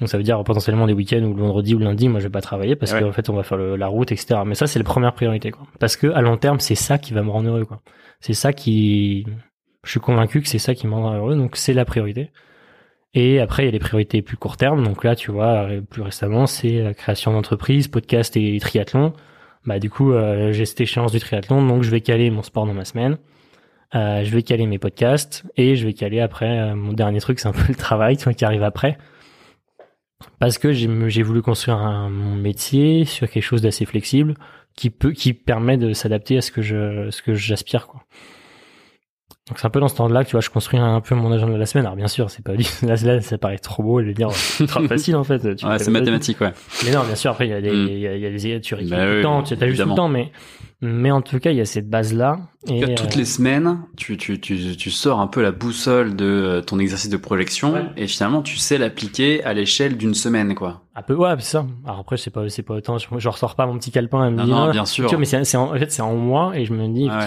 Donc 0.00 0.08
ça 0.10 0.18
veut 0.18 0.24
dire 0.24 0.42
potentiellement 0.44 0.84
les 0.84 0.92
week-ends 0.92 1.22
ou 1.22 1.32
le 1.32 1.40
vendredi 1.40 1.74
ou 1.74 1.78
le 1.78 1.84
lundi, 1.84 2.08
moi 2.08 2.18
je 2.20 2.24
vais 2.26 2.30
pas 2.30 2.40
travailler 2.42 2.74
parce 2.76 2.92
Ouais. 2.92 3.00
qu'en 3.00 3.12
fait 3.12 3.30
on 3.30 3.34
va 3.34 3.44
faire 3.44 3.56
le- 3.56 3.76
la 3.76 3.86
route, 3.86 4.10
etc. 4.12 4.40
Mais 4.44 4.56
ça 4.56 4.66
c'est 4.66 4.78
la 4.80 4.84
première 4.84 5.14
priorité, 5.14 5.52
quoi. 5.52 5.66
Parce 5.78 5.96
que 5.96 6.08
à 6.08 6.20
long 6.22 6.36
terme 6.36 6.58
c'est 6.58 6.74
ça 6.74 6.98
qui 6.98 7.14
va 7.14 7.22
me 7.22 7.30
rendre 7.30 7.48
heureux, 7.48 7.64
quoi. 7.64 7.80
C'est 8.20 8.34
ça 8.34 8.52
qui, 8.52 9.24
je 9.84 9.90
suis 9.92 10.00
convaincu 10.00 10.42
que 10.42 10.48
c'est 10.48 10.58
ça 10.58 10.74
qui 10.74 10.86
me 10.88 10.92
rendra 10.92 11.16
heureux, 11.16 11.36
donc 11.36 11.54
c'est 11.56 11.72
la 11.72 11.84
priorité. 11.84 12.30
Et 13.14 13.40
après 13.40 13.62
il 13.62 13.66
y 13.66 13.68
a 13.68 13.72
les 13.72 13.78
priorités 13.78 14.22
plus 14.22 14.36
court 14.36 14.56
terme. 14.56 14.84
Donc 14.84 15.04
là 15.04 15.16
tu 15.16 15.30
vois, 15.30 15.68
euh, 15.68 15.80
plus 15.80 16.02
récemment 16.02 16.46
c'est 16.46 16.82
la 16.82 16.94
création 16.94 17.32
d'entreprise, 17.32 17.88
podcast 17.88 18.36
et 18.36 18.58
triathlon. 18.60 19.12
Bah 19.64 19.78
du 19.78 19.90
coup 19.90 20.12
euh, 20.12 20.52
j'ai 20.52 20.66
cette 20.66 20.80
échéance 20.80 21.12
du 21.12 21.20
triathlon, 21.20 21.66
donc 21.66 21.82
je 21.82 21.90
vais 21.90 22.00
caler 22.00 22.30
mon 22.30 22.42
sport 22.42 22.66
dans 22.66 22.74
ma 22.74 22.84
semaine. 22.84 23.18
Euh, 23.94 24.24
je 24.24 24.30
vais 24.30 24.42
caler 24.42 24.66
mes 24.66 24.78
podcasts 24.78 25.44
et 25.56 25.76
je 25.76 25.86
vais 25.86 25.92
caler 25.92 26.20
après 26.20 26.58
euh, 26.58 26.74
mon 26.74 26.92
dernier 26.92 27.20
truc, 27.20 27.38
c'est 27.38 27.48
un 27.48 27.52
peu 27.52 27.64
le 27.68 27.74
travail 27.74 28.16
qui 28.16 28.44
arrive 28.44 28.62
après. 28.62 28.98
Parce 30.38 30.58
que 30.58 30.72
j'ai 30.72 30.88
j'ai 31.08 31.22
voulu 31.22 31.42
construire 31.42 31.76
un, 31.78 32.10
mon 32.10 32.34
métier 32.34 33.04
sur 33.04 33.28
quelque 33.28 33.42
chose 33.42 33.62
d'assez 33.62 33.84
flexible 33.84 34.34
qui 34.74 34.90
peut 34.90 35.12
qui 35.12 35.34
permet 35.34 35.76
de 35.76 35.92
s'adapter 35.92 36.38
à 36.38 36.42
ce 36.42 36.50
que 36.50 36.62
je 36.62 37.10
ce 37.10 37.22
que 37.22 37.34
j'aspire 37.34 37.86
quoi. 37.86 38.02
Donc 39.48 39.60
c'est 39.60 39.66
un 39.66 39.70
peu 39.70 39.78
dans 39.78 39.86
ce 39.86 39.94
temps-là 39.94 40.24
que 40.24 40.28
tu 40.28 40.32
vois, 40.32 40.40
je 40.40 40.50
construis 40.50 40.80
un 40.80 41.00
peu 41.00 41.14
mon 41.14 41.30
agenda 41.30 41.54
de 41.54 41.58
la 41.58 41.66
semaine. 41.66 41.84
Alors 41.86 41.94
bien 41.96 42.08
sûr, 42.08 42.30
c'est 42.30 42.42
pas 42.44 42.52
là, 42.82 42.96
là 43.04 43.20
ça 43.20 43.38
paraît 43.38 43.58
trop 43.58 43.84
beau 43.84 44.02
de 44.02 44.10
dire 44.10 44.32
c'est 44.32 44.66
trop 44.66 44.82
facile 44.88 45.14
en 45.14 45.22
fait. 45.22 45.38
Tu 45.54 45.64
Ouais, 45.64 45.78
c'est 45.78 45.86
le- 45.86 45.92
mathématique, 45.92 46.40
ouais. 46.40 46.52
mais 46.84 46.90
non, 46.90 47.04
bien 47.04 47.14
sûr, 47.14 47.30
après, 47.30 47.46
il 47.46 47.50
y 47.50 47.54
a 47.54 47.60
des, 47.60 47.70
Mm. 47.70 47.88
il 47.88 47.98
y 47.98 48.06
a, 48.08 48.16
il 48.16 48.22
y 48.22 48.26
a 48.26 48.30
des, 48.30 48.60
tu 48.60 48.74
récupères 48.74 48.98
Bah 48.98 49.04
tout 49.04 49.10
oui, 49.10 49.16
le 49.18 49.22
temps, 49.22 49.42
tu 49.44 49.54
as 49.54 49.68
juste 49.68 49.84
le 49.84 49.94
temps, 49.94 50.08
mais, 50.08 50.32
mais 50.80 51.12
en 51.12 51.22
tout 51.22 51.38
cas, 51.38 51.52
il 51.52 51.58
y 51.58 51.60
a 51.60 51.64
cette 51.64 51.88
base-là. 51.88 52.38
Et, 52.66 52.80
Que 52.80 52.86
toutes 52.96 53.14
euh, 53.14 53.18
les 53.20 53.24
semaines, 53.24 53.78
tu, 53.96 54.16
tu, 54.16 54.40
tu, 54.40 54.76
tu 54.76 54.90
sors 54.90 55.20
un 55.20 55.28
peu 55.28 55.42
la 55.42 55.52
boussole 55.52 56.16
de 56.16 56.24
euh, 56.24 56.60
ton 56.60 56.80
exercice 56.80 57.08
de 57.10 57.16
projection 57.16 57.72
Ouais. 57.74 57.84
et 57.96 58.08
finalement 58.08 58.42
tu 58.42 58.56
sais 58.56 58.78
l'appliquer 58.78 59.44
à 59.44 59.54
l'échelle 59.54 59.96
d'une 59.96 60.14
semaine, 60.14 60.56
quoi. 60.56 60.82
un 60.96 61.02
peu, 61.02 61.14
ouais, 61.14 61.30
c'est 61.38 61.52
ça. 61.52 61.66
Alors 61.86 62.00
après, 62.00 62.16
c'est 62.16 62.30
pas, 62.30 62.48
c'est 62.48 62.64
pas 62.64 62.74
autant, 62.74 62.98
je, 62.98 63.06
je 63.16 63.28
ressors 63.28 63.54
pas 63.54 63.66
mon 63.66 63.78
petit 63.78 63.92
calepin 63.92 64.26
et 64.26 64.30
me 64.32 64.36
Non, 64.38 64.44
dis, 64.44 64.50
non, 64.50 64.62
ah, 64.64 64.70
bien 64.72 64.84
sûr. 64.86 65.04
tu 65.08 65.14
vois, 65.14 65.20
mais 65.20 65.44
c'est, 65.44 65.56
en, 65.56 65.72
en 65.72 65.78
fait, 65.78 65.92
c'est 65.92 66.02
en 66.02 66.16
moi, 66.16 66.50
et 66.58 66.64
je 66.64 66.72
me 66.72 66.88
dis, 66.88 67.06
Ah 67.08 67.20
ouais. 67.20 67.26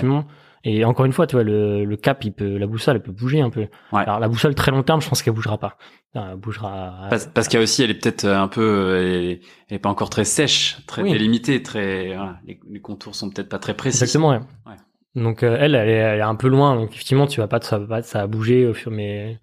Et 0.64 0.84
encore 0.86 1.05
une 1.05 1.14
fois, 1.14 1.26
tu 1.28 1.36
vois, 1.36 1.43
le, 1.43 1.86
le 1.86 1.97
cap, 1.97 2.24
il 2.26 2.32
peut, 2.34 2.57
la 2.57 2.68
boussole, 2.68 2.97
elle 2.97 3.01
peut 3.01 3.12
bouger 3.12 3.41
un 3.41 3.49
peu. 3.49 3.62
Ouais. 3.91 4.01
Alors, 4.01 4.20
la 4.20 4.28
boussole 4.28 4.55
très 4.55 4.72
long 4.72 4.84
terme, 4.84 5.01
je 5.01 5.07
pense 5.10 5.22
qu'elle 5.22 5.34
bougera 5.34 5.57
pas. 5.57 5.78
Elle 6.14 6.36
bougera. 6.36 7.07
Parce, 7.10 7.28
parce 7.28 7.47
qu'il 7.47 7.57
y 7.57 7.62
a 7.62 7.64
aussi, 7.64 7.84
elle 7.84 7.91
est 7.91 7.93
peut-être 8.01 8.26
un 8.26 8.47
peu, 8.47 8.62
euh, 8.62 9.36
elle 9.70 9.76
est, 9.76 9.80
pas 9.80 9.89
encore 9.89 10.10
très 10.10 10.26
sèche, 10.26 10.78
très 10.88 11.01
Oui. 11.03 11.12
délimitée, 11.12 11.62
très, 11.64 12.07
voilà, 12.07 12.39
les, 12.45 12.60
les 12.70 12.82
contours 12.82 13.16
sont 13.16 13.30
peut-être 13.30 13.49
pas 13.49 13.60
très 13.60 13.74
précis. 13.74 14.03
Exactement, 14.03 14.30
ouais. 14.32 14.39
Ouais. 14.66 14.76
Donc 15.16 15.43
euh, 15.43 15.57
elle, 15.60 15.76
elle 15.76 15.89
est, 15.89 15.93
elle 15.93 16.20
est 16.20 16.24
un 16.24 16.36
peu 16.36 16.47
loin. 16.47 16.76
Donc 16.76 16.91
effectivement, 16.93 17.28
tu 17.28 17.39
vas 17.39 17.47
pas, 17.47 17.60
ça 17.62 17.80
va 17.80 17.88
pas, 17.88 18.01
ça 18.01 18.20
va 18.20 18.28
bouger 18.28 18.66
au 18.68 18.74
fur 18.74 18.91
mais 18.91 19.39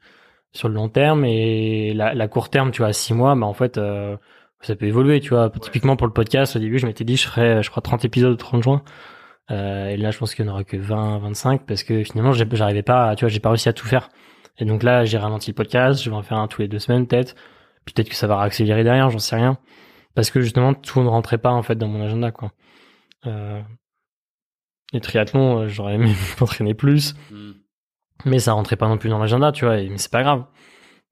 sur 0.53 0.69
le 0.69 0.75
long 0.75 0.89
terme 0.89 1.25
et 1.25 1.93
la, 1.95 2.14
la 2.14 2.29
court 2.29 2.49
terme, 2.51 2.71
tu 2.71 2.79
vois, 2.79 2.89
à 2.89 2.93
six 2.93 3.14
mois, 3.14 3.35
bah 3.35 3.47
en 3.47 3.53
fait, 3.53 3.77
euh, 3.79 4.17
ça 4.61 4.75
peut 4.75 4.87
évoluer. 4.87 5.21
Tu 5.21 5.31
vois, 5.31 5.51
typiquement 5.51 5.97
pour 5.97 6.07
le 6.07 6.12
podcast, 6.12 6.57
au 6.57 6.59
début, 6.59 6.79
je 6.79 6.87
m'étais 6.87 7.05
dit, 7.05 7.17
je 7.17 7.27
ferais, 7.27 7.62
je 7.62 7.71
crois, 7.71 7.83
30 7.83 8.05
épisodes 8.05 8.33
au 8.33 8.37
30 8.37 8.62
juin. 8.62 8.83
Euh, 9.51 9.89
et 9.89 9.97
là, 9.97 10.11
je 10.11 10.19
pense 10.19 10.35
qu'il 10.35 10.45
n'y 10.45 10.51
en 10.51 10.55
aura 10.55 10.65
que 10.65 10.77
20, 10.77 11.19
25 11.19 11.67
parce 11.67 11.85
que 11.85 12.03
finalement, 12.05 12.33
j'arrivais 12.33 12.83
pas, 12.83 13.11
à- 13.11 13.17
tu 13.17 13.25
vois, 13.25 13.29
j'ai 13.29 13.41
pas 13.41 13.51
réussi 13.51 13.69
à 13.69 13.73
tout 13.73 13.87
faire. 13.87 14.09
Et 14.59 14.65
donc 14.65 14.83
là, 14.83 15.05
j'ai 15.05 15.19
ralenti 15.19 15.51
le 15.51 15.55
podcast. 15.55 16.03
Je 16.03 16.11
vais 16.11 16.17
en 16.17 16.23
faire 16.23 16.39
un 16.39 16.49
tous 16.49 16.63
les 16.63 16.69
deux 16.69 16.79
semaines 16.79 17.07
peut-être. 17.07 17.35
Peut-être 17.85 18.09
que 18.09 18.15
ça 18.17 18.27
va 18.27 18.41
accélérer 18.41 18.83
derrière, 18.85 19.11
j'en 19.11 19.19
sais 19.21 19.37
rien. 19.37 19.59
Parce 20.15 20.31
que 20.31 20.41
justement, 20.41 20.75
tout 20.75 21.01
ne 21.03 21.09
rentrait 21.09 21.39
pas 21.39 21.51
en 21.51 21.63
fait 21.63 21.77
dans 21.77 21.89
mon 21.89 22.03
agenda, 22.03 22.31
quoi. 22.33 22.53
Euh, 23.27 23.61
les 24.93 25.01
triathlons, 25.01 25.61
euh, 25.61 25.69
j'aurais 25.69 25.95
aimé 25.95 26.13
m'entraîner 26.41 26.75
plus, 26.75 27.15
Hmm. 27.31 27.53
mais 28.25 28.39
ça 28.39 28.53
rentrait 28.53 28.77
pas 28.77 28.89
non 28.89 28.99
plus 28.99 29.11
dans 29.11 29.19
l'agenda, 29.19 29.53
tu 29.53 29.65
vois. 29.65 29.79
et- 29.79 29.89
mais 29.89 29.99
c'est 29.99 30.11
pas 30.11 30.23
grave. 30.23 30.45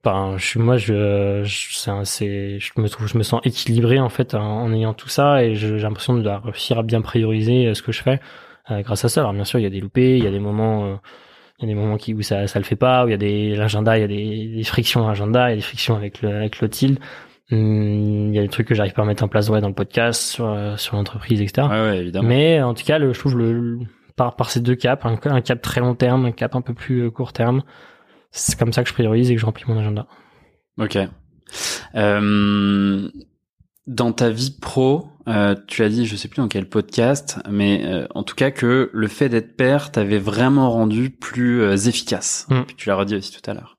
Enfin, 0.04 0.36
je 0.36 0.44
suis 0.44 0.60
moi, 0.60 0.76
je, 0.76 1.42
je, 1.44 1.68
c'est 2.04 2.58
je 2.60 2.70
me 2.78 2.88
trouve, 2.88 3.06
je 3.08 3.16
me 3.16 3.22
sens 3.22 3.40
équilibré 3.44 3.98
en 4.00 4.08
fait 4.10 4.34
en, 4.34 4.42
en 4.62 4.72
ayant 4.72 4.92
tout 4.94 5.08
ça 5.08 5.42
et 5.44 5.54
j'ai 5.54 5.78
l'impression 5.78 6.14
de 6.18 6.28
réussir 6.28 6.78
à 6.78 6.82
bien 6.82 7.00
prioriser 7.00 7.68
euh, 7.68 7.74
ce 7.74 7.82
que 7.82 7.90
je 7.92 8.02
fais 8.02 8.20
euh, 8.70 8.82
grâce 8.82 9.04
à 9.04 9.08
ça. 9.08 9.20
Alors 9.20 9.32
bien 9.32 9.44
sûr, 9.44 9.58
il 9.58 9.62
y 9.62 9.66
a 9.66 9.70
des 9.70 9.80
loupés, 9.80 10.18
il 10.18 10.24
y 10.24 10.26
a 10.26 10.30
des 10.30 10.40
moments, 10.40 10.84
euh, 10.84 10.94
il 11.58 11.68
y 11.68 11.72
a 11.72 11.74
des 11.74 11.80
moments 11.80 11.96
qui 11.96 12.12
où 12.14 12.20
ça, 12.22 12.46
ça 12.46 12.58
le 12.58 12.64
fait 12.64 12.76
pas, 12.76 13.04
où 13.04 13.08
il 13.08 13.12
y 13.12 13.14
a 13.14 13.18
des 13.18 13.56
l'agenda, 13.56 13.96
il 13.96 14.00
y 14.02 14.04
a 14.04 14.08
des, 14.08 14.46
des 14.56 14.64
frictions 14.64 15.00
dans 15.00 15.08
l'agenda, 15.08 15.48
il 15.48 15.50
y 15.50 15.52
a 15.54 15.56
des 15.56 15.62
frictions 15.62 15.96
avec 15.96 16.20
le, 16.22 16.28
avec 16.36 16.58
Clotilde. 16.58 16.98
Hum, 17.50 18.28
Il 18.28 18.34
y 18.34 18.38
a 18.38 18.42
des 18.42 18.48
trucs 18.48 18.66
que 18.68 18.74
j'arrive 18.74 18.94
pas 18.94 19.02
à 19.02 19.06
mettre 19.06 19.22
en 19.24 19.28
place 19.28 19.48
ouais, 19.50 19.60
dans 19.60 19.68
le 19.68 19.74
podcast, 19.74 20.20
sur, 20.22 20.46
euh, 20.48 20.76
sur 20.76 20.96
l'entreprise, 20.96 21.40
etc. 21.42 21.66
Ouais, 21.70 21.80
ouais, 21.80 21.98
évidemment. 21.98 22.28
Mais 22.28 22.62
en 22.62 22.74
tout 22.74 22.84
cas, 22.84 22.98
le, 22.98 23.12
je 23.12 23.18
trouve 23.18 23.36
le, 23.36 23.52
le- 23.52 23.78
par, 24.16 24.36
par 24.36 24.50
ces 24.50 24.60
deux 24.60 24.74
caps, 24.74 25.04
un, 25.04 25.18
un 25.30 25.40
cap 25.40 25.60
très 25.60 25.80
long 25.80 25.94
terme, 25.94 26.24
un 26.26 26.32
cap 26.32 26.54
un 26.56 26.60
peu 26.62 26.72
plus 26.74 27.02
euh, 27.04 27.10
court 27.10 27.32
terme, 27.32 27.62
c'est 28.34 28.58
comme 28.58 28.72
ça 28.72 28.82
que 28.82 28.88
je 28.88 28.94
priorise 28.94 29.30
et 29.30 29.34
que 29.34 29.40
je 29.40 29.46
remplis 29.46 29.64
mon 29.68 29.78
agenda. 29.78 30.06
Ok. 30.78 30.98
Euh, 31.94 33.08
dans 33.86 34.12
ta 34.12 34.30
vie 34.30 34.56
pro, 34.60 35.08
euh, 35.28 35.54
tu 35.68 35.84
as 35.84 35.88
dit, 35.88 36.04
je 36.04 36.16
sais 36.16 36.26
plus 36.26 36.38
dans 36.38 36.48
quel 36.48 36.68
podcast, 36.68 37.38
mais 37.48 37.82
euh, 37.84 38.06
en 38.14 38.24
tout 38.24 38.34
cas 38.34 38.50
que 38.50 38.90
le 38.92 39.08
fait 39.08 39.28
d'être 39.28 39.56
père 39.56 39.92
t'avait 39.92 40.18
vraiment 40.18 40.70
rendu 40.72 41.10
plus 41.10 41.62
efficace. 41.86 42.46
Mm. 42.50 42.62
Puis 42.66 42.76
tu 42.76 42.88
l'as 42.88 42.96
redit 42.96 43.14
aussi 43.14 43.40
tout 43.40 43.48
à 43.48 43.54
l'heure. 43.54 43.78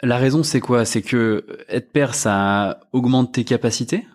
La 0.00 0.16
raison, 0.16 0.44
c'est 0.44 0.60
quoi? 0.60 0.84
C'est 0.84 1.02
que 1.02 1.44
être 1.68 1.90
père, 1.90 2.14
ça 2.14 2.80
augmente 2.92 3.32
tes 3.32 3.44
capacités? 3.44 4.06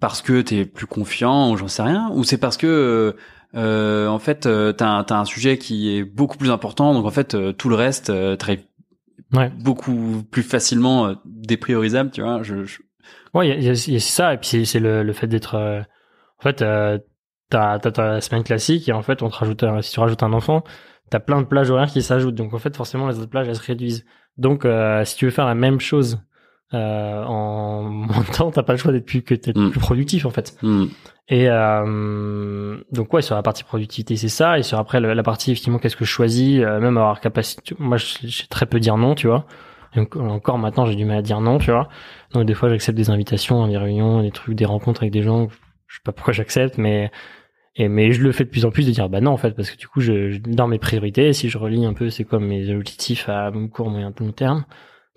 Parce 0.00 0.20
que 0.20 0.42
t'es 0.42 0.66
plus 0.66 0.86
confiant 0.86 1.52
ou 1.52 1.56
j'en 1.56 1.68
sais 1.68 1.82
rien, 1.82 2.10
ou 2.12 2.24
c'est 2.24 2.38
parce 2.38 2.56
que 2.58 3.16
euh, 3.54 4.06
en 4.08 4.18
fait 4.18 4.46
euh, 4.46 4.72
t'as 4.72 4.88
un, 4.88 5.04
t'as 5.04 5.18
un 5.18 5.24
sujet 5.24 5.58
qui 5.58 5.96
est 5.96 6.04
beaucoup 6.04 6.38
plus 6.38 6.50
important, 6.50 6.94
donc 6.94 7.04
en 7.06 7.10
fait 7.10 7.34
euh, 7.34 7.52
tout 7.52 7.68
le 7.68 7.74
reste 7.76 8.10
euh, 8.10 8.36
Ouais. 9.32 9.50
beaucoup 9.60 10.24
plus 10.30 10.42
facilement 10.42 11.06
euh, 11.06 11.14
dépriorisable, 11.24 12.10
tu 12.10 12.22
vois. 12.22 12.42
Je, 12.42 12.64
je- 12.64 12.80
Ouais, 13.32 13.48
il 13.48 13.62
y 13.62 13.66
y 13.68 13.92
y 13.92 13.96
a 13.96 14.00
ça, 14.00 14.34
et 14.34 14.38
puis 14.38 14.66
c'est, 14.66 14.80
le, 14.80 15.02
le 15.04 15.12
fait 15.12 15.28
d'être. 15.28 15.54
euh, 15.54 15.80
en 16.38 16.42
fait, 16.42 16.62
euh, 16.62 16.98
t'as, 17.48 17.78
ta 17.78 18.20
semaine 18.20 18.42
classique, 18.42 18.88
et 18.88 18.92
en 18.92 19.02
fait, 19.02 19.22
on 19.22 19.28
te 19.30 19.36
rajoute, 19.36 19.62
un- 19.62 19.82
si 19.82 19.92
tu 19.92 20.00
rajoutes 20.00 20.22
un 20.24 20.32
enfant, 20.32 20.64
t'as 21.10 21.20
plein 21.20 21.40
de 21.40 21.46
plages 21.46 21.70
horaires 21.70 21.90
qui 21.90 22.02
s'ajoutent. 22.02 22.34
Donc 22.34 22.54
en 22.54 22.58
fait, 22.58 22.76
forcément, 22.76 23.08
les 23.08 23.18
autres 23.18 23.30
plages, 23.30 23.46
elles 23.48 23.54
se 23.56 23.62
réduisent. 23.62 24.04
Donc, 24.36 24.64
euh, 24.64 25.04
si 25.04 25.14
tu 25.16 25.26
veux 25.26 25.30
faire 25.30 25.46
la 25.46 25.54
même 25.54 25.78
chose 25.78 26.18
euh, 26.74 27.22
en 27.24 27.82
moins 27.88 28.20
de 28.22 28.32
temps, 28.36 28.50
t'as 28.50 28.62
pas 28.64 28.72
le 28.72 28.78
choix 28.78 28.90
d'être 28.92 29.06
plus, 29.06 29.22
que 29.22 29.34
d'être 29.34 29.56
Mm. 29.58 29.70
plus 29.70 29.80
productif, 29.80 30.26
en 30.26 30.30
fait. 30.30 30.56
Hmm. 30.62 30.86
Et 31.28 31.48
euh, 31.48 32.78
donc 32.90 33.12
ouais, 33.12 33.22
sur 33.22 33.36
la 33.36 33.42
partie 33.42 33.62
productivité, 33.64 34.16
c'est 34.16 34.28
ça. 34.28 34.58
Et 34.58 34.62
sur 34.62 34.78
après 34.78 35.00
la 35.00 35.22
partie 35.22 35.52
effectivement, 35.52 35.78
qu'est-ce 35.78 35.96
que 35.96 36.04
je 36.04 36.10
choisis, 36.10 36.60
euh, 36.60 36.80
même 36.80 36.96
avoir 36.96 37.20
capacité. 37.20 37.74
Moi, 37.78 37.96
j'ai 37.98 38.46
très 38.48 38.66
peu 38.66 38.80
dire 38.80 38.96
non, 38.96 39.14
tu 39.14 39.28
vois. 39.28 39.46
Encore 39.96 40.58
maintenant, 40.58 40.86
j'ai 40.86 40.94
du 40.96 41.04
mal 41.04 41.18
à 41.18 41.22
dire 41.22 41.40
non, 41.40 41.58
tu 41.58 41.70
vois. 41.70 41.88
Donc 42.32 42.46
des 42.46 42.54
fois, 42.54 42.68
j'accepte 42.68 42.96
des 42.96 43.10
invitations, 43.10 43.66
des 43.68 43.76
réunions, 43.76 44.22
des 44.22 44.30
trucs, 44.30 44.54
des 44.56 44.64
rencontres 44.64 45.02
avec 45.02 45.12
des 45.12 45.22
gens. 45.22 45.48
Je 45.88 45.96
sais 45.96 46.02
pas 46.04 46.12
pourquoi 46.12 46.32
j'accepte, 46.32 46.78
mais 46.78 47.10
et 47.76 47.88
mais 47.88 48.12
je 48.12 48.22
le 48.22 48.32
fais 48.32 48.44
de 48.44 48.50
plus 48.50 48.64
en 48.66 48.70
plus 48.70 48.86
de 48.86 48.92
dire 48.92 49.08
bah 49.08 49.20
non 49.20 49.32
en 49.32 49.36
fait 49.38 49.52
parce 49.52 49.70
que 49.70 49.76
du 49.78 49.88
coup, 49.88 50.00
je, 50.00 50.30
je- 50.32 50.38
dans 50.40 50.68
mes 50.68 50.78
priorités, 50.78 51.32
si 51.32 51.48
je 51.50 51.58
relis 51.58 51.86
un 51.86 51.94
peu, 51.94 52.10
c'est 52.10 52.24
quoi 52.24 52.40
mes 52.40 52.70
objectifs 52.74 53.28
à 53.28 53.50
court, 53.72 53.90
moyen, 53.90 54.12
long 54.20 54.32
terme. 54.32 54.64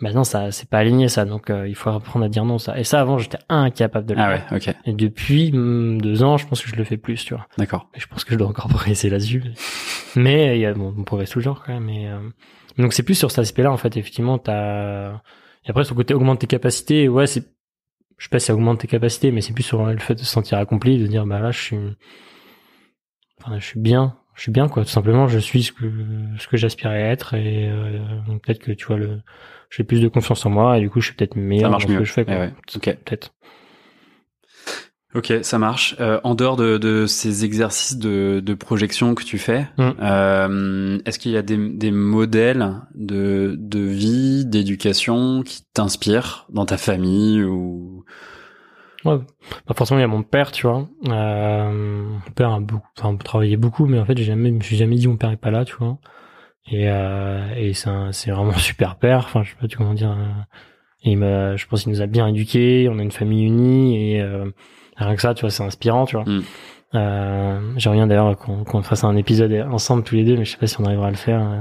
Maintenant, 0.02 0.24
ça, 0.24 0.52
c'est 0.52 0.68
pas 0.70 0.80
aligné 0.80 1.08
ça, 1.08 1.24
donc 1.24 1.50
euh, 1.50 1.68
il 1.68 1.76
faut 1.76 1.90
apprendre 1.92 2.26
à 2.26 2.30
dire 2.30 2.44
non 2.46 2.58
ça. 2.58 2.78
Et 2.80 2.84
ça, 2.84 3.00
avant, 3.00 3.18
j'étais 3.20 3.38
incapable 3.48 4.08
de 4.08 4.16
le 4.16 4.22
Ah 4.22 4.38
faire. 4.38 4.52
ouais, 4.52 4.58
ok, 4.58 4.76
Et 4.86 4.94
depuis 4.94 5.52
hum, 5.54 6.02
deux 6.02 6.24
ans, 6.24 6.38
je 6.38 6.48
pense 6.48 6.62
que 6.62 6.70
je 6.70 6.76
le 6.76 6.84
fais 6.84 6.98
plus, 6.98 7.24
tu 7.24 7.36
vois. 7.36 7.48
d'accord. 7.58 7.90
Et 7.94 8.00
je 8.00 8.08
pense 8.08 8.24
que 8.26 8.34
je 8.34 8.38
dois 8.38 8.48
encore 8.48 8.68
progresser 8.70 9.10
là-dessus. 9.10 9.44
Mais 10.16 10.58
il 10.58 10.62
y 10.62 10.66
a, 10.66 10.74
bon, 10.74 10.94
on 10.98 11.04
progresse 11.04 11.30
toujours 11.30 11.64
quand 11.64 11.74
même. 11.74 11.86
Mais, 11.86 12.08
euh, 12.08 12.20
donc 12.78 12.92
c'est 12.94 13.04
plus 13.04 13.16
sur 13.16 13.30
cet 13.32 13.40
aspect-là, 13.40 13.72
en 13.72 13.78
fait, 13.78 13.96
effectivement, 13.96 14.38
t'as... 14.40 15.14
Et 15.66 15.70
après, 15.70 15.84
sur 15.86 15.94
le 15.94 16.00
côté 16.00 16.14
augmente 16.14 16.40
tes 16.40 16.48
capacités, 16.48 17.08
ouais, 17.08 17.28
c'est... 17.28 17.46
Je 18.18 18.26
sais 18.26 18.30
pas 18.30 18.40
si 18.40 18.48
ça 18.48 18.54
augmente 18.56 18.80
tes 18.80 18.88
capacités, 18.88 19.32
mais 19.32 19.42
c'est 19.42 19.54
plus 19.54 19.64
sur 19.64 19.86
le 19.86 19.98
fait 20.00 20.16
de 20.16 20.20
se 20.20 20.26
sentir 20.26 20.58
accompli, 20.58 20.98
de 21.00 21.08
dire, 21.08 21.26
bah 21.26 21.40
là, 21.40 21.52
je 21.52 21.60
suis... 21.62 21.78
Enfin, 23.42 23.60
je 23.60 23.66
suis 23.66 23.80
bien. 23.80 24.18
Je 24.36 24.42
suis 24.42 24.52
bien, 24.52 24.68
quoi. 24.68 24.84
Tout 24.84 24.90
simplement, 24.90 25.28
je 25.28 25.38
suis 25.40 25.64
ce 25.64 25.72
que, 25.72 25.86
ce 26.40 26.48
que 26.48 26.58
j'aspirais 26.58 27.00
être. 27.02 27.36
Et 27.36 27.70
euh, 27.70 28.00
peut-être 28.42 28.60
que, 28.60 28.72
tu 28.72 28.86
vois, 28.88 28.98
le... 28.98 29.22
j'ai 29.76 29.84
plus 29.84 30.02
de 30.02 30.08
confiance 30.08 30.46
en 30.46 30.50
moi. 30.50 30.78
Et 30.78 30.82
du 30.82 30.90
coup, 30.90 31.02
je 31.02 31.08
suis 31.08 31.16
peut-être 31.16 31.36
meilleur 31.36 31.66
Ça 31.68 31.70
marche 31.72 31.86
dans 31.88 31.94
ce 31.94 32.00
que 32.00 32.04
je 32.06 32.14
fais, 32.14 32.26
quoi. 32.26 32.34
Eh 32.36 32.38
ouais, 32.40 32.54
ok. 32.76 32.96
Peut-être. 33.06 33.34
Ok, 35.16 35.32
ça 35.44 35.60
marche. 35.60 35.96
Euh, 36.00 36.20
en 36.24 36.34
dehors 36.34 36.56
de, 36.56 36.80
de 36.80 37.06
ces 37.06 37.46
exercices 37.46 37.98
de, 37.98 38.42
de 38.44 38.54
projection 38.56 39.14
que 39.14 39.24
tu 39.24 39.38
fais, 39.38 39.68
Mm. 39.78 39.90
euh, 40.02 41.00
est-ce 41.06 41.20
qu'il 41.20 41.32
y 41.32 41.38
a 41.38 41.44
des, 41.44 41.58
des 41.70 41.92
modèles 41.92 42.72
de, 42.96 43.56
de 43.60 43.80
vie, 43.80 44.44
d'éducation 44.46 45.44
qui 45.44 45.62
t'inspirent 45.72 46.48
dans 46.50 46.66
ta 46.66 46.78
famille 46.78 47.44
ou? 47.44 48.04
Ouais. 49.06 49.18
Bah 49.68 49.76
forcément, 49.76 50.00
il 50.00 50.02
y 50.02 50.06
a 50.06 50.08
mon 50.08 50.24
père, 50.24 50.52
tu 50.52 50.66
vois. 50.66 50.88
Euh, 51.08 51.72
mon 51.72 52.32
père 52.34 52.52
a 52.54 52.60
beaucoup, 52.60 52.88
enfin, 52.98 53.16
travaillé 53.18 53.56
beaucoup, 53.58 53.86
mais 53.86 54.00
en 54.00 54.06
fait, 54.06 54.18
j'ai 54.18 54.24
jamais, 54.24 54.50
je 54.50 54.56
me 54.56 54.62
suis 54.62 54.78
jamais 54.78 54.96
dit 54.96 55.08
mon 55.08 55.18
père 55.18 55.30
est 55.30 55.38
pas 55.38 55.52
là, 55.52 55.64
tu 55.64 55.76
vois. 55.76 56.00
Et, 56.72 56.90
euh, 56.90 57.54
et 57.56 57.74
c'est 57.74 58.32
vraiment 58.32 58.54
super 58.58 58.96
père. 58.96 59.20
Enfin, 59.26 59.44
je 59.44 59.50
sais 59.52 59.56
pas 59.60 59.68
comment 59.76 59.94
dire. 59.94 60.12
euh, 60.12 60.26
il 61.06 61.18
m'a, 61.18 61.56
je 61.58 61.66
pense 61.68 61.84
qu'il 61.84 61.92
nous 61.92 62.02
a 62.02 62.06
bien 62.08 62.28
éduqués. 62.28 62.88
On 62.90 62.98
a 63.00 63.02
une 63.04 63.12
famille 63.12 63.46
unie 63.46 64.14
et, 64.16 64.22
euh, 64.22 64.46
Rien 64.96 65.16
que 65.16 65.22
ça, 65.22 65.34
tu 65.34 65.42
vois, 65.42 65.50
c'est 65.50 65.64
inspirant, 65.64 66.06
tu 66.06 66.16
vois. 66.16 66.26
Mm. 66.26 66.44
Euh, 66.96 67.60
J'aimerais 67.78 67.98
bien 67.98 68.06
d'ailleurs 68.08 68.38
qu'on 68.38 68.64
qu'on 68.64 68.84
fasse 68.84 69.04
un 69.04 69.16
épisode 69.16 69.52
ensemble 69.72 70.04
tous 70.04 70.14
les 70.14 70.24
deux, 70.24 70.38
mais 70.38 70.46
je 70.46 70.52
sais 70.52 70.58
pas 70.58 70.68
si 70.68 70.80
on 70.80 70.86
arrivera 70.86 71.08
à 71.08 71.10
le 71.10 71.18
faire, 71.18 71.42
euh, 71.42 71.60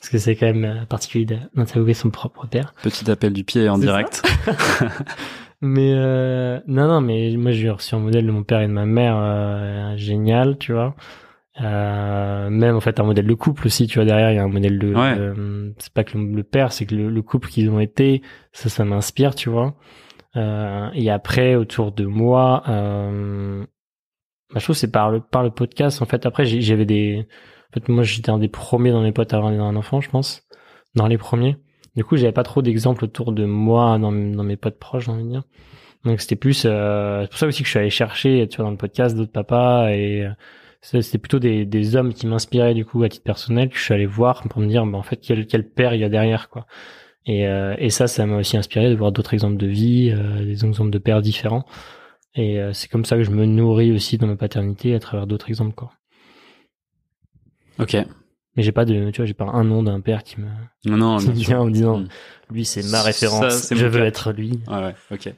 parce 0.00 0.08
que 0.08 0.16
c'est 0.16 0.34
quand 0.34 0.46
même 0.46 0.64
euh, 0.64 0.84
particulier 0.86 1.26
d'interviewer 1.54 1.92
son 1.92 2.08
propre 2.08 2.46
père. 2.46 2.72
Petit 2.82 3.10
appel 3.10 3.34
du 3.34 3.44
pied 3.44 3.68
en 3.68 3.76
direct. 3.76 4.22
Mais 5.60 5.92
euh, 5.94 6.58
non, 6.66 6.88
non, 6.88 7.00
mais 7.00 7.36
moi 7.36 7.52
j'ai 7.52 7.70
reçu 7.70 7.94
un 7.94 8.00
modèle 8.00 8.26
de 8.26 8.32
mon 8.32 8.42
père 8.42 8.62
et 8.62 8.66
de 8.66 8.72
ma 8.72 8.84
mère 8.84 9.14
euh, 9.16 9.96
génial, 9.96 10.58
tu 10.58 10.72
vois. 10.72 10.96
Euh, 11.60 12.48
même 12.48 12.76
en 12.76 12.80
fait 12.80 12.98
un 12.98 13.02
modèle 13.02 13.26
de 13.26 13.34
couple 13.34 13.66
aussi, 13.66 13.86
tu 13.86 13.98
vois. 13.98 14.06
Derrière 14.06 14.30
il 14.32 14.36
y 14.36 14.38
a 14.38 14.44
un 14.44 14.48
modèle 14.48 14.78
de. 14.78 14.94
Ouais. 14.94 15.16
de- 15.16 15.74
c'est 15.78 15.92
pas 15.92 16.02
que 16.04 16.16
le, 16.16 16.24
le 16.34 16.42
père, 16.42 16.72
c'est 16.72 16.86
que 16.86 16.94
le, 16.94 17.10
le 17.10 17.22
couple 17.22 17.48
qu'ils 17.48 17.68
ont 17.70 17.80
été, 17.80 18.22
ça, 18.52 18.68
ça 18.70 18.84
m'inspire, 18.84 19.34
tu 19.34 19.50
vois. 19.50 19.74
Euh, 20.36 20.88
et 20.94 21.10
après 21.10 21.54
autour 21.56 21.92
de 21.92 22.06
moi, 22.06 22.62
euh, 22.68 23.64
bah, 24.52 24.60
je 24.60 24.64
trouve 24.64 24.76
c'est 24.76 24.90
par 24.90 25.10
le 25.10 25.20
par 25.20 25.42
le 25.42 25.50
podcast. 25.50 26.00
En 26.00 26.06
fait, 26.06 26.24
après 26.24 26.46
j'avais 26.46 26.86
des. 26.86 27.26
En 27.70 27.74
fait, 27.74 27.88
moi 27.90 28.02
j'étais 28.02 28.30
un 28.30 28.38
des 28.38 28.48
premiers 28.48 28.90
dans 28.90 29.02
mes 29.02 29.12
potes 29.12 29.34
à 29.34 29.36
avoir 29.38 29.52
un 29.52 29.76
enfant, 29.76 30.00
je 30.00 30.08
pense, 30.10 30.46
dans 30.94 31.06
les 31.06 31.18
premiers. 31.18 31.56
Du 31.96 32.04
coup, 32.04 32.16
j'avais 32.16 32.32
pas 32.32 32.42
trop 32.44 32.62
d'exemples 32.62 33.04
autour 33.04 33.32
de 33.32 33.44
moi 33.44 33.98
dans, 33.98 34.12
dans 34.12 34.44
mes 34.44 34.56
potes 34.56 34.78
proches, 34.78 35.04
j'ai 35.04 35.12
envie 35.12 35.24
de 35.24 35.28
dire. 35.28 35.42
Donc 36.04 36.20
c'était 36.20 36.36
plus, 36.36 36.64
euh, 36.66 37.22
c'est 37.22 37.28
pour 37.28 37.38
ça 37.38 37.46
aussi 37.46 37.60
que 37.62 37.66
je 37.66 37.70
suis 37.70 37.78
allé 37.78 37.90
chercher, 37.90 38.48
tu 38.48 38.56
vois, 38.56 38.64
dans 38.64 38.70
le 38.70 38.76
podcast 38.78 39.14
d'autres 39.14 39.30
papas 39.32 39.90
et 39.90 40.24
euh, 40.24 40.30
c'était 40.82 41.18
plutôt 41.18 41.38
des, 41.38 41.64
des 41.64 41.96
hommes 41.96 42.12
qui 42.12 42.26
m'inspiraient 42.26 42.74
du 42.74 42.84
coup 42.84 43.02
à 43.04 43.08
titre 43.08 43.24
personnel 43.24 43.68
que 43.70 43.76
je 43.76 43.82
suis 43.82 43.94
allé 43.94 44.04
voir 44.06 44.42
pour 44.48 44.60
me 44.60 44.66
dire, 44.66 44.84
bah, 44.84 44.98
en 44.98 45.02
fait, 45.02 45.16
quel, 45.16 45.46
quel 45.46 45.68
père 45.68 45.94
il 45.94 46.00
y 46.00 46.04
a 46.04 46.08
derrière, 46.08 46.48
quoi. 46.48 46.66
Et, 47.24 47.46
euh, 47.46 47.76
et 47.78 47.88
ça, 47.90 48.08
ça 48.08 48.26
m'a 48.26 48.36
aussi 48.38 48.56
inspiré 48.56 48.90
de 48.90 48.96
voir 48.96 49.12
d'autres 49.12 49.32
exemples 49.32 49.56
de 49.56 49.68
vie, 49.68 50.10
euh, 50.10 50.44
des 50.44 50.64
exemples 50.64 50.90
de 50.90 50.98
pères 50.98 51.22
différents. 51.22 51.64
Et 52.34 52.58
euh, 52.58 52.72
c'est 52.72 52.88
comme 52.88 53.04
ça 53.04 53.16
que 53.16 53.22
je 53.22 53.30
me 53.30 53.44
nourris 53.46 53.92
aussi 53.92 54.18
dans 54.18 54.26
ma 54.26 54.34
paternité 54.36 54.94
à 54.94 54.98
travers 54.98 55.26
d'autres 55.28 55.48
exemples, 55.48 55.74
quoi. 55.74 55.92
ok. 57.78 57.96
Mais 58.56 58.62
j'ai 58.62 58.72
pas 58.72 58.84
de, 58.84 59.10
tu 59.10 59.18
vois, 59.18 59.26
j'ai 59.26 59.32
pas 59.34 59.46
un 59.46 59.64
nom 59.64 59.82
d'un 59.82 60.00
père 60.00 60.24
qui 60.24 60.38
me, 60.40 60.48
Non, 60.84 61.16
qui 61.18 61.28
me 61.28 61.32
vient 61.32 61.60
en 61.60 61.66
me 61.66 61.70
disant, 61.70 62.00
Mm. 62.00 62.08
lui 62.50 62.64
c'est 62.66 62.82
ma 62.90 63.00
référence, 63.02 63.72
je 63.72 63.86
veux 63.86 64.02
être 64.04 64.32
lui. 64.32 64.60
Ouais, 64.68 64.76
ouais, 64.78 64.94
ok. 65.10 65.32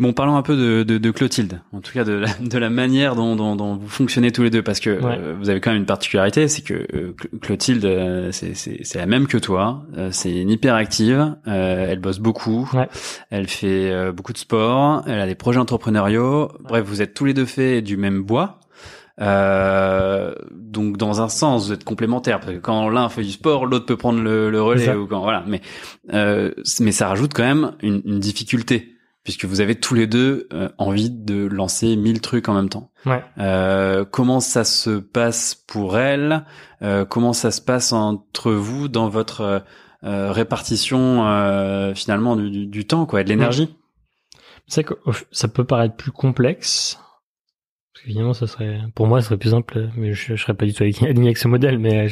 Bon, 0.00 0.12
parlons 0.12 0.36
un 0.36 0.42
peu 0.42 0.56
de, 0.56 0.84
de, 0.84 0.96
de 0.98 1.10
Clotilde, 1.10 1.60
en 1.72 1.80
tout 1.80 1.92
cas 1.92 2.04
de 2.04 2.12
la, 2.12 2.28
de 2.40 2.56
la 2.58 2.70
manière 2.70 3.16
dont, 3.16 3.34
dont, 3.34 3.56
dont 3.56 3.74
vous 3.76 3.88
fonctionnez 3.88 4.30
tous 4.30 4.44
les 4.44 4.50
deux, 4.50 4.62
parce 4.62 4.78
que 4.78 4.90
Ouais. 4.90 5.16
euh, 5.18 5.34
vous 5.36 5.50
avez 5.50 5.60
quand 5.60 5.70
même 5.70 5.80
une 5.80 5.86
particularité, 5.86 6.46
c'est 6.46 6.62
que 6.62 6.74
euh, 6.74 7.12
Cl- 7.20 7.38
Clotilde, 7.40 7.84
euh, 7.84 8.30
c'est 8.30 8.54
c'est- 8.54 8.84
c'est 8.84 8.98
la 8.98 9.06
même 9.06 9.26
que 9.26 9.38
toi, 9.38 9.82
euh, 9.96 10.10
c'est 10.12 10.30
une 10.30 10.50
hyperactive, 10.50 11.34
elle 11.46 11.98
bosse 11.98 12.20
beaucoup, 12.20 12.68
Ouais. 12.74 12.88
elle 13.30 13.48
fait 13.48 14.12
beaucoup 14.12 14.32
de 14.32 14.38
sport, 14.38 15.02
elle 15.08 15.18
a 15.18 15.26
des 15.26 15.34
projets 15.34 15.58
entrepreneuriaux, 15.58 16.52
bref, 16.60 16.84
vous 16.86 17.02
êtes 17.02 17.14
tous 17.14 17.24
les 17.24 17.34
deux 17.34 17.44
faits 17.46 17.82
du 17.82 17.96
même 17.96 18.22
bois. 18.22 18.60
Euh, 19.20 20.32
donc 20.52 20.96
dans 20.96 21.20
un 21.20 21.28
sens 21.28 21.66
vous 21.66 21.72
êtes 21.72 21.82
complémentaires 21.82 22.38
parce 22.38 22.52
que 22.52 22.58
quand 22.58 22.88
l'un 22.88 23.08
fait 23.08 23.22
du 23.24 23.32
sport 23.32 23.66
l'autre 23.66 23.84
peut 23.84 23.96
prendre 23.96 24.22
le, 24.22 24.48
le 24.48 24.62
relais 24.62 24.94
ou 24.94 25.08
quand 25.08 25.18
voilà 25.22 25.42
mais 25.44 25.60
euh, 26.14 26.52
mais 26.78 26.92
ça 26.92 27.08
rajoute 27.08 27.32
quand 27.34 27.42
même 27.42 27.72
une, 27.82 28.00
une 28.04 28.20
difficulté 28.20 28.94
puisque 29.24 29.44
vous 29.44 29.60
avez 29.60 29.74
tous 29.74 29.94
les 29.94 30.06
deux 30.06 30.48
euh, 30.52 30.68
envie 30.78 31.10
de 31.10 31.44
lancer 31.46 31.96
mille 31.96 32.20
trucs 32.20 32.48
en 32.48 32.54
même 32.54 32.68
temps. 32.68 32.90
Ouais. 33.04 33.22
Euh, 33.38 34.04
comment 34.04 34.40
ça 34.40 34.64
se 34.64 34.98
passe 34.98 35.54
pour 35.54 35.98
elle? 35.98 36.44
Euh, 36.82 37.04
Comment 37.04 37.32
ça 37.32 37.50
se 37.50 37.60
passe 37.60 37.92
entre 37.92 38.52
vous 38.52 38.88
dans 38.88 39.08
votre 39.08 39.40
euh, 39.40 39.58
euh, 40.04 40.32
répartition 40.32 41.26
euh, 41.26 41.94
finalement 41.94 42.36
du, 42.36 42.50
du, 42.50 42.66
du 42.66 42.86
temps 42.86 43.04
quoi, 43.04 43.20
et 43.20 43.24
de 43.24 43.28
l'énergie? 43.28 43.76
C'est 44.66 44.84
que 44.84 44.94
ça 45.32 45.48
peut 45.48 45.64
paraître 45.64 45.96
plus 45.96 46.12
complexe. 46.12 46.98
Parce 47.92 48.04
qu'évidemment, 48.04 48.34
ça 48.34 48.46
serait, 48.46 48.80
pour 48.94 49.06
moi, 49.08 49.20
ça 49.20 49.28
serait 49.28 49.38
plus 49.38 49.50
simple, 49.50 49.88
mais 49.96 50.12
je, 50.12 50.36
je 50.36 50.42
serais 50.42 50.54
pas 50.54 50.66
du 50.66 50.72
tout 50.72 50.84
aligné 50.84 51.08
avec 51.08 51.38
ce 51.38 51.48
modèle, 51.48 51.78
mais 51.78 52.06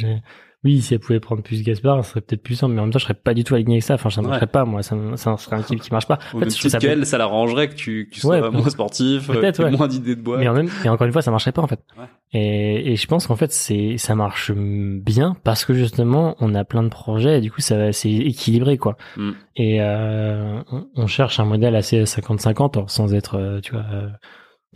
oui, 0.67 0.83
si 0.83 0.95
elle 0.95 1.01
pouvait 1.01 1.21
prendre 1.21 1.43
plus 1.43 1.63
Gaspard, 1.63 2.05
ça 2.05 2.11
serait 2.11 2.21
peut-être 2.21 2.43
plus 2.43 2.57
simple, 2.57 2.75
mais 2.75 2.81
en 2.81 2.85
même 2.85 2.93
temps, 2.93 2.99
je 2.99 3.05
serais 3.05 3.15
pas 3.15 3.35
du 3.35 3.45
tout 3.45 3.55
aligné 3.55 3.75
avec 3.77 3.85
ça. 3.85 3.95
Enfin, 3.95 4.11
ça 4.11 4.21
Ouais. 4.21 4.27
marcherait 4.27 4.49
pas, 4.49 4.65
moi. 4.65 4.83
Ça, 4.83 4.97
ça 5.15 5.37
serait 5.37 5.57
un 5.57 5.63
type 5.63 5.81
qui 5.81 5.91
marche 5.93 6.07
pas. 6.09 6.19
En 6.35 6.41
fait, 6.41 6.51
je 6.51 6.69
ça 6.69 6.79
qu'elle, 6.79 7.07
ça 7.07 7.19
l'arrangerait 7.19 7.69
que 7.69 7.75
tu, 7.75 8.07
que 8.09 8.15
tu 8.15 8.21
sois 8.21 8.51
moins 8.51 8.69
sportif, 8.69 9.29
peut-être, 9.29 9.61
euh, 9.61 9.65
ouais. 9.71 9.71
moins 9.77 9.87
d'idées 9.89 10.17
de 10.17 10.21
bois. 10.21 10.39
Mais 10.39 10.49
en 10.49 10.55
même, 10.55 10.69
et 10.85 10.89
encore 10.89 11.07
une 11.07 11.13
fois, 11.13 11.23
ça 11.23 11.31
marcherait 11.31 11.53
pas 11.53 11.63
en 11.63 11.67
fait. 11.69 11.81
Ouais. 11.99 12.05
Et, 12.33 12.93
et 12.93 12.97
je 12.97 13.07
pense 13.07 13.27
qu'en 13.29 13.37
fait, 13.37 13.53
c'est, 13.53 13.97
ça 13.99 14.15
marche 14.15 14.51
bien 14.53 15.37
parce 15.45 15.65
que 15.65 15.73
justement, 15.75 16.35
on 16.41 16.55
a 16.55 16.65
plein 16.65 16.83
de 16.83 16.89
projets 16.89 17.39
et 17.39 17.41
du 17.41 17.51
coup, 17.53 17.61
ça, 17.61 17.93
c'est 17.93 18.11
équilibré 18.11 18.77
quoi. 18.79 18.97
Mm. 19.17 19.31
Et 19.57 19.81
euh, 19.81 20.61
on, 20.73 20.87
on 20.97 21.07
cherche 21.07 21.39
un 21.41 21.45
modèle 21.45 21.77
assez 21.77 22.03
50-50, 22.03 22.77
alors 22.77 22.91
sans 22.91 23.15
être, 23.15 23.37
euh, 23.39 23.61
tu 23.61 23.73
vois, 23.73 23.85
euh, 23.93 24.09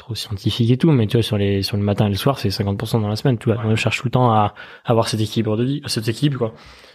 trop 0.00 0.14
scientifique 0.14 0.70
et 0.70 0.76
tout, 0.76 0.90
mais 0.90 1.06
tu 1.06 1.16
vois, 1.16 1.22
sur 1.22 1.38
les, 1.38 1.62
sur 1.62 1.76
le 1.76 1.82
matin 1.82 2.06
et 2.06 2.10
le 2.10 2.16
soir, 2.16 2.38
c'est 2.38 2.48
50% 2.48 3.00
dans 3.00 3.08
la 3.08 3.16
semaine. 3.16 3.38
Tu 3.38 3.46
vois, 3.50 3.58
Ouais. 3.62 3.66
on 3.70 3.76
cherche 3.76 3.98
tout 4.00 4.06
le 4.06 4.10
temps 4.10 4.32
à 4.32 4.54
avoir 4.84 5.08
cet 5.08 5.20
équilibre 5.20 5.56
de 5.56 5.64
vie, 5.64 5.82
cet 5.86 6.08
équilibre 6.08 6.38
quoi. 6.38 6.54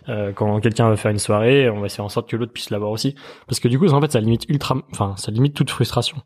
Euh, 0.10 0.32
quand 0.34 0.60
quelqu'un 0.60 0.90
veut 0.90 0.96
faire 0.98 1.12
une 1.12 1.20
soirée, 1.20 1.70
on 1.70 1.80
va 1.80 1.90
faire 1.90 2.06
en 2.06 2.10
sorte 2.10 2.30
que 2.30 2.36
l'autre 2.36 2.52
puisse 2.54 2.70
l'avoir 2.70 2.92
aussi, 2.92 3.16
parce 3.48 3.60
que 3.60 3.68
du 3.68 3.80
coup, 3.80 3.88
en 3.88 4.02
fait, 4.02 4.12
ça 4.12 4.20
limite 4.20 4.46
ultra, 4.50 4.76
enfin, 4.92 5.16
ça 5.18 5.32
limite 5.32 5.54
toute 5.56 5.70
frustration. 5.72 6.18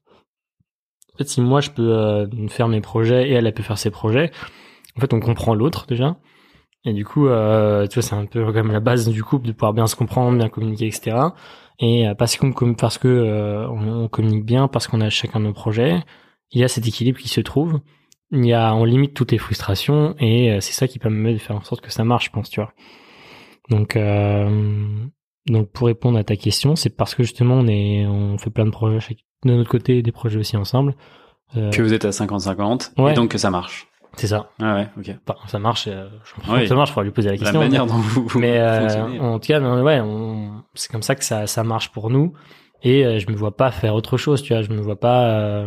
En 1.14 1.18
fait, 1.18 1.28
si 1.30 1.42
moi 1.42 1.62
je 1.62 1.70
peux 1.70 1.94
euh, 1.94 2.28
faire 2.50 2.68
mes 2.68 2.82
projets 2.82 3.30
et 3.30 3.34
elle, 3.34 3.46
elle 3.48 3.54
peut 3.54 3.64
faire 3.64 3.78
ses 3.78 3.92
projets, 3.92 4.32
en 4.98 5.02
fait, 5.02 5.14
on 5.14 5.20
comprend 5.20 5.54
l'autre 5.54 5.86
déjà. 5.88 6.18
Et 6.86 6.94
du 6.94 7.04
coup, 7.06 7.28
euh, 7.28 7.88
tu 7.88 7.96
vois, 7.96 8.04
c'est 8.04 8.16
un 8.16 8.26
peu 8.26 8.52
même 8.54 8.72
la 8.72 8.80
base 8.80 9.08
du 9.10 9.22
couple 9.24 9.48
de 9.48 9.52
pouvoir 9.52 9.74
bien 9.74 9.86
se 9.88 9.96
comprendre, 9.98 10.38
bien 10.38 10.48
communiquer, 10.50 10.88
etc. 10.88 11.18
Et 11.80 12.08
euh, 12.08 12.16
parce 12.16 12.38
qu'on 12.38 12.52
parce 12.74 12.98
que 12.98 13.08
euh, 13.08 13.68
on, 13.70 14.04
on 14.04 14.08
communique 14.08 14.46
bien, 14.46 14.68
parce 14.70 14.88
qu'on 14.88 15.02
a 15.02 15.10
chacun 15.10 15.40
nos 15.42 15.52
projets, 15.54 16.00
il 16.52 16.62
y 16.62 16.64
a 16.64 16.68
cet 16.68 16.88
équilibre 16.88 17.20
qui 17.20 17.28
se 17.30 17.42
trouve. 17.42 17.80
Il 18.32 18.46
y 18.46 18.54
a, 18.54 18.74
on 18.76 18.84
limite 18.86 19.14
toutes 19.16 19.32
les 19.32 19.38
frustrations 19.40 20.16
et 20.20 20.52
euh, 20.52 20.60
c'est 20.62 20.74
ça 20.74 20.88
qui 20.88 21.00
permet 21.00 21.34
de 21.34 21.40
faire 21.40 21.56
en 21.56 21.64
sorte 21.64 21.82
que 21.82 21.92
ça 21.92 22.04
marche, 22.04 22.26
je 22.26 22.30
pense, 22.32 22.50
tu 22.50 22.60
vois. 22.62 22.72
Donc, 23.70 23.96
euh, 23.96 25.06
donc 25.48 25.72
pour 25.72 25.88
répondre 25.88 26.18
à 26.18 26.24
ta 26.24 26.36
question, 26.36 26.76
c'est 26.76 26.96
parce 26.96 27.16
que 27.16 27.24
justement 27.24 27.56
on 27.56 27.68
est, 27.68 28.06
on 28.06 28.38
fait 28.38 28.50
plein 28.52 28.66
de 28.66 28.72
projets 28.72 29.18
de 29.46 29.54
notre 29.54 29.70
côté, 29.70 30.02
des 30.02 30.12
projets 30.12 30.38
aussi 30.40 30.58
ensemble. 30.58 30.96
Euh, 31.58 31.72
Que 31.72 31.82
vous 31.82 31.94
êtes 31.94 32.06
à 32.06 32.10
50-50, 32.12 32.92
Ouais. 33.02 33.12
et 33.12 33.16
donc 33.16 33.32
que 33.32 33.38
ça 33.40 33.50
marche. 33.50 33.88
c'est 34.18 34.28
ça. 34.28 34.52
Ah 34.62 34.76
ouais, 34.76 34.88
ok. 34.98 35.16
Enfin, 35.28 35.40
ça 35.48 35.58
marche. 35.60 35.86
euh, 35.88 36.10
je 36.24 36.52
Oui. 36.52 36.60
que 36.62 36.68
ça 36.68 36.76
marche. 36.76 36.90
Faudra 36.92 37.04
lui 37.04 37.12
poser 37.12 37.30
la 37.30 37.34
La 37.36 37.40
question. 37.40 37.60
manière 37.60 37.86
dont 37.88 37.96
vous, 37.96 38.28
vous 38.28 38.40
mais 38.40 38.60
euh, 38.60 39.20
en 39.22 39.40
tout 39.40 39.48
cas, 39.48 39.60
non, 39.60 39.82
ouais, 39.82 40.00
on- 40.02 40.64
c'est 40.76 40.92
comme 40.92 41.02
ça 41.04 41.16
que 41.16 41.24
ça, 41.24 41.48
ça 41.48 41.64
marche 41.64 41.92
pour 41.92 42.10
nous. 42.12 42.34
Et 42.84 43.06
euh, 43.06 43.18
je 43.20 43.28
me 43.32 43.36
vois 43.36 43.56
pas 43.58 43.72
faire 43.72 43.96
autre 43.96 44.18
chose, 44.18 44.42
tu 44.44 44.54
vois. 44.54 44.62
Je 44.62 44.70
me 44.70 44.82
vois 44.82 45.00
pas. 45.00 45.66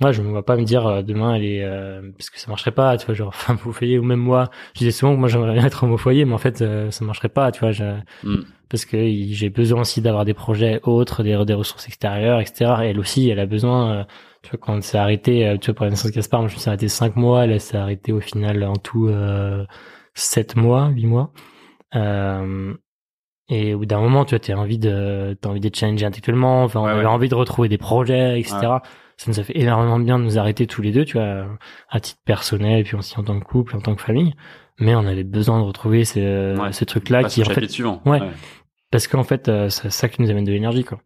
Ouais, 0.00 0.12
je 0.12 0.22
me 0.22 0.28
vois 0.30 0.44
pas 0.46 0.56
me 0.56 0.62
dire 0.62 0.86
euh, 0.86 1.02
demain 1.02 1.34
elle 1.34 1.44
est 1.44 1.64
euh, 1.64 2.12
parce 2.16 2.30
que 2.30 2.38
ça 2.38 2.46
marcherait 2.48 2.70
pas, 2.70 2.96
tu 2.96 3.06
vois, 3.06 3.14
genre 3.16 3.34
femme 3.34 3.58
au 3.66 3.72
foyer 3.72 3.98
ou 3.98 4.04
même 4.04 4.20
moi. 4.20 4.48
Je 4.74 4.78
disais 4.80 4.92
souvent 4.92 5.12
que 5.14 5.18
moi 5.18 5.28
j'aimerais 5.28 5.54
bien 5.54 5.64
être 5.64 5.82
homme 5.82 5.92
au 5.92 5.96
foyer, 5.98 6.24
mais 6.24 6.34
en 6.34 6.38
fait 6.38 6.62
euh, 6.62 6.90
ça 6.92 7.04
marcherait 7.04 7.28
pas, 7.30 7.50
tu 7.50 7.60
vois. 7.60 7.72
Je, 7.72 7.84
Mm. 8.22 8.42
parce 8.68 8.84
que 8.84 8.96
j'ai 9.30 9.50
besoin 9.50 9.80
aussi 9.80 10.00
d'avoir 10.00 10.24
des 10.24 10.34
projets 10.34 10.80
autres, 10.84 11.22
des, 11.24 11.44
des 11.44 11.54
ressources 11.54 11.86
extérieures, 11.88 12.40
etc. 12.40 12.84
Et 12.84 12.90
elle 12.90 13.00
aussi, 13.00 13.28
elle 13.28 13.40
a 13.40 13.46
besoin. 13.46 13.90
euh, 13.92 14.04
tu 14.42 14.50
vois, 14.50 14.58
quand 14.60 14.76
elle 14.76 14.82
s'est 14.84 14.98
arrêtée, 14.98 15.48
euh, 15.48 15.56
tu 15.58 15.66
vois, 15.66 15.74
pour 15.74 15.84
la 15.84 15.90
naissance 15.90 16.10
de 16.12 16.14
Gaspard, 16.16 16.40
moi 16.42 16.48
je 16.48 16.54
me 16.54 16.60
suis 16.60 16.68
arrêté 16.68 16.86
cinq 16.88 17.16
mois, 17.16 17.44
elle, 17.44 17.60
s'est 17.60 17.76
arrêtée 17.76 18.12
au 18.12 18.20
final 18.20 18.62
en 18.64 18.76
tout 18.76 19.08
euh, 19.08 19.64
sept 20.14 20.54
mois, 20.54 20.88
huit 20.90 21.06
mois. 21.06 21.32
Euh, 21.96 22.72
et 23.48 23.74
au 23.74 23.78
bout 23.80 23.86
d'un 23.86 24.00
moment, 24.00 24.24
tu 24.24 24.30
vois, 24.34 24.40
t'as 24.40 24.54
envie 24.54 24.78
de, 24.78 25.36
t'as 25.40 25.48
envie 25.50 25.60
de 25.60 25.74
challenger 25.74 26.06
intellectuellement, 26.06 26.64
enfin, 26.64 26.80
on 26.80 26.84
Ouais, 26.84 26.90
avait 26.90 27.00
ouais. 27.00 27.06
envie 27.06 27.28
de 27.28 27.34
retrouver 27.34 27.68
des 27.68 27.78
projets, 27.78 28.38
etc. 28.40 28.80
Ça 29.18 29.30
nous 29.30 29.38
a 29.40 29.42
fait 29.42 29.58
énormément 29.58 29.98
de 29.98 30.04
bien 30.04 30.18
de 30.18 30.24
nous 30.24 30.38
arrêter 30.38 30.66
tous 30.66 30.80
les 30.80 30.92
deux, 30.92 31.04
tu 31.04 31.14
vois, 31.18 31.44
à 31.90 32.00
titre 32.00 32.20
personnel, 32.24 32.78
et 32.80 32.84
puis 32.84 32.96
aussi 32.96 33.18
en 33.18 33.24
tant 33.24 33.38
que 33.38 33.44
couple, 33.44 33.76
en 33.76 33.80
tant 33.80 33.94
que 33.94 34.00
famille. 34.02 34.32
Mais 34.78 34.94
on 34.94 35.04
avait 35.06 35.24
besoin 35.24 35.58
de 35.58 35.64
retrouver 35.64 36.04
ces, 36.04 36.54
Ouais. 36.56 36.72
ces 36.72 36.86
trucs-là 36.86 37.24
qui, 37.24 37.42
en 37.42 37.46
fait, 37.46 37.68
suivant. 37.68 38.00
Ouais. 38.06 38.20
parce 38.90 39.06
qu'en 39.08 39.24
fait, 39.24 39.48
euh, 39.48 39.68
c'est 39.68 39.90
ça 39.90 40.08
qui 40.08 40.22
nous 40.22 40.30
amène 40.30 40.44
de 40.44 40.52
l'énergie, 40.52 40.84
quoi. 40.84 41.00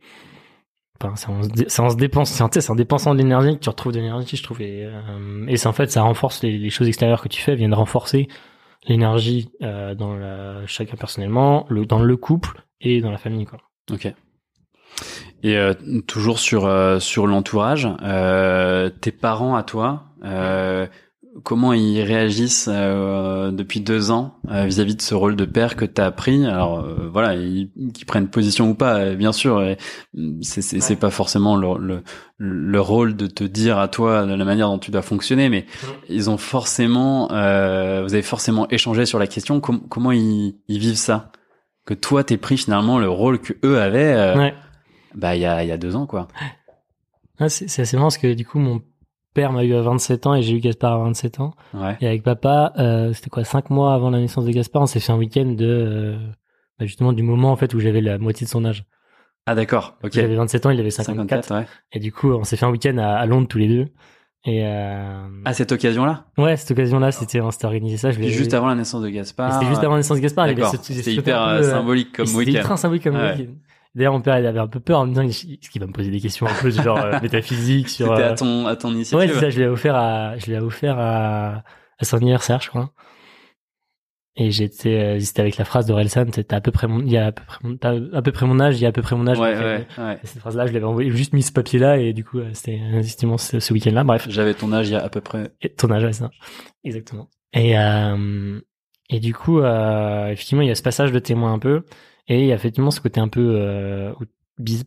Enfin, 1.00 1.16
c'est 1.16 1.28
en, 1.30 1.42
se 1.42 1.48
c'est 1.66 1.80
en 1.82 1.88
se 1.90 1.96
dépensant, 1.96 2.48
c'est 2.52 2.70
en, 2.70 2.74
dépensant 2.76 3.12
de 3.14 3.18
l'énergie 3.18 3.54
que 3.54 3.60
tu 3.60 3.68
retrouves 3.70 3.92
de 3.92 3.98
l'énergie, 3.98 4.36
je 4.36 4.42
trouve. 4.42 4.60
Et, 4.62 4.84
euh, 4.84 5.46
et 5.48 5.56
c'est 5.56 5.66
en 5.66 5.72
fait, 5.72 5.90
ça 5.90 6.02
renforce 6.02 6.42
les, 6.44 6.58
les 6.58 6.70
choses 6.70 6.86
extérieures 6.86 7.22
que 7.22 7.28
tu 7.28 7.40
fais, 7.40 7.56
viennent 7.56 7.74
renforcer 7.74 8.28
l'énergie 8.86 9.50
euh, 9.62 9.94
dans 9.94 10.14
la, 10.14 10.66
chacun 10.66 10.96
personnellement, 10.96 11.66
le, 11.70 11.86
dans 11.86 12.02
le 12.02 12.16
couple 12.16 12.62
et 12.80 13.00
dans 13.00 13.10
la 13.10 13.18
famille, 13.18 13.46
quoi. 13.46 13.58
Ok. 13.90 14.12
Et 15.42 15.56
euh, 15.56 15.72
toujours 16.06 16.38
sur 16.38 16.66
euh, 16.66 16.98
sur 17.00 17.26
l'entourage, 17.26 17.88
euh, 18.02 18.90
tes 18.90 19.10
parents 19.12 19.56
à 19.56 19.62
toi, 19.64 20.04
euh, 20.24 20.86
comment 21.42 21.72
ils 21.72 22.02
réagissent 22.02 22.68
euh, 22.70 23.50
depuis 23.50 23.80
deux 23.80 24.10
ans 24.12 24.34
euh, 24.50 24.66
vis-à-vis 24.66 24.94
de 24.94 25.02
ce 25.02 25.14
rôle 25.14 25.34
de 25.34 25.44
père 25.44 25.74
que 25.74 25.84
tu 25.84 26.00
as 26.00 26.10
pris? 26.12 26.46
Alors 26.46 26.86
voilà, 27.10 27.34
ils, 27.34 27.70
qu'ils 27.92 28.06
prennent 28.06 28.28
position 28.28 28.70
ou 28.70 28.74
pas, 28.74 29.14
bien 29.14 29.32
sûr, 29.32 29.58
mm, 30.14 30.42
c'est 30.42 30.62
c'est 30.62 30.80
c'est 30.80 30.94
pas 30.96 31.10
forcément 31.10 31.56
le, 31.56 31.76
le 31.78 32.02
le 32.38 32.80
rôle 32.80 33.16
de 33.16 33.26
te 33.26 33.42
dire 33.44 33.78
à 33.78 33.88
toi 33.88 34.24
de 34.26 34.34
la 34.34 34.44
manière 34.44 34.68
dont 34.68 34.78
tu 34.78 34.90
dois 34.92 35.02
fonctionner, 35.02 35.48
mais 35.48 35.66
ils 36.08 36.28
ont 36.30 36.36
forcément, 36.38 37.32
euh, 37.32 38.02
vous 38.04 38.14
avez 38.14 38.22
forcément 38.22 38.68
échangé 38.68 39.06
sur 39.06 39.18
la 39.18 39.26
question. 39.26 39.58
Com- 39.60 39.80
comment 39.88 40.12
ils, 40.12 40.54
ils 40.68 40.78
vivent 40.78 40.94
ça? 40.96 41.30
Que 41.84 41.94
toi 41.94 42.22
t'es 42.22 42.36
pris 42.36 42.56
finalement 42.58 42.98
le 43.00 43.08
rôle 43.08 43.40
que 43.40 43.54
eux 43.64 43.80
avaient. 43.80 44.14
euh, 44.14 44.36
Ouais. 44.38 44.54
Bah 45.14 45.34
il 45.36 45.40
y 45.42 45.46
a 45.46 45.62
il 45.62 45.68
y 45.68 45.72
a 45.72 45.76
deux 45.76 45.96
ans 45.96 46.06
quoi. 46.06 46.28
Ah, 47.38 47.48
c'est 47.48 47.68
c'est 47.68 47.82
assez 47.82 47.96
marrant 47.96 48.06
parce 48.08 48.18
que 48.18 48.32
du 48.34 48.46
coup, 48.46 48.58
mon 48.58 48.82
père 49.34 49.52
m'a 49.52 49.64
eu 49.64 49.74
à 49.74 49.80
27 49.82 50.26
ans 50.26 50.34
et 50.34 50.42
j'ai 50.42 50.54
eu 50.56 50.60
Gaspard 50.60 50.92
à 50.92 51.04
27 51.04 51.40
ans. 51.40 51.54
Ouais. 51.74 51.96
Et 52.00 52.06
avec 52.06 52.22
papa, 52.22 52.72
euh, 52.78 53.12
c'était 53.14 53.30
quoi, 53.30 53.44
5 53.44 53.70
mois 53.70 53.94
avant 53.94 54.10
la 54.10 54.18
naissance 54.18 54.44
de 54.44 54.50
Gaspard, 54.50 54.82
on 54.82 54.86
s'est 54.86 55.00
fait 55.00 55.12
un 55.12 55.16
week-end 55.16 55.46
de, 55.46 55.64
euh, 55.66 56.16
bah, 56.78 56.84
justement, 56.86 57.12
du 57.12 57.22
moment 57.22 57.50
en 57.50 57.56
fait 57.56 57.72
où 57.74 57.80
j'avais 57.80 58.00
la 58.02 58.18
moitié 58.18 58.44
de 58.44 58.50
son 58.50 58.64
âge. 58.64 58.84
Ah 59.46 59.54
d'accord. 59.54 59.96
Ok. 60.04 60.12
J'avais 60.12 60.36
27 60.36 60.66
ans, 60.66 60.70
il 60.70 60.78
avait 60.78 60.90
54. 60.90 61.44
54. 61.46 61.60
Ouais. 61.62 61.66
Et 61.92 61.98
du 61.98 62.12
coup, 62.12 62.30
on 62.32 62.44
s'est 62.44 62.56
fait 62.56 62.66
un 62.66 62.70
week-end 62.70 62.96
à, 62.98 63.14
à 63.16 63.26
Londres 63.26 63.48
tous 63.48 63.58
les 63.58 63.68
deux. 63.68 63.88
Et 64.44 64.64
euh... 64.66 65.26
À 65.44 65.52
cette 65.54 65.72
occasion-là? 65.72 66.26
ouais, 66.38 66.56
cette 66.56 66.72
occasion-là, 66.72 67.10
c'était, 67.12 67.40
on 67.40 67.50
s'était 67.50 67.64
organisé 67.64 67.96
ça. 67.96 68.10
Je 68.10 68.20
l'ai- 68.20 68.28
juste 68.28 68.54
avant 68.54 68.66
la 68.68 68.74
naissance 68.74 69.02
de 69.02 69.08
Et 69.08 69.12
Gaspard. 69.12 69.52
C'était 69.54 69.66
juste 69.66 69.82
avant 69.82 69.92
la 69.92 69.98
naissance 70.00 70.16
de 70.18 70.22
Gaspard. 70.22 70.46
il 70.46 70.50
y 70.50 70.52
avait 70.52 70.62
D'accord. 70.62 70.80
ce- 70.80 70.86
ce- 70.86 70.92
C'était 70.92 71.10
ce 71.12 71.20
hyper 71.20 71.42
euh, 71.42 71.58
euh, 71.58 71.62
symbolique 71.62 72.12
comme 72.14 72.26
C'était 72.26 72.38
week-end. 72.38 72.58
ultra 72.58 72.76
symbolique 72.76 73.04
comme 73.04 73.14
Ouais. 73.16 73.32
week-end. 73.36 73.52
D'ailleurs, 73.94 74.12
mon 74.14 74.22
père, 74.22 74.38
il 74.38 74.46
avait 74.46 74.58
un 74.58 74.68
peu 74.68 74.80
peur 74.80 75.00
en 75.00 75.04
me 75.06 75.10
disant 75.10 75.22
est-ce 75.22 75.68
qu'il 75.70 75.80
va 75.80 75.86
me 75.86 75.92
poser 75.92 76.10
des 76.10 76.20
questions 76.20 76.46
un 76.46 76.54
peu 76.60 76.70
genre 76.70 76.98
euh, 76.98 77.18
métaphysiques 77.22 77.88
sur. 77.90 78.08
C'était 78.08 78.22
euh, 78.22 78.32
à 78.32 78.34
ton 78.34 78.66
à 78.66 78.76
ton 78.76 78.88
Ouais, 78.88 78.94
initiative. 78.94 79.30
c'est 79.34 79.40
ça. 79.40 79.50
Je 79.50 79.60
l'ai 79.60 79.66
offert 79.66 79.94
à, 79.96 80.38
je 80.38 80.46
l'ai 80.50 80.58
offert 80.58 80.98
à, 80.98 81.62
à 81.98 82.04
son 82.04 82.16
anniversaire, 82.16 82.60
je 82.62 82.68
crois. 82.70 82.92
Et 84.34 84.50
j'étais, 84.50 84.96
euh, 84.98 85.20
c'était 85.20 85.42
avec 85.42 85.58
la 85.58 85.66
phrase 85.66 85.84
d'Orelsan, 85.84 86.24
c'était 86.34 86.54
à 86.54 86.62
peu 86.62 86.70
près 86.72 86.86
mon, 86.88 87.00
il 87.00 87.10
y 87.10 87.18
a 87.18 87.26
à 87.26 87.32
peu 87.32 87.42
près 87.44 87.58
mon, 87.62 87.76
t'as 87.76 87.92
à 88.14 88.22
peu 88.22 88.32
près 88.32 88.46
mon 88.46 88.60
âge, 88.60 88.78
il 88.78 88.82
y 88.82 88.86
a 88.86 88.88
à 88.88 88.92
peu 88.92 89.02
près 89.02 89.14
mon 89.14 89.26
âge. 89.26 89.38
ouais, 89.38 89.54
euh, 89.54 89.78
ouais, 89.80 89.86
ouais. 89.98 90.18
et 90.22 90.26
cette 90.26 90.38
phrase-là, 90.40 90.66
je 90.66 90.72
l'avais 90.72 90.86
envoyé, 90.86 91.10
juste 91.10 91.34
mis 91.34 91.42
ce 91.42 91.52
papier-là, 91.52 91.98
et 91.98 92.14
du 92.14 92.24
coup, 92.24 92.38
euh, 92.38 92.48
c'était 92.54 92.80
effectivement 92.94 93.36
ce, 93.36 93.60
ce 93.60 93.72
week-end-là. 93.74 94.04
Bref. 94.04 94.26
J'avais 94.30 94.54
ton 94.54 94.72
âge 94.72 94.88
il 94.88 94.92
y 94.92 94.96
a 94.96 95.04
à 95.04 95.10
peu 95.10 95.20
près. 95.20 95.50
Et 95.60 95.68
ton 95.68 95.90
âge, 95.90 96.02
ouais, 96.04 96.14
ça. 96.14 96.30
Exactement. 96.82 97.28
Et, 97.52 97.78
euh, 97.78 98.58
et 99.10 99.20
du 99.20 99.34
coup, 99.34 99.60
euh, 99.60 100.28
effectivement, 100.28 100.62
il 100.62 100.68
y 100.68 100.70
a 100.70 100.76
ce 100.76 100.82
passage 100.82 101.12
de 101.12 101.18
témoin 101.18 101.52
un 101.52 101.58
peu. 101.58 101.84
Et 102.28 102.40
il 102.40 102.46
y 102.46 102.52
a 102.52 102.54
effectivement 102.54 102.90
ce 102.90 103.00
côté 103.00 103.20
un 103.20 103.28
peu, 103.28 103.54
euh, 103.58 104.12
où- 104.20 104.24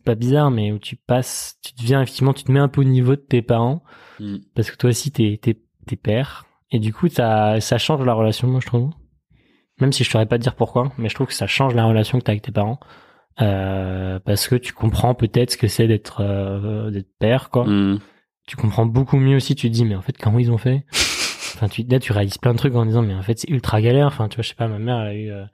pas 0.04 0.14
bizarre, 0.14 0.50
mais 0.50 0.72
où 0.72 0.78
tu 0.78 0.96
passes, 0.96 1.58
tu 1.62 1.72
deviens 1.78 2.00
effectivement, 2.02 2.32
tu 2.32 2.44
te 2.44 2.52
mets 2.52 2.60
un 2.60 2.68
peu 2.68 2.80
au 2.80 2.84
niveau 2.84 3.14
de 3.16 3.20
tes 3.20 3.42
parents. 3.42 3.82
Hmm. 4.20 4.36
Parce 4.54 4.70
que 4.70 4.76
toi 4.76 4.90
aussi, 4.90 5.10
t'es, 5.10 5.38
t'es, 5.42 5.58
t'es 5.86 5.96
père. 5.96 6.46
Et 6.70 6.78
du 6.78 6.92
coup, 6.94 7.08
ça, 7.08 7.60
ça 7.60 7.76
change 7.78 8.04
la 8.04 8.14
relation, 8.14 8.48
moi, 8.48 8.60
je 8.60 8.66
trouve. 8.66 8.90
Même 9.80 9.92
si 9.92 10.02
je 10.04 10.10
saurais 10.10 10.24
pas 10.26 10.38
te 10.38 10.42
dire 10.42 10.54
pourquoi, 10.54 10.92
mais 10.98 11.08
je 11.10 11.14
trouve 11.14 11.26
que 11.26 11.34
ça 11.34 11.46
change 11.46 11.74
la 11.74 11.84
relation 11.84 12.18
que 12.18 12.24
t'as 12.24 12.32
avec 12.32 12.42
tes 12.42 12.52
parents. 12.52 12.80
Euh, 13.42 14.18
parce 14.20 14.48
que 14.48 14.54
tu 14.56 14.72
comprends 14.72 15.14
peut-être 15.14 15.52
ce 15.52 15.56
que 15.58 15.68
c'est 15.68 15.86
d'être, 15.86 16.22
euh, 16.22 16.90
d'être 16.90 17.10
père, 17.18 17.50
quoi 17.50 17.64
Hmm. 17.66 17.98
tu 18.46 18.56
comprends 18.56 18.86
beaucoup 18.86 19.18
mieux 19.18 19.36
aussi. 19.36 19.54
Tu 19.54 19.68
te 19.68 19.72
dis, 19.74 19.84
mais 19.84 19.94
en 19.96 20.00
fait, 20.02 20.16
comment 20.16 20.38
ils 20.38 20.50
ont 20.50 20.58
fait? 20.58 20.84
Enfin, 21.56 21.68
tu, 21.68 21.82
là, 21.84 21.98
tu 21.98 22.12
réalises 22.12 22.36
plein 22.38 22.52
de 22.52 22.58
trucs 22.58 22.74
en 22.74 22.84
disant, 22.84 23.00
mais 23.02 23.14
en 23.14 23.22
fait, 23.22 23.38
c'est 23.38 23.48
ultra 23.50 23.80
galère. 23.80 24.06
Enfin, 24.08 24.28
tu 24.28 24.36
vois, 24.36 24.42
je 24.42 24.48
sais 24.50 24.54
pas, 24.54 24.68
ma 24.68 24.78
mère, 24.78 25.00
elle 25.00 25.08
a 25.08 25.14
eu, 25.14 25.30
euh, 25.30 25.44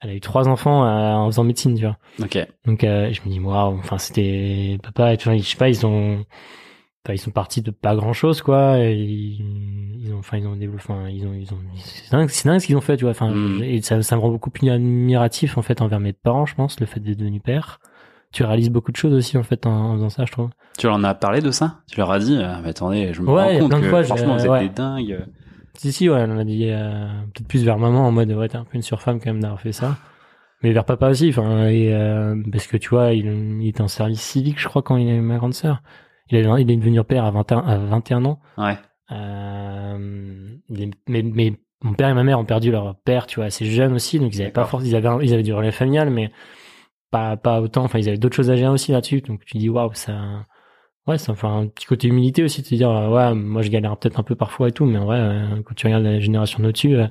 elle 0.00 0.10
a 0.10 0.14
eu 0.14 0.20
trois 0.20 0.48
enfants 0.48 0.84
euh, 0.84 1.12
en 1.14 1.26
faisant 1.30 1.44
médecine, 1.44 1.74
tu 1.74 1.82
vois. 1.84 1.96
Ok. 2.22 2.38
Donc, 2.66 2.84
euh, 2.84 3.12
je 3.12 3.20
me 3.24 3.28
dis, 3.30 3.40
waouh. 3.40 3.78
Enfin, 3.78 3.98
c'était 3.98 4.78
papa. 4.82 5.16
Tu 5.16 5.28
vois, 5.28 5.36
je 5.36 5.42
sais 5.42 5.56
pas, 5.56 5.68
ils 5.68 5.84
ont, 5.86 6.24
enfin, 7.04 7.14
ils 7.14 7.18
sont 7.18 7.30
partis 7.30 7.60
de 7.62 7.70
pas 7.70 7.94
grand 7.94 8.12
chose, 8.12 8.40
quoi. 8.42 8.78
Et 8.78 8.94
ils, 8.94 10.00
ils 10.06 10.12
ont, 10.14 10.18
enfin, 10.18 10.38
ils 10.38 10.46
ont 10.46 10.56
développé, 10.56 10.82
enfin, 10.88 11.08
ils 11.08 11.26
ont, 11.26 11.34
ils 11.34 11.52
ont, 11.52 11.58
c'est 11.76 12.10
dingue, 12.12 12.28
c'est 12.30 12.48
dingue 12.48 12.60
ce 12.60 12.66
qu'ils 12.66 12.76
ont 12.76 12.80
fait, 12.80 12.96
tu 12.96 13.04
vois. 13.04 13.10
Enfin, 13.12 13.30
Mm. 13.30 13.62
et 13.62 13.82
ça, 13.82 14.00
ça 14.02 14.16
me 14.16 14.20
rend 14.20 14.30
beaucoup 14.30 14.50
plus 14.50 14.70
admiratif 14.70 15.58
en 15.58 15.62
fait 15.62 15.82
envers 15.82 16.00
mes 16.00 16.12
parents, 16.12 16.46
je 16.46 16.54
pense, 16.54 16.80
le 16.80 16.86
fait 16.86 17.00
d'être 17.00 17.18
devenu 17.18 17.40
père. 17.40 17.78
Tu 18.32 18.44
réalises 18.44 18.70
beaucoup 18.70 18.92
de 18.92 18.96
choses 18.96 19.12
aussi 19.12 19.36
en 19.36 19.42
fait 19.42 19.66
en, 19.66 19.72
en 19.72 19.94
faisant 19.96 20.08
ça, 20.08 20.24
je 20.24 20.30
trouve. 20.32 20.50
Tu 20.78 20.86
leur 20.86 20.94
en 20.94 21.02
as 21.04 21.14
parlé 21.14 21.40
de 21.40 21.50
ça? 21.50 21.80
Tu 21.90 21.98
leur 21.98 22.10
as 22.12 22.20
dit, 22.20 22.38
ah, 22.40 22.60
mais 22.62 22.68
attendez, 22.70 23.12
je 23.12 23.20
me 23.22 23.28
Ouais, 23.30 23.54
rends 23.54 23.58
compte 23.58 23.68
plein 23.70 23.78
de 23.80 23.84
que 23.84 23.90
fois, 23.90 24.04
franchement, 24.04 24.36
vous 24.36 24.44
êtes 24.44 24.50
ouais. 24.50 24.68
des 24.68 24.74
dingues. 24.74 25.26
Si, 25.80 25.92
si, 25.92 26.10
ouais, 26.10 26.26
on 26.28 26.36
a 26.36 26.44
dit 26.44 26.66
euh, 26.68 27.06
peut-être 27.32 27.48
plus 27.48 27.64
vers 27.64 27.78
maman 27.78 28.06
en 28.06 28.12
mode, 28.12 28.30
ouais, 28.32 28.48
t'es 28.50 28.56
un 28.56 28.64
peu 28.64 28.74
une 28.76 28.82
surfemme 28.82 29.18
quand 29.18 29.30
même 29.30 29.40
d'avoir 29.40 29.62
fait 29.62 29.72
ça. 29.72 29.96
Mais 30.62 30.72
vers 30.72 30.84
papa 30.84 31.08
aussi, 31.08 31.30
enfin, 31.30 31.68
et, 31.68 31.94
euh, 31.94 32.36
parce 32.52 32.66
que 32.66 32.76
tu 32.76 32.90
vois, 32.90 33.14
il, 33.14 33.24
il 33.62 33.66
était 33.66 33.80
en 33.80 33.88
service 33.88 34.20
civique, 34.20 34.60
je 34.60 34.68
crois, 34.68 34.82
quand 34.82 34.98
il 34.98 35.08
avait 35.08 35.22
ma 35.22 35.38
grande 35.38 35.54
sœur. 35.54 35.82
Il, 36.28 36.36
avait, 36.36 36.60
il 36.62 36.70
est 36.70 36.76
devenu 36.76 37.02
père 37.02 37.24
à 37.24 37.30
21, 37.30 37.60
à 37.60 37.78
21 37.78 38.26
ans. 38.26 38.40
Ouais. 38.58 38.76
Euh, 39.10 40.54
est- 40.76 40.90
mais, 41.08 41.22
mais 41.22 41.58
mon 41.82 41.94
père 41.94 42.10
et 42.10 42.14
ma 42.14 42.24
mère 42.24 42.38
ont 42.38 42.44
perdu 42.44 42.70
leur 42.70 42.96
père, 42.96 43.26
tu 43.26 43.36
vois, 43.36 43.46
assez 43.46 43.64
jeune 43.64 43.94
aussi, 43.94 44.18
donc 44.20 44.34
ils 44.34 44.42
avaient 44.42 44.50
pas 44.50 44.66
force, 44.66 44.84
ils 44.84 44.94
avaient, 44.94 45.08
un- 45.08 45.22
ils 45.22 45.32
avaient 45.32 45.42
du 45.42 45.54
relais 45.54 45.72
familial, 45.72 46.10
mais 46.10 46.30
pas, 47.10 47.38
pas 47.38 47.62
autant, 47.62 47.84
enfin, 47.84 47.98
ils 48.00 48.08
avaient 48.10 48.18
d'autres 48.18 48.36
choses 48.36 48.50
à 48.50 48.56
gérer 48.56 48.70
aussi 48.70 48.92
là-dessus, 48.92 49.22
donc 49.22 49.46
tu 49.46 49.56
dis, 49.56 49.70
waouh, 49.70 49.94
ça, 49.94 50.44
ouais, 51.06 51.18
ça 51.18 51.34
fait 51.34 51.46
un 51.46 51.66
petit 51.66 51.86
côté 51.86 52.08
humilité 52.08 52.42
aussi, 52.42 52.62
de 52.62 52.66
te 52.68 52.74
dire, 52.74 52.90
ouais, 52.90 53.34
moi 53.34 53.62
je 53.62 53.70
galère 53.70 53.96
peut-être 53.98 54.18
un 54.20 54.22
peu 54.22 54.34
parfois 54.34 54.68
et 54.68 54.72
tout, 54.72 54.84
mais 54.86 54.98
en 54.98 55.04
vrai, 55.06 55.18
euh, 55.20 55.62
quand 55.62 55.74
tu 55.74 55.86
regardes 55.86 56.04
la 56.04 56.20
génération 56.20 56.62
d'au-dessus, 56.62 56.96
euh, 56.96 57.06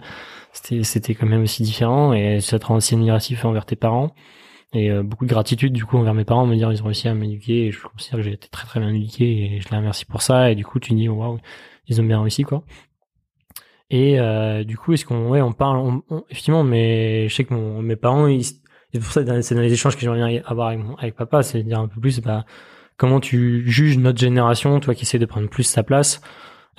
c'était, 0.53 0.83
c'était 0.83 1.15
quand 1.15 1.27
même 1.27 1.43
aussi 1.43 1.63
différent, 1.63 2.13
et 2.13 2.41
ça 2.41 2.59
te 2.59 2.65
rend 2.67 2.75
aussi 2.77 2.95
admiratif 2.95 3.45
envers 3.45 3.65
tes 3.65 3.75
parents, 3.75 4.13
et 4.73 4.91
euh, 4.91 5.03
beaucoup 5.03 5.25
de 5.25 5.31
gratitude 5.31 5.73
du 5.73 5.85
coup 5.85 5.97
envers 5.97 6.13
mes 6.15 6.25
parents, 6.25 6.45
me 6.47 6.55
dire, 6.55 6.71
ils 6.71 6.81
ont 6.83 6.85
réussi 6.87 7.07
à 7.09 7.13
m'éduquer, 7.15 7.67
et 7.67 7.71
je 7.71 7.81
considère 7.87 8.19
que 8.19 8.23
j'ai 8.23 8.33
été 8.33 8.49
très 8.49 8.67
très 8.67 8.79
bien 8.81 8.93
éduqué, 8.93 9.55
et 9.57 9.61
je 9.61 9.69
les 9.69 9.77
remercie 9.77 10.05
pour 10.05 10.21
ça, 10.23 10.51
et 10.51 10.55
du 10.55 10.65
coup, 10.65 10.79
tu 10.79 10.93
dis, 10.95 11.09
waouh, 11.09 11.39
ils 11.87 12.01
ont 12.01 12.05
bien 12.05 12.21
réussi, 12.21 12.43
quoi. 12.43 12.63
Et 13.89 14.19
euh, 14.19 14.63
du 14.63 14.77
coup, 14.77 14.93
est-ce 14.93 15.05
qu'on, 15.05 15.29
ouais, 15.29 15.41
on 15.41 15.51
parle, 15.53 15.77
on- 15.77 16.03
on- 16.09 16.23
effectivement, 16.29 16.63
mais 16.63 17.27
je 17.29 17.35
sais 17.35 17.43
que 17.43 17.53
mon, 17.53 17.81
mes 17.81 17.95
parents, 17.95 18.27
ils, 18.27 18.43
c'est 18.45 18.99
pour 18.99 19.11
ça 19.11 19.23
c'est 19.41 19.55
dans 19.55 19.61
les 19.61 19.73
échanges 19.73 19.95
que 19.95 20.01
j'aimerais 20.01 20.29
bien 20.31 20.41
avoir 20.45 20.67
avec, 20.69 20.79
mon- 20.79 20.95
avec 20.95 21.15
papa, 21.15 21.41
c'est 21.43 21.59
de 21.63 21.67
dire 21.67 21.79
un 21.79 21.87
peu 21.87 21.99
plus, 21.99 22.19
bah, 22.21 22.45
comment 22.99 23.21
tu 23.21 23.63
juges 23.69 23.97
notre 23.97 24.19
génération, 24.19 24.79
toi 24.81 24.95
qui 24.95 25.03
essaies 25.03 25.19
de 25.19 25.25
prendre 25.25 25.49
plus 25.49 25.63
sa 25.63 25.83
place. 25.83 26.21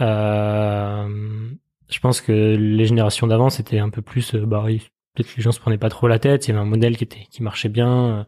Euh, 0.00 1.08
je 1.90 2.00
pense 2.00 2.20
que 2.20 2.32
les 2.56 2.86
générations 2.86 3.26
d'avant, 3.26 3.50
c'était 3.50 3.78
un 3.80 3.90
peu 3.90 4.02
plus, 4.02 4.34
euh, 4.36 4.46
bah, 4.46 4.66
ils- 4.70 4.80
peut-être 5.14 5.36
les 5.36 5.42
gens 5.42 5.52
se 5.52 5.60
prenaient 5.60 5.78
pas 5.78 5.90
trop 5.90 6.08
la 6.08 6.18
tête, 6.20 6.46
il 6.46 6.50
y 6.50 6.52
avait 6.52 6.60
un 6.62 6.64
modèle 6.66 6.96
qui 6.96 7.04
était, 7.04 7.26
qui 7.30 7.42
marchait 7.42 7.68
bien. 7.70 7.90
euh, 8.20 8.24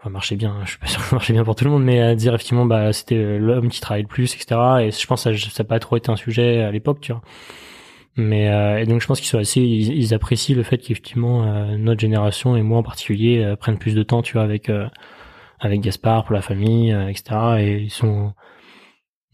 Enfin, 0.00 0.10
marchait 0.10 0.36
bien, 0.36 0.56
je 0.64 0.70
suis 0.70 0.78
pas 0.78 0.86
sûr 0.88 1.00
que 1.08 1.14
marchait 1.14 1.32
bien 1.32 1.44
pour 1.44 1.54
tout 1.56 1.64
le 1.64 1.70
monde, 1.70 1.84
mais 1.84 2.00
à 2.02 2.14
dire 2.14 2.34
effectivement, 2.34 2.66
bah, 2.66 2.92
c'était 2.92 3.16
euh, 3.16 3.38
l'homme 3.38 3.68
qui 3.70 3.80
travaillait 3.80 4.02
le 4.04 4.08
plus, 4.08 4.34
etc. 4.34 4.82
Et 4.84 4.90
je 4.90 5.06
pense 5.06 5.24
que 5.24 5.34
ça, 5.36 5.62
n'a 5.62 5.68
pas 5.68 5.78
trop 5.80 5.96
été 5.96 6.10
un 6.10 6.16
sujet 6.16 6.62
à 6.62 6.70
l'époque, 6.70 7.00
tu 7.00 7.12
vois. 7.12 7.22
Mais 8.16 8.48
euh, 8.50 8.78
et 8.80 8.86
donc 8.86 9.00
je 9.02 9.06
pense 9.06 9.20
qu'ils 9.20 9.28
sont 9.28 9.38
assez, 9.38 9.60
ils, 9.60 9.92
ils 9.94 10.14
apprécient 10.14 10.56
le 10.56 10.62
fait 10.62 10.78
qu'effectivement 10.78 11.44
euh, 11.44 11.76
notre 11.76 12.00
génération 12.00 12.56
et 12.56 12.62
moi 12.62 12.78
en 12.78 12.82
particulier 12.82 13.42
euh, 13.44 13.56
prennent 13.56 13.78
plus 13.78 13.94
de 13.94 14.02
temps, 14.02 14.22
tu 14.22 14.34
vois, 14.34 14.42
avec 14.42 14.70
avec 15.60 15.80
Gaspard 15.80 16.24
pour 16.24 16.34
la 16.34 16.42
famille, 16.42 16.92
euh, 16.92 17.08
etc. 17.08 17.24
Et 17.58 17.78
ils 17.82 17.90
sont, 17.90 18.32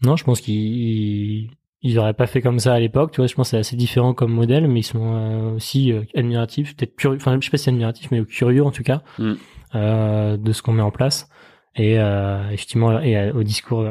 non, 0.03 0.15
je 0.15 0.23
pense 0.23 0.41
qu'ils 0.41 1.49
ils 1.85 1.99
auraient 1.99 2.13
pas 2.13 2.27
fait 2.27 2.41
comme 2.41 2.59
ça 2.59 2.73
à 2.73 2.79
l'époque, 2.79 3.11
tu 3.11 3.17
vois. 3.17 3.27
Je 3.27 3.35
pense 3.35 3.47
que 3.47 3.51
c'est 3.51 3.57
assez 3.57 3.75
différent 3.75 4.13
comme 4.13 4.31
modèle, 4.31 4.67
mais 4.69 4.79
ils 4.79 4.83
sont 4.83 5.15
euh, 5.15 5.55
aussi 5.55 5.91
euh, 5.91 6.03
admiratifs, 6.15 6.75
peut-être 6.75 6.95
curieux, 6.95 7.17
enfin 7.17 7.37
je 7.39 7.45
sais 7.45 7.51
pas 7.51 7.57
si 7.57 7.69
admiratifs, 7.69 8.09
mais 8.11 8.23
curieux 8.25 8.63
en 8.63 8.71
tout 8.71 8.83
cas 8.83 9.01
Mm. 9.19 9.33
euh, 9.75 10.37
de 10.37 10.51
ce 10.53 10.61
qu'on 10.61 10.71
met 10.73 10.81
en 10.81 10.91
place. 10.91 11.27
Et 11.75 11.99
euh, 11.99 12.47
effectivement, 12.51 12.99
et 13.01 13.17
euh, 13.17 13.33
au 13.33 13.43
discours 13.43 13.85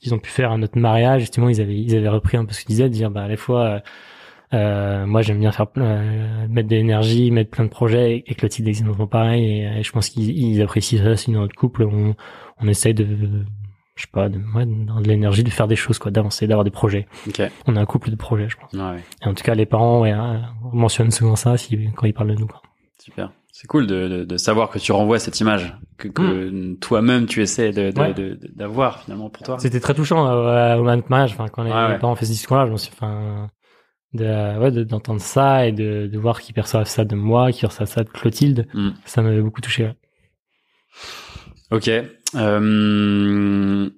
qu'ils 0.00 0.14
ont 0.14 0.18
pu 0.18 0.30
faire 0.30 0.50
à 0.52 0.58
notre 0.58 0.78
mariage, 0.78 1.20
justement, 1.20 1.48
ils 1.48 1.60
avaient 1.60 1.76
ils 1.76 1.94
avaient 1.94 2.08
repris 2.08 2.36
un 2.36 2.44
peu 2.46 2.52
ce 2.54 2.60
qu'ils 2.60 2.68
disaient, 2.74 2.88
de 2.88 2.94
dire 2.94 3.10
bah 3.10 3.24
à 3.24 3.28
la 3.28 3.36
fois 3.36 3.82
euh, 4.54 5.06
moi, 5.06 5.22
j'aime 5.22 5.40
bien 5.40 5.52
faire 5.52 5.66
euh, 5.78 6.46
mettre 6.48 6.68
de 6.68 6.76
l'énergie, 6.76 7.30
mettre 7.30 7.50
plein 7.50 7.64
de 7.64 7.70
projets, 7.70 8.22
et 8.26 8.34
Clotilde 8.34 8.66
est 8.68 8.70
exactement 8.70 9.06
pareil. 9.06 9.60
Et, 9.60 9.66
euh, 9.66 9.82
je 9.82 9.90
pense 9.92 10.08
qu'ils 10.08 10.30
ils 10.30 10.62
apprécient 10.62 11.02
ça 11.02 11.10
aussi 11.10 11.32
dans 11.32 11.40
notre 11.40 11.54
couple. 11.56 11.82
On, 11.84 12.14
on 12.60 12.68
essaye 12.68 12.94
de, 12.94 13.04
je 13.96 14.02
sais 14.02 14.08
pas, 14.12 14.28
de, 14.28 14.38
ouais, 14.54 14.64
dans 14.66 15.00
de 15.00 15.08
l'énergie, 15.08 15.42
de 15.44 15.50
faire 15.50 15.66
des 15.68 15.76
choses, 15.76 15.98
quoi, 15.98 16.10
d'avancer, 16.10 16.46
d'avoir 16.46 16.64
des 16.64 16.70
projets. 16.70 17.06
Ok. 17.26 17.42
On 17.66 17.76
a 17.76 17.80
un 17.80 17.86
couple 17.86 18.10
de 18.10 18.16
projets, 18.16 18.48
je 18.48 18.56
pense. 18.56 18.72
Ouais, 18.72 19.00
Et 19.24 19.28
en 19.28 19.34
tout 19.34 19.42
cas, 19.44 19.54
les 19.54 19.66
parents, 19.66 20.00
ouais, 20.02 20.12
euh, 20.12 20.38
mentionnent 20.72 21.10
souvent 21.10 21.36
ça 21.36 21.56
si, 21.56 21.88
quand 21.96 22.06
ils 22.06 22.12
parlent 22.14 22.30
de 22.34 22.40
nous. 22.40 22.46
Quoi. 22.46 22.62
super. 22.98 23.30
C'est 23.58 23.68
cool 23.68 23.86
de, 23.86 24.06
de, 24.06 24.24
de 24.24 24.36
savoir 24.36 24.68
que 24.68 24.78
tu 24.78 24.92
renvoies 24.92 25.18
cette 25.18 25.40
image 25.40 25.74
que, 25.96 26.08
que 26.08 26.74
toi-même 26.74 27.24
tu 27.24 27.40
essaies 27.40 27.72
de, 27.72 27.90
de- 27.90 27.98
Ouais. 27.98 28.12
de- 28.12 28.38
d'avoir 28.54 29.00
finalement 29.02 29.30
pour 29.30 29.42
toi. 29.46 29.56
C'était 29.58 29.80
très 29.80 29.94
touchant 29.94 30.28
euh, 30.28 30.74
au 30.76 30.82
moment 30.82 30.98
de 30.98 31.02
mariage. 31.08 31.32
Enfin, 31.32 31.48
quand 31.48 31.62
les, 31.62 31.70
Ouais, 31.70 31.76
ouais. 31.76 31.92
les 31.94 31.98
parents 31.98 32.14
faisaient 32.16 32.34
ce 32.34 32.38
discours-là, 32.38 32.66
je 32.66 32.72
me 32.72 32.76
suis, 32.76 32.92
enfin, 32.92 33.48
de, 34.16 34.58
ouais, 34.58 34.70
de- 34.72 34.84
d'entendre 34.84 35.20
ça 35.20 35.66
et 35.66 35.72
de, 35.72 36.06
de 36.12 36.18
voir 36.18 36.40
qu'ils 36.40 36.54
perçoivent 36.54 36.88
ça 36.88 37.04
de 37.04 37.14
moi, 37.14 37.52
qu'ils 37.52 37.60
perçoivent 37.62 37.88
ça 37.88 38.02
de 38.04 38.08
Clotilde, 38.08 38.66
Mm. 38.74 38.90
ça 39.04 39.22
m'avait 39.22 39.40
beaucoup 39.42 39.60
touché. 39.60 39.84
Ouais. 39.84 39.94
Ok. 41.70 41.88
Euh, 42.34 43.88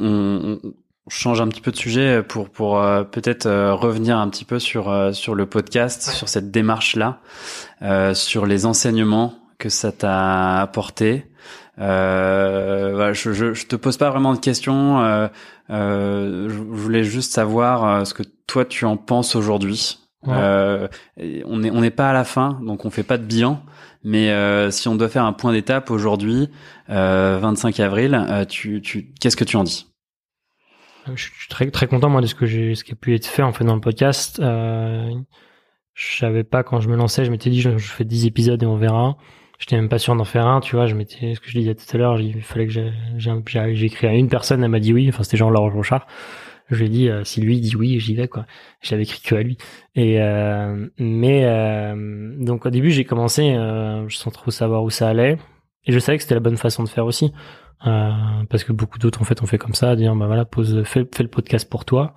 on, 0.00 0.58
on 0.62 1.10
change 1.10 1.40
un 1.40 1.48
petit 1.48 1.60
peu 1.60 1.70
de 1.70 1.76
sujet 1.76 2.22
pour 2.22 2.50
pour 2.50 2.78
euh, 2.80 3.04
peut-être 3.04 3.46
euh, 3.46 3.74
revenir 3.74 4.16
un 4.18 4.28
petit 4.28 4.44
peu 4.44 4.58
sur 4.58 4.88
euh, 4.90 5.12
sur 5.12 5.34
le 5.34 5.46
podcast, 5.46 6.10
sur 6.10 6.28
cette 6.28 6.50
démarche 6.50 6.96
là, 6.96 7.20
sur 8.14 8.46
les 8.46 8.66
enseignements 8.66 9.34
que 9.58 9.68
ça 9.68 9.92
t'a 9.92 10.60
apporté. 10.60 11.26
Euh, 11.78 12.92
voilà, 12.94 13.12
je, 13.12 13.32
je, 13.32 13.54
je 13.54 13.66
te 13.66 13.76
pose 13.76 13.96
pas 13.96 14.10
vraiment 14.10 14.34
de 14.34 14.38
questions. 14.38 15.00
Euh, 15.00 15.28
euh, 15.70 16.48
je 16.48 16.54
voulais 16.56 17.04
juste 17.04 17.32
savoir 17.32 18.06
ce 18.06 18.14
que 18.14 18.22
toi 18.46 18.64
tu 18.64 18.84
en 18.84 18.96
penses 18.96 19.36
aujourd'hui. 19.36 19.98
Ouais. 20.26 20.34
Euh, 20.36 20.88
on 21.46 21.62
est 21.62 21.70
on 21.70 21.80
n'est 21.80 21.90
pas 21.90 22.10
à 22.10 22.12
la 22.12 22.24
fin, 22.24 22.60
donc 22.62 22.84
on 22.84 22.90
fait 22.90 23.02
pas 23.02 23.16
de 23.18 23.24
bilan. 23.24 23.62
Mais 24.02 24.30
euh, 24.30 24.70
si 24.70 24.88
on 24.88 24.94
doit 24.94 25.08
faire 25.08 25.24
un 25.24 25.32
point 25.32 25.52
d'étape 25.52 25.90
aujourd'hui, 25.90 26.48
euh, 26.88 27.38
25 27.40 27.80
avril, 27.80 28.14
euh, 28.14 28.44
tu, 28.44 28.80
tu, 28.80 29.12
qu'est-ce 29.20 29.36
que 29.36 29.44
tu 29.44 29.56
en 29.56 29.64
dis? 29.64 29.86
Je 31.14 31.22
suis 31.22 31.48
très 31.48 31.70
très 31.70 31.86
content 31.86 32.08
moi 32.08 32.20
de 32.20 32.26
ce 32.26 32.34
que 32.34 32.46
j'ai, 32.46 32.74
ce 32.74 32.84
qui 32.84 32.92
a 32.92 32.94
pu 32.94 33.14
être 33.14 33.26
fait 33.26 33.42
en 33.42 33.52
fait 33.52 33.64
dans 33.64 33.74
le 33.74 33.80
podcast. 33.80 34.38
Euh, 34.40 35.10
je 35.94 36.16
savais 36.18 36.44
pas 36.44 36.62
quand 36.62 36.80
je 36.80 36.88
me 36.88 36.96
lançais, 36.96 37.24
je 37.24 37.30
m'étais 37.30 37.50
dit 37.50 37.60
je, 37.60 37.78
je 37.78 37.90
fais 37.90 38.04
10 38.04 38.26
épisodes 38.26 38.62
et 38.62 38.66
on 38.66 38.76
verra. 38.76 39.16
J'étais 39.60 39.76
même 39.76 39.88
pas 39.88 39.98
sûr 39.98 40.16
d'en 40.16 40.24
faire 40.24 40.46
un, 40.46 40.60
tu 40.60 40.74
vois. 40.74 40.86
Je 40.86 40.96
m'étais, 40.96 41.34
ce 41.36 41.40
que 41.40 41.48
je 41.48 41.56
disais 41.56 41.76
tout 41.76 41.84
à 41.92 41.98
l'heure, 41.98 42.20
il 42.20 42.42
fallait 42.42 42.66
que 42.66 42.72
j'ai 42.72 43.86
écrit 43.86 44.08
à 44.08 44.14
une 44.14 44.28
personne, 44.28 44.64
elle 44.64 44.70
m'a 44.70 44.80
dit 44.80 44.92
oui. 44.92 45.08
Enfin, 45.08 45.22
c'était 45.22 45.36
genre 45.36 45.50
Laurent 45.50 45.70
Rochard. 45.70 46.06
Je 46.70 46.76
lui 46.76 46.86
ai 46.86 46.88
dit 46.88 47.08
euh, 47.08 47.24
si 47.24 47.40
lui 47.40 47.60
dit 47.60 47.74
oui, 47.76 47.98
j'y 47.98 48.14
vais 48.14 48.28
quoi. 48.28 48.46
J'avais 48.80 49.02
écrit 49.02 49.20
que 49.20 49.34
à 49.34 49.42
lui. 49.42 49.58
Et 49.94 50.20
euh, 50.20 50.86
mais 50.98 51.44
euh, 51.44 52.34
donc 52.38 52.64
au 52.66 52.70
début 52.70 52.90
j'ai 52.90 53.04
commencé 53.04 53.52
euh, 53.54 54.08
sans 54.08 54.30
trop 54.30 54.50
savoir 54.50 54.84
où 54.84 54.90
ça 54.90 55.08
allait 55.08 55.36
et 55.84 55.92
je 55.92 55.98
savais 55.98 56.16
que 56.18 56.22
c'était 56.22 56.36
la 56.36 56.40
bonne 56.40 56.56
façon 56.56 56.84
de 56.84 56.88
faire 56.88 57.06
aussi 57.06 57.32
parce 57.82 58.62
que 58.62 58.72
beaucoup 58.72 58.98
d'autres 58.98 59.22
en 59.22 59.24
fait 59.24 59.42
ont 59.42 59.46
fait 59.46 59.56
comme 59.56 59.74
ça, 59.74 59.96
dire 59.96 60.14
bah 60.14 60.26
voilà 60.26 60.44
pose 60.44 60.82
fais, 60.84 61.06
fais 61.12 61.22
le 61.22 61.30
podcast 61.30 61.68
pour 61.68 61.84
toi. 61.84 62.14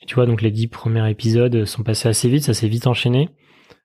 Et 0.00 0.06
tu 0.06 0.14
vois 0.14 0.26
donc 0.26 0.42
les 0.42 0.50
dix 0.50 0.68
premiers 0.68 1.10
épisodes 1.10 1.64
sont 1.64 1.82
passés 1.82 2.08
assez 2.08 2.28
vite, 2.28 2.44
ça 2.44 2.54
s'est 2.54 2.68
vite 2.68 2.86
enchaîné. 2.86 3.28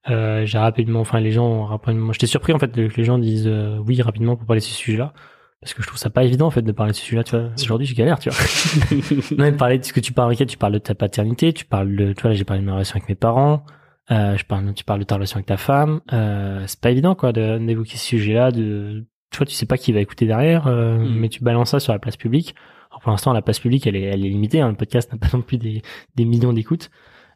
J'ai 0.08 0.58
rapidement, 0.58 1.02
enfin 1.02 1.20
les 1.20 1.32
gens 1.32 1.66
rapidement, 1.66 2.12
j'étais 2.14 2.28
surpris 2.28 2.54
en 2.54 2.60
fait 2.60 2.72
que 2.72 2.82
les 2.82 3.04
gens 3.04 3.18
disent 3.18 3.52
oui 3.86 4.02
rapidement 4.02 4.36
pour 4.36 4.46
parler 4.46 4.62
de 4.62 4.66
ce 4.66 4.74
sujet-là 4.74 5.14
parce 5.62 5.74
que 5.74 5.82
je 5.82 5.88
trouve 5.88 6.00
ça 6.00 6.10
pas 6.10 6.24
évident 6.24 6.48
en 6.48 6.52
fait 6.52 6.62
de 6.62 6.72
parler 6.72 6.92
de 6.92 6.98
ce 6.98 7.02
sujet-là 7.04 7.24
tu 7.24 7.36
vois. 7.36 7.50
Aujourd'hui 7.56 7.88
je 7.88 7.96
galère 7.96 8.20
tu 8.20 8.30
vois. 8.30 9.38
Non 9.38 9.52
parler 9.58 9.80
de 9.80 9.84
ce 9.84 9.94
que 9.94 10.00
tu 10.00 10.14
parles 10.14 10.36
tu 10.36 10.58
parles 10.58 10.74
de 10.74 10.78
ta 10.78 10.94
paternité 10.94 11.52
tu 11.52 11.66
parles 11.66 11.96
de 11.96 12.14
tu 12.14 12.22
vois 12.22 12.34
j'ai 12.34 12.44
parlé 12.44 12.62
de 12.62 12.66
ma 12.66 12.74
relation 12.74 12.96
avec 12.96 13.10
mes 13.10 13.16
parents. 13.16 13.66
Euh, 14.12 14.38
je 14.38 14.46
parle 14.46 14.74
tu 14.74 14.84
parles 14.84 15.00
de 15.00 15.06
ta 15.06 15.16
relation 15.16 15.38
avec 15.38 15.48
ta 15.48 15.58
femme. 15.58 16.02
Euh, 16.14 16.64
c'est 16.68 16.80
pas 16.80 16.92
évident 16.92 17.16
quoi 17.16 17.34
d'évoquer 17.34 17.98
ce 17.98 18.06
sujet-là 18.06 18.52
de 18.52 19.06
tu 19.32 19.38
vois 19.38 19.46
tu 19.48 19.56
sais 19.56 19.66
pas 19.66 19.78
qui 19.78 19.92
va 19.92 20.00
écouter 20.00 20.28
derrière 20.28 20.68
euh, 20.68 20.98
mm. 21.00 21.16
mais 21.16 21.30
tu 21.30 21.44
balances 21.44 21.72
ça 21.72 21.80
sur 21.80 21.92
la 21.92 22.00
place 22.00 22.18
publique. 22.18 22.54
Alors 22.92 23.02
pour 23.02 23.12
l'instant 23.12 23.34
la 23.34 23.42
place 23.42 23.60
publique 23.60 23.88
elle 23.88 23.96
est 23.96 24.04
elle 24.04 24.26
est 24.26 24.30
limitée 24.30 24.62
hein, 24.62 24.70
le 24.70 24.76
podcast 24.76 25.12
n'a 25.12 25.18
pas 25.18 25.36
non 25.36 25.42
plus 25.42 25.58
des 25.58 25.82
des 26.16 26.26
millions 26.26 26.54
d'écoutes 26.54 26.92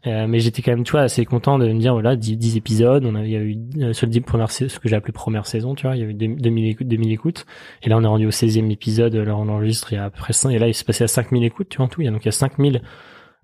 euh, 0.07 0.25
mais 0.27 0.39
j'étais 0.39 0.61
quand 0.61 0.71
même, 0.71 0.83
tu 0.83 0.91
vois, 0.93 1.01
assez 1.01 1.25
content 1.25 1.59
de 1.59 1.67
me 1.67 1.79
dire, 1.79 1.93
voilà, 1.93 2.15
10, 2.15 2.57
épisodes. 2.57 3.05
On 3.05 3.13
a, 3.15 3.23
il 3.23 3.31
y 3.31 3.35
a 3.35 3.39
eu, 3.39 3.57
euh, 3.77 3.93
sur 3.93 4.07
le 4.07 4.19
première, 4.21 4.51
ce 4.51 4.79
que 4.79 4.89
j'ai 4.89 4.95
appelé 4.95 5.13
première 5.13 5.45
saison, 5.45 5.75
tu 5.75 5.85
vois, 5.85 5.95
il 5.95 6.01
y 6.01 6.05
a 6.05 6.07
eu 6.07 6.13
2000 6.13 6.69
écoutes, 6.69 6.87
2000 6.87 7.11
écoutes. 7.11 7.45
Et 7.83 7.89
là, 7.89 7.97
on 7.97 8.03
est 8.03 8.07
rendu 8.07 8.25
au 8.25 8.31
16e 8.31 8.71
épisode. 8.71 9.15
Là, 9.15 9.35
on 9.35 9.47
enregistre 9.47 9.93
il 9.93 9.97
y 9.97 9.99
a 9.99 10.05
à 10.05 10.09
peu 10.09 10.17
près 10.17 10.33
5, 10.33 10.51
et 10.51 10.59
là, 10.59 10.67
il 10.67 10.73
s'est 10.73 10.85
passé 10.85 11.03
à 11.03 11.07
5000 11.07 11.43
écoutes, 11.43 11.69
tu 11.69 11.77
vois, 11.77 11.85
en 11.85 11.89
tout. 11.89 12.01
Il 12.01 12.05
y 12.05 12.07
a 12.07 12.11
donc, 12.11 12.23
il 12.23 12.27
y 12.27 12.29
a 12.29 12.31
5000, 12.31 12.81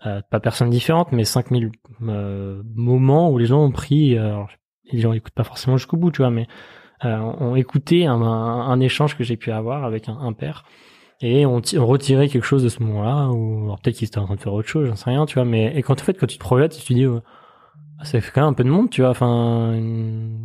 euh, 0.06 0.22
pas 0.30 0.40
personnes 0.40 0.70
différentes, 0.70 1.12
mais 1.12 1.26
5000 1.26 1.72
euh, 2.04 2.62
moments 2.76 3.32
où 3.32 3.38
les 3.38 3.46
gens 3.46 3.64
ont 3.64 3.72
pris, 3.72 4.18
euh, 4.18 4.44
les 4.92 5.00
gens 5.00 5.14
écoutent 5.14 5.34
pas 5.34 5.44
forcément 5.44 5.78
jusqu'au 5.78 5.98
bout, 5.98 6.12
tu 6.12 6.22
vois, 6.22 6.32
mais, 6.32 6.48
ont 7.04 7.56
écouté 7.56 8.08
un, 8.08 8.20
un, 8.20 8.80
échange 8.80 9.16
que 9.16 9.24
j'ai 9.24 9.38
pu 9.38 9.52
avoir 9.52 9.86
avec 9.86 10.10
un, 10.10 10.18
un 10.18 10.34
père 10.34 10.66
et 11.22 11.46
on, 11.46 11.62
on 11.76 11.86
retirait 11.86 12.28
quelque 12.28 12.46
chose 12.46 12.64
de 12.64 12.70
ce 12.70 12.82
moment-là 12.84 13.30
ou 13.30 13.76
peut-être 13.82 13.96
qu'ils 13.96 14.08
étaient 14.08 14.20
en 14.20 14.26
train 14.26 14.36
de 14.36 14.40
faire 14.40 14.54
autre 14.54 14.68
chose 14.68 14.88
j'en 14.88 14.96
sais 14.96 15.10
rien 15.10 15.26
tu 15.26 15.36
vois 15.36 15.46
mais 15.46 15.76
et 15.76 15.82
quand 15.82 16.00
en 16.00 16.04
fait 16.04 16.14
quand 16.14 16.28
tu 16.28 16.38
te 16.38 16.44
projettes 16.44 16.78
tu 16.78 16.86
te 16.86 16.94
dis 16.94 17.06
ah, 18.00 18.06
ça 18.06 18.22
fait 18.22 18.32
quand 18.32 18.42
même 18.42 18.52
un 18.52 18.54
peu 18.54 18.64
de 18.64 18.70
monde 18.70 18.90
tu 18.90 19.02
vois 19.02 19.10
enfin 19.10 19.74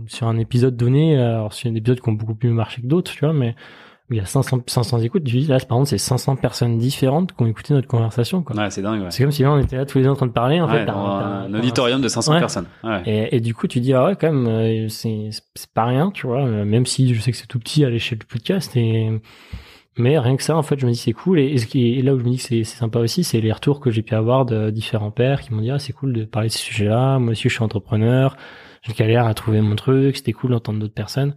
sur 0.06 0.26
un 0.26 0.38
épisode 0.38 0.76
donné 0.76 1.18
alors 1.18 1.52
c'est 1.52 1.68
un 1.68 1.74
épisode 1.74 2.00
qui 2.00 2.08
ont 2.08 2.12
beaucoup 2.12 2.34
plus 2.34 2.50
marché 2.50 2.80
que 2.80 2.86
d'autres 2.86 3.12
tu 3.12 3.20
vois 3.20 3.34
mais 3.34 3.54
il 4.10 4.16
y 4.16 4.20
a 4.20 4.26
500 4.26 4.62
500 4.66 4.98
écoutes 5.00 5.24
tu 5.24 5.38
dis 5.38 5.46
là 5.46 5.58
par 5.58 5.78
contre 5.78 5.90
c'est 5.90 5.98
500 5.98 6.36
personnes 6.36 6.78
différentes 6.78 7.32
qui 7.32 7.42
ont 7.42 7.46
écouté 7.46 7.74
notre 7.74 7.88
conversation 7.88 8.42
quoi 8.42 8.56
ouais 8.56 8.70
c'est 8.70 8.82
dingue 8.82 9.02
ouais. 9.02 9.10
c'est 9.10 9.22
comme 9.22 9.32
si 9.32 9.42
là 9.42 9.52
on 9.52 9.58
était 9.58 9.76
là 9.76 9.86
tous 9.86 9.98
les 9.98 10.04
deux 10.04 10.10
en 10.10 10.14
train 10.14 10.26
de 10.26 10.32
parler 10.32 10.60
en 10.60 10.68
fait 10.68 10.88
un, 10.88 11.52
auditorium 11.54 12.00
de 12.00 12.08
500 12.08 12.38
personnes 12.38 12.66
ouais. 12.84 13.02
et, 13.06 13.36
et, 13.36 13.40
du 13.40 13.54
coup 13.54 13.66
tu 13.66 13.80
dis 13.80 13.92
ah 13.92 14.06
ouais 14.06 14.16
quand 14.16 14.32
même 14.32 14.46
euh, 14.46 14.88
c'est 14.88 15.30
c'est 15.54 15.72
pas 15.72 15.84
rien 15.84 16.10
tu 16.10 16.26
vois 16.26 16.44
même 16.44 16.86
si 16.86 17.14
je 17.14 17.20
sais 17.20 17.30
que 17.30 17.36
c'est 17.36 17.46
tout 17.46 17.58
petit 17.58 17.84
à 17.84 17.90
l'échelle 17.90 18.18
du 18.18 18.26
podcast 18.26 18.76
et 18.76 19.10
mais 19.96 20.18
rien 20.18 20.36
que 20.36 20.42
ça, 20.42 20.56
en 20.56 20.62
fait, 20.62 20.78
je 20.78 20.86
me 20.86 20.92
dis 20.92 20.96
c'est 20.96 21.12
cool. 21.12 21.38
Et, 21.38 21.58
ce 21.58 21.66
qui 21.66 21.98
est 21.98 22.02
là 22.02 22.14
où 22.14 22.18
je 22.18 22.24
me 22.24 22.30
dis 22.30 22.36
que 22.38 22.42
c'est 22.42 22.64
sympa 22.64 22.98
aussi, 22.98 23.24
c'est 23.24 23.40
les 23.40 23.52
retours 23.52 23.80
que 23.80 23.90
j'ai 23.90 24.02
pu 24.02 24.14
avoir 24.14 24.46
de 24.46 24.70
différents 24.70 25.10
pères 25.10 25.42
qui 25.42 25.52
m'ont 25.52 25.60
dit 25.60 25.70
ah 25.70 25.78
c'est 25.78 25.92
cool 25.92 26.12
de 26.12 26.24
parler 26.24 26.48
de 26.48 26.52
ce 26.52 26.58
sujet-là. 26.58 27.18
Moi 27.18 27.32
aussi, 27.32 27.48
je 27.48 27.54
suis 27.54 27.62
entrepreneur. 27.62 28.36
J'ai 28.82 28.94
galère 28.94 29.26
à 29.26 29.34
trouver 29.34 29.60
mon 29.60 29.76
truc. 29.76 30.16
C'était 30.16 30.32
cool 30.32 30.52
d'entendre 30.52 30.80
d'autres 30.80 30.94
personnes. 30.94 31.34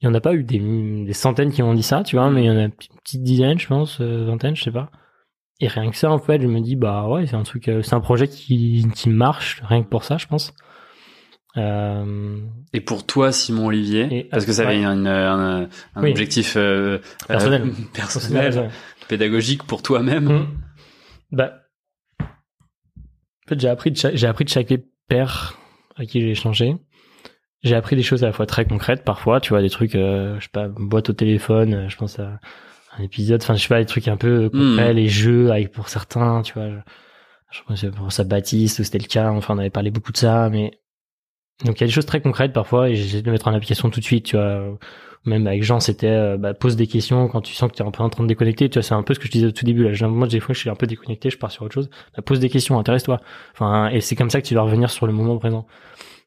Il 0.00 0.06
y 0.06 0.08
en 0.08 0.14
a 0.14 0.20
pas 0.20 0.34
eu 0.34 0.44
des, 0.44 0.58
des 1.04 1.12
centaines 1.12 1.52
qui 1.52 1.62
m'ont 1.62 1.74
dit 1.74 1.82
ça, 1.82 2.02
tu 2.02 2.16
vois, 2.16 2.30
mais 2.30 2.44
il 2.44 2.46
y 2.46 2.50
en 2.50 2.56
a 2.56 2.64
une 2.64 2.72
petite 2.72 3.22
dizaine, 3.22 3.58
je 3.58 3.66
pense, 3.66 4.00
euh, 4.00 4.24
vingtaine, 4.24 4.56
je 4.56 4.62
sais 4.64 4.70
pas. 4.70 4.90
Et 5.60 5.68
rien 5.68 5.90
que 5.90 5.96
ça, 5.96 6.10
en 6.10 6.18
fait, 6.18 6.40
je 6.40 6.46
me 6.46 6.60
dis 6.60 6.76
bah 6.76 7.06
ouais, 7.08 7.26
c'est 7.26 7.36
un 7.36 7.42
truc, 7.42 7.68
euh, 7.68 7.82
c'est 7.82 7.94
un 7.94 8.00
projet 8.00 8.28
qui 8.28 8.86
qui 8.94 9.10
marche 9.10 9.60
rien 9.64 9.82
que 9.82 9.88
pour 9.88 10.04
ça, 10.04 10.16
je 10.18 10.26
pense. 10.26 10.54
Euh... 11.56 12.38
Et 12.72 12.80
pour 12.80 13.04
toi, 13.06 13.32
Simon 13.32 13.66
Olivier, 13.66 14.28
parce 14.30 14.46
que 14.46 14.52
ça 14.52 14.62
avait 14.62 14.84
un, 14.84 15.04
un, 15.06 15.68
un 15.94 16.04
objectif 16.04 16.54
euh, 16.56 16.98
personnel, 17.26 17.62
euh, 17.62 17.72
personnel 17.92 18.70
pédagogique 19.08 19.64
pour 19.64 19.82
toi-même. 19.82 20.24
Mmh. 20.24 20.48
Bah, 21.32 21.54
en 22.20 23.48
fait, 23.48 23.60
j'ai 23.60 23.68
appris 23.68 23.90
de 23.90 23.98
j'ai 24.14 24.26
appris 24.26 24.44
de 24.44 24.50
chaque 24.50 24.72
père 25.08 25.58
à 25.96 26.04
qui 26.04 26.20
j'ai 26.20 26.30
échangé. 26.30 26.76
J'ai 27.62 27.74
appris 27.74 27.96
des 27.96 28.02
choses 28.02 28.22
à 28.22 28.26
la 28.26 28.32
fois 28.32 28.46
très 28.46 28.64
concrètes, 28.64 29.04
parfois, 29.04 29.40
tu 29.40 29.50
vois, 29.50 29.60
des 29.60 29.68
trucs, 29.68 29.94
euh, 29.94 30.36
je 30.38 30.44
sais 30.44 30.50
pas, 30.50 30.68
boîte 30.68 31.10
au 31.10 31.12
téléphone, 31.12 31.74
euh, 31.74 31.88
je 31.90 31.96
pense 31.96 32.18
à 32.18 32.40
un 32.96 33.02
épisode, 33.02 33.42
enfin, 33.42 33.54
je 33.54 33.62
sais 33.62 33.68
pas, 33.68 33.80
des 33.80 33.86
trucs 33.86 34.08
un 34.08 34.16
peu 34.16 34.48
concrets, 34.48 34.94
mmh. 34.94 34.96
les 34.96 35.08
jeux, 35.08 35.50
avec 35.50 35.72
pour 35.72 35.88
certains, 35.88 36.42
tu 36.42 36.54
vois. 36.54 36.70
Je, 36.70 36.76
je 37.50 37.60
pense 37.66 37.84
pour 37.96 38.12
ça 38.12 38.24
Baptiste, 38.24 38.82
c'était 38.82 38.98
le 38.98 39.08
cas, 39.08 39.30
enfin, 39.30 39.54
on 39.54 39.58
avait 39.58 39.70
parlé 39.70 39.90
beaucoup 39.90 40.12
de 40.12 40.16
ça, 40.16 40.48
mais 40.48 40.79
donc 41.64 41.78
il 41.78 41.80
y 41.82 41.84
a 41.84 41.86
des 41.86 41.92
choses 41.92 42.06
très 42.06 42.20
concrètes 42.20 42.52
parfois 42.52 42.88
et 42.88 42.94
j'essaie 42.94 43.20
de 43.20 43.26
le 43.26 43.32
mettre 43.32 43.48
en 43.48 43.54
application 43.54 43.90
tout 43.90 44.00
de 44.00 44.04
suite, 44.04 44.26
tu 44.26 44.36
vois. 44.36 44.78
Même 45.26 45.46
avec 45.46 45.62
Jean, 45.62 45.80
c'était 45.80 46.06
euh, 46.08 46.38
bah, 46.38 46.54
pose 46.54 46.76
des 46.76 46.86
questions 46.86 47.28
quand 47.28 47.42
tu 47.42 47.52
sens 47.52 47.70
que 47.70 47.76
tu 47.76 47.82
es 47.82 47.86
un 47.86 47.90
peu 47.90 48.02
en 48.02 48.08
train 48.08 48.22
de 48.22 48.28
déconnecter. 48.28 48.70
Tu 48.70 48.78
vois, 48.78 48.82
c'est 48.82 48.94
un 48.94 49.02
peu 49.02 49.12
ce 49.12 49.18
que 49.18 49.26
je 49.26 49.32
disais 49.32 49.46
au 49.46 49.50
tout 49.50 49.66
début. 49.66 49.86
Là, 49.86 50.08
moi, 50.08 50.26
des 50.26 50.40
fois, 50.40 50.54
je 50.54 50.60
suis 50.60 50.70
un 50.70 50.74
peu 50.74 50.86
déconnecté, 50.86 51.28
je 51.28 51.36
pars 51.36 51.50
sur 51.50 51.62
autre 51.62 51.74
chose. 51.74 51.90
Bah, 52.16 52.22
pose 52.22 52.40
des 52.40 52.48
questions, 52.48 52.78
intéresse-toi. 52.78 53.20
Enfin, 53.52 53.88
et 53.90 54.00
c'est 54.00 54.16
comme 54.16 54.30
ça 54.30 54.40
que 54.40 54.46
tu 54.46 54.54
vas 54.54 54.62
revenir 54.62 54.88
sur 54.90 55.06
le 55.06 55.12
moment 55.12 55.36
présent. 55.36 55.66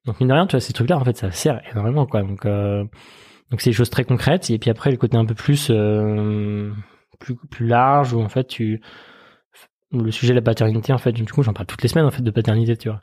Donc 0.05 0.19
mine 0.19 0.29
de 0.29 0.33
rien, 0.33 0.45
tu 0.45 0.51
vois, 0.51 0.59
ces 0.59 0.73
trucs-là, 0.73 0.97
en 0.97 1.03
fait, 1.03 1.17
ça 1.17 1.31
sert 1.31 1.61
énormément, 1.71 2.05
quoi. 2.05 2.21
Donc, 2.21 2.45
euh, 2.45 2.83
donc 3.49 3.61
c'est 3.61 3.71
des 3.71 3.75
choses 3.75 3.89
très 3.89 4.03
concrètes. 4.03 4.51
Et 4.51 4.59
puis 4.59 4.69
après, 4.69 4.91
le 4.91 4.97
côté 4.97 5.17
un 5.17 5.25
peu 5.25 5.35
plus 5.35 5.69
euh, 5.71 6.71
plus 7.19 7.35
plus 7.49 7.67
large 7.67 8.13
où 8.13 8.21
en 8.21 8.29
fait, 8.29 8.45
tu 8.45 8.79
le 9.91 10.11
sujet 10.11 10.33
de 10.33 10.37
la 10.37 10.41
paternité, 10.41 10.93
en 10.93 10.97
fait, 10.97 11.11
du 11.11 11.23
coup, 11.25 11.43
j'en 11.43 11.53
parle 11.53 11.67
toutes 11.67 11.83
les 11.83 11.89
semaines, 11.89 12.05
en 12.05 12.11
fait, 12.11 12.23
de 12.23 12.31
paternité, 12.31 12.75
tu 12.77 12.89
vois. 12.89 13.01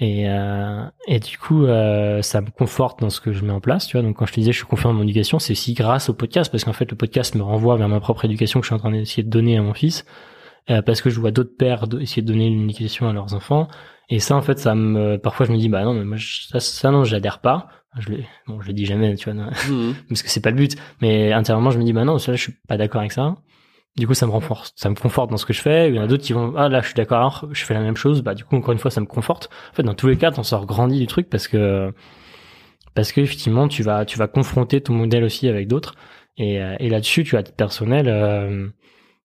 Et, 0.00 0.28
euh, 0.28 0.84
et 1.06 1.20
du 1.20 1.38
coup, 1.38 1.66
euh, 1.66 2.20
ça 2.20 2.40
me 2.40 2.50
conforte 2.50 3.00
dans 3.00 3.10
ce 3.10 3.20
que 3.20 3.32
je 3.32 3.44
mets 3.44 3.52
en 3.52 3.60
place, 3.60 3.86
tu 3.86 3.96
vois. 3.96 4.02
Donc, 4.04 4.16
quand 4.16 4.26
je 4.26 4.32
te 4.32 4.40
disais, 4.40 4.52
je 4.52 4.58
suis 4.58 4.66
confiant 4.66 4.90
dans 4.90 4.98
mon 4.98 5.04
éducation, 5.04 5.38
c'est 5.38 5.52
aussi 5.52 5.74
grâce 5.74 6.08
au 6.08 6.14
podcast, 6.14 6.50
parce 6.50 6.64
qu'en 6.64 6.72
fait, 6.72 6.90
le 6.90 6.96
podcast 6.96 7.34
me 7.36 7.42
renvoie 7.42 7.76
vers 7.76 7.88
ma 7.88 8.00
propre 8.00 8.24
éducation 8.24 8.60
que 8.60 8.64
je 8.64 8.68
suis 8.68 8.74
en 8.74 8.78
train 8.78 8.90
d'essayer 8.90 9.22
de 9.22 9.30
donner 9.30 9.56
à 9.56 9.62
mon 9.62 9.74
fils, 9.74 10.04
euh, 10.70 10.82
parce 10.82 11.00
que 11.00 11.10
je 11.10 11.20
vois 11.20 11.30
d'autres 11.30 11.56
pères 11.56 11.84
essayer 12.00 12.22
de 12.22 12.26
donner 12.26 12.46
une 12.46 12.64
éducation 12.70 13.08
à 13.08 13.12
leurs 13.12 13.34
enfants. 13.34 13.68
Et 14.10 14.18
ça, 14.18 14.34
en 14.34 14.42
fait, 14.42 14.58
ça 14.58 14.74
me, 14.74 15.16
parfois, 15.16 15.46
je 15.46 15.52
me 15.52 15.58
dis, 15.58 15.68
bah 15.68 15.84
non, 15.84 15.94
mais 15.94 16.04
moi, 16.04 16.16
ça, 16.18 16.58
ça 16.58 16.90
non, 16.90 17.04
j'adhère 17.04 17.38
pas. 17.40 17.68
Je 17.98 18.08
le, 18.08 18.24
bon, 18.48 18.60
je 18.60 18.66
le 18.66 18.72
dis 18.72 18.86
jamais, 18.86 19.14
tu 19.14 19.30
vois, 19.30 19.44
mmh. 19.44 19.94
parce 20.08 20.24
que 20.24 20.28
c'est 20.28 20.40
pas 20.40 20.50
le 20.50 20.56
but. 20.56 20.76
Mais 21.00 21.32
intérieurement, 21.32 21.70
je 21.70 21.78
me 21.78 21.84
dis, 21.84 21.92
bah 21.92 22.04
non, 22.04 22.18
ça, 22.18 22.34
je 22.34 22.42
suis 22.42 22.54
pas 22.66 22.76
d'accord 22.76 23.00
avec 23.00 23.12
ça 23.12 23.36
du 23.96 24.06
coup 24.06 24.14
ça 24.14 24.26
me 24.26 24.32
renforce 24.32 24.72
ça 24.76 24.90
me 24.90 24.96
conforte 24.96 25.30
dans 25.30 25.36
ce 25.36 25.46
que 25.46 25.52
je 25.52 25.60
fais. 25.60 25.88
Il 25.88 25.94
y 25.94 25.98
en 25.98 26.02
a 26.02 26.06
d'autres 26.06 26.24
qui 26.24 26.32
vont 26.32 26.54
ah 26.56 26.68
là 26.68 26.80
je 26.80 26.86
suis 26.86 26.94
d'accord 26.94 27.48
je 27.52 27.64
fais 27.64 27.74
la 27.74 27.80
même 27.80 27.96
chose. 27.96 28.22
Bah 28.22 28.34
du 28.34 28.44
coup 28.44 28.56
encore 28.56 28.72
une 28.72 28.78
fois 28.78 28.90
ça 28.90 29.00
me 29.00 29.06
conforte. 29.06 29.48
En 29.72 29.74
fait 29.74 29.82
dans 29.82 29.94
tous 29.94 30.08
les 30.08 30.16
cas 30.16 30.32
on 30.36 30.42
sort 30.42 30.66
grandi 30.66 30.98
du 30.98 31.06
truc 31.06 31.28
parce 31.30 31.48
que 31.48 31.92
parce 32.94 33.12
que 33.12 33.20
effectivement 33.20 33.68
tu 33.68 33.82
vas 33.82 34.04
tu 34.04 34.18
vas 34.18 34.26
confronter 34.28 34.80
ton 34.80 34.94
modèle 34.94 35.24
aussi 35.24 35.48
avec 35.48 35.68
d'autres. 35.68 35.94
Et, 36.36 36.60
euh, 36.60 36.76
et 36.80 36.88
là-dessus 36.90 37.24
tu 37.24 37.36
as 37.36 37.42
titre 37.44 37.56
personnel 37.56 38.08
euh, 38.08 38.68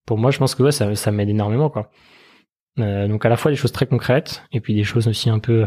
pour 0.06 0.18
moi 0.20 0.32
je 0.32 0.38
pense 0.38 0.54
que 0.56 0.64
ouais, 0.64 0.72
ça 0.72 0.94
ça 0.96 1.12
m'aide 1.12 1.30
énormément 1.30 1.70
quoi. 1.70 1.90
Euh, 2.80 3.08
donc 3.08 3.26
à 3.26 3.30
la 3.30 3.38
fois 3.38 3.52
des 3.52 3.58
choses 3.58 3.72
très 3.72 3.88
concrètes 3.88 4.44
et 4.52 4.62
puis 4.62 4.76
des 4.76 4.84
choses 4.84 5.08
aussi 5.08 5.30
un 5.30 5.40
peu 5.40 5.66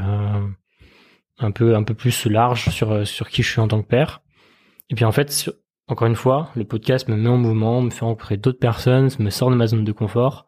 un 1.38 1.50
peu 1.50 1.74
un 1.74 1.82
peu 1.82 1.94
plus 1.94 2.26
larges 2.26 2.68
sur 2.70 3.06
sur 3.06 3.28
qui 3.28 3.42
je 3.42 3.50
suis 3.50 3.60
en 3.60 3.68
tant 3.68 3.82
que 3.82 3.88
père. 3.88 4.22
Et 4.90 4.94
puis 4.94 5.04
en 5.04 5.12
fait 5.12 5.50
encore 5.88 6.06
une 6.06 6.16
fois, 6.16 6.50
le 6.56 6.64
podcast 6.64 7.08
me 7.08 7.16
met 7.16 7.28
en 7.28 7.36
mouvement, 7.36 7.82
me 7.82 7.90
fait 7.90 8.04
rencontrer 8.04 8.36
d'autres 8.36 8.58
personnes, 8.58 9.10
me 9.18 9.30
sort 9.30 9.50
de 9.50 9.56
ma 9.56 9.66
zone 9.66 9.84
de 9.84 9.92
confort. 9.92 10.46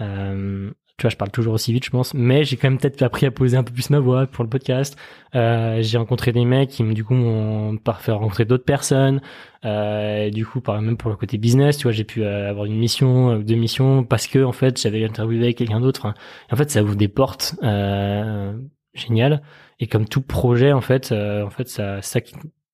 Euh, 0.00 0.70
tu 0.98 1.02
vois, 1.02 1.10
je 1.10 1.16
parle 1.16 1.30
toujours 1.30 1.54
aussi 1.54 1.72
vite, 1.72 1.84
je 1.84 1.90
pense, 1.90 2.12
mais 2.12 2.42
j'ai 2.42 2.56
quand 2.56 2.68
même 2.68 2.78
peut-être 2.78 3.00
appris 3.02 3.24
à 3.24 3.30
poser 3.30 3.56
un 3.56 3.62
peu 3.62 3.72
plus 3.72 3.88
ma 3.90 4.00
voix 4.00 4.26
pour 4.26 4.42
le 4.42 4.50
podcast. 4.50 4.98
Euh, 5.36 5.80
j'ai 5.80 5.96
rencontré 5.96 6.32
des 6.32 6.44
mecs 6.44 6.70
qui, 6.70 6.82
du 6.82 7.04
coup, 7.04 7.14
m'ont 7.14 7.78
fait 8.00 8.10
rencontrer 8.10 8.44
d'autres 8.44 8.64
personnes. 8.64 9.20
Euh, 9.64 10.28
du 10.30 10.44
coup, 10.44 10.60
par 10.60 10.82
même 10.82 10.96
pour 10.96 11.10
le 11.10 11.16
côté 11.16 11.38
business, 11.38 11.76
tu 11.78 11.84
vois, 11.84 11.92
j'ai 11.92 12.02
pu 12.02 12.24
euh, 12.24 12.50
avoir 12.50 12.64
une 12.66 12.76
mission, 12.76 13.30
euh, 13.30 13.38
deux 13.44 13.54
missions, 13.54 14.02
parce 14.02 14.26
que 14.26 14.42
en 14.42 14.50
fait, 14.50 14.80
j'avais 14.80 15.04
interviewé 15.04 15.54
quelqu'un 15.54 15.78
d'autre. 15.80 16.12
en 16.50 16.56
fait, 16.56 16.68
ça 16.68 16.82
ouvre 16.82 16.96
des 16.96 17.08
portes 17.08 17.54
euh, 17.62 18.52
géniales. 18.92 19.40
Et 19.78 19.86
comme 19.86 20.08
tout 20.08 20.22
projet, 20.22 20.72
en 20.72 20.80
fait, 20.80 21.12
en 21.12 21.50
fait, 21.50 21.68
ça, 21.68 22.02
ça 22.02 22.20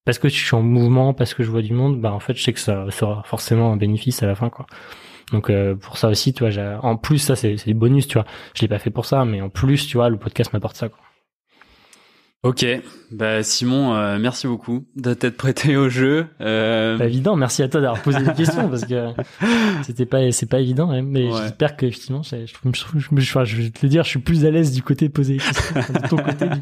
parce 0.05 0.19
que 0.19 0.29
je 0.29 0.35
suis 0.37 0.55
en 0.55 0.63
mouvement, 0.63 1.15
parce 1.15 1.35
que 1.35 1.43
je 1.43 1.51
vois 1.51 1.63
du 1.63 1.73
monde, 1.73 2.01
bah 2.01 2.13
en 2.13 2.21
fait 2.21 2.35
je 2.35 2.43
sais 2.43 2.53
que 2.53 2.61
ça 2.61 2.91
sera 2.91 3.23
forcément 3.25 3.73
un 3.73 3.77
bénéfice 3.77 4.23
à 4.23 4.27
la 4.27 4.35
fin 4.35 4.51
quoi. 4.51 4.67
Donc 5.33 5.51
euh, 5.51 5.75
pour 5.75 5.99
ça 5.99 6.09
aussi, 6.09 6.33
tu 6.35 6.49
vois, 6.49 6.85
en 6.85 6.97
plus 6.97 7.19
ça 7.19 7.37
c'est 7.37 7.57
des 7.65 7.75
bonus, 7.75 8.07
tu 8.09 8.15
vois. 8.19 8.27
Je 8.55 8.63
l'ai 8.63 8.69
pas 8.69 8.79
fait 8.79 8.91
pour 8.91 9.07
ça, 9.07 9.25
mais 9.25 9.41
en 9.41 9.51
plus, 9.51 9.87
tu 9.87 9.97
vois, 9.97 10.09
le 10.11 10.19
podcast 10.19 10.53
m'apporte 10.53 10.77
ça 10.77 10.89
quoi. 10.89 11.04
Ok, 12.45 12.67
bah 13.11 13.43
Simon, 13.43 13.95
euh, 13.95 14.19
merci 14.19 14.47
beaucoup 14.47 14.85
de 14.97 15.15
t'être 15.15 15.39
prêté 15.39 15.79
au 15.79 15.89
jeu. 15.89 16.27
Euh... 16.43 16.99
Pas 16.99 17.07
évident, 17.07 17.37
merci 17.37 17.63
à 17.63 17.69
toi 17.71 17.81
d'avoir 17.81 18.03
posé 18.03 18.19
des 18.19 18.33
questions 18.37 18.69
parce 18.69 18.85
que 18.85 19.13
c'était 19.83 20.05
pas 20.05 20.31
c'est 20.31 20.45
pas 20.45 20.61
évident, 20.61 20.91
hein, 20.91 21.01
mais 21.01 21.33
j'espère 21.33 21.75
que 21.75 21.87
effectivement, 21.87 22.21
je, 22.23 22.45
je, 22.45 22.53
je, 22.71 23.21
je, 23.21 23.45
je, 23.45 23.63
vais 23.63 23.71
te 23.71 23.79
le 23.83 23.89
dire, 23.89 24.05
je 24.05 24.11
suis 24.11 24.19
plus 24.19 24.45
à 24.45 24.51
l'aise 24.51 24.73
du 24.73 24.83
côté 24.83 25.09
de 25.09 25.13
poser 25.15 25.33
les 25.33 25.39
questions, 25.39 25.75
de 25.75 26.09
ton 26.09 26.17
côté 26.17 26.47
du 26.47 26.61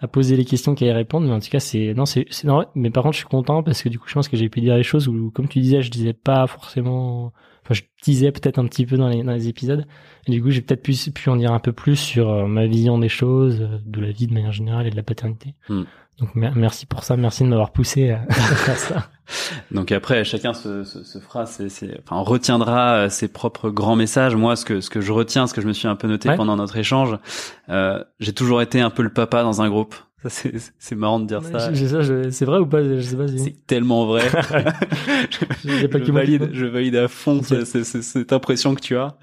à 0.00 0.08
poser 0.08 0.34
les 0.34 0.46
questions 0.46 0.74
qu'à 0.74 0.86
y 0.86 0.92
répondre. 0.92 1.26
Mais 1.26 1.34
en 1.34 1.40
tout 1.40 1.50
cas, 1.50 1.60
c'est 1.60 1.92
non, 1.94 2.06
c'est 2.06 2.26
mais 2.74 2.88
par 2.88 3.02
contre, 3.02 3.12
je 3.12 3.18
suis 3.18 3.28
content 3.28 3.62
parce 3.62 3.82
que 3.82 3.90
du 3.90 3.98
coup, 3.98 4.06
je 4.08 4.14
pense 4.14 4.28
que 4.28 4.38
j'ai 4.38 4.48
pu 4.48 4.62
dire 4.62 4.76
les 4.76 4.82
choses 4.82 5.08
où, 5.08 5.30
comme 5.30 5.46
tu 5.46 5.60
disais, 5.60 5.82
je 5.82 5.90
disais 5.90 6.14
pas 6.14 6.46
forcément 6.46 7.34
enfin 7.64 7.74
je 7.74 7.82
disais 8.02 8.32
peut-être 8.32 8.58
un 8.58 8.66
petit 8.66 8.86
peu 8.86 8.96
dans 8.96 9.08
les, 9.08 9.22
dans 9.22 9.32
les 9.32 9.48
épisodes. 9.48 9.86
Et 10.26 10.32
du 10.32 10.42
coup 10.42 10.50
j'ai 10.50 10.62
peut-être 10.62 10.82
pu, 10.82 10.94
pu 11.12 11.30
en 11.30 11.36
dire 11.36 11.52
un 11.52 11.58
peu 11.60 11.72
plus 11.72 11.96
sur 11.96 12.30
euh, 12.30 12.46
ma 12.46 12.66
vision 12.66 12.98
des 12.98 13.08
choses 13.08 13.60
euh, 13.60 13.78
de 13.84 14.00
la 14.00 14.10
vie 14.10 14.26
de 14.26 14.34
manière 14.34 14.52
générale 14.52 14.86
et 14.86 14.90
de 14.90 14.96
la 14.96 15.02
paternité. 15.02 15.54
Hmm. 15.68 15.82
donc 16.18 16.34
merci 16.34 16.86
pour 16.86 17.04
ça. 17.04 17.16
Merci 17.16 17.44
de 17.44 17.48
m'avoir 17.48 17.72
poussé 17.72 18.10
à, 18.10 18.24
faire 18.30 18.78
ça. 18.78 19.08
Donc 19.70 19.92
après 19.92 20.24
chacun 20.24 20.52
se, 20.52 20.84
se, 20.84 21.04
se 21.04 21.18
fera 21.18 21.46
c'est 21.46 21.68
enfin 22.00 22.20
retiendra 22.20 22.94
euh, 22.94 23.08
ses 23.08 23.28
propres 23.28 23.70
grands 23.70 23.96
messages. 23.96 24.36
Moi 24.36 24.56
ce 24.56 24.64
que 24.64 24.80
ce 24.80 24.90
que 24.90 25.00
je 25.00 25.12
retiens 25.12 25.46
ce 25.46 25.54
que 25.54 25.60
je 25.60 25.66
me 25.66 25.72
suis 25.72 25.88
un 25.88 25.96
peu 25.96 26.08
noté 26.08 26.34
pendant 26.36 26.56
notre 26.56 26.76
échange 26.76 27.16
euh, 27.68 28.02
j'ai 28.20 28.32
toujours 28.32 28.62
été 28.62 28.80
un 28.80 28.90
peu 28.90 29.02
le 29.02 29.12
papa 29.12 29.42
dans 29.42 29.62
un 29.62 29.68
groupe 29.68 29.94
c'est 30.28 30.94
marrant 30.94 31.20
de 31.20 31.26
dire 31.26 31.42
ça. 31.42 31.70
C'est 31.74 32.44
vrai 32.44 32.58
ou 32.58 32.66
pas 32.66 32.82
Je 32.82 33.00
sais 33.00 33.16
pas. 33.16 33.28
C'est 33.28 33.66
tellement 33.66 34.06
vrai. 34.06 34.22
je, 35.64 35.86
pas 35.86 35.98
je, 35.98 36.12
valide, 36.12 36.50
je 36.52 36.66
valide 36.66 36.96
à 36.96 37.08
fond 37.08 37.40
cette 37.42 38.32
impression 38.32 38.74
que 38.74 38.80
tu 38.80 38.96
as. 38.96 39.16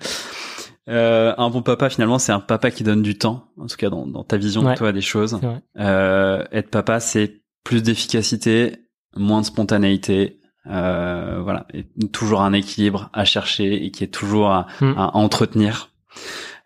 Euh, 0.89 1.33
un 1.37 1.49
bon 1.49 1.61
papa, 1.61 1.89
finalement, 1.89 2.17
c'est 2.17 2.31
un 2.31 2.39
papa 2.39 2.71
qui 2.71 2.83
donne 2.83 3.03
du 3.03 3.17
temps, 3.17 3.45
en 3.57 3.67
tout 3.67 3.77
cas 3.77 3.89
dans, 3.89 4.07
dans 4.07 4.23
ta 4.23 4.37
vision 4.37 4.63
de 4.63 4.73
toi 4.75 4.91
des 4.91 5.01
choses. 5.01 5.39
Euh, 5.77 6.43
être 6.51 6.69
papa, 6.69 6.99
c'est 6.99 7.41
plus 7.63 7.83
d'efficacité, 7.83 8.77
moins 9.15 9.41
de 9.41 9.45
spontanéité, 9.45 10.39
euh, 10.67 11.39
voilà, 11.41 11.65
et 11.73 11.85
toujours 12.11 12.41
un 12.41 12.53
équilibre 12.53 13.09
à 13.13 13.23
chercher 13.25 13.85
et 13.85 13.91
qui 13.91 14.03
est 14.03 14.13
toujours 14.13 14.49
à, 14.49 14.67
hmm. 14.81 14.93
à 14.97 15.15
entretenir. 15.15 15.91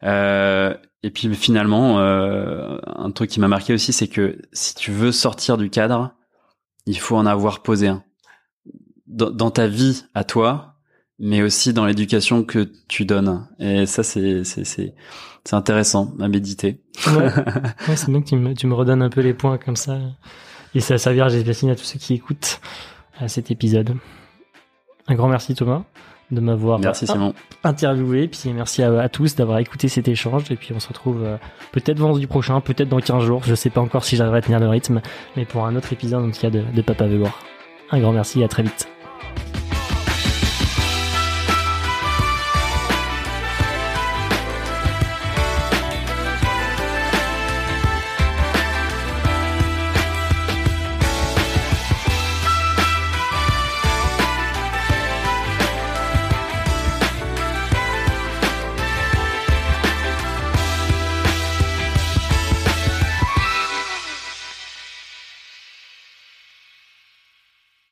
Euh, 0.04 0.74
et 1.04 1.12
puis 1.12 1.34
finalement, 1.36 2.00
euh, 2.00 2.78
un 2.86 3.12
truc 3.12 3.30
qui 3.30 3.42
m'a 3.42 3.50
marqué 3.50 3.74
aussi, 3.74 3.92
c'est 3.92 4.08
que 4.08 4.40
si 4.54 4.74
tu 4.74 4.92
veux 4.92 5.12
sortir 5.12 5.58
du 5.58 5.70
cadre, 5.70 6.16
il 6.86 6.98
faut 6.98 7.18
en 7.18 7.26
avoir 7.26 7.62
posé 7.62 7.90
un. 7.90 8.04
Dans, 9.06 9.52
ta 9.52 9.68
vie 9.68 10.06
à 10.16 10.24
toi, 10.24 10.78
mais 11.20 11.44
aussi 11.44 11.72
dans 11.72 11.86
l'éducation 11.86 12.44
que 12.44 12.72
tu 12.88 13.06
donnes. 13.06 13.48
Et 13.60 13.86
ça, 13.86 14.02
c'est 14.02 14.44
c'est 14.44 14.64
c'est 14.64 14.96
c'est 15.44 15.56
intéressant 15.56 16.16
à 16.20 16.28
méditer. 16.28 16.82
Ouais. 17.08 17.30
c'est 17.96 18.10
bien 18.10 18.22
que 18.22 18.30
tu 18.30 18.36
me, 18.38 18.56
tu 18.56 18.66
me 18.66 18.74
redonnes 18.74 19.04
un 19.04 19.10
peu 19.10 19.22
les 19.22 19.36
points 19.36 19.60
comme 19.60 19.76
ça. 19.76 20.00
Et 20.74 20.80
ça 20.80 20.98
servira, 20.98 21.30
j'espère, 21.30 21.70
à 21.70 21.76
tous 21.76 21.84
ceux 21.84 22.00
qui 22.00 22.16
écoutent 22.16 22.60
à 23.20 23.28
cet 23.28 23.52
épisode. 23.52 23.96
Un 25.08 25.16
grand 25.16 25.28
merci 25.28 25.54
Thomas 25.54 25.84
de 26.34 26.42
m'avoir 26.42 26.80
interviewé. 27.64 28.28
Puis 28.28 28.52
merci 28.54 28.84
à, 28.84 29.10
tous 29.10 29.36
d'avoir 29.36 29.60
écouté 29.60 29.88
cet 29.88 30.08
échange. 30.08 30.52
Et 30.52 30.56
puis 30.56 30.74
on 30.76 30.80
se 30.80 30.88
retrouve 30.88 31.24
euh, 31.24 31.38
peut-être 31.72 32.00
vendredi 32.00 32.28
prochain, 32.28 32.60
peut-être 32.62 32.90
dans 32.90 33.00
15 33.00 33.24
jours. 33.24 33.42
Je 33.46 33.56
sais 33.56 33.70
pas 33.70 33.82
encore 33.82 34.04
si 34.04 34.16
j'arriverai 34.16 34.40
à 34.40 34.42
tenir 34.42 34.60
le 34.60 34.68
rythme, 34.68 35.02
mais 35.36 35.46
pour 35.46 35.66
un 35.66 35.76
autre 35.76 35.94
épisode 35.94 36.24
en 36.24 36.32
tout 36.32 36.40
cas 36.40 36.50
de, 36.50 36.64
de 36.74 36.82
Papa 36.82 37.06
Velour. 37.06 37.40
Un 37.92 38.00
grand 38.00 38.12
merci 38.12 38.42
et 38.42 38.44
à 38.44 38.48
très 38.48 38.64
vite. 38.64 38.88